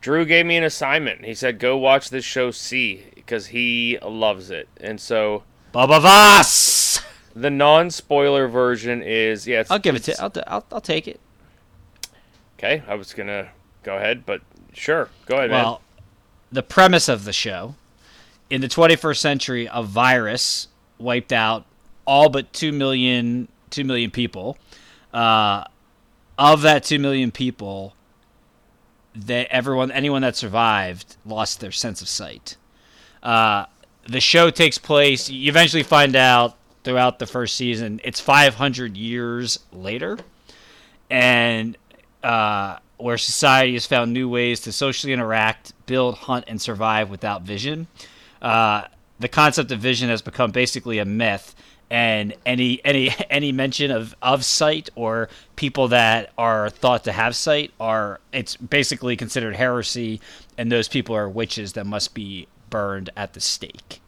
Drew 0.00 0.24
gave 0.24 0.46
me 0.46 0.56
an 0.56 0.64
assignment. 0.64 1.24
He 1.24 1.34
said, 1.34 1.58
"Go 1.58 1.76
watch 1.76 2.10
this 2.10 2.24
show 2.24 2.50
See 2.50 3.04
because 3.14 3.46
he 3.48 3.98
loves 4.02 4.50
it." 4.50 4.68
And 4.78 5.00
so 5.00 5.44
Baba 5.72 6.00
Voss. 6.00 7.00
the 7.34 7.50
non-spoiler 7.50 8.48
version 8.48 9.02
is 9.02 9.46
yeah. 9.46 9.62
I'll 9.70 9.78
give 9.78 9.94
it 9.94 10.02
to. 10.04 10.20
I'll, 10.20 10.32
I'll 10.46 10.66
I'll 10.72 10.80
take 10.80 11.06
it. 11.06 11.20
Okay, 12.62 12.82
I 12.86 12.94
was 12.94 13.14
gonna 13.14 13.48
go 13.82 13.96
ahead, 13.96 14.26
but 14.26 14.42
sure, 14.74 15.08
go 15.24 15.36
ahead, 15.36 15.48
man. 15.48 15.64
Well, 15.64 15.80
the 16.52 16.62
premise 16.62 17.08
of 17.08 17.24
the 17.24 17.32
show 17.32 17.74
in 18.50 18.60
the 18.60 18.68
21st 18.68 19.16
century, 19.16 19.68
a 19.72 19.82
virus 19.82 20.68
wiped 20.98 21.32
out 21.32 21.64
all 22.04 22.28
but 22.28 22.52
2 22.52 22.70
million, 22.70 23.48
2 23.70 23.82
million 23.82 24.10
people. 24.10 24.58
Uh, 25.14 25.64
of 26.36 26.60
that 26.60 26.84
2 26.84 26.98
million 26.98 27.30
people, 27.30 27.94
they, 29.14 29.46
everyone, 29.46 29.90
anyone 29.90 30.20
that 30.20 30.36
survived 30.36 31.16
lost 31.24 31.60
their 31.60 31.72
sense 31.72 32.02
of 32.02 32.08
sight. 32.08 32.56
Uh, 33.22 33.64
the 34.06 34.20
show 34.20 34.50
takes 34.50 34.76
place, 34.76 35.30
you 35.30 35.48
eventually 35.48 35.82
find 35.82 36.14
out 36.14 36.58
throughout 36.84 37.18
the 37.18 37.26
first 37.26 37.56
season, 37.56 38.02
it's 38.04 38.20
500 38.20 38.98
years 38.98 39.60
later. 39.72 40.18
And 41.10 41.76
uh, 42.22 42.78
where 42.98 43.18
society 43.18 43.74
has 43.74 43.86
found 43.86 44.12
new 44.12 44.28
ways 44.28 44.60
to 44.60 44.72
socially 44.72 45.12
interact, 45.12 45.72
build, 45.86 46.16
hunt, 46.16 46.44
and 46.48 46.60
survive 46.60 47.10
without 47.10 47.42
vision. 47.42 47.86
Uh, 48.42 48.84
the 49.18 49.28
concept 49.28 49.70
of 49.70 49.80
vision 49.80 50.08
has 50.08 50.22
become 50.22 50.50
basically 50.50 50.98
a 50.98 51.04
myth, 51.04 51.54
and 51.90 52.34
any 52.46 52.80
any 52.84 53.10
any 53.30 53.52
mention 53.52 53.90
of 53.90 54.14
of 54.22 54.44
sight 54.44 54.88
or 54.94 55.28
people 55.56 55.88
that 55.88 56.32
are 56.38 56.70
thought 56.70 57.04
to 57.04 57.12
have 57.12 57.36
sight 57.36 57.72
are 57.80 58.20
it's 58.32 58.56
basically 58.56 59.16
considered 59.16 59.56
heresy, 59.56 60.20
and 60.56 60.70
those 60.70 60.88
people 60.88 61.14
are 61.14 61.28
witches 61.28 61.74
that 61.74 61.86
must 61.86 62.14
be 62.14 62.46
burned 62.70 63.10
at 63.16 63.34
the 63.34 63.40
stake. 63.40 63.99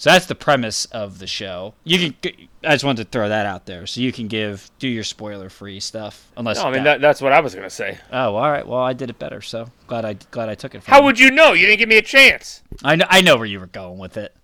So 0.00 0.08
that's 0.08 0.24
the 0.24 0.34
premise 0.34 0.86
of 0.86 1.18
the 1.18 1.26
show. 1.26 1.74
You 1.84 2.10
can. 2.14 2.32
I 2.64 2.70
just 2.72 2.84
wanted 2.84 3.04
to 3.04 3.10
throw 3.10 3.28
that 3.28 3.44
out 3.44 3.66
there, 3.66 3.86
so 3.86 4.00
you 4.00 4.12
can 4.12 4.28
give 4.28 4.70
do 4.78 4.88
your 4.88 5.04
spoiler 5.04 5.50
free 5.50 5.78
stuff. 5.78 6.32
Unless 6.38 6.56
no, 6.56 6.62
I 6.64 6.72
mean 6.72 6.84
that, 6.84 7.02
that's 7.02 7.20
what 7.20 7.32
I 7.32 7.40
was 7.40 7.54
gonna 7.54 7.68
say. 7.68 7.98
Oh, 8.10 8.34
all 8.34 8.50
right. 8.50 8.66
Well, 8.66 8.80
I 8.80 8.94
did 8.94 9.10
it 9.10 9.18
better, 9.18 9.42
so 9.42 9.66
glad 9.88 10.06
I 10.06 10.14
glad 10.30 10.48
I 10.48 10.54
took 10.54 10.74
it. 10.74 10.82
How 10.84 11.00
you. 11.00 11.04
would 11.04 11.18
you 11.20 11.30
know? 11.30 11.52
You 11.52 11.66
didn't 11.66 11.80
give 11.80 11.88
me 11.90 11.98
a 11.98 12.02
chance. 12.02 12.62
I 12.82 12.96
know 12.96 13.04
I 13.10 13.20
know 13.20 13.36
where 13.36 13.44
you 13.44 13.60
were 13.60 13.66
going 13.66 13.98
with 13.98 14.16
it. 14.16 14.34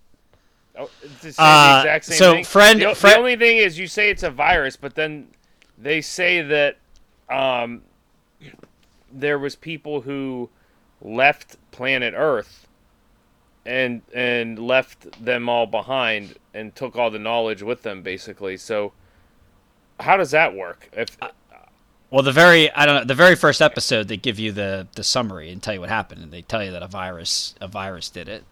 Oh, 0.77 0.91
the, 1.23 1.33
Uh, 1.39 1.81
the 1.81 1.87
exact 1.89 2.05
same 2.05 2.17
so 2.19 2.33
thing. 2.33 2.43
friend- 2.43 2.81
the, 2.81 2.85
o- 2.89 2.93
the 2.93 3.17
only 3.17 3.35
thing 3.35 3.57
is 3.57 3.79
you 3.79 3.87
say 3.87 4.11
it's 4.11 4.21
a 4.21 4.29
virus, 4.29 4.75
but 4.75 4.93
then 4.93 5.29
they 5.75 6.01
say 6.01 6.43
that 6.43 6.77
um, 7.31 7.81
there 9.11 9.39
was 9.39 9.55
people 9.55 10.01
who 10.01 10.51
left 11.01 11.55
planet 11.71 12.13
Earth 12.15 12.66
and 13.67 14.01
and 14.13 14.57
left 14.57 15.23
them 15.23 15.47
all 15.49 15.67
behind 15.67 16.37
and 16.53 16.75
took 16.75 16.95
all 16.95 17.11
the 17.11 17.19
knowledge 17.19 17.61
with 17.61 17.83
them, 17.83 18.01
basically. 18.01 18.57
So 18.57 18.93
how 19.99 20.17
does 20.17 20.31
that 20.31 20.55
work? 20.55 20.89
If 20.93 21.17
uh, 21.21 21.29
Well, 22.09 22.23
the 22.23 22.31
very 22.31 22.71
I 22.71 22.85
don't 22.85 22.95
know 22.95 23.03
the 23.03 23.13
very 23.15 23.35
first 23.35 23.61
episode 23.61 24.07
they 24.07 24.17
give 24.17 24.39
you 24.39 24.51
the 24.51 24.87
the 24.95 25.03
summary 25.03 25.51
and 25.51 25.61
tell 25.61 25.73
you 25.73 25.81
what 25.81 25.89
happened, 25.89 26.23
and 26.23 26.31
they 26.31 26.41
tell 26.41 26.63
you 26.63 26.71
that 26.71 26.81
a 26.83 26.87
virus 26.87 27.53
a 27.61 27.67
virus 27.67 28.09
did 28.09 28.29
it. 28.29 28.43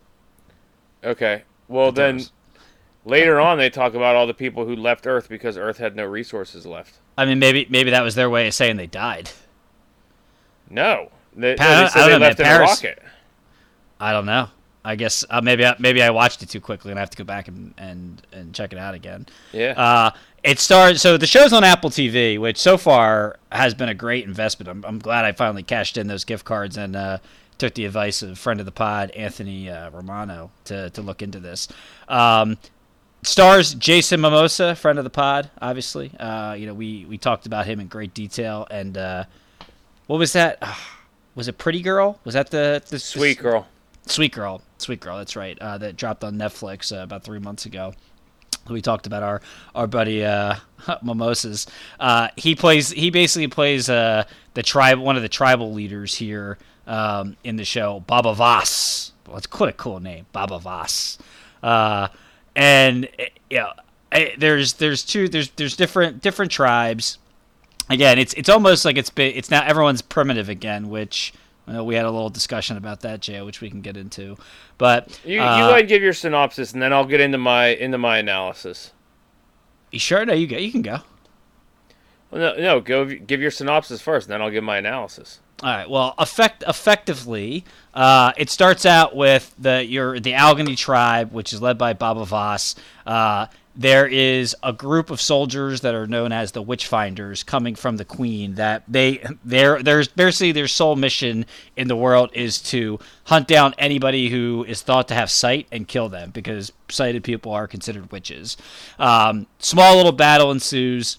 okay, 1.04 1.44
well 1.68 1.92
then 1.92 2.22
later 3.06 3.40
on 3.40 3.58
they 3.58 3.70
talk 3.70 3.94
about 3.94 4.16
all 4.16 4.28
the 4.28 4.34
people 4.34 4.66
who 4.66 4.76
left 4.76 5.08
Earth 5.08 5.30
because 5.30 5.58
Earth 5.58 5.78
had 5.78 5.96
no 5.96 6.04
resources 6.06 6.66
left. 6.66 6.96
I 7.18 7.26
mean, 7.26 7.40
maybe 7.40 7.66
maybe 7.70 7.92
that 7.92 8.04
was 8.04 8.16
their 8.16 8.30
way 8.30 8.48
of 8.48 8.54
saying 8.54 8.76
they 8.78 8.88
died. 8.88 9.30
No, 10.70 11.12
they, 11.36 11.56
Pa- 11.56 11.64
no, 11.96 12.02
I 12.02 12.10
don't 12.10 12.10
they 12.10 12.18
know, 12.20 12.26
left 12.26 12.40
man. 12.40 12.56
in 12.56 12.62
a 12.62 12.66
rocket. 12.66 13.02
I 14.00 14.12
don't 14.12 14.26
know. 14.26 14.50
I 14.86 14.96
guess 14.96 15.26
uh, 15.30 15.42
maybe 15.42 15.66
I, 15.66 15.76
maybe 15.80 16.02
I 16.02 16.12
watched 16.12 16.44
it 16.44 16.50
too 16.50 16.62
quickly, 16.62 16.92
and 16.92 17.00
I 17.00 17.02
have 17.02 17.10
to 17.10 17.18
go 17.18 17.24
back 17.24 17.48
and 17.48 17.74
and, 17.78 18.22
and 18.32 18.54
check 18.54 18.72
it 18.72 18.80
out 18.80 18.94
again. 18.94 19.26
Yeah. 19.52 19.72
Uh, 19.72 20.12
it 20.44 20.60
stars. 20.60 21.02
So 21.02 21.18
the 21.18 21.28
show's 21.28 21.52
on 21.54 21.64
Apple 21.64 21.90
TV, 21.90 22.40
which 22.40 22.58
so 22.58 22.78
far 22.78 23.38
has 23.52 23.74
been 23.74 23.90
a 23.90 23.96
great 23.96 24.26
investment. 24.26 24.70
I'm, 24.70 24.86
I'm 24.86 25.00
glad 25.00 25.26
I 25.26 25.32
finally 25.32 25.64
cashed 25.64 25.98
in 25.98 26.08
those 26.08 26.24
gift 26.24 26.46
cards 26.46 26.78
and 26.78 26.96
uh, 26.96 27.18
took 27.58 27.74
the 27.74 27.86
advice 27.86 28.22
of 28.22 28.30
a 28.30 28.36
friend 28.36 28.60
of 28.60 28.66
the 28.68 28.72
pod, 28.72 29.10
Anthony 29.12 29.70
uh, 29.70 29.90
Romano, 29.90 30.52
to 30.66 30.92
to 30.92 31.02
look 31.02 31.22
into 31.22 31.40
this. 31.40 31.68
Um, 32.08 32.58
stars 33.24 33.74
Jason 33.74 34.22
Mimosa, 34.22 34.76
friend 34.76 35.00
of 35.00 35.04
the 35.04 35.10
pod, 35.10 35.50
obviously. 35.62 36.12
Uh, 36.20 36.54
you 36.54 36.68
know, 36.68 36.74
we 36.74 37.06
we 37.06 37.18
talked 37.18 37.46
about 37.46 37.66
him 37.66 37.80
in 37.80 37.88
great 37.88 38.14
detail. 38.14 38.68
And 38.70 38.98
uh, 38.98 39.26
what 40.08 40.18
was 40.18 40.34
that? 40.34 40.62
was 41.36 41.48
it 41.48 41.58
Pretty 41.58 41.82
Girl? 41.82 42.20
Was 42.24 42.34
that 42.34 42.52
the 42.52 42.82
the 42.88 43.00
Sweet 43.00 43.40
girl. 43.40 43.68
Sweet 44.06 44.32
Girl. 44.32 44.62
Sweet 44.86 45.00
Girl. 45.00 45.18
That's 45.18 45.36
right. 45.36 45.58
Uh, 45.60 45.80
that 45.80 45.98
dropped 45.98 46.24
on 46.24 46.36
Netflix 46.36 46.96
uh, 46.96 47.02
about 47.02 47.24
three 47.24 47.40
months 47.40 47.66
ago. 47.66 47.94
We 48.70 48.82
talked 48.82 49.08
about 49.08 49.24
our 49.24 49.42
our 49.74 49.88
buddy 49.88 50.24
uh, 50.24 50.58
Mimosas. 51.02 51.66
Uh, 52.00 52.28
he 52.36 52.56
plays. 52.56 52.92
He 52.92 53.10
basically 53.10 53.48
plays 53.48 53.90
uh, 53.90 54.26
the 54.54 54.62
tribe, 54.62 55.00
one 55.00 55.16
of 55.16 55.24
the 55.24 55.30
tribal 55.30 55.74
leaders 55.74 56.14
here 56.16 56.60
um, 56.86 57.36
in 57.44 57.56
the 57.56 57.66
show, 57.66 58.02
Baba 58.02 58.36
Voss. 58.36 59.12
Well, 59.28 59.42
quite 59.50 59.70
a 59.70 59.74
cool 59.74 60.00
name, 60.00 60.28
Baba 60.32 60.60
Voss. 60.60 61.18
Uh, 61.64 62.10
and 62.56 63.10
eh, 63.18 63.30
yeah, 63.50 63.74
eh, 64.12 64.36
there's 64.38 64.74
there's 64.74 65.04
two 65.04 65.28
there's 65.28 65.50
there's 65.52 65.76
different 65.76 66.22
different 66.22 66.52
tribes. 66.52 67.18
Again, 67.90 68.20
it's 68.20 68.34
it's 68.36 68.50
almost 68.50 68.86
like 68.86 68.98
it's 68.98 69.10
been 69.10 69.34
it's 69.36 69.50
now 69.50 69.64
everyone's 69.66 70.04
primitive 70.04 70.48
again, 70.48 70.90
which. 70.90 71.34
Uh, 71.74 71.84
we 71.84 71.96
had 71.96 72.06
a 72.06 72.12
little 72.12 72.30
discussion 72.30 72.78
about 72.78 73.02
that, 73.02 73.22
Jay, 73.22 73.42
which 73.42 73.62
we 73.62 73.70
can 73.70 73.82
get 73.82 73.98
into. 73.98 74.38
But 74.78 75.20
You, 75.26 75.42
uh, 75.42 75.58
you 75.58 75.64
go 75.64 75.70
ahead 75.70 75.80
and 75.82 75.90
give 75.90 76.04
your 76.04 76.14
synopsis, 76.14 76.74
and 76.74 76.82
then 76.82 76.94
I'll 76.94 77.06
get 77.06 77.22
into 77.22 77.38
my 77.38 77.68
into 77.68 77.98
my 77.98 78.18
analysis. 78.20 78.92
you 79.92 80.00
sure? 80.00 80.26
No, 80.26 80.34
you 80.34 80.48
go. 80.48 80.58
You 80.58 80.72
can 80.72 80.82
go. 80.82 81.00
Well, 82.32 82.56
no, 82.56 82.62
no, 82.62 82.80
go 82.82 83.06
give 83.06 83.42
your 83.42 83.52
synopsis 83.52 84.02
first, 84.02 84.28
and 84.28 84.34
then 84.34 84.42
I'll 84.42 84.52
give 84.52 84.64
my 84.64 84.78
analysis. 84.78 85.40
All 85.64 85.70
right. 85.70 85.90
Well, 85.90 86.14
effect 86.18 86.64
effectively, 86.68 87.64
uh, 87.94 88.34
it 88.36 88.50
starts 88.50 88.86
out 88.86 89.16
with 89.16 89.56
the 89.58 89.86
your 89.86 90.20
the 90.20 90.34
Alkenny 90.34 90.76
tribe, 90.78 91.32
which 91.32 91.54
is 91.54 91.62
led 91.62 91.78
by 91.78 91.94
Baba 91.94 92.26
Voss. 92.26 92.76
There 93.76 94.08
is 94.08 94.56
a 94.64 94.72
group 94.72 95.10
of 95.10 95.20
soldiers 95.20 95.82
that 95.82 95.94
are 95.94 96.08
known 96.08 96.32
as 96.32 96.54
the 96.54 96.64
Witchfinders 96.64 97.46
coming 97.46 97.76
from 97.76 97.98
the 97.98 98.06
Queen. 98.06 98.56
That 98.56 98.84
they 98.88 99.24
their 99.44 99.84
there's 99.84 100.08
basically 100.08 100.54
their 100.54 100.68
sole 100.68 100.96
mission 100.96 101.46
in 101.76 101.88
the 101.88 101.96
world 101.96 102.30
is 102.34 102.62
to 102.64 103.00
hunt 103.26 103.48
down 103.48 103.74
anybody 103.78 104.30
who 104.30 104.66
is 104.68 104.82
thought 104.82 105.10
to 105.10 105.14
have 105.14 105.30
sight 105.30 105.68
and 105.72 105.88
kill 105.88 106.08
them 106.08 106.32
because 106.32 106.72
sighted 106.90 107.24
people 107.24 107.52
are 107.52 107.68
considered 107.68 108.12
witches. 108.12 108.56
Um, 108.98 109.48
small 109.60 109.98
little 109.98 110.14
battle 110.14 110.52
ensues 110.52 111.18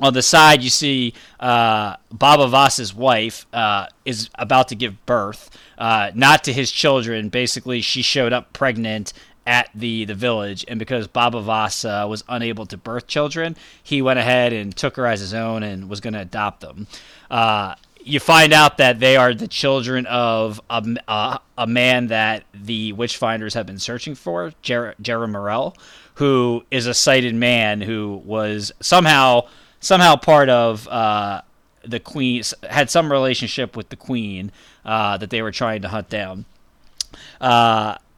on 0.00 0.12
the 0.12 0.22
side 0.22 0.62
you 0.62 0.70
see 0.70 1.12
uh, 1.40 1.96
Baba 2.12 2.46
Voss's 2.48 2.94
wife 2.94 3.46
uh, 3.52 3.86
is 4.04 4.30
about 4.36 4.68
to 4.68 4.74
give 4.74 5.04
birth, 5.06 5.50
uh, 5.76 6.10
not 6.14 6.44
to 6.44 6.52
his 6.52 6.70
children. 6.70 7.28
Basically, 7.28 7.80
she 7.80 8.02
showed 8.02 8.32
up 8.32 8.52
pregnant 8.52 9.12
at 9.48 9.70
the, 9.74 10.04
the 10.04 10.14
village, 10.14 10.62
and 10.68 10.78
because 10.78 11.08
Baba 11.08 11.38
uh, 11.38 12.06
was 12.06 12.22
unable 12.28 12.66
to 12.66 12.76
birth 12.76 13.06
children, 13.06 13.56
he 13.82 14.02
went 14.02 14.18
ahead 14.18 14.52
and 14.52 14.76
took 14.76 14.96
her 14.96 15.06
as 15.06 15.20
his 15.20 15.32
own 15.32 15.62
and 15.62 15.88
was 15.88 16.00
going 16.00 16.12
to 16.12 16.20
adopt 16.20 16.60
them. 16.60 16.86
Uh, 17.30 17.74
you 18.04 18.20
find 18.20 18.52
out 18.52 18.76
that 18.76 19.00
they 19.00 19.16
are 19.16 19.32
the 19.32 19.48
children 19.48 20.04
of 20.04 20.60
a, 20.68 20.96
a, 21.08 21.40
a 21.56 21.66
man 21.66 22.08
that 22.08 22.44
the 22.52 22.92
Witchfinders 22.92 23.54
have 23.54 23.64
been 23.64 23.78
searching 23.78 24.14
for, 24.14 24.52
Jer- 24.60 24.94
Jerlamarel, 25.02 25.74
who 26.16 26.64
is 26.70 26.86
a 26.86 26.94
sighted 26.94 27.34
man 27.34 27.80
who 27.80 28.20
was 28.26 28.70
somehow 28.80 29.46
somehow 29.80 30.16
part 30.16 30.50
of 30.50 30.86
uh, 30.88 31.40
the 31.84 32.00
queen 32.00 32.42
had 32.68 32.90
some 32.90 33.10
relationship 33.10 33.76
with 33.76 33.88
the 33.88 33.96
queen 33.96 34.52
uh, 34.84 35.16
that 35.16 35.30
they 35.30 35.40
were 35.40 35.52
trying 35.52 35.80
to 35.82 35.88
hunt 35.88 36.10
down. 36.10 36.44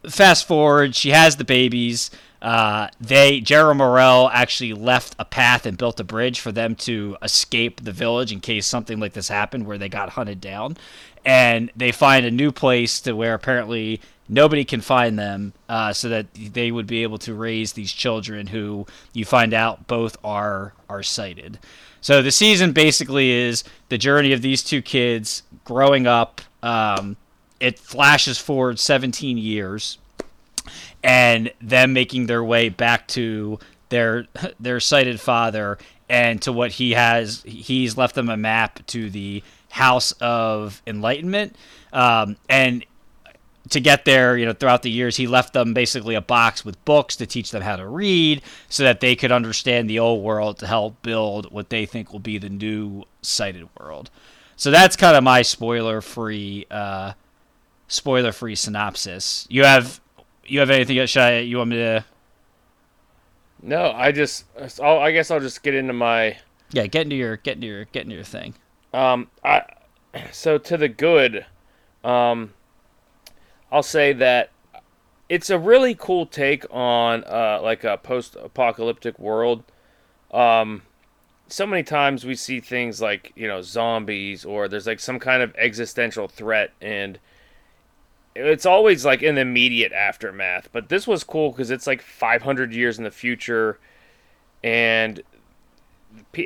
Fast 0.08 0.46
forward, 0.46 0.94
she 0.94 1.10
has 1.10 1.36
the 1.36 1.44
babies. 1.44 2.10
Uh, 2.40 2.88
they 2.98 3.40
Jerlamarel 3.40 4.30
actually 4.32 4.72
left 4.72 5.14
a 5.18 5.26
path 5.26 5.66
and 5.66 5.76
built 5.76 6.00
a 6.00 6.04
bridge 6.04 6.40
for 6.40 6.52
them 6.52 6.74
to 6.74 7.18
escape 7.22 7.84
the 7.84 7.92
village 7.92 8.32
in 8.32 8.40
case 8.40 8.66
something 8.66 8.98
like 8.98 9.12
this 9.12 9.28
happened 9.28 9.66
where 9.66 9.76
they 9.76 9.90
got 9.90 10.10
hunted 10.10 10.40
down. 10.40 10.78
And 11.22 11.70
they 11.76 11.92
find 11.92 12.24
a 12.24 12.30
new 12.30 12.50
place 12.50 12.98
to 13.02 13.12
where 13.12 13.34
apparently 13.34 14.00
nobody 14.26 14.64
can 14.64 14.80
find 14.80 15.18
them, 15.18 15.52
uh, 15.68 15.92
so 15.92 16.08
that 16.08 16.28
they 16.32 16.70
would 16.70 16.86
be 16.86 17.02
able 17.02 17.18
to 17.18 17.34
raise 17.34 17.74
these 17.74 17.92
children 17.92 18.46
who 18.46 18.86
you 19.12 19.26
find 19.26 19.52
out 19.52 19.86
both 19.86 20.16
are 20.24 20.72
are 20.88 21.02
sighted. 21.02 21.58
So 22.00 22.22
the 22.22 22.30
season 22.30 22.72
basically 22.72 23.30
is 23.30 23.64
the 23.90 23.98
journey 23.98 24.32
of 24.32 24.40
these 24.40 24.64
two 24.64 24.80
kids 24.80 25.42
growing 25.64 26.06
up. 26.06 26.40
Um, 26.62 27.18
it 27.60 27.78
flashes 27.78 28.38
forward 28.38 28.78
17 28.78 29.38
years 29.38 29.98
and 31.02 31.52
them 31.60 31.92
making 31.92 32.26
their 32.26 32.42
way 32.42 32.68
back 32.68 33.06
to 33.08 33.58
their 33.90 34.26
their 34.60 34.80
sighted 34.80 35.20
father 35.20 35.78
and 36.08 36.42
to 36.42 36.52
what 36.52 36.72
he 36.72 36.92
has 36.92 37.42
he's 37.46 37.96
left 37.96 38.14
them 38.14 38.28
a 38.28 38.36
map 38.36 38.84
to 38.86 39.10
the 39.10 39.42
house 39.70 40.12
of 40.20 40.82
enlightenment. 40.86 41.54
Um, 41.92 42.36
and 42.48 42.84
to 43.68 43.78
get 43.78 44.04
there 44.04 44.36
you 44.36 44.46
know 44.46 44.52
throughout 44.52 44.82
the 44.82 44.90
years 44.90 45.16
he 45.16 45.26
left 45.26 45.52
them 45.52 45.74
basically 45.74 46.14
a 46.16 46.20
box 46.20 46.64
with 46.64 46.82
books 46.84 47.14
to 47.14 47.26
teach 47.26 47.52
them 47.52 47.62
how 47.62 47.76
to 47.76 47.86
read 47.86 48.42
so 48.68 48.82
that 48.82 49.00
they 49.00 49.14
could 49.14 49.30
understand 49.30 49.88
the 49.88 49.98
old 49.98 50.24
world 50.24 50.58
to 50.58 50.66
help 50.66 51.00
build 51.02 51.52
what 51.52 51.70
they 51.70 51.86
think 51.86 52.12
will 52.12 52.18
be 52.20 52.38
the 52.38 52.48
new 52.48 53.04
sighted 53.22 53.68
world. 53.78 54.10
So 54.56 54.70
that's 54.70 54.96
kind 54.96 55.16
of 55.16 55.24
my 55.24 55.42
spoiler 55.42 56.00
free 56.00 56.66
uh, 56.70 57.12
spoiler 57.90 58.32
free 58.32 58.54
synopsis 58.54 59.46
you 59.50 59.64
have 59.64 60.00
you 60.46 60.60
have 60.60 60.70
anything 60.70 60.98
else 60.98 61.10
should 61.10 61.22
I, 61.22 61.38
you 61.40 61.58
want 61.58 61.70
me 61.70 61.76
to 61.76 62.04
No, 63.62 63.92
I 63.92 64.10
just, 64.10 64.46
I'll, 64.80 64.98
I 64.98 65.12
guess 65.12 65.30
I'll 65.30 65.40
just 65.40 65.62
get 65.62 65.74
into 65.74 65.92
my 65.92 66.38
yeah 66.70 66.86
get 66.86 67.02
into 67.02 67.16
your 67.16 67.36
get 67.36 67.56
into 67.56 67.66
your 67.66 67.84
get 67.86 68.04
into 68.04 68.14
your 68.14 68.24
thing 68.24 68.54
Um, 68.94 69.28
I 69.44 69.64
so 70.32 70.58
to 70.58 70.76
the 70.76 70.88
good, 70.88 71.46
um, 72.02 72.52
I'll 73.70 73.82
say 73.82 74.12
that 74.14 74.50
it's 75.28 75.50
a 75.50 75.58
really 75.58 75.94
cool 75.94 76.26
take 76.26 76.64
on 76.70 77.22
uh, 77.24 77.60
like 77.62 77.84
a 77.84 77.96
post-apocalyptic 77.96 79.18
world. 79.18 79.62
Um, 80.32 80.82
so 81.46 81.66
many 81.66 81.82
times 81.82 82.24
we 82.24 82.34
see 82.34 82.60
things 82.60 83.00
like 83.00 83.32
you 83.36 83.46
know 83.46 83.62
zombies 83.62 84.44
or 84.44 84.68
there's 84.68 84.86
like 84.86 85.00
some 85.00 85.18
kind 85.18 85.42
of 85.42 85.54
existential 85.56 86.28
threat 86.28 86.72
and 86.80 87.18
it's 88.34 88.66
always 88.66 89.04
like 89.04 89.22
in 89.22 89.34
the 89.34 89.40
immediate 89.40 89.92
aftermath 89.92 90.68
but 90.72 90.88
this 90.88 91.06
was 91.06 91.24
cool 91.24 91.50
because 91.50 91.70
it's 91.70 91.86
like 91.86 92.00
500 92.02 92.72
years 92.72 92.98
in 92.98 93.04
the 93.04 93.10
future 93.10 93.78
and 94.62 95.22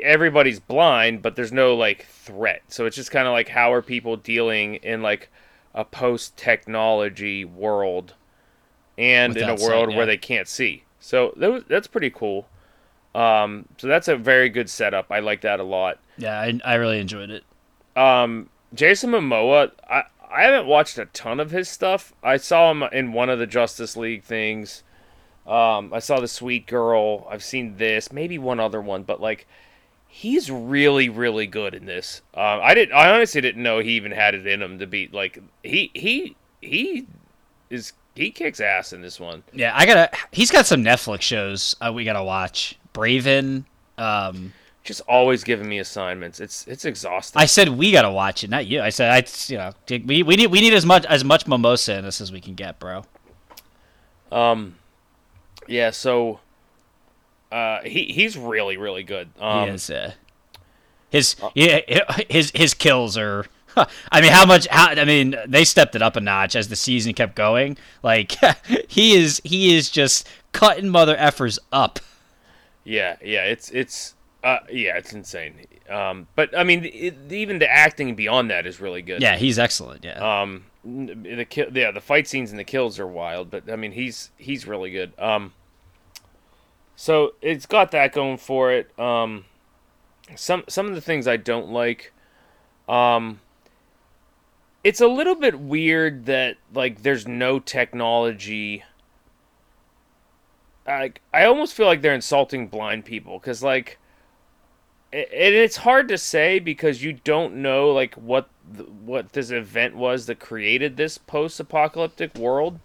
everybody's 0.03 0.61
blind, 0.61 1.23
but 1.23 1.37
there's 1.37 1.53
no 1.53 1.75
like 1.75 2.07
threat. 2.07 2.63
So 2.69 2.87
it's 2.87 2.97
just 2.97 3.11
kind 3.11 3.27
of 3.27 3.33
like 3.33 3.49
how 3.49 3.73
are 3.73 3.83
people 3.83 4.17
dealing 4.17 4.77
in 4.77 5.03
like 5.03 5.31
a 5.75 5.85
post 5.85 6.37
technology 6.37 7.45
world 7.45 8.15
and 8.99 9.37
in 9.37 9.49
a 9.49 9.57
Without 9.57 9.61
sight, 9.61 9.69
world 9.69 9.91
yeah. 9.91 9.97
where 9.97 10.07
they 10.07 10.17
can't 10.17 10.49
see. 10.49 10.85
So 11.01 11.35
that 11.37 11.51
was, 11.51 11.65
that's 11.69 11.87
pretty 11.87 12.11
cool. 12.11 12.49
Um, 13.15 13.67
so 13.79 13.87
that's 13.87 14.09
a 14.09 14.17
very 14.17 14.49
good 14.49 14.71
setup. 14.71 15.07
I 15.11 15.21
like 15.21 15.43
that 15.43 15.61
a 15.61 15.65
lot. 15.65 16.01
yeah 16.17 16.39
I, 16.41 16.61
I 16.65 16.75
really 16.75 16.99
enjoyed 17.01 17.31
it 17.31 17.45
Um, 17.97 18.51
Jason 18.75 19.11
Momoa, 19.11 19.73
I 19.89 20.05
I 20.35 20.43
haven't 20.43 20.67
watched 20.67 20.99
a 20.99 21.07
ton 21.07 21.41
of 21.41 21.51
his 21.51 21.69
stuff. 21.69 22.13
I 22.23 22.37
saw 22.37 22.71
him 22.71 22.83
in 22.93 23.13
one 23.13 23.31
of 23.31 23.39
the 23.39 23.47
Justice 23.47 23.97
League 23.97 24.25
things. 24.25 24.83
Um, 25.47 25.93
I 25.93 25.99
saw 25.99 26.21
the 26.21 26.29
Sweet 26.29 26.67
Girl. 26.67 27.27
I've 27.31 27.45
seen 27.45 27.77
this, 27.77 28.11
maybe 28.13 28.39
one 28.39 28.59
other 28.61 28.81
one, 28.81 29.03
but 29.03 29.21
like, 29.21 29.47
he's 30.09 30.51
really, 30.51 31.09
really 31.09 31.47
good 31.47 31.75
in 31.75 31.87
this. 31.87 32.23
Um, 32.35 32.61
I 32.63 32.73
didn't. 32.75 32.95
I 32.95 33.11
honestly 33.11 33.41
didn't 33.41 33.63
know 33.63 33.79
he 33.81 33.91
even 33.91 34.13
had 34.13 34.35
it 34.35 34.47
in 34.47 34.63
him 34.63 34.79
to 34.79 34.87
be 34.87 35.09
like 35.13 35.39
he 35.63 35.91
he 35.95 36.37
he 36.63 37.07
is 37.69 37.93
he 38.15 38.31
kicks 38.31 38.61
ass 38.61 38.93
in 38.93 39.03
this 39.03 39.19
one. 39.19 39.43
yeah 39.53 39.73
I 39.75 39.87
gotta 39.87 40.11
he's 40.31 40.51
got 40.51 40.67
some 40.67 40.83
Netflix 40.85 41.23
shows 41.23 41.75
uh, 41.81 41.93
we 41.93 42.05
gotta 42.05 42.23
watch 42.23 42.79
Braven 42.95 43.65
um 43.99 44.53
Just 44.85 45.01
always 45.09 45.43
giving 45.45 45.69
me 45.69 45.79
assignments. 45.79 46.41
It's 46.41 46.67
it's 46.69 46.85
exhausting. 46.85 47.41
I 47.41 47.47
said 47.47 47.71
we 47.71 47.91
gotta 47.91 48.11
watch 48.11 48.45
it 48.45 48.51
not 48.51 48.67
you 48.67 48.81
I 48.83 48.91
said 48.91 49.11
I 49.11 49.25
you 49.51 49.59
know 49.59 49.73
we, 50.05 50.23
we 50.23 50.37
need 50.37 50.49
we 50.49 50.61
need 50.61 50.75
as 50.75 50.85
much 50.85 51.05
as 51.07 51.25
much 51.25 51.47
mimosa 51.47 51.97
in 51.97 52.05
this 52.05 52.21
as 52.21 52.31
we 52.31 52.41
can 52.41 52.55
get 52.55 52.79
bro 52.79 53.05
Um, 54.31 54.77
yeah. 55.67 55.91
So, 55.91 56.41
uh, 57.51 57.81
he 57.83 58.05
he's 58.13 58.37
really 58.37 58.77
really 58.77 59.03
good. 59.05 59.31
Um, 59.41 59.69
he 59.69 59.75
is 59.75 59.89
uh, 59.89 60.13
his 61.11 61.37
yeah 61.55 61.81
his 62.29 62.51
his 62.55 62.75
kills 62.75 63.17
are 63.17 63.47
I 64.13 64.21
mean 64.21 64.33
how 64.33 64.45
much 64.45 64.67
how 64.71 64.89
I 64.89 65.05
mean 65.05 65.35
they 65.47 65.65
stepped 65.65 65.95
it 65.95 66.03
up 66.03 66.17
a 66.17 66.21
notch 66.21 66.55
as 66.57 66.69
the 66.69 66.77
season 66.77 67.15
kept 67.15 67.35
going 67.35 67.79
like 68.03 68.33
he 68.89 69.17
is 69.17 69.41
he 69.45 69.75
is 69.77 69.89
just 69.91 70.29
cutting 70.53 70.89
mother 70.91 71.17
effers 71.17 71.59
up 71.73 72.01
Yeah, 72.85 73.17
yeah, 73.25 73.45
it's 73.45 73.71
it's 73.71 74.14
uh 74.45 74.59
yeah, 74.71 74.97
it's 74.97 75.13
insane. 75.13 75.67
Um, 75.89 76.29
but 76.37 76.57
I 76.57 76.63
mean, 76.63 76.85
it, 76.85 77.33
even 77.33 77.59
the 77.59 77.71
acting 77.71 78.15
beyond 78.15 78.51
that 78.51 78.67
is 78.67 78.81
really 78.81 79.03
good. 79.03 79.21
yeah 79.23 79.37
he's 79.37 79.59
excellent 79.59 80.05
yeah 80.05 80.43
Um, 80.43 80.65
the 80.85 81.47
kill, 81.49 81.67
yeah, 81.77 81.91
the 81.91 82.01
fight 82.01 82.29
scenes 82.29 82.51
and 82.51 82.59
the 82.61 82.65
kills 82.65 83.01
are 83.01 83.07
wild, 83.07 83.51
but 83.51 83.71
I 83.71 83.77
mean, 83.77 83.93
he's 83.93 84.31
he's 84.37 84.67
really 84.67 84.91
good. 84.91 85.13
Um, 85.19 85.53
so 86.95 87.35
it's 87.41 87.67
got 87.67 87.91
that 87.93 88.13
going 88.13 88.37
for 88.37 88.71
it. 88.71 88.97
Um, 88.99 89.47
some 90.37 90.65
some 90.69 90.87
of 90.87 90.95
the 90.95 91.01
things 91.01 91.27
I 91.27 91.37
don't 91.39 91.71
like, 91.71 92.13
um, 92.89 93.41
it's 94.83 95.01
a 95.01 95.09
little 95.09 95.35
bit 95.35 95.59
weird 95.59 96.27
that 96.27 96.57
like 96.75 97.03
there's 97.03 97.27
no 97.27 97.59
technology. 97.59 98.85
Like 100.87 101.23
I 101.33 101.45
almost 101.47 101.73
feel 101.75 101.87
like 101.87 102.03
they're 102.03 102.15
insulting 102.15 102.69
blind 102.69 103.07
people 103.07 103.39
because 103.39 103.63
like, 103.63 103.99
and 105.15 105.55
it's 105.55 105.77
hard 105.77 106.09
to 106.09 106.19
say 106.19 106.59
because 106.59 107.03
you 107.03 107.13
don't 107.13 107.55
know 107.55 107.91
like 107.91 108.15
what 108.15 108.49
what 109.05 109.33
this 109.33 109.51
event 109.51 109.95
was 109.95 110.27
that 110.27 110.41
created 110.41 110.97
this 110.97 111.19
post-apocalyptic 111.19 112.35
world. 112.37 112.81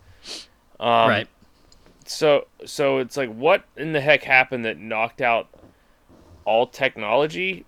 Um, 0.79 1.09
right. 1.09 1.27
so 2.05 2.47
so 2.65 2.99
it's 2.99 3.17
like 3.17 3.33
what 3.33 3.65
in 3.75 3.93
the 3.93 4.01
heck 4.01 4.23
happened 4.23 4.63
that 4.65 4.77
knocked 4.77 5.21
out 5.21 5.47
all 6.45 6.67
technology 6.67 7.65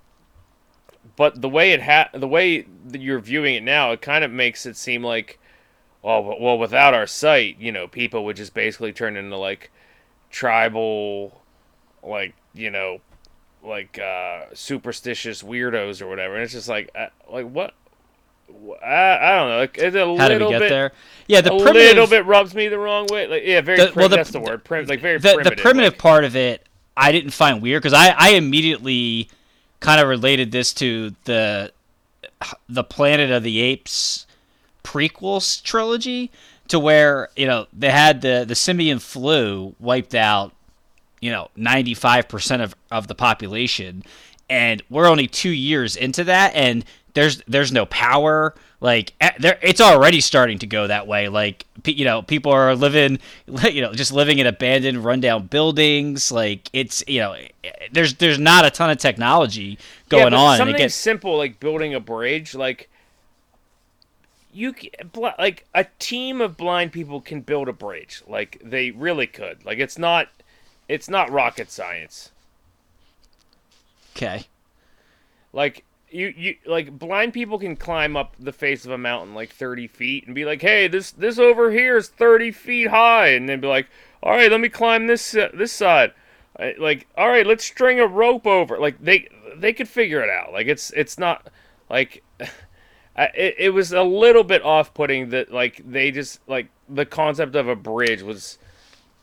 but 1.18 1.42
the 1.42 1.50
way 1.50 1.72
it 1.72 1.82
ha- 1.82 2.10
the 2.14 2.28
way 2.28 2.66
that 2.88 3.02
you're 3.02 3.20
viewing 3.20 3.56
it 3.56 3.64
now 3.64 3.92
it 3.92 4.02
kind 4.02 4.24
of 4.24 4.32
makes 4.32 4.66
it 4.66 4.78
seem 4.78 5.04
like 5.04 5.40
well 6.02 6.38
well 6.40 6.58
without 6.58 6.94
our 6.94 7.06
sight 7.06 7.58
you 7.60 7.72
know 7.72 7.88
people 7.88 8.24
would 8.24 8.38
just 8.38 8.54
basically 8.54 8.94
turn 8.94 9.18
into 9.18 9.36
like 9.36 9.72
tribal 10.30 11.42
like 12.02 12.34
you 12.54 12.72
know 12.72 13.02
like 13.64 14.00
uh 14.00 14.46
superstitious 14.54 15.44
weirdos 15.44 16.02
or 16.02 16.08
whatever 16.08 16.36
and 16.36 16.44
it's 16.44 16.54
just 16.54 16.68
like 16.68 16.90
uh, 16.96 17.08
like 17.30 17.50
what 17.50 17.74
I, 18.84 19.18
I 19.18 19.36
don't 19.38 19.50
know. 19.50 19.58
Like, 19.60 19.78
it's 19.78 19.96
a 19.96 20.00
How 20.18 20.28
did 20.28 20.34
little 20.36 20.48
we 20.50 20.54
get 20.56 20.60
bit, 20.60 20.70
there? 20.70 20.92
Yeah, 21.28 21.40
the 21.40 21.54
a 21.54 21.62
primitive, 21.62 21.88
little 21.96 22.08
bit 22.08 22.26
rubs 22.26 22.54
me 22.54 22.68
the 22.68 22.78
wrong 22.78 23.08
way. 23.10 23.26
Like, 23.26 23.44
yeah, 23.46 23.62
very. 23.62 23.78
The- 23.78 23.86
prim- 23.86 23.96
well, 23.96 24.10
the- 24.10 24.16
that's 24.18 24.32
the 24.32 24.42
word. 24.42 24.66
Prim- 24.66 24.88
like 24.88 25.00
very 25.00 25.20
the, 25.20 25.30
primitive. 25.36 25.58
the 25.58 25.62
primitive 25.62 25.94
like- 25.94 26.00
part 26.00 26.26
of 26.26 26.36
it 26.36 26.68
I 26.98 27.12
didn't 27.14 27.32
find 27.32 27.62
weird 27.62 27.82
because 27.82 27.94
I, 27.94 28.10
I 28.10 28.30
immediately 28.32 29.30
kind 29.80 30.02
of 30.02 30.08
related 30.10 30.52
this 30.52 30.74
to 30.76 31.16
the 31.24 31.72
the 32.68 32.84
Planet 32.84 33.32
of 33.32 33.44
the 33.44 33.62
Apes 33.62 34.26
prequels 34.84 35.62
trilogy 35.64 36.30
to 36.68 36.78
where 36.80 37.30
you 37.36 37.48
know 37.48 37.68
they 37.72 37.90
had 37.90 38.22
the 38.22 38.44
the 38.48 38.56
simian 38.56 39.00
flu 39.00 39.76
wiped 39.80 40.14
out 40.16 40.54
you 41.22 41.32
know 41.32 41.50
95% 41.58 42.64
of, 42.64 42.76
of 42.92 43.08
the 43.08 43.16
population 43.16 44.04
and 44.50 44.84
we're 44.90 45.08
only 45.08 45.28
two 45.28 45.52
years 45.52 45.96
into 45.96 46.26
that 46.26 46.54
and 46.56 46.84
there's 47.14 47.42
there's 47.48 47.72
no 47.72 47.86
power 47.86 48.54
like 48.80 49.14
eh, 49.22 49.32
there 49.40 49.60
it's 49.62 49.82
already 49.82 50.22
starting 50.22 50.58
to 50.58 50.68
go 50.68 50.88
that 50.88 51.08
way 51.08 51.30
like 51.30 51.66
you 51.86 52.06
know 52.06 52.22
people 52.22 52.52
are 52.52 52.76
living 52.76 53.20
you 53.72 53.82
know 53.82 53.94
just 53.94 54.12
living 54.12 54.40
in 54.40 54.48
abandoned 54.48 55.04
rundown 55.04 55.46
buildings 55.48 56.32
like 56.32 56.70
it's 56.74 57.04
you 57.08 57.20
know 57.20 57.34
eh, 57.34 57.70
there's 57.92 58.16
there's 58.16 58.40
not 58.40 58.66
a 58.66 58.70
ton 58.70 58.90
of 58.90 58.98
technology 58.98 59.78
going 60.12 60.26
but 60.26 60.34
on 60.34 60.52
and 60.52 60.58
Something 60.58 60.78
gets 60.78 60.96
simple 60.96 61.38
like 61.38 61.60
building 61.60 61.94
a 61.94 62.00
bridge, 62.00 62.54
like 62.54 62.90
you, 64.54 64.76
like 65.38 65.66
a 65.74 65.86
team 65.98 66.42
of 66.42 66.58
blind 66.58 66.92
people 66.92 67.22
can 67.22 67.42
build 67.42 67.68
a 67.70 67.74
bridge. 67.74 68.22
Like 68.28 68.62
they 68.64 68.92
really 68.92 69.28
could. 69.28 69.66
Like 69.66 69.80
it's 69.80 69.98
not, 69.98 70.28
it's 70.92 71.10
not 71.10 71.32
rocket 71.32 71.72
science. 71.72 72.32
okay 74.16 74.46
Like 75.54 75.86
you, 76.10 76.34
you 76.36 76.56
like 76.66 77.00
blind 77.00 77.34
people 77.34 77.58
can 77.58 77.78
climb 77.78 78.18
up 78.18 78.36
the 78.38 78.52
face 78.52 78.84
of 78.86 78.92
a 78.92 78.98
mountain 78.98 79.34
like 79.34 79.50
30 79.50 79.88
feet 79.88 80.26
and 80.26 80.36
be 80.36 80.44
like, 80.44 80.62
hey, 80.62 80.88
this 80.90 81.12
this 81.12 81.40
over 81.40 81.72
here 81.72 81.96
is 81.96 82.10
30 82.10 82.52
feet 82.52 82.88
high, 82.90 83.30
and 83.30 83.48
then 83.48 83.62
be 83.62 83.68
like, 83.68 83.88
all 84.22 84.34
right, 84.34 84.52
let 84.52 84.60
me 84.60 84.70
climb 84.70 85.08
this 85.08 85.34
uh, 85.36 85.50
this 85.54 85.72
side. 85.72 86.12
Like, 86.78 87.08
all 87.18 87.30
right, 87.30 87.48
let's 87.48 87.64
string 87.64 88.00
a 88.00 88.06
rope 88.06 88.46
over. 88.46 88.78
Like 88.78 89.02
they 89.02 89.30
they 89.56 89.72
could 89.72 89.88
figure 89.88 90.22
it 90.22 90.30
out. 90.30 90.52
Like 90.52 90.68
it's 90.68 90.92
it's 90.92 91.18
not 91.18 91.48
like. 91.90 92.24
It, 93.18 93.56
it 93.60 93.70
was 93.72 93.92
a 93.92 94.02
little 94.04 94.44
bit 94.44 94.64
off-putting 94.64 95.30
that 95.30 95.52
like 95.52 95.82
they 95.86 96.12
just 96.12 96.40
like 96.48 96.70
the 96.88 97.06
concept 97.06 97.56
of 97.56 97.68
a 97.68 97.76
bridge 97.76 98.22
was 98.22 98.58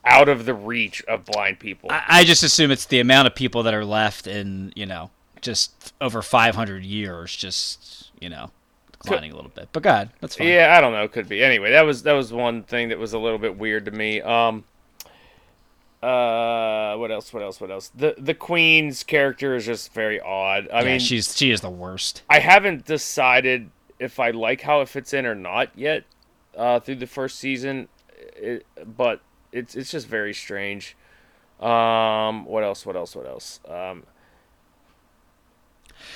out 0.09 0.27
of 0.29 0.45
the 0.45 0.53
reach 0.53 1.03
of 1.05 1.25
blind 1.25 1.59
people. 1.59 1.89
I, 1.91 2.03
I 2.07 2.23
just 2.23 2.43
assume 2.43 2.71
it's 2.71 2.85
the 2.85 2.99
amount 2.99 3.27
of 3.27 3.35
people 3.35 3.63
that 3.63 3.73
are 3.73 3.85
left 3.85 4.27
in 4.27 4.73
you 4.75 4.85
know 4.85 5.11
just 5.41 5.93
over 6.01 6.21
500 6.21 6.83
years 6.83 7.35
just 7.35 8.11
you 8.19 8.29
know 8.29 8.51
declining 8.91 9.31
a 9.31 9.35
little 9.35 9.51
bit 9.55 9.69
but 9.71 9.81
god 9.81 10.09
that's 10.19 10.35
fine 10.35 10.47
Yeah, 10.47 10.75
I 10.77 10.81
don't 10.81 10.91
know. 10.91 11.07
Could 11.07 11.29
be. 11.29 11.41
Anyway, 11.41 11.71
that 11.71 11.83
was 11.85 12.03
that 12.03 12.13
was 12.13 12.33
one 12.33 12.63
thing 12.63 12.89
that 12.89 12.99
was 12.99 13.13
a 13.13 13.19
little 13.19 13.37
bit 13.39 13.57
weird 13.57 13.85
to 13.85 13.91
me. 13.91 14.21
Um. 14.21 14.65
Uh, 16.01 16.95
what 16.95 17.11
else? 17.11 17.33
What 17.33 17.43
else? 17.43 17.59
What 17.59 17.71
else? 17.71 17.89
The 17.89 18.15
the 18.17 18.33
queen's 18.33 19.03
character 19.03 19.55
is 19.55 19.65
just 19.65 19.93
very 19.93 20.19
odd. 20.19 20.69
I 20.71 20.79
Yeah, 20.79 20.85
mean, 20.91 20.99
she's 20.99 21.35
she 21.35 21.51
is 21.51 21.59
the 21.59 21.69
worst 21.69 22.23
I 22.29 22.39
haven't 22.39 22.85
decided 22.85 23.69
if 23.99 24.17
I 24.17 24.31
like 24.31 24.61
how 24.61 24.79
it 24.79 24.87
fits 24.87 25.13
in 25.13 25.25
or 25.25 25.35
not 25.35 25.71
yet. 25.77 26.03
Uh, 26.57 26.79
through 26.79 26.95
the 26.95 27.07
first 27.07 27.37
season, 27.37 27.89
it, 28.35 28.65
but 28.97 29.21
it's 29.51 29.75
it's 29.75 29.91
just 29.91 30.07
very 30.07 30.33
strange. 30.33 30.95
Um, 31.59 32.45
what 32.45 32.63
else? 32.63 32.85
What 32.85 32.95
else? 32.95 33.15
What 33.15 33.27
else? 33.27 33.59
Um. 33.67 34.03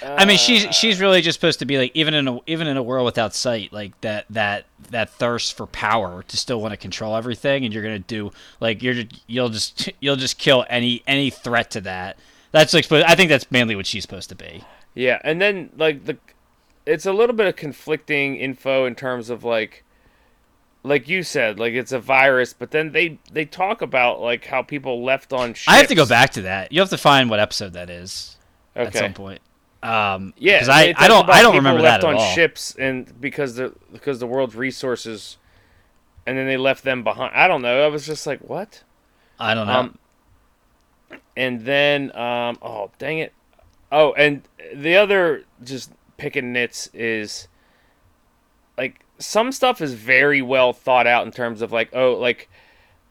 I 0.01 0.25
mean, 0.25 0.37
she's 0.37 0.65
uh, 0.65 0.71
she's 0.71 0.99
really 0.99 1.21
just 1.21 1.39
supposed 1.39 1.59
to 1.59 1.65
be 1.65 1.77
like 1.77 1.91
even 1.93 2.13
in 2.13 2.27
a 2.27 2.39
even 2.47 2.67
in 2.67 2.77
a 2.77 2.83
world 2.83 3.05
without 3.05 3.33
sight, 3.33 3.71
like 3.73 3.99
that 4.01 4.25
that 4.29 4.65
that 4.89 5.09
thirst 5.09 5.55
for 5.55 5.67
power 5.67 6.23
to 6.23 6.37
still 6.37 6.61
want 6.61 6.71
to 6.71 6.77
control 6.77 7.15
everything, 7.15 7.65
and 7.65 7.73
you're 7.73 7.83
gonna 7.83 7.99
do 7.99 8.31
like 8.59 8.81
you're 8.81 9.03
you'll 9.27 9.49
just 9.49 9.89
you'll 9.99 10.15
just 10.15 10.37
kill 10.37 10.65
any 10.69 11.03
any 11.07 11.29
threat 11.29 11.71
to 11.71 11.81
that. 11.81 12.17
That's 12.51 12.73
like 12.73 12.91
I 12.91 13.15
think 13.15 13.29
that's 13.29 13.49
mainly 13.51 13.75
what 13.75 13.85
she's 13.85 14.03
supposed 14.03 14.29
to 14.29 14.35
be. 14.35 14.63
Yeah, 14.93 15.19
and 15.23 15.41
then 15.41 15.69
like 15.77 16.05
the 16.05 16.17
it's 16.85 17.05
a 17.05 17.13
little 17.13 17.35
bit 17.35 17.47
of 17.47 17.55
conflicting 17.55 18.35
info 18.35 18.85
in 18.85 18.95
terms 18.95 19.29
of 19.29 19.43
like 19.43 19.83
like 20.83 21.07
you 21.07 21.23
said, 21.23 21.59
like 21.59 21.73
it's 21.73 21.93
a 21.93 21.99
virus, 21.99 22.53
but 22.53 22.71
then 22.71 22.91
they 22.91 23.19
they 23.31 23.45
talk 23.45 23.81
about 23.81 24.19
like 24.19 24.45
how 24.45 24.61
people 24.61 25.03
left 25.03 25.31
on 25.31 25.53
ships. 25.53 25.67
I 25.69 25.77
have 25.77 25.87
to 25.87 25.95
go 25.95 26.05
back 26.05 26.31
to 26.31 26.43
that. 26.43 26.71
You 26.71 26.81
have 26.81 26.89
to 26.89 26.97
find 26.97 27.29
what 27.29 27.39
episode 27.39 27.73
that 27.73 27.89
is 27.89 28.37
okay. 28.75 28.87
at 28.87 28.93
some 28.93 29.13
point. 29.13 29.41
Um, 29.81 30.33
Yeah, 30.37 30.55
because 30.59 30.69
I, 30.69 30.93
I 30.97 31.07
don't 31.07 31.29
I 31.29 31.41
don't 31.41 31.55
remember 31.55 31.81
left 31.81 32.01
that 32.01 32.07
at 32.07 32.13
on 32.13 32.19
all. 32.19 32.33
ships 32.33 32.75
and 32.77 33.19
because 33.19 33.55
the 33.55 33.73
because 33.91 34.19
the 34.19 34.27
world's 34.27 34.55
resources, 34.55 35.37
and 36.25 36.37
then 36.37 36.47
they 36.47 36.57
left 36.57 36.83
them 36.83 37.03
behind. 37.03 37.33
I 37.33 37.47
don't 37.47 37.61
know. 37.61 37.83
I 37.83 37.87
was 37.87 38.05
just 38.05 38.27
like, 38.27 38.39
what? 38.41 38.83
I 39.39 39.53
don't 39.53 39.67
know. 39.67 39.73
Um, 39.73 39.97
and 41.35 41.61
then 41.61 42.15
um, 42.15 42.57
oh 42.61 42.91
dang 42.97 43.19
it, 43.19 43.33
oh 43.91 44.13
and 44.13 44.41
the 44.73 44.97
other 44.97 45.43
just 45.63 45.91
picking 46.17 46.53
nits 46.53 46.89
is 46.93 47.47
like 48.77 49.02
some 49.19 49.51
stuff 49.51 49.81
is 49.81 49.93
very 49.93 50.41
well 50.41 50.73
thought 50.73 51.07
out 51.07 51.25
in 51.25 51.31
terms 51.31 51.61
of 51.61 51.71
like 51.71 51.89
oh 51.93 52.13
like 52.13 52.49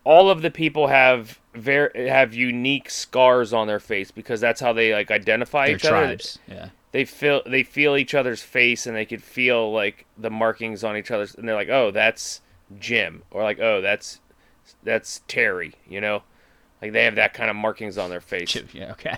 all 0.04 0.28
of 0.30 0.42
the 0.42 0.50
people 0.50 0.88
have 0.88 1.38
very 1.54 2.08
have 2.08 2.34
unique 2.34 2.90
scars 2.90 3.52
on 3.52 3.66
their 3.66 3.80
face 3.80 4.10
because 4.10 4.40
that's 4.40 4.60
how 4.60 4.72
they 4.72 4.92
like 4.92 5.10
identify 5.10 5.66
Their 5.66 5.76
each 5.76 5.84
other 5.84 6.06
tribes. 6.06 6.38
Yeah. 6.48 6.68
they 6.92 7.04
feel 7.04 7.42
they 7.46 7.62
feel 7.62 7.96
each 7.96 8.14
other's 8.14 8.42
face 8.42 8.86
and 8.86 8.96
they 8.96 9.04
could 9.04 9.22
feel 9.22 9.72
like 9.72 10.06
the 10.18 10.30
markings 10.30 10.82
on 10.82 10.96
each 10.96 11.10
other's 11.10 11.34
and 11.34 11.46
they're 11.48 11.54
like 11.54 11.68
oh 11.68 11.90
that's 11.90 12.40
jim 12.78 13.22
or 13.30 13.42
like 13.42 13.60
oh 13.60 13.80
that's 13.80 14.20
that's 14.82 15.20
terry 15.28 15.74
you 15.88 16.00
know 16.00 16.22
like 16.80 16.92
they 16.92 17.04
have 17.04 17.14
that 17.16 17.34
kind 17.34 17.50
of 17.50 17.54
markings 17.56 17.96
on 17.98 18.10
their 18.10 18.20
face 18.20 18.56
Yeah. 18.72 18.92
Okay. 18.92 19.16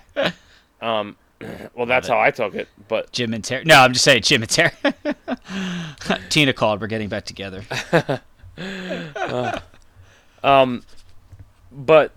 um 0.81 1.15
well 1.75 1.85
that's 1.85 2.07
how 2.07 2.19
i 2.19 2.31
took 2.31 2.55
it 2.55 2.67
but 2.87 3.11
Jim 3.11 3.33
and 3.33 3.43
Terry. 3.43 3.63
No, 3.65 3.79
I'm 3.79 3.93
just 3.93 4.05
saying 4.05 4.21
Jim 4.23 4.41
and 4.43 4.49
Terry. 4.49 4.71
Tina 6.29 6.53
called. 6.53 6.81
We're 6.81 6.87
getting 6.87 7.09
back 7.09 7.25
together. 7.25 7.63
um 10.43 10.83
but 11.71 12.13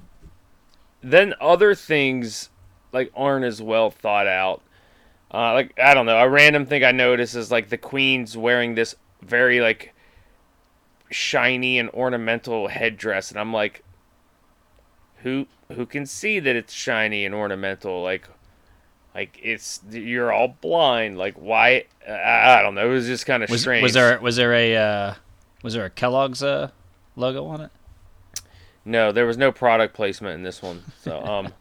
then 1.03 1.35
other 1.41 1.75
things 1.75 2.51
like 2.93 3.11
aren't 3.17 3.45
as 3.45 3.61
well 3.61 3.91
thought 3.91 4.27
out 4.27 4.63
uh 5.33 5.53
like 5.53 5.79
i 5.83 5.95
don't 5.95 6.07
know 6.07 6.19
a 6.19 6.29
random 6.29 6.65
thing 6.65 6.85
i 6.85 6.93
noticed 6.93 7.35
is 7.35 7.51
like 7.51 7.71
the 7.71 7.79
queen's 7.79 8.37
wearing 8.37 8.75
this 8.75 8.95
very 9.21 9.61
like 9.61 9.95
shiny 11.11 11.79
and 11.79 11.91
ornamental 11.91 12.69
headdress 12.69 13.31
and 13.31 13.41
i'm 13.41 13.53
like 13.53 13.83
who 15.23 15.47
who 15.73 15.85
can 15.85 16.07
see 16.07 16.39
that 16.39 16.55
it's 16.55 16.73
shiny 16.73 17.25
and 17.25 17.35
ornamental 17.35 18.01
like 18.03 18.29
like 19.19 19.39
it's 19.43 19.81
you're 19.91 20.33
all 20.33 20.57
blind 20.61 21.19
like 21.19 21.35
why 21.35 21.85
i, 22.09 22.59
I 22.59 22.63
don't 22.63 22.75
know 22.75 22.89
it 22.89 22.93
was 22.93 23.07
just 23.07 23.27
kind 23.27 23.43
of 23.43 23.51
Was, 23.51 23.63
strange 23.63 23.83
was 23.83 23.95
there 23.95 24.19
was 24.21 24.37
there 24.37 24.55
a 24.55 24.77
uh, 24.77 25.15
was 25.63 25.75
there 25.75 25.85
a 25.85 25.91
Kellogg's 25.91 26.43
uh, 26.43 26.71
logo 27.17 27.47
on 27.47 27.61
it? 27.63 27.71
No, 28.85 29.13
there 29.13 29.27
was 29.27 29.37
no 29.37 29.53
product 29.53 29.95
placement 29.95 30.35
in 30.35 30.43
this 30.43 30.63
one. 30.63 30.83
So, 31.03 31.23
um, 31.25 31.53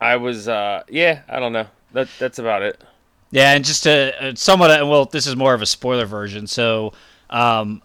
I 0.00 0.16
was, 0.16 0.48
uh, 0.48 0.84
yeah, 0.88 1.22
I 1.28 1.40
don't 1.40 1.52
know. 1.52 1.66
That 1.92 2.08
that's 2.18 2.38
about 2.38 2.62
it. 2.62 2.82
Yeah, 3.30 3.52
and 3.52 3.64
just 3.64 3.82
to 3.84 4.24
uh, 4.24 4.34
somewhat, 4.34 4.70
uh, 4.70 4.86
well, 4.86 5.06
this 5.06 5.26
is 5.26 5.34
more 5.36 5.54
of 5.54 5.62
a 5.62 5.66
spoiler 5.66 6.06
version. 6.06 6.46
So, 6.46 6.92
um, 7.30 7.82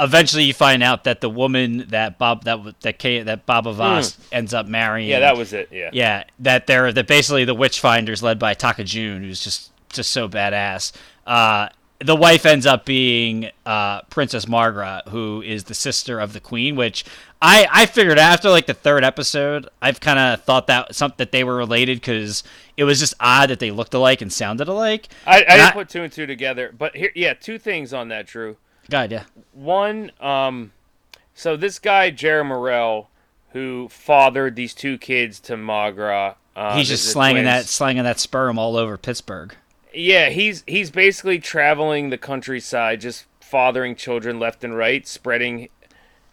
eventually, 0.00 0.44
you 0.44 0.54
find 0.54 0.82
out 0.82 1.04
that 1.04 1.20
the 1.20 1.30
woman 1.30 1.86
that 1.88 2.18
Bob 2.18 2.44
that 2.44 2.80
that 2.80 2.98
Kay, 2.98 3.22
that 3.22 3.46
Baba 3.46 3.72
Voss 3.72 4.18
ends 4.32 4.54
up 4.54 4.66
marrying. 4.66 5.08
Yeah, 5.08 5.20
that 5.20 5.36
was 5.36 5.52
it. 5.52 5.68
Yeah. 5.70 5.90
Yeah, 5.92 6.24
that 6.40 6.66
they're 6.66 6.92
that 6.92 7.06
basically 7.06 7.44
the 7.44 7.54
witch 7.54 7.80
finders 7.80 8.22
led 8.22 8.38
by 8.38 8.54
Tamacti 8.54 8.84
Jun, 8.84 9.22
who's 9.22 9.42
just 9.42 9.70
just 9.90 10.10
so 10.10 10.28
badass. 10.28 10.92
Uh, 11.26 11.68
the 12.02 12.16
wife 12.16 12.46
ends 12.46 12.64
up 12.64 12.86
being 12.86 13.50
uh, 13.66 14.00
Princess 14.02 14.46
Maghra, 14.46 15.06
who 15.08 15.42
is 15.42 15.64
the 15.64 15.74
sister 15.74 16.18
of 16.18 16.32
the 16.32 16.40
queen. 16.40 16.74
Which 16.74 17.04
I 17.42 17.66
I 17.70 17.86
figured 17.86 18.18
after 18.18 18.50
like 18.50 18.66
the 18.66 18.74
third 18.74 19.04
episode, 19.04 19.68
I've 19.82 20.00
kind 20.00 20.18
of 20.18 20.42
thought 20.42 20.66
that 20.68 20.94
something 20.94 21.16
that 21.18 21.32
they 21.32 21.44
were 21.44 21.56
related 21.56 22.00
because 22.00 22.42
it 22.76 22.84
was 22.84 22.98
just 22.98 23.14
odd 23.20 23.50
that 23.50 23.58
they 23.58 23.70
looked 23.70 23.94
alike 23.94 24.22
and 24.22 24.32
sounded 24.32 24.68
alike. 24.68 25.08
I, 25.26 25.44
I 25.46 25.56
didn't 25.56 25.72
put 25.72 25.88
two 25.90 26.02
and 26.02 26.12
two 26.12 26.26
together, 26.26 26.74
but 26.76 26.96
here, 26.96 27.12
yeah, 27.14 27.34
two 27.34 27.58
things 27.58 27.92
on 27.92 28.08
that, 28.08 28.26
Drew. 28.26 28.56
God, 28.90 29.10
yeah. 29.12 29.24
One, 29.52 30.12
um, 30.20 30.72
so 31.34 31.56
this 31.56 31.78
guy 31.78 32.10
Jerry 32.10 32.44
Morrell, 32.44 33.08
who 33.52 33.88
fathered 33.88 34.56
these 34.56 34.74
two 34.74 34.98
kids 34.98 35.40
to 35.40 35.54
Maghra, 35.56 36.34
uh, 36.56 36.76
He's 36.76 36.88
just 36.88 37.10
slanging 37.10 37.44
twins. 37.44 37.64
that 37.66 37.70
slanging 37.70 38.04
that 38.04 38.18
sperm 38.20 38.58
all 38.58 38.76
over 38.76 38.98
Pittsburgh. 38.98 39.54
Yeah, 39.94 40.28
he's 40.28 40.62
he's 40.66 40.90
basically 40.90 41.38
traveling 41.38 42.10
the 42.10 42.18
countryside, 42.18 43.00
just 43.00 43.24
fathering 43.40 43.96
children 43.96 44.38
left 44.38 44.62
and 44.64 44.76
right, 44.76 45.06
spreading 45.06 45.68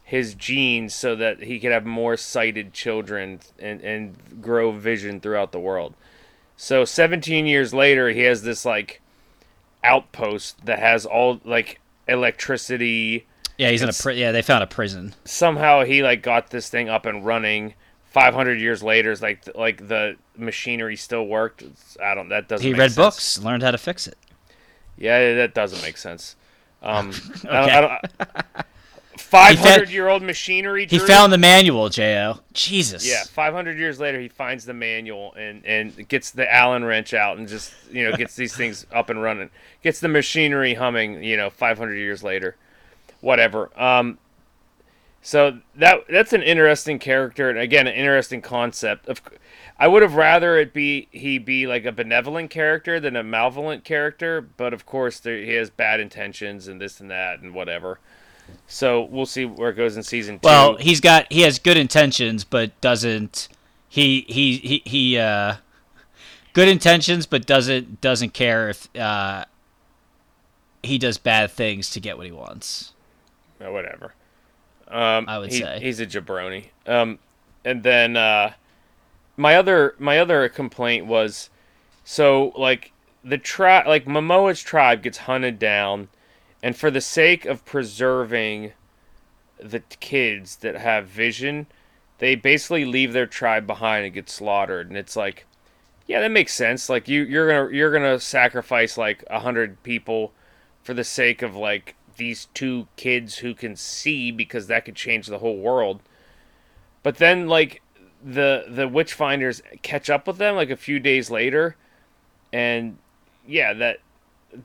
his 0.04 0.34
genes 0.36 0.96
so 0.96 1.16
that 1.16 1.44
he 1.44 1.60
could 1.60 1.72
have 1.72 1.86
more 1.86 2.18
sighted 2.18 2.74
children 2.74 3.40
and 3.60 3.82
and 3.82 4.42
grow 4.42 4.72
vision 4.72 5.20
throughout 5.20 5.52
the 5.52 5.60
world. 5.60 5.94
So 6.56 6.86
17 6.86 7.46
years 7.46 7.74
later, 7.74 8.10
he 8.10 8.22
has 8.22 8.42
this 8.42 8.66
like 8.66 9.02
outpost 9.84 10.66
that 10.66 10.80
has 10.80 11.06
all 11.06 11.40
like 11.46 11.80
electricity. 12.08 13.26
Yeah, 13.58 13.70
he's 13.72 13.82
in 13.82 13.90
a 13.90 13.94
pri- 13.94 14.14
yeah. 14.14 14.32
They 14.32 14.42
found 14.42 14.64
a 14.64 14.68
prison. 14.68 15.16
Somehow 15.26 15.84
he 15.84 16.04
like 16.04 16.22
got 16.22 16.50
this 16.50 16.70
thing 16.70 16.90
up 16.90 17.06
and 17.06 17.26
running. 17.26 17.74
500 18.12 18.60
years 18.60 18.82
later, 18.82 19.12
it's 19.12 19.22
like 19.22 19.48
like 19.56 19.88
the 19.88 20.16
machinery 20.36 20.96
still 20.96 21.26
worked. 21.28 21.62
It's- 21.62 21.98
I 22.02 22.16
don't. 22.16 22.30
That 22.30 22.48
doesn't. 22.48 22.66
He 22.66 22.74
read 22.74 22.92
sense. 22.92 22.96
books, 22.96 23.40
learned 23.40 23.64
how 23.64 23.72
to 23.72 23.78
fix 23.78 24.08
it. 24.08 24.18
Yeah, 24.98 25.36
that 25.36 25.54
doesn't 25.54 25.82
make 25.84 25.98
sense. 25.98 26.36
Um, 26.82 27.10
Okay. 27.10 27.50
I 27.52 27.82
don't, 27.82 27.94
I 28.20 28.24
don't, 28.24 28.66
500 29.28 29.90
year 29.90 30.08
old 30.08 30.24
machinery. 30.24 30.88
He 30.88 31.00
found 31.00 31.34
the 31.34 31.38
manual, 31.38 31.90
Jo. 31.90 32.40
Jesus. 32.54 33.08
Yeah, 33.08 33.24
500 33.26 33.78
years 33.78 34.00
later, 34.00 34.20
he 34.20 34.30
finds 34.30 34.66
the 34.66 34.74
manual 34.74 35.34
and 35.34 35.66
and 35.66 36.08
gets 36.08 36.32
the 36.32 36.52
Allen 36.52 36.86
wrench 36.86 37.14
out 37.14 37.38
and 37.38 37.48
just 37.48 37.74
you 37.92 38.10
know 38.10 38.16
gets 38.16 38.36
these 38.36 38.56
things 38.56 38.86
up 38.92 39.10
and 39.10 39.22
running. 39.22 39.50
Gets 39.84 40.00
the 40.00 40.08
machinery 40.08 40.76
humming. 40.76 41.24
You 41.24 41.36
know, 41.38 41.50
500 41.50 41.96
years 41.96 42.24
later, 42.24 42.56
whatever. 43.20 43.70
Um, 43.80 44.18
so 45.22 45.60
that 45.76 46.06
that's 46.10 46.32
an 46.32 46.42
interesting 46.44 47.00
character 47.00 47.50
and 47.50 47.60
again 47.60 47.86
an 47.86 47.96
interesting 47.96 48.42
concept. 48.42 49.10
Of, 49.10 49.22
I 49.78 49.90
would 49.90 50.02
have 50.02 50.16
rather 50.16 50.58
it 50.58 50.74
be 50.74 51.10
he 51.12 51.38
be 51.38 51.68
like 51.68 51.84
a 51.84 51.92
benevolent 51.92 52.50
character 52.50 53.00
than 53.00 53.18
a 53.18 53.24
malevolent 53.24 53.84
character, 53.84 54.40
but 54.40 54.74
of 54.74 54.86
course 54.86 55.20
there, 55.20 55.38
he 55.38 55.56
has 55.56 55.70
bad 55.70 56.00
intentions 56.00 56.70
and 56.70 56.80
this 56.80 57.02
and 57.02 57.12
that 57.12 57.42
and 57.42 57.54
whatever. 57.54 58.00
So 58.68 59.04
we'll 59.04 59.26
see 59.26 59.46
where 59.46 59.70
it 59.70 59.76
goes 59.76 59.96
in 59.98 60.04
season 60.04 60.40
two. 60.40 60.48
Well, 60.48 60.76
he's 60.76 61.00
got 61.02 61.32
he 61.32 61.42
has 61.42 61.58
good 61.60 61.78
intentions, 61.78 62.44
but 62.44 62.80
doesn't 62.82 63.48
he 63.88 64.26
he 64.28 64.58
he 64.58 64.82
he 64.86 65.18
uh 65.18 65.56
good 66.54 66.68
intentions, 66.68 67.26
but 67.26 67.46
doesn't 67.46 68.02
doesn't 68.02 68.34
care 68.34 68.70
if 68.70 68.94
uh 68.96 69.46
he 70.84 70.98
does 70.98 71.18
bad 71.18 71.52
things 71.52 71.90
to 71.92 72.00
get 72.00 72.18
what 72.18 72.26
he 72.26 72.32
wants. 72.32 72.94
or 73.60 73.72
whatever. 73.72 74.14
Um, 74.88 75.26
I 75.28 75.38
would 75.40 75.52
he- 75.52 75.60
say. 75.60 75.80
he's 75.82 76.00
a 76.00 76.06
jabroni. 76.06 76.68
Um, 76.86 77.20
and 77.66 77.84
then 77.84 78.16
uh, 78.16 78.54
my 79.36 79.56
other 79.56 79.96
my 80.00 80.20
other 80.20 80.48
complaint 80.50 81.06
was 81.06 81.50
so 82.06 82.54
like 82.56 82.92
the 83.24 83.38
tribe 83.38 83.88
like 83.88 84.06
Momoa's 84.06 84.62
tribe 84.62 85.04
gets 85.04 85.18
hunted 85.20 85.60
down, 85.60 86.08
and 86.68 86.76
for 86.76 86.92
the 86.92 87.00
sake 87.00 87.46
of 87.46 87.64
preserving 87.64 88.74
the 89.58 89.80
kids 90.02 90.58
that 90.58 90.76
have 90.76 91.08
vision, 91.08 91.68
they 92.18 92.36
basically 92.36 92.84
leave 92.84 93.14
their 93.14 93.26
tribe 93.26 93.66
behind 93.66 94.04
and 94.04 94.14
get 94.14 94.30
slaughtered. 94.30 94.90
And 94.90 94.98
it's 94.98 95.16
like, 95.16 95.46
yeah, 96.08 96.20
that 96.20 96.30
makes 96.30 96.54
sense. 96.54 96.90
Like 96.90 97.08
you 97.08 97.24
you're 97.24 97.48
gonna 97.48 97.74
you're 97.74 97.94
gonna 97.94 98.20
sacrifice 98.20 98.98
like 98.98 99.24
a 99.30 99.40
hundred 99.40 99.82
people 99.82 100.34
for 100.84 100.94
the 100.94 101.06
sake 101.06 101.42
of 101.42 101.56
like 101.56 101.96
these 102.18 102.50
two 102.54 102.90
kids 102.98 103.38
who 103.38 103.54
can 103.54 103.78
see 103.78 104.30
because 104.30 104.68
that 104.68 104.84
could 104.84 104.96
change 104.96 105.28
the 105.28 105.40
whole 105.40 105.60
world. 105.60 106.02
But 107.02 107.16
then 107.16 107.48
like 107.48 107.82
the 108.22 108.66
the 108.68 108.90
witchfinders 108.90 109.62
catch 109.84 110.10
up 110.10 110.28
with 110.28 110.38
them 110.38 110.58
like 110.58 110.70
a 110.70 110.76
few 110.76 111.00
days 111.00 111.32
later 111.32 111.78
and 112.52 112.98
yeah, 113.48 113.72
that 113.72 114.00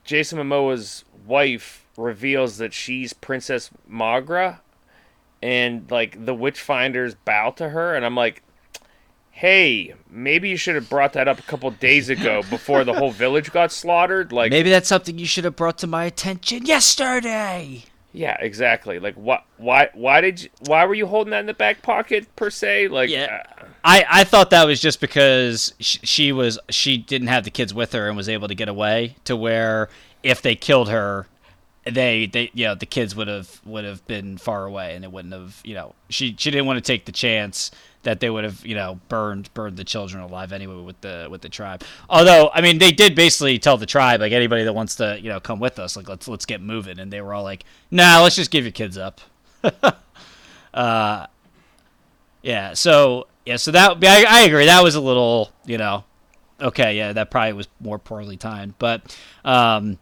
Jason 0.03 0.41
Momoa's 0.41 1.05
wife 1.25 1.82
reveals 1.97 2.59
that 2.59 2.73
she's 2.73 3.13
Princess 3.13 3.71
Maghra 3.91 4.59
and 5.43 5.91
like 5.91 6.25
the 6.25 6.35
witchfinders 6.35 7.17
bow 7.25 7.51
to 7.51 7.71
her 7.71 7.95
and 7.95 8.05
I'm 8.05 8.15
like 8.17 8.43
Hey, 9.35 9.95
maybe 10.11 10.51
you 10.51 10.57
should 10.59 10.75
have 10.75 10.89
brought 10.91 11.15
that 11.15 11.27
up 11.27 11.39
a 11.39 11.43
couple 11.43 11.71
days 11.71 12.09
ago 12.11 12.43
before 12.51 12.85
the 12.85 12.93
whole 12.93 13.11
village 13.11 13.51
got 13.51 13.73
slaughtered. 13.73 14.31
Like, 14.31 14.51
Maybe 14.53 14.69
that's 14.71 14.89
something 14.89 15.19
you 15.19 15.25
should 15.27 15.45
have 15.45 15.57
brought 15.57 15.79
to 15.79 15.87
my 15.87 16.05
attention 16.05 16.67
yesterday. 16.67 17.85
Yeah, 18.13 18.37
exactly. 18.41 18.99
Like 18.99 19.15
what 19.15 19.45
why 19.57 19.89
why 19.95 20.21
did 20.21 20.43
you, 20.43 20.51
why 20.67 20.85
were 20.85 20.95
you 20.95 21.07
holding 21.07 21.31
that 21.31 21.41
in 21.41 21.47
the 21.47 21.55
back 21.55 21.81
pocket 21.83 22.35
per 22.37 22.51
se? 22.51 22.89
Like 22.89 23.09
Yeah. 23.09 23.43
uh, 23.59 23.65
I, 23.85 24.05
I 24.09 24.25
thought 24.25 24.51
that 24.51 24.67
was 24.67 24.81
just 24.81 25.01
because 25.01 25.73
sh- 25.81 25.99
she 26.03 26.31
was 26.31 26.59
she 26.69 26.99
didn't 26.99 27.29
have 27.29 27.45
the 27.45 27.51
kids 27.51 27.73
with 27.73 27.93
her 27.95 28.07
and 28.09 28.17
was 28.17 28.29
able 28.29 28.49
to 28.49 28.55
get 28.55 28.69
away 28.69 29.17
to 29.25 29.35
where 29.35 29.89
if 30.23 30.43
they 30.43 30.55
killed 30.55 30.91
her 30.91 31.27
they 31.85 32.27
they 32.27 32.51
you 32.55 32.65
know 32.65 32.75
the 32.75 32.87
kids 32.87 33.17
would 33.17 33.29
have 33.29 33.61
would 33.65 33.85
have 33.85 34.07
been 34.07 34.39
far 34.39 34.67
away 34.67 34.95
and 34.95 35.05
it 35.05 35.11
wouldn't 35.11 35.35
have 35.35 35.61
you 35.65 35.75
know 35.75 35.95
she 36.09 36.35
she 36.39 36.51
didn't 36.51 36.67
want 36.67 36.77
to 36.77 36.81
take 36.81 37.07
the 37.07 37.13
chance 37.13 37.71
that 38.05 38.21
they 38.21 38.31
would 38.31 38.45
have 38.45 38.65
you 38.65 38.75
know 38.75 39.01
burned 39.09 39.53
burned 39.55 39.77
the 39.77 39.85
children 39.85 40.23
alive 40.23 40.53
anyway 40.53 40.81
with 40.83 41.01
the 41.01 41.27
with 41.31 41.41
the 41.41 41.49
tribe. 41.49 41.83
Although 42.09 42.51
i 42.55 42.61
mean 42.61 42.79
they 42.79 42.93
did 42.93 43.15
basically 43.15 43.59
tell 43.59 43.77
the 43.77 43.87
tribe 43.87 44.21
like 44.21 44.33
anybody 44.33 44.65
that 44.65 44.73
wants 44.73 44.97
to 44.97 45.19
you 45.21 45.29
know 45.29 45.41
come 45.41 45.59
with 45.59 45.79
us 45.79 45.97
like 45.97 46.09
let's 46.09 46.29
let's 46.29 46.47
get 46.47 46.61
moving. 46.61 46.99
And 46.99 47.13
they 47.13 47.21
were 47.21 47.35
all 47.35 47.43
like 47.43 47.65
nah 47.91 48.23
let's 48.23 48.37
just 48.37 48.51
give 48.51 48.65
your 48.65 48.73
kids 48.73 48.97
up. 48.99 49.21
Uh 50.75 51.27
yeah 52.41 52.73
so 52.73 53.27
yeah 53.45 53.57
so 53.57 53.71
that 53.73 54.03
I, 54.03 54.25
I 54.27 54.41
agree. 54.45 54.65
That 54.65 54.83
was 54.83 54.95
a 54.95 55.03
little 55.03 55.53
you 55.67 55.77
know 55.77 56.05
okay 56.59 56.97
yeah 56.97 57.13
that 57.13 57.31
probably 57.31 57.53
was 57.53 57.69
more 57.79 57.99
poorly 57.99 58.39
timed 58.39 58.73
but 58.79 59.15
um 59.45 59.99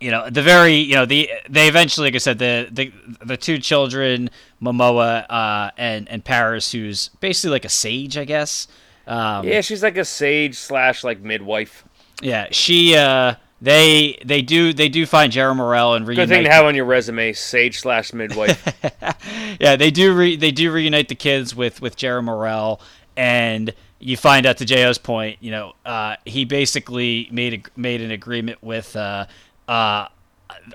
you 0.00 0.10
know 0.10 0.28
the 0.28 0.42
very 0.42 0.74
you 0.74 0.94
know 0.94 1.06
the 1.06 1.30
they 1.48 1.68
eventually 1.68 2.06
like 2.06 2.14
i 2.14 2.18
said 2.18 2.38
the 2.38 2.68
the, 2.70 2.92
the 3.24 3.36
two 3.36 3.58
children 3.58 4.30
momoa 4.60 5.24
uh 5.28 5.70
and 5.76 6.08
and 6.08 6.24
paris 6.24 6.72
who's 6.72 7.08
basically 7.20 7.50
like 7.50 7.64
a 7.64 7.70
sage 7.70 8.18
i 8.18 8.24
guess 8.24 8.68
um 9.06 9.46
yeah, 9.46 9.60
she's 9.60 9.82
like 9.82 9.96
a 9.96 10.04
sage 10.04 10.56
slash 10.56 11.04
like 11.04 11.20
midwife. 11.20 11.84
yeah 12.20 12.46
she 12.50 12.94
uh 12.96 13.34
they 13.62 14.20
they 14.24 14.42
do 14.42 14.74
they 14.74 14.88
do 14.90 15.06
find 15.06 15.32
Jerlamarel 15.32 15.96
and 15.96 16.06
reunite 16.06 16.28
Good 16.28 16.34
thing 16.34 16.44
to 16.44 16.50
have 16.50 16.66
on 16.66 16.74
your 16.74 16.84
resume, 16.84 17.32
sage 17.32 17.80
slash 17.80 18.12
midwife. 18.12 18.62
yeah, 19.58 19.76
they 19.76 19.90
do 19.90 20.14
re- 20.14 20.36
they 20.36 20.50
do 20.50 20.70
reunite 20.70 21.08
the 21.08 21.14
kids 21.14 21.54
with 21.54 21.80
with 21.80 21.96
Jerlamarel, 21.96 22.80
and 23.16 23.72
you 23.98 24.16
find 24.16 24.44
out 24.44 24.58
to 24.58 24.64
Jo's 24.64 24.98
point, 24.98 25.38
you 25.40 25.50
know, 25.50 25.72
uh, 25.84 26.16
he 26.26 26.44
basically 26.44 27.28
made 27.32 27.54
a, 27.54 27.80
made 27.80 28.02
an 28.02 28.10
agreement 28.10 28.62
with 28.62 28.94
uh, 28.94 29.26
uh, 29.68 30.08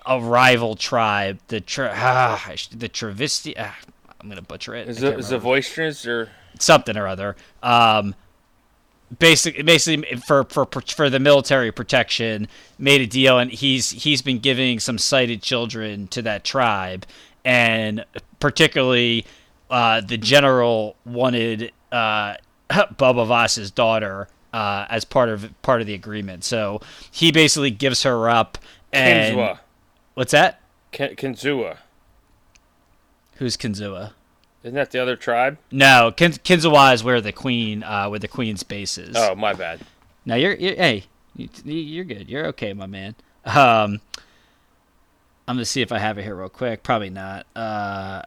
a 0.06 0.20
rival 0.20 0.76
tribe, 0.76 1.40
the 1.48 1.62
tra- 1.62 1.94
ah, 1.96 2.52
the 2.72 2.90
Travisti. 2.90 3.54
Ah, 3.58 3.78
I'm 4.20 4.30
gonna 4.30 4.42
butcher 4.42 4.76
it. 4.76 4.88
Is 4.88 5.02
it 5.02 5.10
can't 5.10 5.20
is 5.20 5.32
it 5.32 5.36
remember. 5.36 5.50
Voistress 5.50 6.08
or 6.08 6.30
something 6.60 6.98
or 6.98 7.08
other. 7.08 7.36
Um, 7.64 8.16
basically, 9.18 9.64
basically 9.64 10.18
for 10.18 10.44
for 10.46 10.66
for 10.66 11.10
the 11.10 11.20
military 11.20 11.72
protection, 11.72 12.48
made 12.78 13.02
a 13.02 13.08
deal, 13.08 13.40
and 13.40 13.52
he's 13.52 13.92
he's 13.92 14.22
been 14.22 14.40
giving 14.40 14.80
some 14.80 14.98
sighted 14.98 15.42
children 15.42 16.08
to 16.10 16.22
that 16.22 16.44
tribe, 16.44 17.06
and 17.44 18.06
particularly 18.40 19.26
uh, 19.70 20.02
the 20.02 20.18
general 20.18 20.96
wanted 21.06 21.72
uh, 21.92 22.36
Bubba 22.70 23.26
Voss's 23.28 23.72
daughter 23.72 24.28
uh, 24.54 24.86
as 24.90 25.06
part 25.06 25.30
of 25.30 25.50
part 25.62 25.82
of 25.82 25.88
the 25.88 25.94
agreement. 25.94 26.44
So 26.44 26.82
he 27.10 27.32
basically 27.32 27.72
gives 27.72 28.04
her 28.04 28.30
up. 28.30 28.58
And 28.94 29.38
Kinzua? 29.38 29.60
what's 30.14 30.32
that? 30.32 30.62
Kin- 30.92 31.16
Kinzua. 31.16 31.78
Who's 33.38 33.58
Kinzua? 33.58 34.14
Isn't 34.64 34.76
that 34.76 34.92
the 34.92 35.00
other 35.00 35.16
tribe? 35.16 35.58
No, 35.72 36.12
Kin- 36.16 36.34
Kinzawa 36.34 36.94
is 36.94 37.04
where 37.04 37.20
the 37.22 37.32
queen, 37.32 37.84
uh, 37.84 38.08
where 38.10 38.20
the 38.20 38.28
queen's 38.28 38.62
base 38.64 38.98
is. 38.98 39.16
Oh, 39.18 39.34
my 39.34 39.54
bad. 39.54 39.82
No, 40.26 40.36
you're, 40.36 40.54
you're 40.54 40.76
hey, 40.76 41.06
you, 41.36 41.50
you're 41.66 42.06
good. 42.06 42.30
You're 42.30 42.46
okay, 42.48 42.74
my 42.74 42.86
man. 42.86 43.16
Um, 43.46 44.02
I'm 45.48 45.56
gonna 45.56 45.66
see 45.66 45.82
if 45.82 45.92
I 45.92 45.98
have 45.98 46.20
it 46.20 46.24
here 46.24 46.36
real 46.36 46.50
quick. 46.50 46.84
Probably 46.84 47.10
not. 47.10 47.48
Uh, 47.56 48.22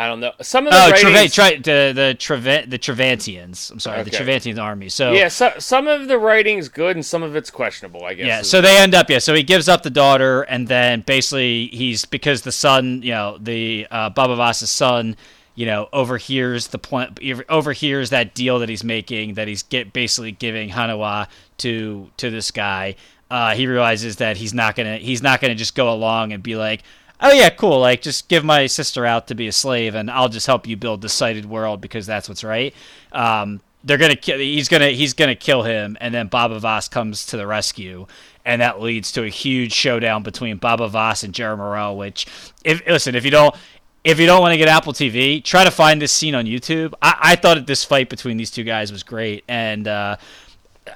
I 0.00 0.06
don't 0.06 0.20
know. 0.20 0.30
Some 0.40 0.66
of 0.68 0.72
the 0.72 0.78
Oh, 0.78 0.90
ratings, 0.92 1.34
Treva- 1.34 1.56
the 1.64 1.92
the 1.92 2.14
Treva- 2.16 2.70
the 2.70 2.78
Trivantians. 2.78 3.70
I'm 3.72 3.80
sorry, 3.80 4.04
the 4.04 4.14
Okay. 4.14 4.24
Trivantian 4.24 4.56
army. 4.62 4.88
So 4.90 5.10
yeah, 5.12 5.26
so, 5.26 5.52
some 5.58 5.88
of 5.88 6.06
the 6.06 6.18
writing's 6.18 6.68
good 6.68 6.94
and 6.94 7.04
some 7.04 7.24
of 7.24 7.34
it's 7.34 7.50
questionable. 7.50 8.04
I 8.04 8.14
guess. 8.14 8.26
Yeah, 8.26 8.42
so 8.42 8.60
they 8.60 8.76
end 8.78 8.94
up 8.94 9.10
yeah. 9.10 9.18
So 9.18 9.34
he 9.34 9.42
gives 9.42 9.68
up 9.68 9.82
the 9.82 9.90
daughter, 9.90 10.42
and 10.42 10.68
then 10.68 11.00
basically 11.00 11.66
he's 11.72 12.04
because 12.04 12.42
the 12.42 12.52
son, 12.52 13.02
you 13.02 13.10
know, 13.10 13.38
the 13.40 13.88
uh, 13.90 14.10
Baba 14.10 14.36
Voss's 14.36 14.70
son, 14.70 15.16
you 15.56 15.66
know, 15.66 15.88
overhears 15.92 16.68
the 16.68 16.78
point, 16.78 17.18
overhears 17.48 18.10
that 18.10 18.34
deal 18.34 18.60
that 18.60 18.68
he's 18.68 18.84
making, 18.84 19.34
that 19.34 19.48
he's 19.48 19.64
get 19.64 19.92
basically 19.92 20.30
giving 20.30 20.70
Haniwa 20.70 21.26
to 21.58 22.08
to 22.18 22.30
this 22.30 22.52
guy. 22.52 22.94
Uh, 23.30 23.54
he 23.54 23.66
realizes 23.66 24.16
that 24.16 24.36
he's 24.36 24.54
not 24.54 24.76
gonna 24.76 24.98
he's 24.98 25.22
not 25.22 25.40
gonna 25.40 25.56
just 25.56 25.74
go 25.74 25.92
along 25.92 26.32
and 26.32 26.40
be 26.42 26.54
like, 26.54 26.82
oh 27.20 27.32
yeah, 27.32 27.50
cool, 27.50 27.80
like 27.80 28.02
just 28.02 28.28
give 28.28 28.44
my 28.44 28.66
sister 28.66 29.04
out 29.04 29.28
to 29.28 29.34
be 29.34 29.46
a 29.46 29.52
slave, 29.52 29.94
and 29.94 30.10
I'll 30.10 30.28
just 30.28 30.46
help 30.46 30.66
you 30.66 30.76
build 30.76 31.00
the 31.00 31.08
sighted 31.08 31.46
world 31.46 31.80
because 31.80 32.06
that's 32.06 32.28
what's 32.28 32.44
right. 32.44 32.74
Um, 33.12 33.60
they're 33.84 33.98
gonna 33.98 34.16
he's 34.22 34.68
gonna 34.68 34.90
he's 34.90 35.14
gonna 35.14 35.34
kill 35.34 35.62
him, 35.62 35.96
and 36.00 36.14
then 36.14 36.28
Baba 36.28 36.58
Voss 36.58 36.88
comes 36.88 37.26
to 37.26 37.36
the 37.36 37.46
rescue, 37.46 38.06
and 38.44 38.60
that 38.60 38.80
leads 38.80 39.12
to 39.12 39.24
a 39.24 39.28
huge 39.28 39.72
showdown 39.72 40.22
between 40.22 40.56
Baba 40.56 40.88
Voss 40.88 41.22
and 41.22 41.32
Jerry 41.32 41.56
Morrell. 41.56 41.96
Which, 41.96 42.26
if 42.64 42.84
listen, 42.86 43.14
if 43.14 43.24
you 43.24 43.30
don't 43.30 43.54
if 44.04 44.18
you 44.18 44.26
don't 44.26 44.40
want 44.40 44.52
to 44.52 44.58
get 44.58 44.68
Apple 44.68 44.92
TV, 44.92 45.42
try 45.42 45.64
to 45.64 45.70
find 45.70 46.00
this 46.00 46.12
scene 46.12 46.34
on 46.34 46.44
YouTube. 46.46 46.94
I, 47.02 47.18
I 47.20 47.36
thought 47.36 47.66
this 47.66 47.84
fight 47.84 48.08
between 48.08 48.36
these 48.36 48.50
two 48.50 48.64
guys 48.64 48.90
was 48.90 49.02
great, 49.02 49.44
and 49.48 49.86
uh, 49.86 50.16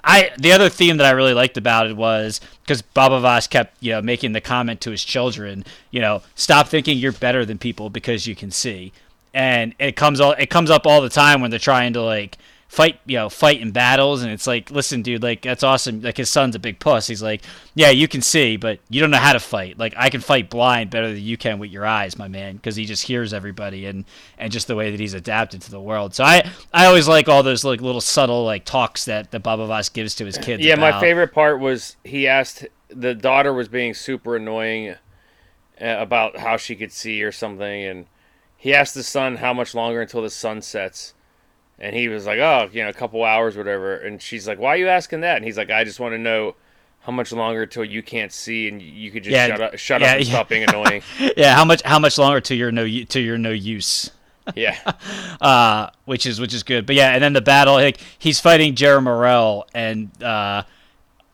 I 0.04 0.30
the 0.38 0.52
other 0.52 0.68
theme 0.68 0.96
that 0.98 1.06
I 1.06 1.10
really 1.10 1.34
liked 1.34 1.56
about 1.56 1.86
it 1.86 1.96
was 1.96 2.40
because 2.62 2.82
Baba 2.82 3.20
Voss 3.20 3.46
kept 3.46 3.76
you 3.80 3.92
know 3.92 4.02
making 4.02 4.32
the 4.32 4.40
comment 4.40 4.80
to 4.82 4.90
his 4.90 5.04
children, 5.04 5.64
you 5.90 6.00
know, 6.00 6.22
stop 6.34 6.68
thinking 6.68 6.98
you're 6.98 7.12
better 7.12 7.44
than 7.44 7.58
people 7.58 7.90
because 7.90 8.26
you 8.26 8.34
can 8.34 8.50
see, 8.50 8.92
and 9.34 9.74
it 9.78 9.96
comes 9.96 10.20
all 10.20 10.32
it 10.32 10.50
comes 10.50 10.70
up 10.70 10.86
all 10.86 11.00
the 11.00 11.08
time 11.08 11.40
when 11.40 11.50
they're 11.50 11.58
trying 11.58 11.92
to 11.94 12.02
like 12.02 12.38
fight 12.72 12.98
you 13.04 13.18
know 13.18 13.28
fight 13.28 13.60
in 13.60 13.70
battles 13.70 14.22
and 14.22 14.32
it's 14.32 14.46
like 14.46 14.70
listen 14.70 15.02
dude 15.02 15.22
like 15.22 15.42
that's 15.42 15.62
awesome. 15.62 16.00
Like 16.00 16.16
his 16.16 16.30
son's 16.30 16.54
a 16.54 16.58
big 16.58 16.78
puss. 16.78 17.06
He's 17.06 17.22
like 17.22 17.42
yeah 17.74 17.90
you 17.90 18.08
can 18.08 18.22
see 18.22 18.56
but 18.56 18.80
you 18.88 18.98
don't 19.00 19.10
know 19.10 19.18
how 19.18 19.34
to 19.34 19.40
fight. 19.40 19.76
Like 19.78 19.92
i 19.96 20.08
can 20.08 20.22
fight 20.22 20.48
blind 20.48 20.88
better 20.88 21.08
than 21.08 21.22
you 21.22 21.36
can 21.36 21.58
with 21.58 21.70
your 21.70 21.84
eyes 21.84 22.16
my 22.16 22.28
man 22.28 22.56
because 22.56 22.74
he 22.74 22.86
just 22.86 23.02
hears 23.02 23.34
everybody 23.34 23.84
and 23.84 24.06
and 24.38 24.50
just 24.50 24.68
the 24.68 24.74
way 24.74 24.90
that 24.90 24.98
he's 24.98 25.12
adapted 25.12 25.60
to 25.62 25.70
the 25.70 25.80
world. 25.80 26.14
So 26.14 26.24
i 26.24 26.50
i 26.72 26.86
always 26.86 27.06
like 27.06 27.28
all 27.28 27.42
those 27.42 27.62
like 27.62 27.82
little 27.82 28.00
subtle 28.00 28.44
like 28.44 28.64
talks 28.64 29.04
that 29.04 29.32
that 29.32 29.42
baba 29.42 29.66
voss 29.66 29.90
gives 29.90 30.14
to 30.14 30.24
his 30.24 30.38
kids 30.38 30.64
Yeah, 30.64 30.76
my 30.76 30.98
favorite 30.98 31.34
part 31.34 31.60
was 31.60 31.96
he 32.04 32.26
asked 32.26 32.66
the 32.88 33.14
daughter 33.14 33.52
was 33.52 33.68
being 33.68 33.94
super 33.94 34.36
annoying 34.36 34.96
uh, 35.80 35.96
about 35.98 36.38
how 36.38 36.56
she 36.56 36.76
could 36.76 36.92
see 36.92 37.22
or 37.22 37.32
something, 37.32 37.84
and 37.84 38.06
he 38.56 38.72
asked 38.74 38.94
the 38.94 39.02
son 39.02 39.36
how 39.36 39.52
much 39.52 39.74
longer 39.74 40.00
until 40.00 40.22
the 40.22 40.30
sun 40.30 40.62
sets, 40.62 41.14
and 41.82 41.94
he 41.94 42.08
was 42.08 42.24
like, 42.24 42.38
"Oh, 42.38 42.70
you 42.72 42.82
know, 42.82 42.88
a 42.88 42.94
couple 42.94 43.22
hours, 43.24 43.56
whatever." 43.56 43.96
And 43.96 44.22
she's 44.22 44.48
like, 44.48 44.58
"Why 44.58 44.70
are 44.70 44.76
you 44.78 44.88
asking 44.88 45.20
that?" 45.20 45.36
And 45.36 45.44
he's 45.44 45.58
like, 45.58 45.70
"I 45.70 45.84
just 45.84 46.00
want 46.00 46.14
to 46.14 46.18
know." 46.18 46.56
How 47.00 47.10
much 47.10 47.32
longer 47.32 47.66
till 47.66 47.84
you 47.84 48.00
can't 48.00 48.32
see 48.32 48.68
and 48.68 48.80
you 48.80 49.10
could 49.10 49.24
just 49.24 49.32
Yeah, 49.32 49.48
shut 49.48 49.60
up, 49.60 49.76
shut 49.76 50.00
yeah, 50.02 50.12
up 50.12 50.18
and 50.18 50.24
yeah. 50.24 50.32
stop 50.34 50.48
being 50.48 50.62
annoying? 50.62 51.02
yeah 51.36 51.52
how 51.56 51.64
much 51.64 51.82
how 51.82 51.98
much 51.98 52.16
longer 52.16 52.40
to 52.42 52.54
your 52.54 52.70
no 52.70 52.86
to 52.86 53.20
your 53.20 53.36
no 53.38 53.50
use 53.50 54.08
yeah, 54.56 54.78
uh, 55.40 55.88
which 56.04 56.26
is 56.26 56.40
which 56.40 56.54
is 56.54 56.62
good. 56.62 56.86
But 56.86 56.96
yeah, 56.96 57.10
and 57.10 57.22
then 57.22 57.32
the 57.32 57.40
battle, 57.40 57.74
like 57.74 57.98
he's 58.18 58.40
fighting 58.40 58.74
Jerlamarel, 58.74 59.64
and 59.74 60.10
uh, 60.22 60.64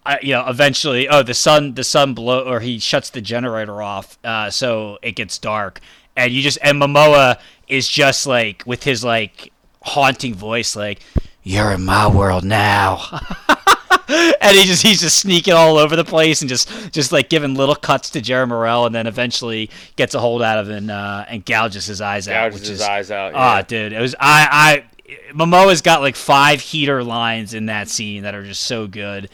I, 0.05 0.19
you 0.23 0.33
know, 0.33 0.47
eventually, 0.47 1.09
oh, 1.09 1.23
the 1.23 1.35
sun, 1.35 1.75
the 1.75 1.85
sun 1.85 2.15
blow, 2.15 2.45
or 2.45 2.61
he 2.61 2.79
shuts 2.79 3.11
the 3.11 3.21
generator 3.21 3.81
off, 3.83 4.19
uh, 4.25 4.51
so 4.51 4.99
it 5.03 5.13
gets 5.13 5.39
dark, 5.39 5.81
and 6.17 6.33
you 6.33 6.43
just 6.43 6.59
and 6.63 6.81
Momoa 6.81 7.39
is 7.67 7.89
just 7.89 8.27
like 8.27 8.63
with 8.67 8.85
his 8.85 9.05
like 9.05 9.53
haunting 9.83 10.35
voice, 10.35 10.77
like 10.77 11.01
you're 11.43 11.73
in 11.73 11.85
my 11.85 12.09
world 12.09 12.45
now. 12.45 13.03
and 14.09 14.57
he 14.57 14.65
just 14.65 14.83
he's 14.83 15.01
just 15.01 15.19
sneaking 15.19 15.55
all 15.55 15.77
over 15.77 15.97
the 15.97 16.05
place 16.05 16.41
and 16.41 16.49
just 16.49 16.93
just 16.93 17.13
like 17.13 17.29
giving 17.29 17.55
little 17.55 17.75
cuts 17.75 18.11
to 18.11 18.21
Jerlamarel, 18.21 18.87
and 18.87 18.95
then 18.95 19.07
eventually 19.07 19.71
gets 19.97 20.15
a 20.15 20.21
hold 20.21 20.43
out 20.43 20.59
of 20.59 20.69
him 20.69 20.77
and 20.77 20.91
uh, 20.91 21.25
and 21.29 21.45
gouges 21.45 21.87
his 21.87 22.01
eyes 22.01 22.29
out. 22.29 22.51
gouges 22.51 22.69
his 22.69 22.81
is, 22.81 22.87
eyes 22.87 23.11
out. 23.11 23.33
Ah, 23.35 23.57
yeah. 23.57 23.63
dude, 23.63 23.93
it 23.93 24.01
was 24.01 24.15
I 24.19 24.85
I 25.09 25.33
Momoa's 25.33 25.83
got 25.83 26.01
like 26.01 26.17
five 26.17 26.61
heater 26.61 27.03
lines 27.03 27.55
in 27.55 27.67
that 27.67 27.89
scene 27.89 28.23
that 28.23 28.35
are 28.35 28.45
just 28.45 28.65
so 28.65 28.87
good. 28.87 29.29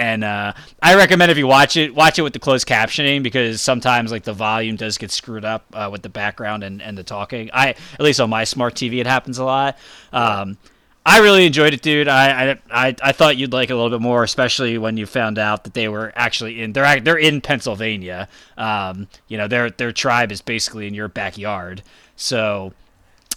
And 0.00 0.24
uh, 0.24 0.54
I 0.82 0.96
recommend 0.96 1.30
if 1.30 1.36
you 1.36 1.46
watch 1.46 1.76
it, 1.76 1.94
watch 1.94 2.18
it 2.18 2.22
with 2.22 2.32
the 2.32 2.38
closed 2.38 2.66
captioning 2.66 3.22
because 3.22 3.60
sometimes 3.60 4.10
like 4.10 4.24
the 4.24 4.32
volume 4.32 4.76
does 4.76 4.96
get 4.96 5.10
screwed 5.10 5.44
up 5.44 5.66
uh, 5.74 5.90
with 5.92 6.00
the 6.00 6.08
background 6.08 6.64
and, 6.64 6.80
and 6.80 6.96
the 6.96 7.04
talking. 7.04 7.50
I 7.52 7.68
at 7.68 8.00
least 8.00 8.18
on 8.18 8.30
my 8.30 8.44
smart 8.44 8.74
TV 8.74 9.00
it 9.00 9.06
happens 9.06 9.36
a 9.36 9.44
lot. 9.44 9.76
Um, 10.10 10.56
I 11.04 11.20
really 11.20 11.44
enjoyed 11.44 11.74
it, 11.74 11.82
dude. 11.82 12.08
I, 12.08 12.58
I 12.70 12.96
I 13.02 13.12
thought 13.12 13.36
you'd 13.36 13.52
like 13.52 13.68
it 13.68 13.74
a 13.74 13.76
little 13.76 13.90
bit 13.90 14.00
more, 14.02 14.24
especially 14.24 14.78
when 14.78 14.96
you 14.96 15.04
found 15.04 15.38
out 15.38 15.64
that 15.64 15.74
they 15.74 15.86
were 15.86 16.14
actually 16.16 16.62
in 16.62 16.72
they're 16.72 17.00
they're 17.00 17.18
in 17.18 17.42
Pennsylvania. 17.42 18.26
Um, 18.56 19.06
you 19.28 19.36
know 19.36 19.48
their 19.48 19.68
their 19.68 19.92
tribe 19.92 20.32
is 20.32 20.40
basically 20.40 20.86
in 20.86 20.94
your 20.94 21.08
backyard. 21.08 21.82
So 22.16 22.72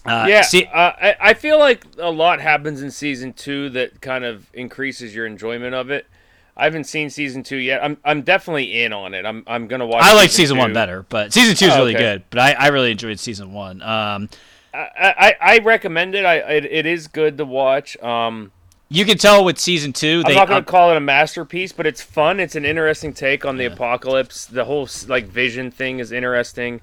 uh, 0.06 0.28
yeah, 0.30 0.44
see- 0.44 0.66
uh, 0.68 0.92
I, 1.02 1.16
I 1.20 1.34
feel 1.34 1.60
like 1.60 1.86
a 1.98 2.12
lot 2.12 2.40
happens 2.40 2.82
in 2.82 2.90
season 2.90 3.34
two 3.34 3.70
that 3.72 4.00
kind 4.00 4.24
of 4.24 4.50
increases 4.54 5.14
your 5.14 5.26
enjoyment 5.26 5.76
of 5.76 5.92
it. 5.92 6.08
I 6.56 6.66
haven't 6.66 6.84
seen 6.84 7.10
season 7.10 7.44
two 7.44 7.58
yet. 7.58 7.84
I'm 7.84 7.98
I'm 8.06 8.22
definitely 8.22 8.84
in 8.84 8.94
on 8.94 9.14
it. 9.14 9.26
I'm 9.26 9.44
I'm 9.48 9.68
gonna 9.68 9.88
watch. 9.88 10.04
I 10.04 10.14
like 10.14 10.30
season 10.30 10.58
one 10.58 10.70
two. 10.70 10.74
better, 10.76 11.06
but 11.10 11.34
season 11.34 11.56
two 11.56 11.66
is 11.66 11.74
Oh, 11.74 11.80
really 11.80 11.96
okay. 11.96 12.04
good. 12.04 12.24
But 12.30 12.40
I, 12.40 12.52
I 12.54 12.68
really 12.68 12.92
enjoyed 12.92 13.20
season 13.20 13.54
one. 13.54 13.82
Um, 13.82 14.30
I, 14.74 14.88
I, 14.98 15.36
I 15.42 15.58
recommend 15.60 16.16
it. 16.16 16.26
I 16.26 16.36
it, 16.38 16.66
it 16.66 16.86
is 16.86 17.08
good 17.08 17.38
to 17.40 17.46
watch. 17.46 17.98
Um, 18.04 18.52
you 18.90 19.06
can 19.06 19.18
tell 19.18 19.44
with 19.44 19.58
season 19.58 19.94
two 19.94 20.22
I'm 20.26 20.36
not 20.36 20.48
gonna 20.48 20.64
call 20.64 20.92
it 20.92 20.98
a 20.98 21.00
masterpiece, 21.00 21.72
but 21.72 21.88
it's 21.88 22.02
fun. 22.02 22.40
It's 22.40 22.56
an 22.56 22.66
interesting 22.66 23.14
take 23.14 23.46
on 23.46 23.58
the 23.58 23.66
apocalypse. 23.66 24.46
The 24.46 24.66
whole 24.66 24.88
like 25.08 25.26
vision 25.26 25.72
thing 25.72 26.00
is 26.00 26.12
interesting. 26.12 26.82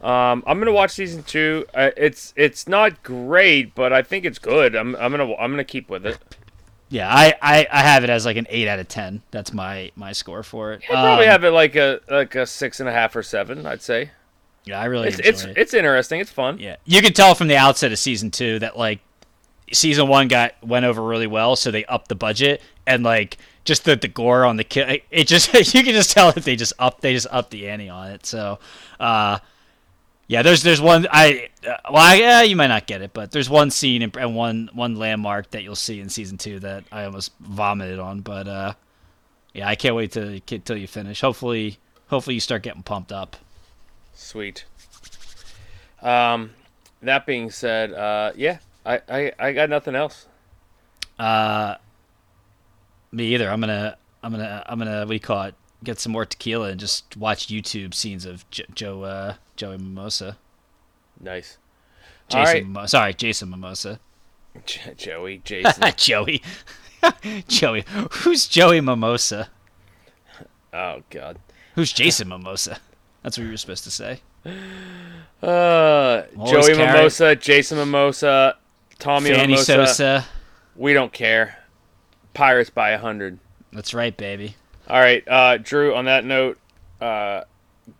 Um, 0.00 0.44
I'm 0.46 0.60
gonna 0.60 0.70
watch 0.72 0.92
season 0.92 1.24
two. 1.24 1.66
Uh, 1.74 1.90
it's 1.96 2.32
it's 2.36 2.68
not 2.68 3.02
great, 3.02 3.74
but 3.74 3.92
I 3.92 4.02
think 4.02 4.24
it's 4.24 4.38
good. 4.38 4.76
I'm 4.76 4.94
I'm 4.96 5.10
gonna 5.10 5.34
I'm 5.34 5.50
gonna 5.50 5.64
keep 5.64 5.90
with 5.90 6.06
it. 6.06 6.18
Yeah 6.90 7.08
I, 7.12 7.34
I, 7.42 7.66
I 7.70 7.80
have 7.82 8.04
it 8.04 8.10
as 8.10 8.24
like 8.24 8.36
an 8.36 8.46
eight 8.50 8.68
out 8.68 8.78
of 8.78 8.88
ten. 8.88 9.22
That's 9.30 9.52
my 9.52 9.90
my 9.96 10.12
score 10.12 10.42
for 10.42 10.72
it. 10.72 10.82
I 10.88 10.92
probably 10.92 11.26
Um, 11.26 11.30
have 11.32 11.44
it 11.44 11.50
like 11.50 11.76
a 11.76 12.00
like 12.10 12.34
a 12.34 12.46
six 12.46 12.80
and 12.80 12.88
a 12.88 12.92
half 12.92 13.14
or 13.16 13.22
seven. 13.22 13.66
I'd 13.66 13.82
say 13.82 14.10
yeah 14.64 14.80
I 14.80 14.86
really 14.86 15.08
it's 15.08 15.18
enjoy 15.18 15.28
it's 15.28 15.44
it. 15.44 15.58
it's 15.58 15.74
interesting. 15.74 16.20
It's 16.20 16.30
fun. 16.30 16.58
Yeah, 16.58 16.76
you 16.84 17.00
can 17.02 17.12
tell 17.12 17.34
from 17.34 17.48
the 17.48 17.56
outset 17.56 17.92
of 17.92 17.98
season 17.98 18.30
two 18.30 18.58
that 18.60 18.76
like 18.78 19.00
season 19.72 20.08
one 20.08 20.28
got 20.28 20.54
went 20.62 20.84
over 20.86 21.02
really 21.02 21.26
well, 21.26 21.56
so 21.56 21.70
they 21.70 21.84
upped 21.86 22.08
the 22.08 22.14
budget 22.14 22.62
and 22.86 23.02
like 23.02 23.38
just 23.64 23.84
the 23.84 23.96
the 23.96 24.08
gore 24.08 24.44
on 24.44 24.56
the 24.56 24.64
kid. 24.64 25.02
It 25.10 25.26
just 25.26 25.52
you 25.74 25.82
can 25.84 25.92
just 25.94 26.10
tell 26.12 26.32
that 26.32 26.44
they 26.44 26.56
just 26.56 26.72
up 26.78 27.00
they 27.00 27.12
just 27.14 27.26
upped 27.30 27.50
the 27.50 27.68
ante 27.68 27.88
on 27.88 28.10
it. 28.12 28.24
So, 28.26 28.58
uh, 28.98 29.38
yeah, 30.28 30.42
there's 30.42 30.62
there's 30.62 30.80
one 30.80 31.06
I 31.10 31.48
uh, 31.66 31.74
well 31.90 32.02
I, 32.02 32.14
yeah 32.16 32.42
you 32.42 32.54
might 32.54 32.68
not 32.68 32.86
get 32.86 33.02
it, 33.02 33.12
but 33.12 33.32
there's 33.32 33.50
one 33.50 33.70
scene 33.70 34.02
and, 34.02 34.16
and 34.16 34.36
one 34.36 34.70
one 34.72 34.94
landmark 34.94 35.50
that 35.50 35.64
you'll 35.64 35.74
see 35.74 36.00
in 36.00 36.08
season 36.08 36.38
two 36.38 36.60
that 36.60 36.84
I 36.92 37.04
almost 37.04 37.32
vomited 37.40 37.98
on. 37.98 38.20
But 38.20 38.46
uh, 38.46 38.74
yeah, 39.54 39.68
I 39.68 39.74
can't 39.74 39.96
wait 39.96 40.12
to 40.12 40.38
till 40.40 40.76
you 40.76 40.86
finish. 40.86 41.22
Hopefully, 41.22 41.78
hopefully 42.08 42.34
you 42.34 42.40
start 42.40 42.62
getting 42.62 42.82
pumped 42.82 43.10
up. 43.10 43.36
Sweet. 44.14 44.64
Um, 46.02 46.50
that 47.02 47.26
being 47.26 47.50
said, 47.50 47.92
uh, 47.92 48.32
yeah, 48.36 48.58
I, 48.84 49.00
I 49.08 49.32
I 49.38 49.52
got 49.52 49.70
nothing 49.70 49.94
else. 49.94 50.26
Uh, 51.18 51.76
me 53.10 53.34
either. 53.34 53.50
I'm 53.50 53.60
gonna, 53.60 53.96
I'm 54.22 54.32
gonna, 54.32 54.62
I'm 54.66 54.78
gonna. 54.78 55.00
What 55.00 55.08
do 55.08 55.14
you 55.14 55.20
call 55.20 55.42
it? 55.44 55.54
Get 55.82 55.98
some 56.00 56.12
more 56.12 56.24
tequila 56.24 56.70
and 56.70 56.80
just 56.80 57.16
watch 57.16 57.46
YouTube 57.46 57.94
scenes 57.94 58.24
of 58.24 58.48
J- 58.50 58.66
Joe, 58.74 59.02
uh, 59.02 59.34
Joey 59.58 59.76
Mimosa. 59.76 60.38
Nice. 61.20 61.58
All 62.32 62.44
Jason, 62.44 62.72
right. 62.74 62.88
Sorry, 62.88 63.12
Jason 63.12 63.50
Mimosa. 63.50 63.98
J- 64.64 64.94
Joey, 64.96 65.42
Jason. 65.44 65.82
Joey, 65.96 66.42
Joey. 67.48 67.84
Who's 68.10 68.46
Joey 68.46 68.80
Mimosa? 68.80 69.48
oh 70.72 71.02
God. 71.10 71.38
Who's 71.74 71.92
Jason 71.92 72.28
Mimosa? 72.28 72.78
That's 73.22 73.36
what 73.36 73.44
you 73.44 73.50
were 73.50 73.56
supposed 73.56 73.84
to 73.84 73.90
say. 73.90 74.20
Uh, 75.40 76.22
Joey 76.48 76.74
Carey. 76.74 76.78
Mimosa, 76.78 77.36
Jason 77.36 77.78
Mimosa, 77.78 78.56
Tommy 78.98 79.30
Fanny 79.30 79.52
Mimosa. 79.52 79.86
Sosa. 79.86 80.26
We 80.74 80.92
don't 80.94 81.12
care. 81.12 81.58
Pirates 82.34 82.70
by 82.70 82.90
a 82.90 82.98
hundred. 82.98 83.38
That's 83.72 83.94
right, 83.94 84.16
baby. 84.16 84.56
All 84.88 84.98
right, 84.98 85.22
uh, 85.28 85.58
Drew. 85.58 85.94
On 85.94 86.06
that 86.06 86.24
note, 86.24 86.58
uh, 87.00 87.42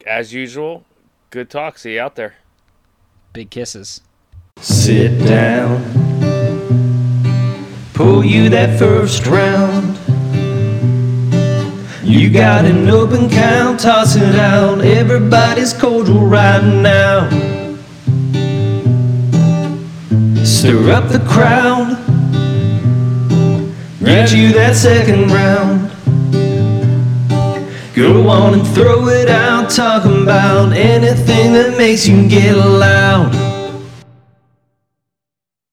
as 0.04 0.34
usual, 0.34 0.84
good 1.30 1.50
talk. 1.50 1.78
See 1.78 1.94
you 1.94 2.00
out 2.00 2.16
there. 2.16 2.34
Big 3.32 3.50
kisses. 3.50 4.00
Sit 4.58 5.18
down. 5.26 5.82
Pull 7.94 8.24
you 8.24 8.48
that 8.48 8.78
first 8.78 9.26
round. 9.26 9.98
You 12.02 12.30
got 12.30 12.64
an 12.64 12.88
open 12.88 13.28
count, 13.28 13.80
toss 13.80 14.16
it 14.16 14.34
out. 14.36 14.80
Everybody's 14.80 15.72
cordial 15.72 16.26
right 16.26 16.64
now. 16.64 17.28
Stir 20.42 20.90
up 20.90 21.08
the 21.10 21.22
crowd. 21.28 21.96
Get 24.02 24.32
you 24.32 24.52
that 24.54 24.74
second 24.74 25.30
round. 25.30 25.77
Go 27.98 28.28
on 28.28 28.54
and 28.54 28.64
throw 28.64 29.08
it 29.08 29.28
out, 29.28 29.70
talking 29.70 30.22
about 30.22 30.72
anything 30.72 31.52
that 31.54 31.76
makes 31.76 32.06
you 32.06 32.28
get 32.28 32.54
loud. 32.54 33.47